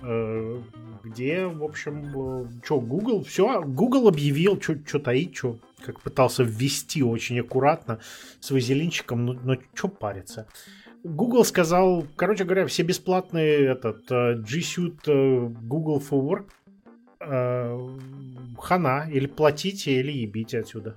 э, 0.00 0.58
где, 1.02 1.46
в 1.46 1.62
общем, 1.62 2.06
э, 2.14 2.46
что, 2.64 2.80
Google, 2.80 3.24
все, 3.24 3.62
Google 3.62 4.08
объявил, 4.08 4.60
что 4.60 4.98
таить, 4.98 5.36
что, 5.36 5.58
как 5.84 6.00
пытался 6.00 6.42
ввести 6.42 7.02
очень 7.02 7.40
аккуратно 7.40 8.00
с 8.40 8.50
вазелинчиком, 8.50 9.24
но, 9.24 9.32
но 9.32 9.56
что 9.74 9.88
париться. 9.88 10.46
Google 11.04 11.44
сказал, 11.44 12.06
короче 12.16 12.44
говоря, 12.44 12.66
все 12.66 12.82
бесплатные 12.82 13.66
этот 13.66 14.10
э, 14.10 14.34
G 14.36 14.60
Suite 14.60 15.48
Google 15.62 16.00
for 16.00 16.22
Work 16.22 16.50
хана, 18.58 19.08
или 19.08 19.26
платите, 19.26 19.92
или 19.92 20.10
ебите 20.10 20.58
отсюда. 20.58 20.96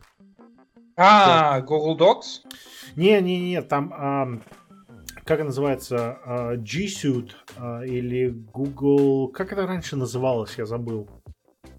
А, 0.98 1.62
Google 1.62 1.98
Docs? 1.98 2.42
Не-не-не, 2.96 3.62
там 3.62 4.42
как 5.26 5.44
называется, 5.44 6.20
uh, 6.26 6.56
G 6.58 6.86
Suite 6.86 7.32
uh, 7.58 7.86
или 7.86 8.30
Google, 8.54 9.30
как 9.30 9.52
это 9.52 9.66
раньше 9.66 9.96
называлось, 9.96 10.58
я 10.58 10.66
забыл, 10.66 11.10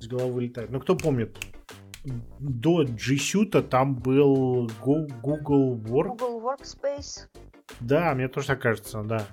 с 0.01 0.09
головы 0.09 0.33
вылетает. 0.33 0.71
Ну, 0.71 0.81
кто 0.81 0.97
помнит, 0.97 1.39
до 2.41 2.83
G 2.83 3.15
Suite 3.15 3.63
там 3.63 3.95
был 3.95 4.69
Google 4.83 5.77
Work... 5.85 6.09
Google 6.09 6.43
Workspace. 6.43 7.29
Да, 7.81 8.15
мне 8.15 8.29
тоже 8.29 8.49
так 8.49 8.61
кажется, 8.61 9.03
да. 9.03 9.27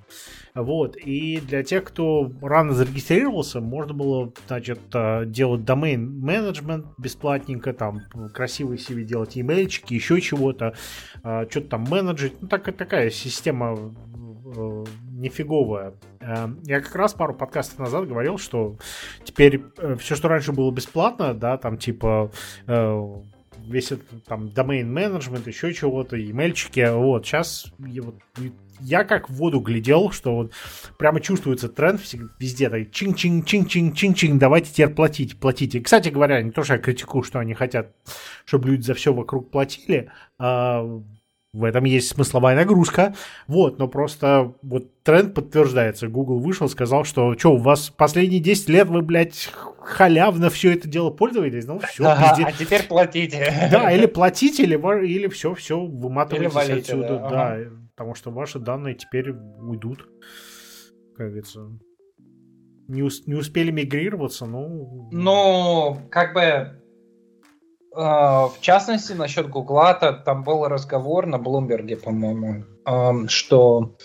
Вот, 0.54 0.98
и 0.98 1.40
для 1.40 1.64
тех, 1.64 1.84
кто 1.84 2.32
рано 2.42 2.74
зарегистрировался, 2.74 3.60
можно 3.60 3.94
было, 3.94 4.32
значит, 4.48 4.80
э, 4.94 5.26
делать 5.26 5.66
домен 5.66 6.20
менеджмент 6.20 6.86
бесплатненько, 7.00 7.74
там, 7.74 8.02
красивые 8.34 8.78
себе 8.78 9.04
делать 9.04 9.38
имейльчики, 9.38 9.96
еще 9.96 10.22
чего-то, 10.22 10.76
э, 11.24 11.48
что-то 11.50 11.70
там 11.70 11.86
менеджить. 11.90 12.40
Ну, 12.42 12.48
так, 12.48 12.72
такая 12.76 13.10
система 13.10 13.76
э, 13.76 14.86
нифиговая. 15.12 15.94
Я 16.66 16.80
как 16.82 16.96
раз 16.96 17.14
пару 17.14 17.34
подкастов 17.34 17.80
назад 17.80 18.08
говорил, 18.08 18.38
что 18.38 18.78
теперь 19.24 19.64
все, 19.98 20.16
что 20.16 20.28
раньше 20.28 20.54
было 20.54 20.72
бесплатно, 20.72 21.34
да, 21.34 21.58
там 21.58 21.78
типа 21.78 22.32
весь 23.68 23.92
этот 23.92 24.24
там 24.26 24.48
domain 24.48 24.86
менеджмент, 24.86 25.48
еще 25.48 25.74
чего-то, 25.74 26.18
имейльчики, 26.20 26.94
вот, 26.94 27.26
сейчас 27.26 27.72
вот, 27.80 28.16
я 28.80 29.04
как 29.04 29.30
в 29.30 29.34
воду 29.34 29.60
глядел, 29.60 30.12
что 30.12 30.36
вот 30.36 30.54
прямо 30.98 31.22
чувствуется 31.22 31.70
тренд 31.70 32.02
везде, 32.40 32.70
так 32.70 32.92
чин-чин-чин-чин-чин-чин, 32.92 34.40
давайте 34.40 34.72
теперь 34.72 34.90
платить, 34.90 35.40
платите. 35.40 35.80
Кстати 35.80 36.10
говоря, 36.10 36.42
не 36.42 36.52
то, 36.52 36.64
что 36.64 36.74
я 36.74 36.80
критикую, 36.80 37.24
что 37.24 37.40
они 37.40 37.54
хотят, 37.54 37.94
чтобы 38.46 38.70
люди 38.70 38.82
за 38.82 38.94
все 38.94 39.14
вокруг 39.14 39.52
платили, 39.52 40.12
а 40.40 41.02
в 41.54 41.64
этом 41.64 41.84
есть 41.84 42.10
смысловая 42.10 42.56
нагрузка. 42.56 43.14
Вот, 43.48 43.78
но 43.78 43.88
просто 43.88 44.56
вот 44.64 44.88
тренд 45.04 45.36
подтверждается. 45.36 46.08
Google 46.08 46.40
вышел, 46.40 46.68
сказал, 46.68 47.06
что 47.06 47.38
что, 47.38 47.54
у 47.54 47.58
вас 47.58 47.92
последние 47.92 48.42
10 48.42 48.70
лет 48.70 48.88
вы, 48.88 49.04
блядь, 49.04 49.50
халявно 49.80 50.50
все 50.50 50.74
это 50.74 50.88
дело 50.88 51.12
пользовались? 51.12 51.66
Ну, 51.66 51.80
все, 51.80 52.06
ага, 52.06 52.30
пизде... 52.30 52.46
А 52.46 52.52
теперь 52.52 52.84
платите. 52.88 53.70
Да, 53.72 53.92
или 53.92 54.08
платите, 54.08 54.64
или, 54.64 54.76
или 55.06 55.28
все, 55.28 55.54
все, 55.54 55.80
выматывайтесь 55.80 56.54
валите, 56.54 56.94
отсюда. 56.94 57.20
Да, 57.20 57.30
да 57.30 57.54
ага. 57.54 57.70
потому 57.96 58.16
что 58.16 58.32
ваши 58.32 58.58
данные 58.58 58.96
теперь 58.96 59.30
уйдут. 59.32 60.10
как 61.16 61.28
говорится, 61.28 61.70
не, 62.88 63.04
ус- 63.04 63.28
не 63.28 63.36
успели 63.36 63.72
мигрироваться, 63.72 64.46
ну... 64.46 65.10
Ну, 65.12 66.02
как 66.10 66.34
бы, 66.34 66.42
э, 66.42 66.80
в 67.96 68.56
частности, 68.60 69.14
насчет 69.14 69.50
Гугла, 69.50 69.94
там 69.94 70.44
был 70.44 70.68
разговор 70.68 71.26
на 71.28 71.38
Блумберге, 71.38 71.98
по-моему, 71.98 72.64
что 73.28 73.96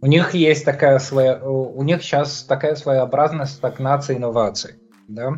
у 0.00 0.06
них 0.06 0.34
есть 0.34 0.64
такая 0.64 0.98
своя, 0.98 1.40
у 1.42 1.82
них 1.82 2.02
сейчас 2.02 2.44
такая 2.44 2.74
своеобразная 2.76 3.46
стагнация 3.46 4.16
инноваций, 4.16 4.74
да, 5.08 5.34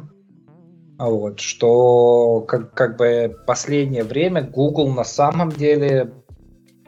вот, 0.98 1.40
что 1.40 2.43
как, 2.43 2.74
как 2.74 2.97
бы 2.97 3.36
последнее 3.47 4.05
время 4.05 4.43
Google 4.43 4.93
на 4.93 5.05
самом 5.05 5.51
деле, 5.51 6.12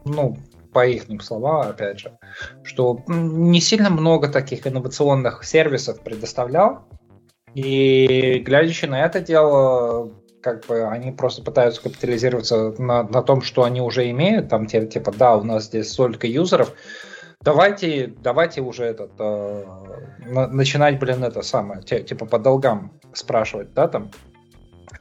ну, 0.04 0.36
по 0.72 0.86
их 0.86 1.04
словам, 1.22 1.68
опять 1.68 2.00
же, 2.00 2.18
что 2.62 3.02
не 3.06 3.60
сильно 3.60 3.88
много 3.88 4.28
таких 4.28 4.66
инновационных 4.66 5.44
сервисов 5.44 6.00
предоставлял, 6.02 6.84
и 7.54 8.42
глядя 8.44 8.86
на 8.86 9.02
это 9.02 9.20
дело, 9.20 10.12
как 10.46 10.64
бы 10.66 10.86
они 10.86 11.10
просто 11.10 11.42
пытаются 11.42 11.82
капитализироваться 11.82 12.72
на, 12.78 13.02
на 13.02 13.20
том, 13.22 13.42
что 13.42 13.64
они 13.64 13.80
уже 13.80 14.08
имеют, 14.10 14.48
там 14.48 14.66
типа, 14.66 15.10
да, 15.10 15.36
у 15.36 15.42
нас 15.42 15.64
здесь 15.64 15.90
столько 15.90 16.28
юзеров, 16.28 16.72
Давайте, 17.42 18.12
давайте 18.22 18.60
уже 18.60 18.84
этот 18.84 19.10
э, 19.18 19.64
начинать, 20.24 20.98
блин, 20.98 21.22
это 21.22 21.42
самое, 21.42 21.82
типа 21.82 22.26
по 22.26 22.38
долгам 22.38 22.92
спрашивать, 23.12 23.72
да, 23.74 23.88
там. 23.88 24.10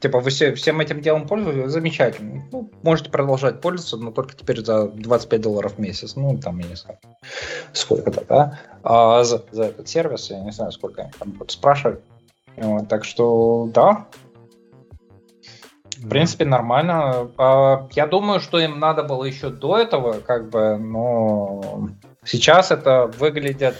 Типа, 0.00 0.20
вы 0.20 0.30
все, 0.30 0.54
всем 0.54 0.80
этим 0.80 1.00
делом 1.00 1.26
пользуетесь, 1.26 1.72
замечательно. 1.72 2.46
Ну, 2.52 2.70
можете 2.82 3.10
продолжать 3.10 3.60
пользоваться, 3.60 3.96
но 3.96 4.10
только 4.12 4.36
теперь 4.36 4.62
за 4.62 4.88
25 4.88 5.40
долларов 5.40 5.72
в 5.76 5.78
месяц. 5.78 6.14
Ну, 6.14 6.38
там, 6.38 6.58
я 6.58 6.68
не 6.68 6.76
знаю, 6.76 6.98
сколько-то, 7.72 8.24
да, 8.28 8.60
а 8.82 9.24
за, 9.24 9.42
за 9.50 9.64
этот 9.64 9.88
сервис, 9.88 10.30
я 10.30 10.40
не 10.40 10.52
знаю, 10.52 10.70
сколько 10.72 11.02
они 11.02 11.12
там 11.18 11.30
будут 11.30 11.50
спрашивать. 11.50 12.00
Вот, 12.56 12.88
так 12.88 13.04
что, 13.04 13.70
да, 13.72 14.06
в 15.96 16.08
принципе, 16.08 16.44
нормально. 16.44 17.30
А, 17.38 17.88
я 17.92 18.06
думаю, 18.06 18.40
что 18.40 18.58
им 18.58 18.78
надо 18.78 19.02
было 19.02 19.24
еще 19.24 19.50
до 19.50 19.78
этого, 19.78 20.20
как 20.20 20.50
бы, 20.50 20.76
но 20.78 21.88
сейчас 22.24 22.70
это 22.70 23.06
выглядит 23.18 23.76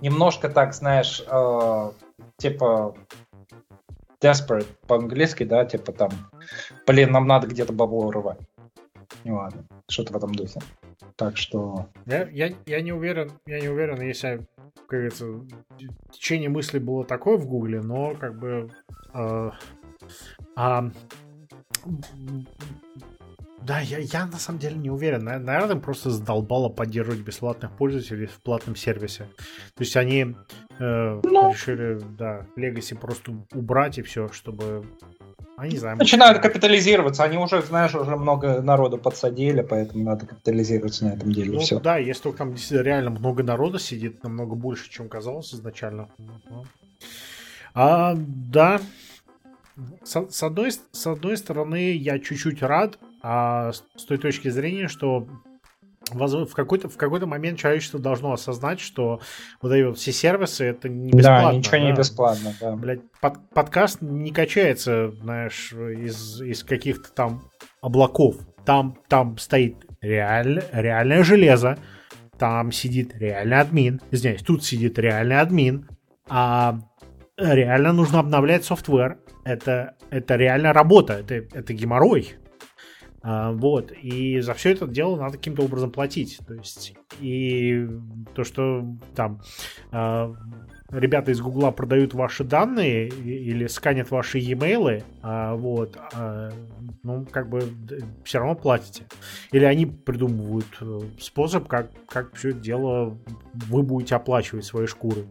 немножко 0.00 0.48
так, 0.48 0.74
знаешь, 0.74 1.22
э, 1.26 1.90
типа 2.36 2.94
desperate 4.20 4.66
по-английски, 4.86 5.44
да, 5.44 5.64
типа 5.64 5.92
там, 5.92 6.10
блин, 6.86 7.12
нам 7.12 7.26
надо 7.26 7.46
где-то 7.46 7.72
бабло 7.72 8.06
урывать. 8.06 8.38
Ну 9.24 9.36
ладно, 9.36 9.64
что-то 9.88 10.12
в 10.12 10.16
этом 10.16 10.34
духе. 10.34 10.60
Так 11.16 11.36
что... 11.36 11.86
Я, 12.06 12.28
я, 12.30 12.52
я 12.66 12.80
не 12.80 12.92
уверен, 12.92 13.32
я 13.46 13.60
не 13.60 13.68
уверен, 13.68 14.00
если, 14.00 14.46
как 14.86 14.88
говорится, 14.88 15.26
течение 16.10 16.48
мысли 16.48 16.78
было 16.78 17.04
такое 17.04 17.36
в 17.36 17.46
Гугле, 17.46 17.80
но 17.80 18.14
как 18.14 18.38
бы... 18.38 18.70
Э, 19.12 19.50
а, 20.56 20.90
да, 23.62 23.80
я, 23.80 23.98
я 23.98 24.26
на 24.26 24.38
самом 24.38 24.58
деле 24.58 24.76
не 24.76 24.90
уверен. 24.90 25.24
Наверное, 25.24 25.76
просто 25.76 26.10
задолбало 26.10 26.68
поддерживать 26.68 27.20
бесплатных 27.20 27.72
пользователей 27.72 28.26
в 28.26 28.42
платном 28.42 28.76
сервисе. 28.76 29.26
То 29.74 29.80
есть 29.80 29.96
они 29.96 30.34
э, 30.78 31.20
ну. 31.22 31.50
решили, 31.50 31.98
да, 32.18 32.46
Legacy 32.56 32.94
просто 32.98 33.32
убрать 33.52 33.98
и 33.98 34.02
все, 34.02 34.28
чтобы 34.28 34.84
они 35.56 35.72
не 35.72 35.78
знаю. 35.78 35.96
Начинают 35.96 36.40
капитализироваться. 36.40 37.22
Они 37.24 37.38
уже, 37.38 37.62
знаешь, 37.62 37.94
уже 37.94 38.16
много 38.16 38.60
народу 38.60 38.98
подсадили, 38.98 39.62
поэтому 39.62 40.04
надо 40.04 40.26
капитализироваться 40.26 41.06
на 41.06 41.12
этом 41.14 41.32
деле. 41.32 41.52
Ну, 41.52 41.60
все. 41.60 41.80
Да, 41.80 41.96
если 41.96 42.24
только 42.24 42.38
там 42.38 42.54
реально 42.70 43.10
много 43.10 43.42
народа 43.42 43.78
сидит, 43.78 44.22
намного 44.24 44.56
больше, 44.56 44.90
чем 44.90 45.08
казалось 45.08 45.54
изначально. 45.54 46.08
А, 47.72 48.14
да, 48.16 48.80
с, 50.02 50.30
с, 50.30 50.42
одной, 50.42 50.70
с 50.72 51.06
одной 51.06 51.36
стороны, 51.36 51.92
я 51.92 52.18
чуть-чуть 52.18 52.62
рад, 52.62 52.98
а 53.22 53.72
с 53.72 54.04
той 54.04 54.18
точки 54.18 54.48
зрения, 54.48 54.88
что 54.88 55.26
в 56.10 56.54
какой-то, 56.54 56.88
в 56.88 56.96
какой-то 56.96 57.26
момент 57.26 57.58
человечество 57.58 57.98
должно 57.98 58.32
осознать, 58.32 58.80
что 58.80 59.20
вот 59.62 59.72
эти 59.72 59.84
вот 59.84 59.98
все 59.98 60.12
сервисы 60.12 60.64
это 60.64 60.88
не 60.88 61.10
бесплатно. 61.10 61.50
Да, 61.50 61.56
ничего 61.56 61.76
да? 61.76 61.82
не 61.82 61.92
бесплатно, 61.92 62.54
да. 62.60 62.76
Блядь, 62.76 63.00
под, 63.20 63.50
подкаст 63.50 64.02
не 64.02 64.30
качается, 64.30 65.12
знаешь, 65.22 65.72
из, 65.72 66.40
из 66.42 66.62
каких-то 66.64 67.10
там 67.12 67.50
облаков. 67.80 68.36
Там, 68.64 68.98
там 69.08 69.38
стоит 69.38 69.76
реаль, 70.00 70.62
реальное 70.72 71.22
железо, 71.22 71.78
там 72.38 72.72
сидит 72.72 73.14
реальный 73.16 73.60
админ, 73.60 74.00
извиняюсь, 74.10 74.42
тут 74.42 74.64
сидит 74.64 74.98
реальный 74.98 75.38
админ, 75.38 75.88
а 76.28 76.78
реально 77.36 77.92
нужно 77.92 78.20
обновлять 78.20 78.64
софтвер, 78.64 79.18
это, 79.44 79.96
это 80.10 80.36
реально 80.36 80.72
работа, 80.72 81.14
это, 81.14 81.34
это 81.34 81.72
геморрой. 81.72 82.34
А, 83.26 83.52
вот, 83.52 83.90
и 83.90 84.40
за 84.40 84.52
все 84.52 84.72
это 84.72 84.86
дело 84.86 85.16
надо 85.16 85.38
каким-то 85.38 85.62
образом 85.62 85.90
платить. 85.90 86.38
То 86.46 86.52
есть, 86.54 86.94
и 87.20 87.88
то, 88.34 88.44
что 88.44 88.84
там 89.16 89.40
а, 89.92 90.34
ребята 90.90 91.30
из 91.30 91.40
Гугла 91.40 91.70
продают 91.70 92.12
ваши 92.12 92.44
данные 92.44 93.08
или 93.08 93.66
сканят 93.66 94.10
ваши 94.10 94.40
e-mail, 94.40 95.02
а, 95.22 95.54
вот, 95.54 95.98
ну, 97.02 97.26
как 97.30 97.48
бы 97.48 97.62
все 98.24 98.40
равно 98.40 98.56
платите. 98.56 99.04
Или 99.52 99.64
они 99.64 99.86
придумывают 99.86 100.66
э, 100.80 101.00
способ, 101.18 101.66
как, 101.66 101.90
как 102.06 102.34
все 102.34 102.50
это 102.50 102.60
дело 102.60 103.18
вы 103.54 103.82
будете 103.82 104.16
оплачивать 104.16 104.64
свои 104.64 104.86
шкуры. 104.86 105.24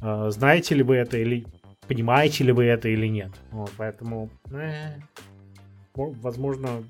А, 0.00 0.30
знаете 0.30 0.74
ли 0.74 0.82
вы 0.82 0.96
это 0.96 1.18
или 1.18 1.46
понимаете 1.90 2.44
ли 2.44 2.52
вы 2.52 2.66
это 2.66 2.88
или 2.88 3.08
нет. 3.08 3.32
Вот, 3.50 3.72
поэтому, 3.76 4.30
э, 4.52 5.00
возможно, 5.94 6.84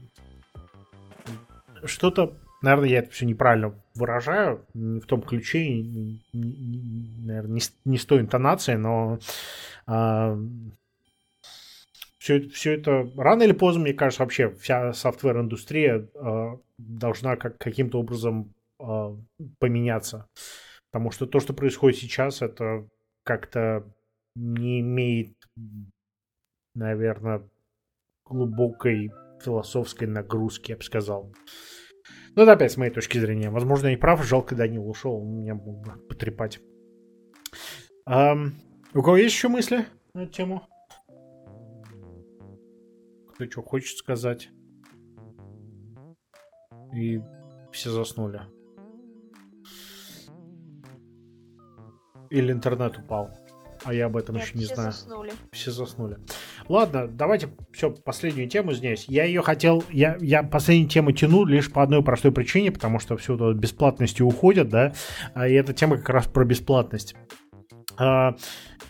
что-то, 1.85 2.37
наверное, 2.61 2.91
я 2.91 2.99
это 2.99 3.11
все 3.11 3.25
неправильно 3.25 3.75
выражаю, 3.95 4.67
не 4.75 5.01
в 5.01 5.07
том 5.07 5.23
ключе, 5.23 5.81
не, 5.81 6.23
не, 6.35 7.25
наверное, 7.25 7.53
не, 7.53 7.61
не 7.87 7.97
с 7.97 8.05
той 8.05 8.21
интонацией, 8.21 8.77
но 8.77 9.19
а, 9.87 10.39
все, 12.19 12.41
все 12.51 12.75
это 12.75 13.11
рано 13.17 13.45
или 13.45 13.53
поздно, 13.53 13.85
мне 13.85 13.95
кажется, 13.95 14.23
вообще 14.23 14.51
вся 14.51 14.93
софтвер-индустрия 14.93 16.09
а, 16.15 16.59
должна 16.77 17.37
как, 17.37 17.57
каким-то 17.57 18.01
образом 18.01 18.53
а, 18.79 19.17
поменяться. 19.59 20.29
Потому 20.91 21.11
что 21.11 21.27
то, 21.27 21.41
что 21.41 21.55
происходит 21.55 21.99
сейчас, 21.99 22.43
это 22.43 22.85
как-то 23.31 23.85
не 24.35 24.81
имеет, 24.81 25.37
наверное, 26.75 27.49
глубокой 28.25 29.13
философской 29.41 30.09
нагрузки, 30.09 30.73
я 30.73 30.77
бы 30.77 30.83
сказал. 30.83 31.33
Ну, 32.35 32.43
это 32.43 32.53
опять 32.55 32.73
с 32.73 32.77
моей 32.77 32.91
точки 32.91 33.19
зрения. 33.19 33.51
Возможно, 33.51 33.87
я 33.87 33.93
не 33.93 33.99
прав, 33.99 34.25
жалко, 34.25 34.57
Данил 34.57 34.89
ушел, 34.89 35.23
меня 35.25 35.55
мог 35.55 35.81
бы 35.81 35.93
потрепать. 36.09 36.59
Um, 38.09 38.51
у 38.95 39.03
кого 39.03 39.17
есть 39.17 39.37
еще 39.37 39.47
мысли 39.47 39.87
на 40.13 40.23
эту 40.25 40.33
тему? 40.33 40.67
Кто 43.33 43.49
что 43.49 43.63
хочет 43.63 43.97
сказать? 43.97 44.49
И 46.93 47.21
все 47.71 47.91
заснули. 47.91 48.41
Или 52.31 52.53
интернет 52.53 52.97
упал. 52.99 53.31
А 53.85 53.95
я 53.95 54.07
об 54.07 54.17
этом 54.17 54.35
Нет, 54.35 54.45
еще 54.45 54.59
не 54.59 54.65
все 54.65 54.75
знаю. 54.75 54.93
Заснули. 54.93 55.33
Все 55.53 55.71
заснули. 55.71 56.19
Ладно, 56.69 57.09
давайте 57.09 57.49
все, 57.73 57.91
последнюю 57.91 58.49
тему 58.49 58.73
здесь. 58.73 59.07
Я 59.09 59.25
ее 59.25 59.43
хотел, 59.43 59.83
я, 59.91 60.17
я 60.21 60.43
последнюю 60.43 60.89
тему 60.89 61.13
тяну 61.13 61.45
лишь 61.45 61.73
по 61.73 61.83
одной 61.83 62.03
простой 62.03 62.31
причине, 62.31 62.73
потому 62.73 62.99
что 62.99 63.17
все 63.17 63.35
это 63.37 63.53
бесплатности 63.55 64.23
уходят, 64.23 64.69
да, 64.69 64.93
а, 65.35 65.49
и 65.49 65.55
эта 65.55 65.73
тема 65.73 65.97
как 65.97 66.11
раз 66.11 66.27
про 66.27 66.45
бесплатность. 66.45 67.15
А, 67.97 68.37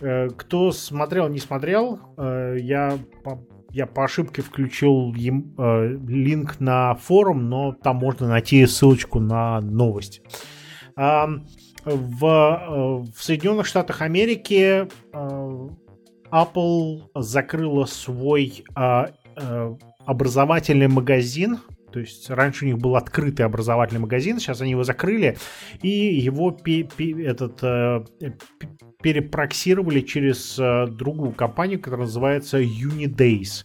э, 0.00 0.28
кто 0.30 0.72
смотрел, 0.72 1.28
не 1.28 1.38
смотрел, 1.38 2.00
э, 2.16 2.56
я 2.58 2.98
по, 3.22 3.46
я 3.70 3.86
по 3.86 4.04
ошибке 4.04 4.42
включил 4.42 5.14
им, 5.14 5.54
э, 5.56 5.96
линк 6.08 6.58
на 6.58 6.94
форум, 6.96 7.48
но 7.48 7.72
там 7.72 7.96
можно 7.96 8.28
найти 8.28 8.66
ссылочку 8.66 9.20
на 9.20 9.60
новость 9.60 10.20
в, 11.84 12.24
э, 12.24 13.12
в 13.12 13.22
Соединенных 13.22 13.66
Штатах 13.66 14.02
Америки 14.02 14.86
э, 15.12 15.68
Apple 16.30 17.02
закрыла 17.14 17.84
свой 17.86 18.64
э, 18.76 19.06
образовательный 20.06 20.88
магазин. 20.88 21.58
То 21.92 21.98
есть 22.00 22.30
раньше 22.30 22.64
у 22.64 22.68
них 22.68 22.78
был 22.78 22.94
открытый 22.96 23.44
образовательный 23.44 24.00
магазин, 24.00 24.38
сейчас 24.38 24.60
они 24.60 24.70
его 24.72 24.84
закрыли, 24.84 25.36
и 25.82 25.88
его 25.88 26.52
пе- 26.52 26.84
пе- 26.84 27.24
этот, 27.24 27.62
э, 27.64 28.04
перепроксировали 29.02 30.00
через 30.00 30.56
э, 30.58 30.86
другую 30.86 31.32
компанию, 31.32 31.80
которая 31.80 32.06
называется 32.06 32.60
Unidays. 32.60 33.64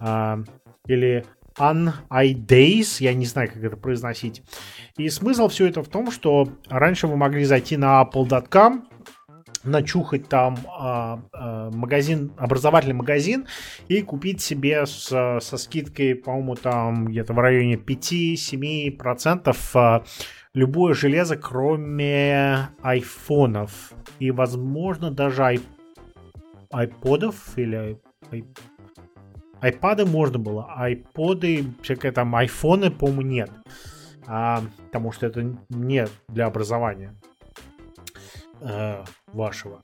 Э, 0.00 0.44
или 0.86 1.24
UnIDays, 1.58 2.96
я 3.00 3.14
не 3.14 3.26
знаю, 3.26 3.50
как 3.52 3.62
это 3.62 3.76
произносить. 3.76 4.42
И 4.96 5.08
смысл 5.08 5.48
все 5.48 5.66
это 5.66 5.82
в 5.82 5.88
том, 5.88 6.10
что 6.10 6.48
раньше 6.68 7.06
вы 7.06 7.16
могли 7.16 7.44
зайти 7.44 7.76
на 7.76 8.02
apple.com, 8.02 8.88
начухать 9.66 10.28
там 10.28 10.56
а, 10.68 11.20
а, 11.32 11.70
магазин, 11.70 12.32
образовательный 12.36 12.94
магазин 12.94 13.46
и 13.88 14.00
купить 14.02 14.40
себе 14.40 14.86
с, 14.86 15.08
со 15.40 15.56
скидкой, 15.56 16.14
по-моему, 16.14 16.54
там 16.54 17.06
где-то 17.06 17.32
в 17.32 17.38
районе 17.38 17.74
5-7% 17.74 19.56
а, 19.74 20.04
любое 20.54 20.94
железо, 20.94 21.36
кроме 21.36 22.68
айфонов. 22.82 23.92
И, 24.18 24.30
возможно, 24.30 25.10
даже 25.10 25.60
айподов 26.70 27.58
или 27.58 27.98
ай, 28.32 28.44
айпады 29.60 30.06
можно 30.06 30.38
было, 30.38 30.72
айподы, 30.76 31.64
всякое 31.82 32.12
там 32.12 32.34
айфоны, 32.34 32.90
по-моему, 32.90 33.22
нет. 33.22 33.50
А, 34.26 34.62
потому 34.86 35.12
что 35.12 35.26
это 35.26 35.56
не 35.68 36.06
для 36.28 36.46
образования 36.46 37.14
э, 38.60 39.04
вашего. 39.32 39.80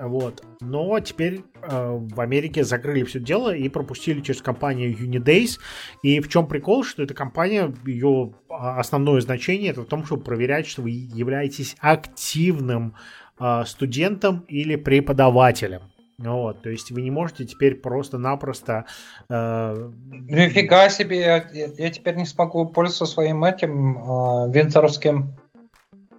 Вот. 0.00 0.42
Но 0.60 0.98
теперь 1.00 1.42
э, 1.62 1.98
в 1.98 2.20
Америке 2.20 2.64
закрыли 2.64 3.04
все 3.04 3.20
дело 3.20 3.54
и 3.54 3.68
пропустили 3.68 4.20
через 4.20 4.40
компанию 4.40 4.96
Unidays. 4.96 5.58
И 6.02 6.20
в 6.20 6.28
чем 6.28 6.46
прикол, 6.46 6.84
что 6.84 7.02
эта 7.02 7.12
компания, 7.12 7.74
ее 7.84 8.32
основное 8.48 9.20
значение 9.20 9.70
это 9.70 9.82
в 9.82 9.86
том, 9.86 10.06
чтобы 10.06 10.22
проверять, 10.22 10.66
что 10.66 10.82
вы 10.82 10.90
являетесь 10.90 11.76
активным 11.80 12.94
э, 13.38 13.64
студентом 13.66 14.44
или 14.48 14.76
преподавателем. 14.76 15.82
Вот, 16.22 16.60
то 16.60 16.68
есть 16.68 16.90
вы 16.90 17.00
не 17.00 17.10
можете 17.10 17.46
теперь 17.46 17.76
просто-напросто... 17.76 18.84
Э... 19.30 19.90
Нифига 20.28 20.90
себе, 20.90 21.20
я, 21.20 21.48
я 21.52 21.90
теперь 21.90 22.16
не 22.16 22.26
смогу 22.26 22.66
пользоваться 22.66 23.06
своим 23.06 23.42
этим 23.42 23.96
э, 23.96 24.52
винтеровским 24.52 25.34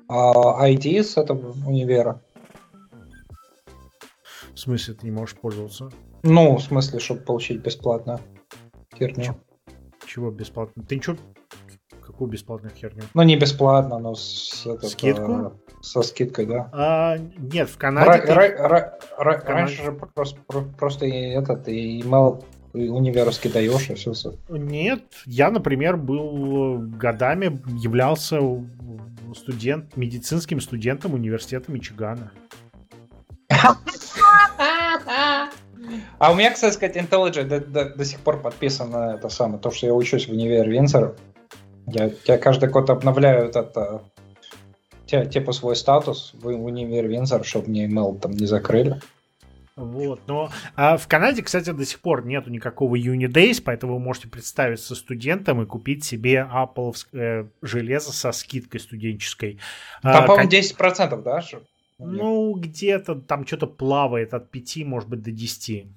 а 0.07 0.67
ID 0.69 1.03
с 1.03 1.17
этого 1.17 1.53
универа. 1.65 2.21
В 4.53 4.59
смысле, 4.59 4.95
ты 4.95 5.05
не 5.05 5.11
можешь 5.11 5.37
пользоваться? 5.37 5.89
Ну, 6.23 6.57
в 6.57 6.61
смысле, 6.61 6.99
чтобы 6.99 7.21
получить 7.21 7.61
бесплатно 7.61 8.19
херню. 8.97 9.35
Чего 10.05 10.31
бесплатно? 10.31 10.83
Ты 10.83 10.97
ничего... 10.97 11.15
Какую 12.05 12.29
бесплатную 12.29 12.73
херню? 12.75 13.03
Ну, 13.13 13.21
не 13.23 13.35
бесплатно, 13.37 13.99
но 13.99 14.15
с... 14.15 14.65
Этот, 14.65 14.89
Скидку? 14.89 15.31
А, 15.31 15.53
со 15.81 16.01
скидкой, 16.01 16.45
да. 16.45 16.69
А, 16.73 17.17
нет, 17.17 17.69
в 17.69 17.77
Канаде... 17.77 18.09
Ра- 18.09 18.25
ты... 18.25 18.31
ра- 18.31 18.69
ра- 18.69 18.91
ра- 19.19 19.45
Раньше 19.45 19.83
же 19.83 19.91
просто, 19.91 20.39
просто 20.77 21.05
этот 21.05 21.67
email 21.67 22.43
универский 22.73 23.49
даешь, 23.49 23.89
и 23.89 23.95
все. 23.95 24.33
Нет, 24.49 25.03
я, 25.25 25.51
например, 25.51 25.97
был 25.97 26.77
годами, 26.79 27.61
являлся 27.77 28.39
студент, 29.35 29.95
медицинским 29.97 30.59
студентом 30.61 31.13
университета 31.13 31.71
Мичигана. 31.71 32.31
А 36.19 36.31
у 36.31 36.35
меня, 36.35 36.51
кстати 36.51 36.73
сказать, 36.73 36.95
IntelliJ 36.95 37.43
до, 37.43 37.59
до, 37.59 37.85
до 37.95 38.05
сих 38.05 38.19
пор 38.19 38.41
подписано 38.41 39.15
это 39.15 39.29
самое, 39.29 39.59
то, 39.59 39.71
что 39.71 39.87
я 39.87 39.93
учусь 39.93 40.27
в 40.27 40.31
универе 40.31 40.71
Винсера. 40.71 41.15
Я, 41.87 42.11
я 42.25 42.37
каждый 42.37 42.69
год 42.69 42.89
обновляю 42.89 43.49
этот, 43.49 43.75
те, 45.05 45.25
типа 45.25 45.51
свой 45.51 45.75
статус 45.75 46.31
в, 46.33 46.43
в 46.43 46.65
универе 46.65 47.07
Винсер, 47.07 47.43
чтобы 47.43 47.69
мне 47.69 47.87
email 47.87 48.19
там 48.19 48.31
не 48.31 48.45
закрыли. 48.45 49.01
Вот, 49.75 50.21
но 50.27 50.51
а 50.75 50.97
в 50.97 51.07
Канаде, 51.07 51.41
кстати, 51.41 51.71
до 51.71 51.85
сих 51.85 52.01
пор 52.01 52.25
нету 52.25 52.49
никакого 52.49 52.97
Unidays, 52.97 53.61
поэтому 53.63 53.93
вы 53.93 53.99
можете 53.99 54.27
представиться 54.27 54.95
студентом 54.95 55.61
и 55.61 55.65
купить 55.65 56.03
себе 56.03 56.47
Apple 56.53 56.93
э, 57.13 57.45
железо 57.61 58.11
со 58.11 58.31
скидкой 58.31 58.79
студенческой. 58.79 59.59
Там, 60.03 60.23
а, 60.23 60.27
по-моему, 60.27 60.49
10%, 60.49 61.23
да? 61.23 61.41
Ну, 61.99 62.53
где-то 62.55 63.15
там 63.15 63.45
что-то 63.47 63.67
плавает 63.67 64.33
от 64.33 64.51
5, 64.51 64.77
может 64.85 65.09
быть, 65.09 65.21
до 65.21 65.31
10. 65.31 65.87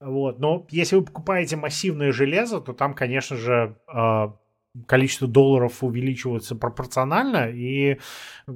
Вот, 0.00 0.38
но 0.38 0.64
если 0.70 0.96
вы 0.96 1.02
покупаете 1.02 1.56
массивное 1.56 2.12
железо, 2.12 2.60
то 2.60 2.72
там, 2.72 2.94
конечно 2.94 3.36
же, 3.36 3.76
э, 3.92 4.28
количество 4.86 5.26
долларов 5.26 5.82
увеличивается 5.82 6.54
пропорционально, 6.54 7.50
и 7.50 7.98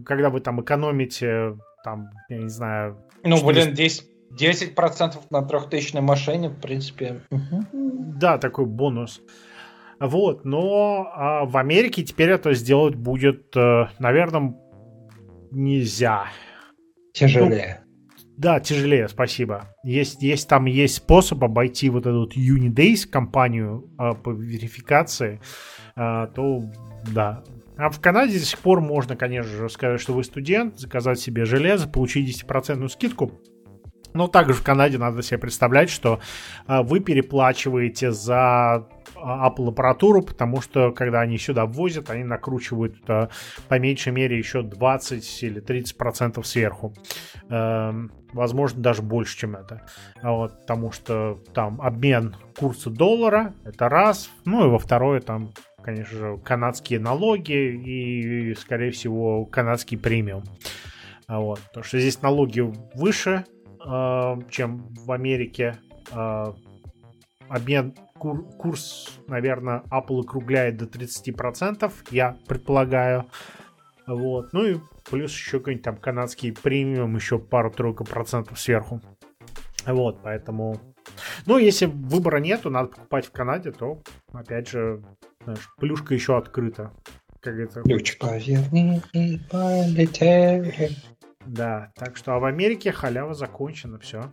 когда 0.05 0.31
вы 0.31 0.41
там 0.41 0.61
экономите, 0.61 1.59
там, 1.85 2.11
я 2.29 2.39
не 2.39 2.49
знаю, 2.49 3.03
ну, 3.25 3.45
блин, 3.45 3.75
10, 3.75 4.05
10% 4.39 5.21
на 5.31 5.43
трехтысячной 5.43 6.01
машине, 6.01 6.49
в 6.49 6.61
принципе. 6.61 7.23
Да, 7.73 8.39
такой 8.39 8.67
бонус. 8.67 9.21
Вот, 10.01 10.45
но 10.45 11.11
а 11.15 11.45
в 11.45 11.57
Америке 11.57 12.03
теперь 12.03 12.31
это 12.31 12.55
сделать 12.55 12.97
будет, 12.97 13.57
э, 13.57 13.87
наверное, 13.99 14.55
нельзя. 15.53 16.27
Тяжелее. 17.13 17.82
Да, 18.43 18.59
тяжелее, 18.59 19.07
спасибо. 19.07 19.69
Есть, 19.85 20.21
есть 20.21 20.49
там 20.49 20.65
есть 20.65 20.97
способ 20.97 21.45
обойти 21.45 21.89
вот 21.89 22.07
эту 22.07 22.23
вот 22.23 22.37
Unidays 22.37 23.07
компанию 23.09 23.89
э, 24.01 24.15
по 24.15 24.31
верификации, 24.31 25.41
э, 25.95 26.27
то 26.35 26.61
да, 27.15 27.45
а 27.77 27.89
в 27.89 28.01
Канаде 28.01 28.41
до 28.41 28.45
сих 28.45 28.59
пор 28.59 28.81
можно, 28.81 29.15
конечно 29.15 29.49
же, 29.49 29.69
сказать, 29.69 30.01
что 30.01 30.13
вы 30.13 30.25
студент, 30.25 30.77
заказать 30.77 31.21
себе 31.21 31.45
железо, 31.45 31.87
получить 31.87 32.45
10% 32.45 32.89
скидку. 32.89 33.41
Но 34.13 34.27
также 34.27 34.55
в 34.55 34.65
Канаде 34.65 34.99
надо 34.99 35.23
себе 35.23 35.39
представлять, 35.39 35.89
что 35.89 36.19
а, 36.67 36.83
вы 36.83 36.99
переплачиваете 36.99 38.11
за 38.11 38.89
Apple 39.23 39.69
аппаратуру, 39.69 40.23
потому 40.23 40.61
что 40.61 40.93
когда 40.93 41.21
они 41.21 41.39
сюда 41.39 41.67
ввозят, 41.67 42.11
они 42.11 42.25
накручивают 42.25 42.97
а, 43.09 43.29
по 43.69 43.79
меньшей 43.79 44.13
мере 44.13 44.37
еще 44.37 44.63
20 44.63 45.43
или 45.43 45.61
30 45.61 45.97
процентов 45.97 46.47
сверху. 46.47 46.93
Эм, 47.49 48.11
возможно, 48.33 48.83
даже 48.83 49.03
больше, 49.03 49.39
чем 49.39 49.57
это. 49.57 49.83
Вот, 50.23 50.61
потому 50.61 50.93
что 50.93 51.39
там 51.55 51.81
обмен 51.81 52.37
курса 52.59 52.91
доллара, 52.91 53.55
это 53.65 53.89
раз. 53.89 54.31
Ну 54.45 54.67
и 54.67 54.71
во 54.71 54.79
второе, 54.79 55.21
там 55.21 55.51
конечно 55.83 56.17
же, 56.17 56.39
канадские 56.39 57.01
налоги 57.01 57.53
и, 57.53 58.55
скорее 58.55 58.93
всего, 58.93 59.45
канадский 59.45 59.99
премиум. 59.99 60.45
А 61.27 61.41
вот. 61.41 61.61
Потому 61.69 61.85
что 61.85 61.99
здесь 61.99 62.23
налоги 62.23 62.61
выше, 62.95 63.45
э, 63.85 64.37
чем 64.51 64.87
в 64.95 65.13
Америке. 65.13 65.77
Э, 66.13 66.53
обмен, 67.49 67.95
кур, 68.23 68.45
курс, 68.57 69.19
наверное, 69.27 69.83
Apple 69.91 70.21
округляет 70.21 70.77
до 70.77 70.85
30%, 70.85 71.93
я 72.13 72.37
предполагаю. 72.47 73.27
Вот. 74.07 74.53
Ну 74.53 74.65
и 74.65 74.77
плюс 75.11 75.33
еще 75.33 75.59
какой-нибудь 75.59 75.85
там 75.85 75.97
канадский 75.97 76.53
премиум, 76.53 77.17
еще 77.17 77.41
пару-тройку 77.41 78.05
процентов 78.05 78.61
сверху. 78.61 79.01
Вот, 79.87 80.21
поэтому... 80.23 80.81
Ну, 81.47 81.59
если 81.59 81.87
выбора 81.87 82.39
нету, 82.39 82.71
надо 82.71 82.89
покупать 82.89 83.27
в 83.27 83.33
Канаде, 83.33 83.73
то, 83.73 84.01
опять 84.33 84.69
же, 84.69 85.03
знаешь, 85.43 85.69
плюшка 85.77 86.15
еще 86.15 86.37
открыта. 86.37 86.93
Как 87.41 87.57
это... 87.57 87.83
И 89.13 89.41
полетели. 89.51 90.91
Да, 91.45 91.91
так 91.97 92.17
что, 92.17 92.35
а 92.35 92.39
в 92.39 92.45
Америке 92.45 92.93
халява 92.93 93.35
закончена, 93.35 93.99
все. 93.99 94.33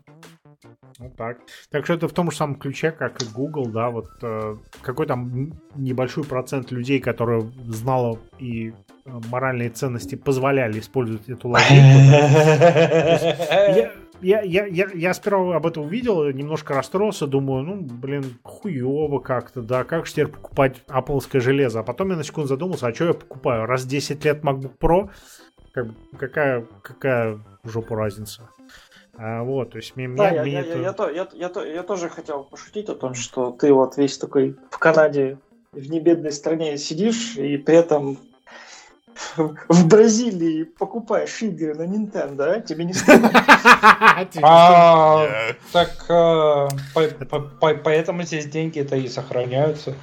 Вот 0.97 1.15
так. 1.15 1.37
Так 1.69 1.85
что 1.85 1.93
это 1.93 2.07
в 2.07 2.13
том 2.13 2.31
же 2.31 2.37
самом 2.37 2.55
ключе, 2.55 2.91
как 2.91 3.21
и 3.21 3.25
Google, 3.33 3.67
да, 3.67 3.89
вот 3.89 4.09
э, 4.21 4.55
какой 4.81 5.05
там 5.05 5.53
небольшой 5.75 6.23
процент 6.23 6.71
людей, 6.71 6.99
которые 6.99 7.51
знало 7.67 8.19
и 8.39 8.69
э, 8.69 8.73
моральные 9.29 9.69
ценности 9.69 10.15
позволяли 10.15 10.79
использовать 10.79 11.29
эту 11.29 11.49
лазейку 11.49 11.79
я, 14.21 14.41
я, 14.41 14.65
я, 14.65 14.89
я 14.93 15.13
сперва 15.13 15.55
об 15.55 15.65
этом 15.65 15.83
увидел, 15.83 16.29
немножко 16.31 16.73
расстроился, 16.73 17.27
думаю, 17.27 17.63
ну, 17.63 17.75
блин, 17.81 18.37
хуево 18.43 19.19
как-то, 19.19 19.61
да, 19.61 19.83
как 19.83 20.05
же 20.05 20.11
теперь 20.13 20.27
покупать 20.27 20.83
Apple 20.87 21.21
железо? 21.39 21.79
А 21.79 21.83
потом 21.83 22.09
я 22.09 22.17
на 22.17 22.23
секунду 22.23 22.47
задумался, 22.47 22.87
а 22.87 22.93
что 22.93 23.05
я 23.05 23.13
покупаю? 23.13 23.65
Раз 23.65 23.85
10 23.85 24.23
лет 24.25 24.43
MacBook 24.43 24.77
Pro, 24.79 25.09
как, 25.71 25.87
какая, 26.17 26.65
какая 26.81 27.39
жопу 27.63 27.95
разница? 27.95 28.49
А, 29.21 29.43
вот, 29.43 29.71
то 29.71 29.77
есть 29.77 29.97
мне, 29.97 30.07
да, 30.07 30.29
мне, 30.29 30.35
я, 30.35 30.41
мне 30.43 30.51
я, 30.53 30.59
это... 30.61 31.09
я, 31.09 31.09
я, 31.09 31.27
я, 31.33 31.51
я, 31.53 31.73
я 31.73 31.83
тоже 31.83 32.07
хотел 32.07 32.45
пошутить 32.45 32.87
о 32.87 32.95
том, 32.95 33.15
что 33.15 33.51
ты 33.51 33.73
вот 33.73 33.97
весь 33.97 34.17
такой 34.17 34.55
в 34.71 34.77
Канаде, 34.77 35.37
в 35.73 35.89
небедной 35.89 36.31
стране 36.31 36.77
сидишь, 36.77 37.35
и 37.35 37.57
при 37.57 37.75
этом 37.75 38.17
в 39.35 39.87
Бразилии 39.87 40.63
покупаешь 40.63 41.41
игры 41.41 41.75
на 41.75 41.83
Nintendo, 41.83 42.43
а? 42.43 42.61
Тебе 42.61 42.85
не 42.85 42.93
стыдно? 42.93 43.29
А, 44.41 45.27
так 45.71 46.05
э, 46.09 46.67
поэтому 47.83 48.23
здесь 48.23 48.45
деньги-то 48.47 48.95
и 48.95 49.07
сохраняются. 49.07 49.95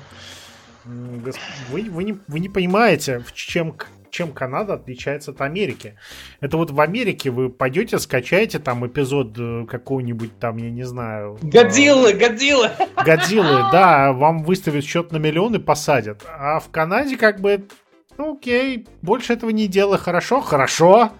Вы, 0.85 1.91
вы, 1.91 2.05
не, 2.05 2.19
вы 2.29 2.41
не 2.41 2.49
понимаете, 2.49 3.19
в 3.19 3.33
чем, 3.33 3.77
чем 4.17 4.33
Канада 4.33 4.75
отличается 4.75 5.33
от 5.33 5.43
Америки. 5.43 5.99
Это 6.41 6.57
вот 6.57 6.71
в 6.71 6.81
Америке 6.81 7.31
вы 7.31 7.51
пойдете, 7.51 7.99
скачаете 7.99 8.59
там 8.59 8.87
эпизод 8.87 9.37
э, 9.39 9.67
какого-нибудь 9.69 10.39
там, 10.39 10.57
я 10.57 10.71
не 10.71 10.85
знаю... 10.85 11.39
Годзиллы, 11.43 12.15
Годзиллы! 12.15 12.71
Годзиллы, 13.05 13.65
да, 13.73 14.15
вам 14.15 14.43
выставят 14.43 14.85
счет 14.85 15.13
на 15.13 15.19
миллион 15.19 15.57
и 15.57 15.59
посадят. 15.59 16.25
А 16.27 16.61
в 16.61 16.71
Канаде 16.71 17.19
как 17.19 17.41
бы, 17.41 17.69
ну 18.17 18.37
окей, 18.37 18.87
больше 19.03 19.35
этого 19.35 19.51
не 19.51 19.67
делай, 19.67 19.99
хорошо, 19.99 20.41
хорошо. 20.41 21.13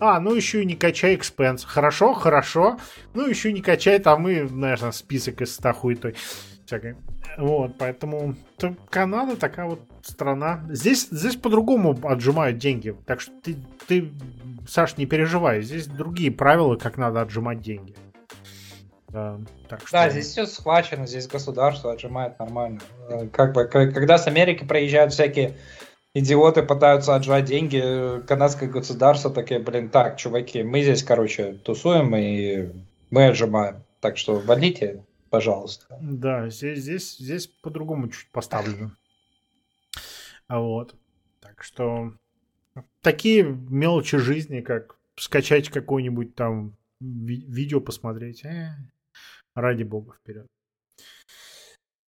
А, 0.00 0.18
ну 0.18 0.34
еще 0.34 0.62
и 0.62 0.66
не 0.66 0.74
качай 0.74 1.14
экспенс. 1.14 1.64
Хорошо, 1.64 2.12
хорошо. 2.12 2.78
Ну 3.14 3.26
еще 3.26 3.52
не 3.52 3.62
качай 3.62 4.00
там 4.00 4.28
и, 4.28 4.42
наверное, 4.42 4.90
список 4.90 5.40
из 5.42 5.54
100 5.54 5.72
хуетой 5.72 6.14
всякой. 6.66 6.96
Вот, 7.36 7.72
поэтому 7.78 8.34
Канада 8.90 9.36
такая 9.36 9.66
вот 9.66 9.80
страна. 10.02 10.64
Здесь, 10.70 11.08
здесь 11.10 11.36
по-другому 11.36 11.98
отжимают 12.02 12.58
деньги. 12.58 12.96
Так 13.06 13.20
что 13.20 13.32
ты, 13.42 13.56
ты, 13.86 14.10
Саш, 14.68 14.96
не 14.96 15.06
переживай. 15.06 15.62
Здесь 15.62 15.86
другие 15.86 16.30
правила, 16.30 16.76
как 16.76 16.96
надо 16.96 17.20
отжимать 17.20 17.60
деньги. 17.60 17.94
Да, 19.08 19.38
так 19.68 19.80
что... 19.80 19.92
да, 19.92 20.10
здесь 20.10 20.26
все 20.26 20.46
схвачено, 20.46 21.06
здесь 21.06 21.28
государство 21.28 21.92
отжимает 21.92 22.38
нормально. 22.38 22.80
Э, 23.08 23.26
как 23.28 23.54
бы, 23.54 23.64
когда 23.64 24.18
с 24.18 24.26
Америки 24.26 24.64
проезжают 24.64 25.12
всякие 25.12 25.56
идиоты 26.12 26.62
пытаются 26.62 27.14
отжать 27.14 27.44
деньги, 27.44 28.22
канадское 28.26 28.68
государство 28.68 29.30
такие, 29.30 29.60
блин, 29.60 29.90
так, 29.90 30.16
чуваки, 30.16 30.62
мы 30.62 30.82
здесь, 30.82 31.02
короче, 31.02 31.52
тусуем 31.52 32.14
и 32.16 32.70
мы 33.10 33.28
отжимаем. 33.28 33.84
Так 34.00 34.16
что 34.18 34.36
валите, 34.36 35.04
пожалуйста. 35.36 35.98
Да, 36.00 36.48
здесь, 36.48 36.80
здесь, 36.80 37.16
здесь 37.18 37.46
по-другому 37.46 38.08
чуть 38.08 38.30
поставлено. 38.30 38.96
А 40.48 40.60
вот. 40.60 40.94
Так 41.40 41.62
что 41.62 42.12
такие 43.00 43.42
мелочи 43.44 44.18
жизни, 44.18 44.60
как 44.60 44.96
скачать 45.16 45.68
какое-нибудь 45.70 46.34
там 46.34 46.76
ви- 47.00 47.44
видео 47.46 47.80
посмотреть. 47.80 48.44
Э, 48.44 48.76
ради 49.54 49.82
бога, 49.82 50.14
вперед. 50.14 50.46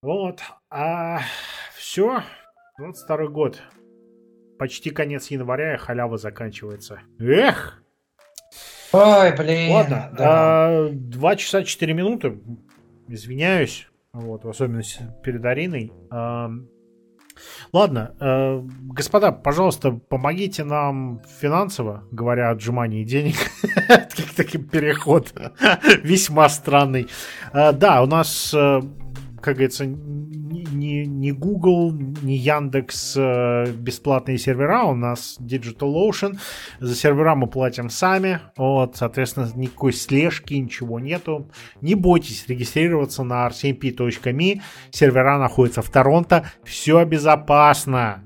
Вот. 0.02 0.40
А 0.70 1.20
все. 1.74 2.22
Вот 2.78 2.96
старый 2.96 3.28
год. 3.28 3.60
Почти 4.58 4.90
конец 4.90 5.28
января, 5.28 5.74
и 5.74 5.78
халява 5.78 6.18
заканчивается. 6.18 7.00
Эх! 7.18 7.82
Ой, 8.92 9.36
блин. 9.36 9.72
Ладно, 9.72 10.10
да. 10.16 10.86
а, 10.86 10.88
2 10.90 11.36
часа 11.36 11.62
4 11.62 11.92
минуты 11.92 12.40
извиняюсь, 13.08 13.88
вот, 14.12 14.44
в 14.44 14.48
особенности 14.48 15.02
перед 15.22 15.44
Ариной. 15.44 15.92
Ладно, 17.72 18.14
э, 18.20 18.62
господа, 18.92 19.32
пожалуйста, 19.32 19.92
помогите 19.92 20.64
нам 20.64 21.20
финансово, 21.40 22.04
говоря 22.10 22.48
о 22.48 22.52
отжимании 22.52 23.04
денег. 23.04 23.36
Такой 24.36 24.60
переход 24.62 25.32
весьма 26.02 26.48
странный. 26.48 27.08
Э, 27.52 27.72
да, 27.72 28.02
у 28.02 28.06
нас 28.06 28.52
э, 28.54 28.80
как 29.40 29.54
говорится, 29.54 29.86
ни, 29.86 31.04
ни 31.04 31.30
Google, 31.30 31.92
ни 31.92 32.32
Яндекс 32.32 33.16
э, 33.16 33.72
бесплатные 33.72 34.38
сервера, 34.38 34.84
у 34.84 34.94
нас 34.94 35.38
DigitalOcean, 35.40 36.38
за 36.80 36.94
сервера 36.94 37.34
мы 37.34 37.46
платим 37.46 37.90
сами, 37.90 38.40
вот, 38.56 38.96
соответственно, 38.96 39.50
никакой 39.54 39.92
слежки, 39.92 40.54
ничего 40.54 41.00
нету. 41.00 41.50
Не 41.80 41.94
бойтесь 41.94 42.46
регистрироваться 42.48 43.22
на 43.22 43.46
rcmp.me, 43.48 44.60
сервера 44.90 45.38
находятся 45.38 45.82
в 45.82 45.90
Торонто, 45.90 46.50
все 46.64 47.04
безопасно. 47.04 48.24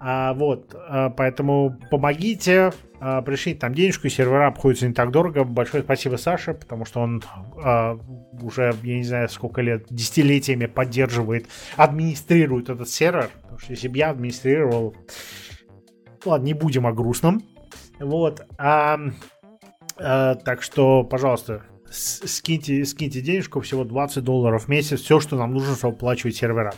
А, 0.00 0.34
вот, 0.34 0.74
а, 0.74 1.10
поэтому 1.10 1.78
помогите, 1.90 2.72
а, 3.06 3.20
пришлите 3.20 3.58
там 3.58 3.74
денежку, 3.74 4.08
сервера 4.08 4.46
обходятся 4.46 4.88
не 4.88 4.94
так 4.94 5.10
дорого. 5.10 5.44
Большое 5.44 5.82
спасибо 5.82 6.16
Саше, 6.16 6.54
потому 6.54 6.86
что 6.86 7.00
он 7.00 7.22
а, 7.62 7.98
уже, 8.40 8.74
я 8.82 8.96
не 8.96 9.04
знаю, 9.04 9.28
сколько 9.28 9.60
лет, 9.60 9.84
десятилетиями 9.90 10.64
поддерживает, 10.64 11.46
администрирует 11.76 12.70
этот 12.70 12.88
сервер. 12.88 13.28
Потому 13.42 13.58
что 13.58 13.72
если 13.72 13.88
бы 13.88 13.98
я 13.98 14.08
администрировал... 14.08 14.96
Ладно, 16.24 16.46
не 16.46 16.54
будем 16.54 16.86
о 16.86 16.94
грустном. 16.94 17.42
Вот. 18.00 18.40
А, 18.56 18.98
а, 19.98 20.36
так 20.36 20.62
что, 20.62 21.04
пожалуйста, 21.04 21.62
скиньте, 21.90 22.86
скиньте 22.86 23.20
денежку, 23.20 23.60
всего 23.60 23.84
20 23.84 24.24
долларов 24.24 24.64
в 24.64 24.68
месяц, 24.68 25.02
все, 25.02 25.20
что 25.20 25.36
нам 25.36 25.52
нужно, 25.52 25.76
чтобы 25.76 25.96
оплачивать 25.96 26.36
сервера. 26.36 26.72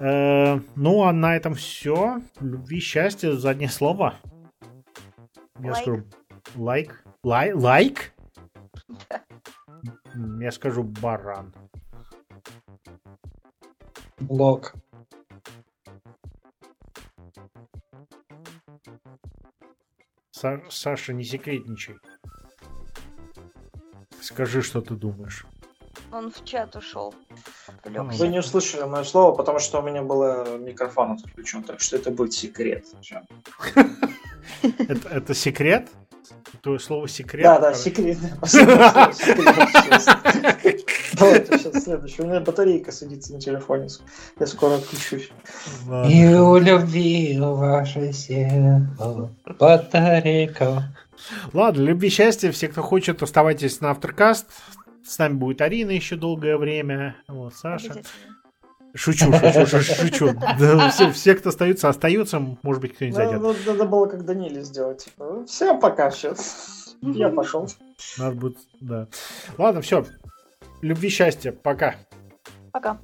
Э, 0.00 0.58
ну, 0.74 1.04
а 1.04 1.12
на 1.12 1.36
этом 1.36 1.52
все. 1.54 2.22
Любви, 2.40 2.80
счастья, 2.80 3.32
заднее 3.32 3.68
слово. 3.68 4.14
Я 5.62 5.74
скажу 5.74 6.04
лайк. 6.56 7.04
Лай, 7.22 7.52
лайк? 7.52 8.12
Я 10.40 10.50
скажу 10.52 10.82
баран. 10.82 11.54
Блок. 14.20 14.74
Са- 20.32 20.62
Саша, 20.70 21.12
не 21.12 21.24
секретничай. 21.24 21.96
Скажи, 24.20 24.62
что 24.62 24.80
ты 24.80 24.94
думаешь. 24.94 25.46
Он 26.12 26.30
в 26.30 26.44
чат 26.44 26.76
ушел. 26.76 27.14
Отвлекся. 27.66 28.18
Вы 28.18 28.28
не 28.28 28.38
услышали 28.38 28.84
мое 28.84 29.04
слово, 29.04 29.34
потому 29.36 29.58
что 29.58 29.80
у 29.80 29.82
меня 29.82 30.02
был 30.02 30.58
микрофон 30.58 31.12
отключен, 31.12 31.62
так 31.62 31.80
что 31.80 31.96
это 31.96 32.10
будет 32.10 32.32
секрет. 32.32 32.86
Это, 34.62 35.08
это 35.08 35.34
секрет? 35.34 35.88
Твое 36.62 36.78
слово 36.78 37.08
секрет? 37.08 37.44
Да, 37.44 37.58
да, 37.58 37.74
секрет. 37.74 38.18
Давайте 41.18 41.58
сейчас 41.58 41.84
следующее. 41.84 42.26
У 42.26 42.28
меня 42.28 42.40
батарейка 42.40 42.92
садится 42.92 43.32
на 43.32 43.40
телефоне. 43.40 43.88
Я 44.38 44.46
скоро 44.46 44.74
отключусь. 44.76 45.30
И 46.08 46.26
у 46.26 46.58
любви 46.58 47.38
ваше 47.38 48.12
сердце 48.12 49.30
батарейка. 49.58 50.94
Ладно, 51.52 51.82
любви, 51.82 52.08
счастья. 52.10 52.50
Все, 52.52 52.68
кто 52.68 52.82
хочет, 52.82 53.22
оставайтесь 53.22 53.80
на 53.80 53.90
Авторкаст. 53.90 54.46
С 55.04 55.18
нами 55.18 55.34
будет 55.34 55.60
Арина 55.60 55.90
еще 55.90 56.16
долгое 56.16 56.56
время. 56.56 57.16
Вот, 57.28 57.54
Саша. 57.54 58.02
Шучу, 58.94 59.32
шучу, 59.32 59.66
шучу, 59.66 59.94
шучу. 59.94 60.34
Да, 60.58 60.90
все, 60.90 61.10
все, 61.12 61.34
кто 61.34 61.50
остаются, 61.50 61.88
остаются. 61.88 62.40
Может 62.62 62.82
быть, 62.82 62.94
кто-нибудь 62.94 63.16
зайдет. 63.16 63.40
Ну, 63.40 63.54
надо 63.66 63.84
было 63.84 64.06
как 64.06 64.24
Даниле 64.24 64.62
сделать. 64.62 65.04
Типа, 65.04 65.44
всем 65.46 65.78
пока 65.78 66.10
сейчас. 66.10 66.96
Я 67.02 67.28
пошел. 67.28 67.68
Надо 68.18 68.36
будет, 68.36 68.58
да. 68.80 69.06
Ладно, 69.56 69.80
все. 69.82 70.04
Любви, 70.80 71.08
счастья. 71.08 71.52
Пока. 71.52 71.96
Пока. 72.72 72.98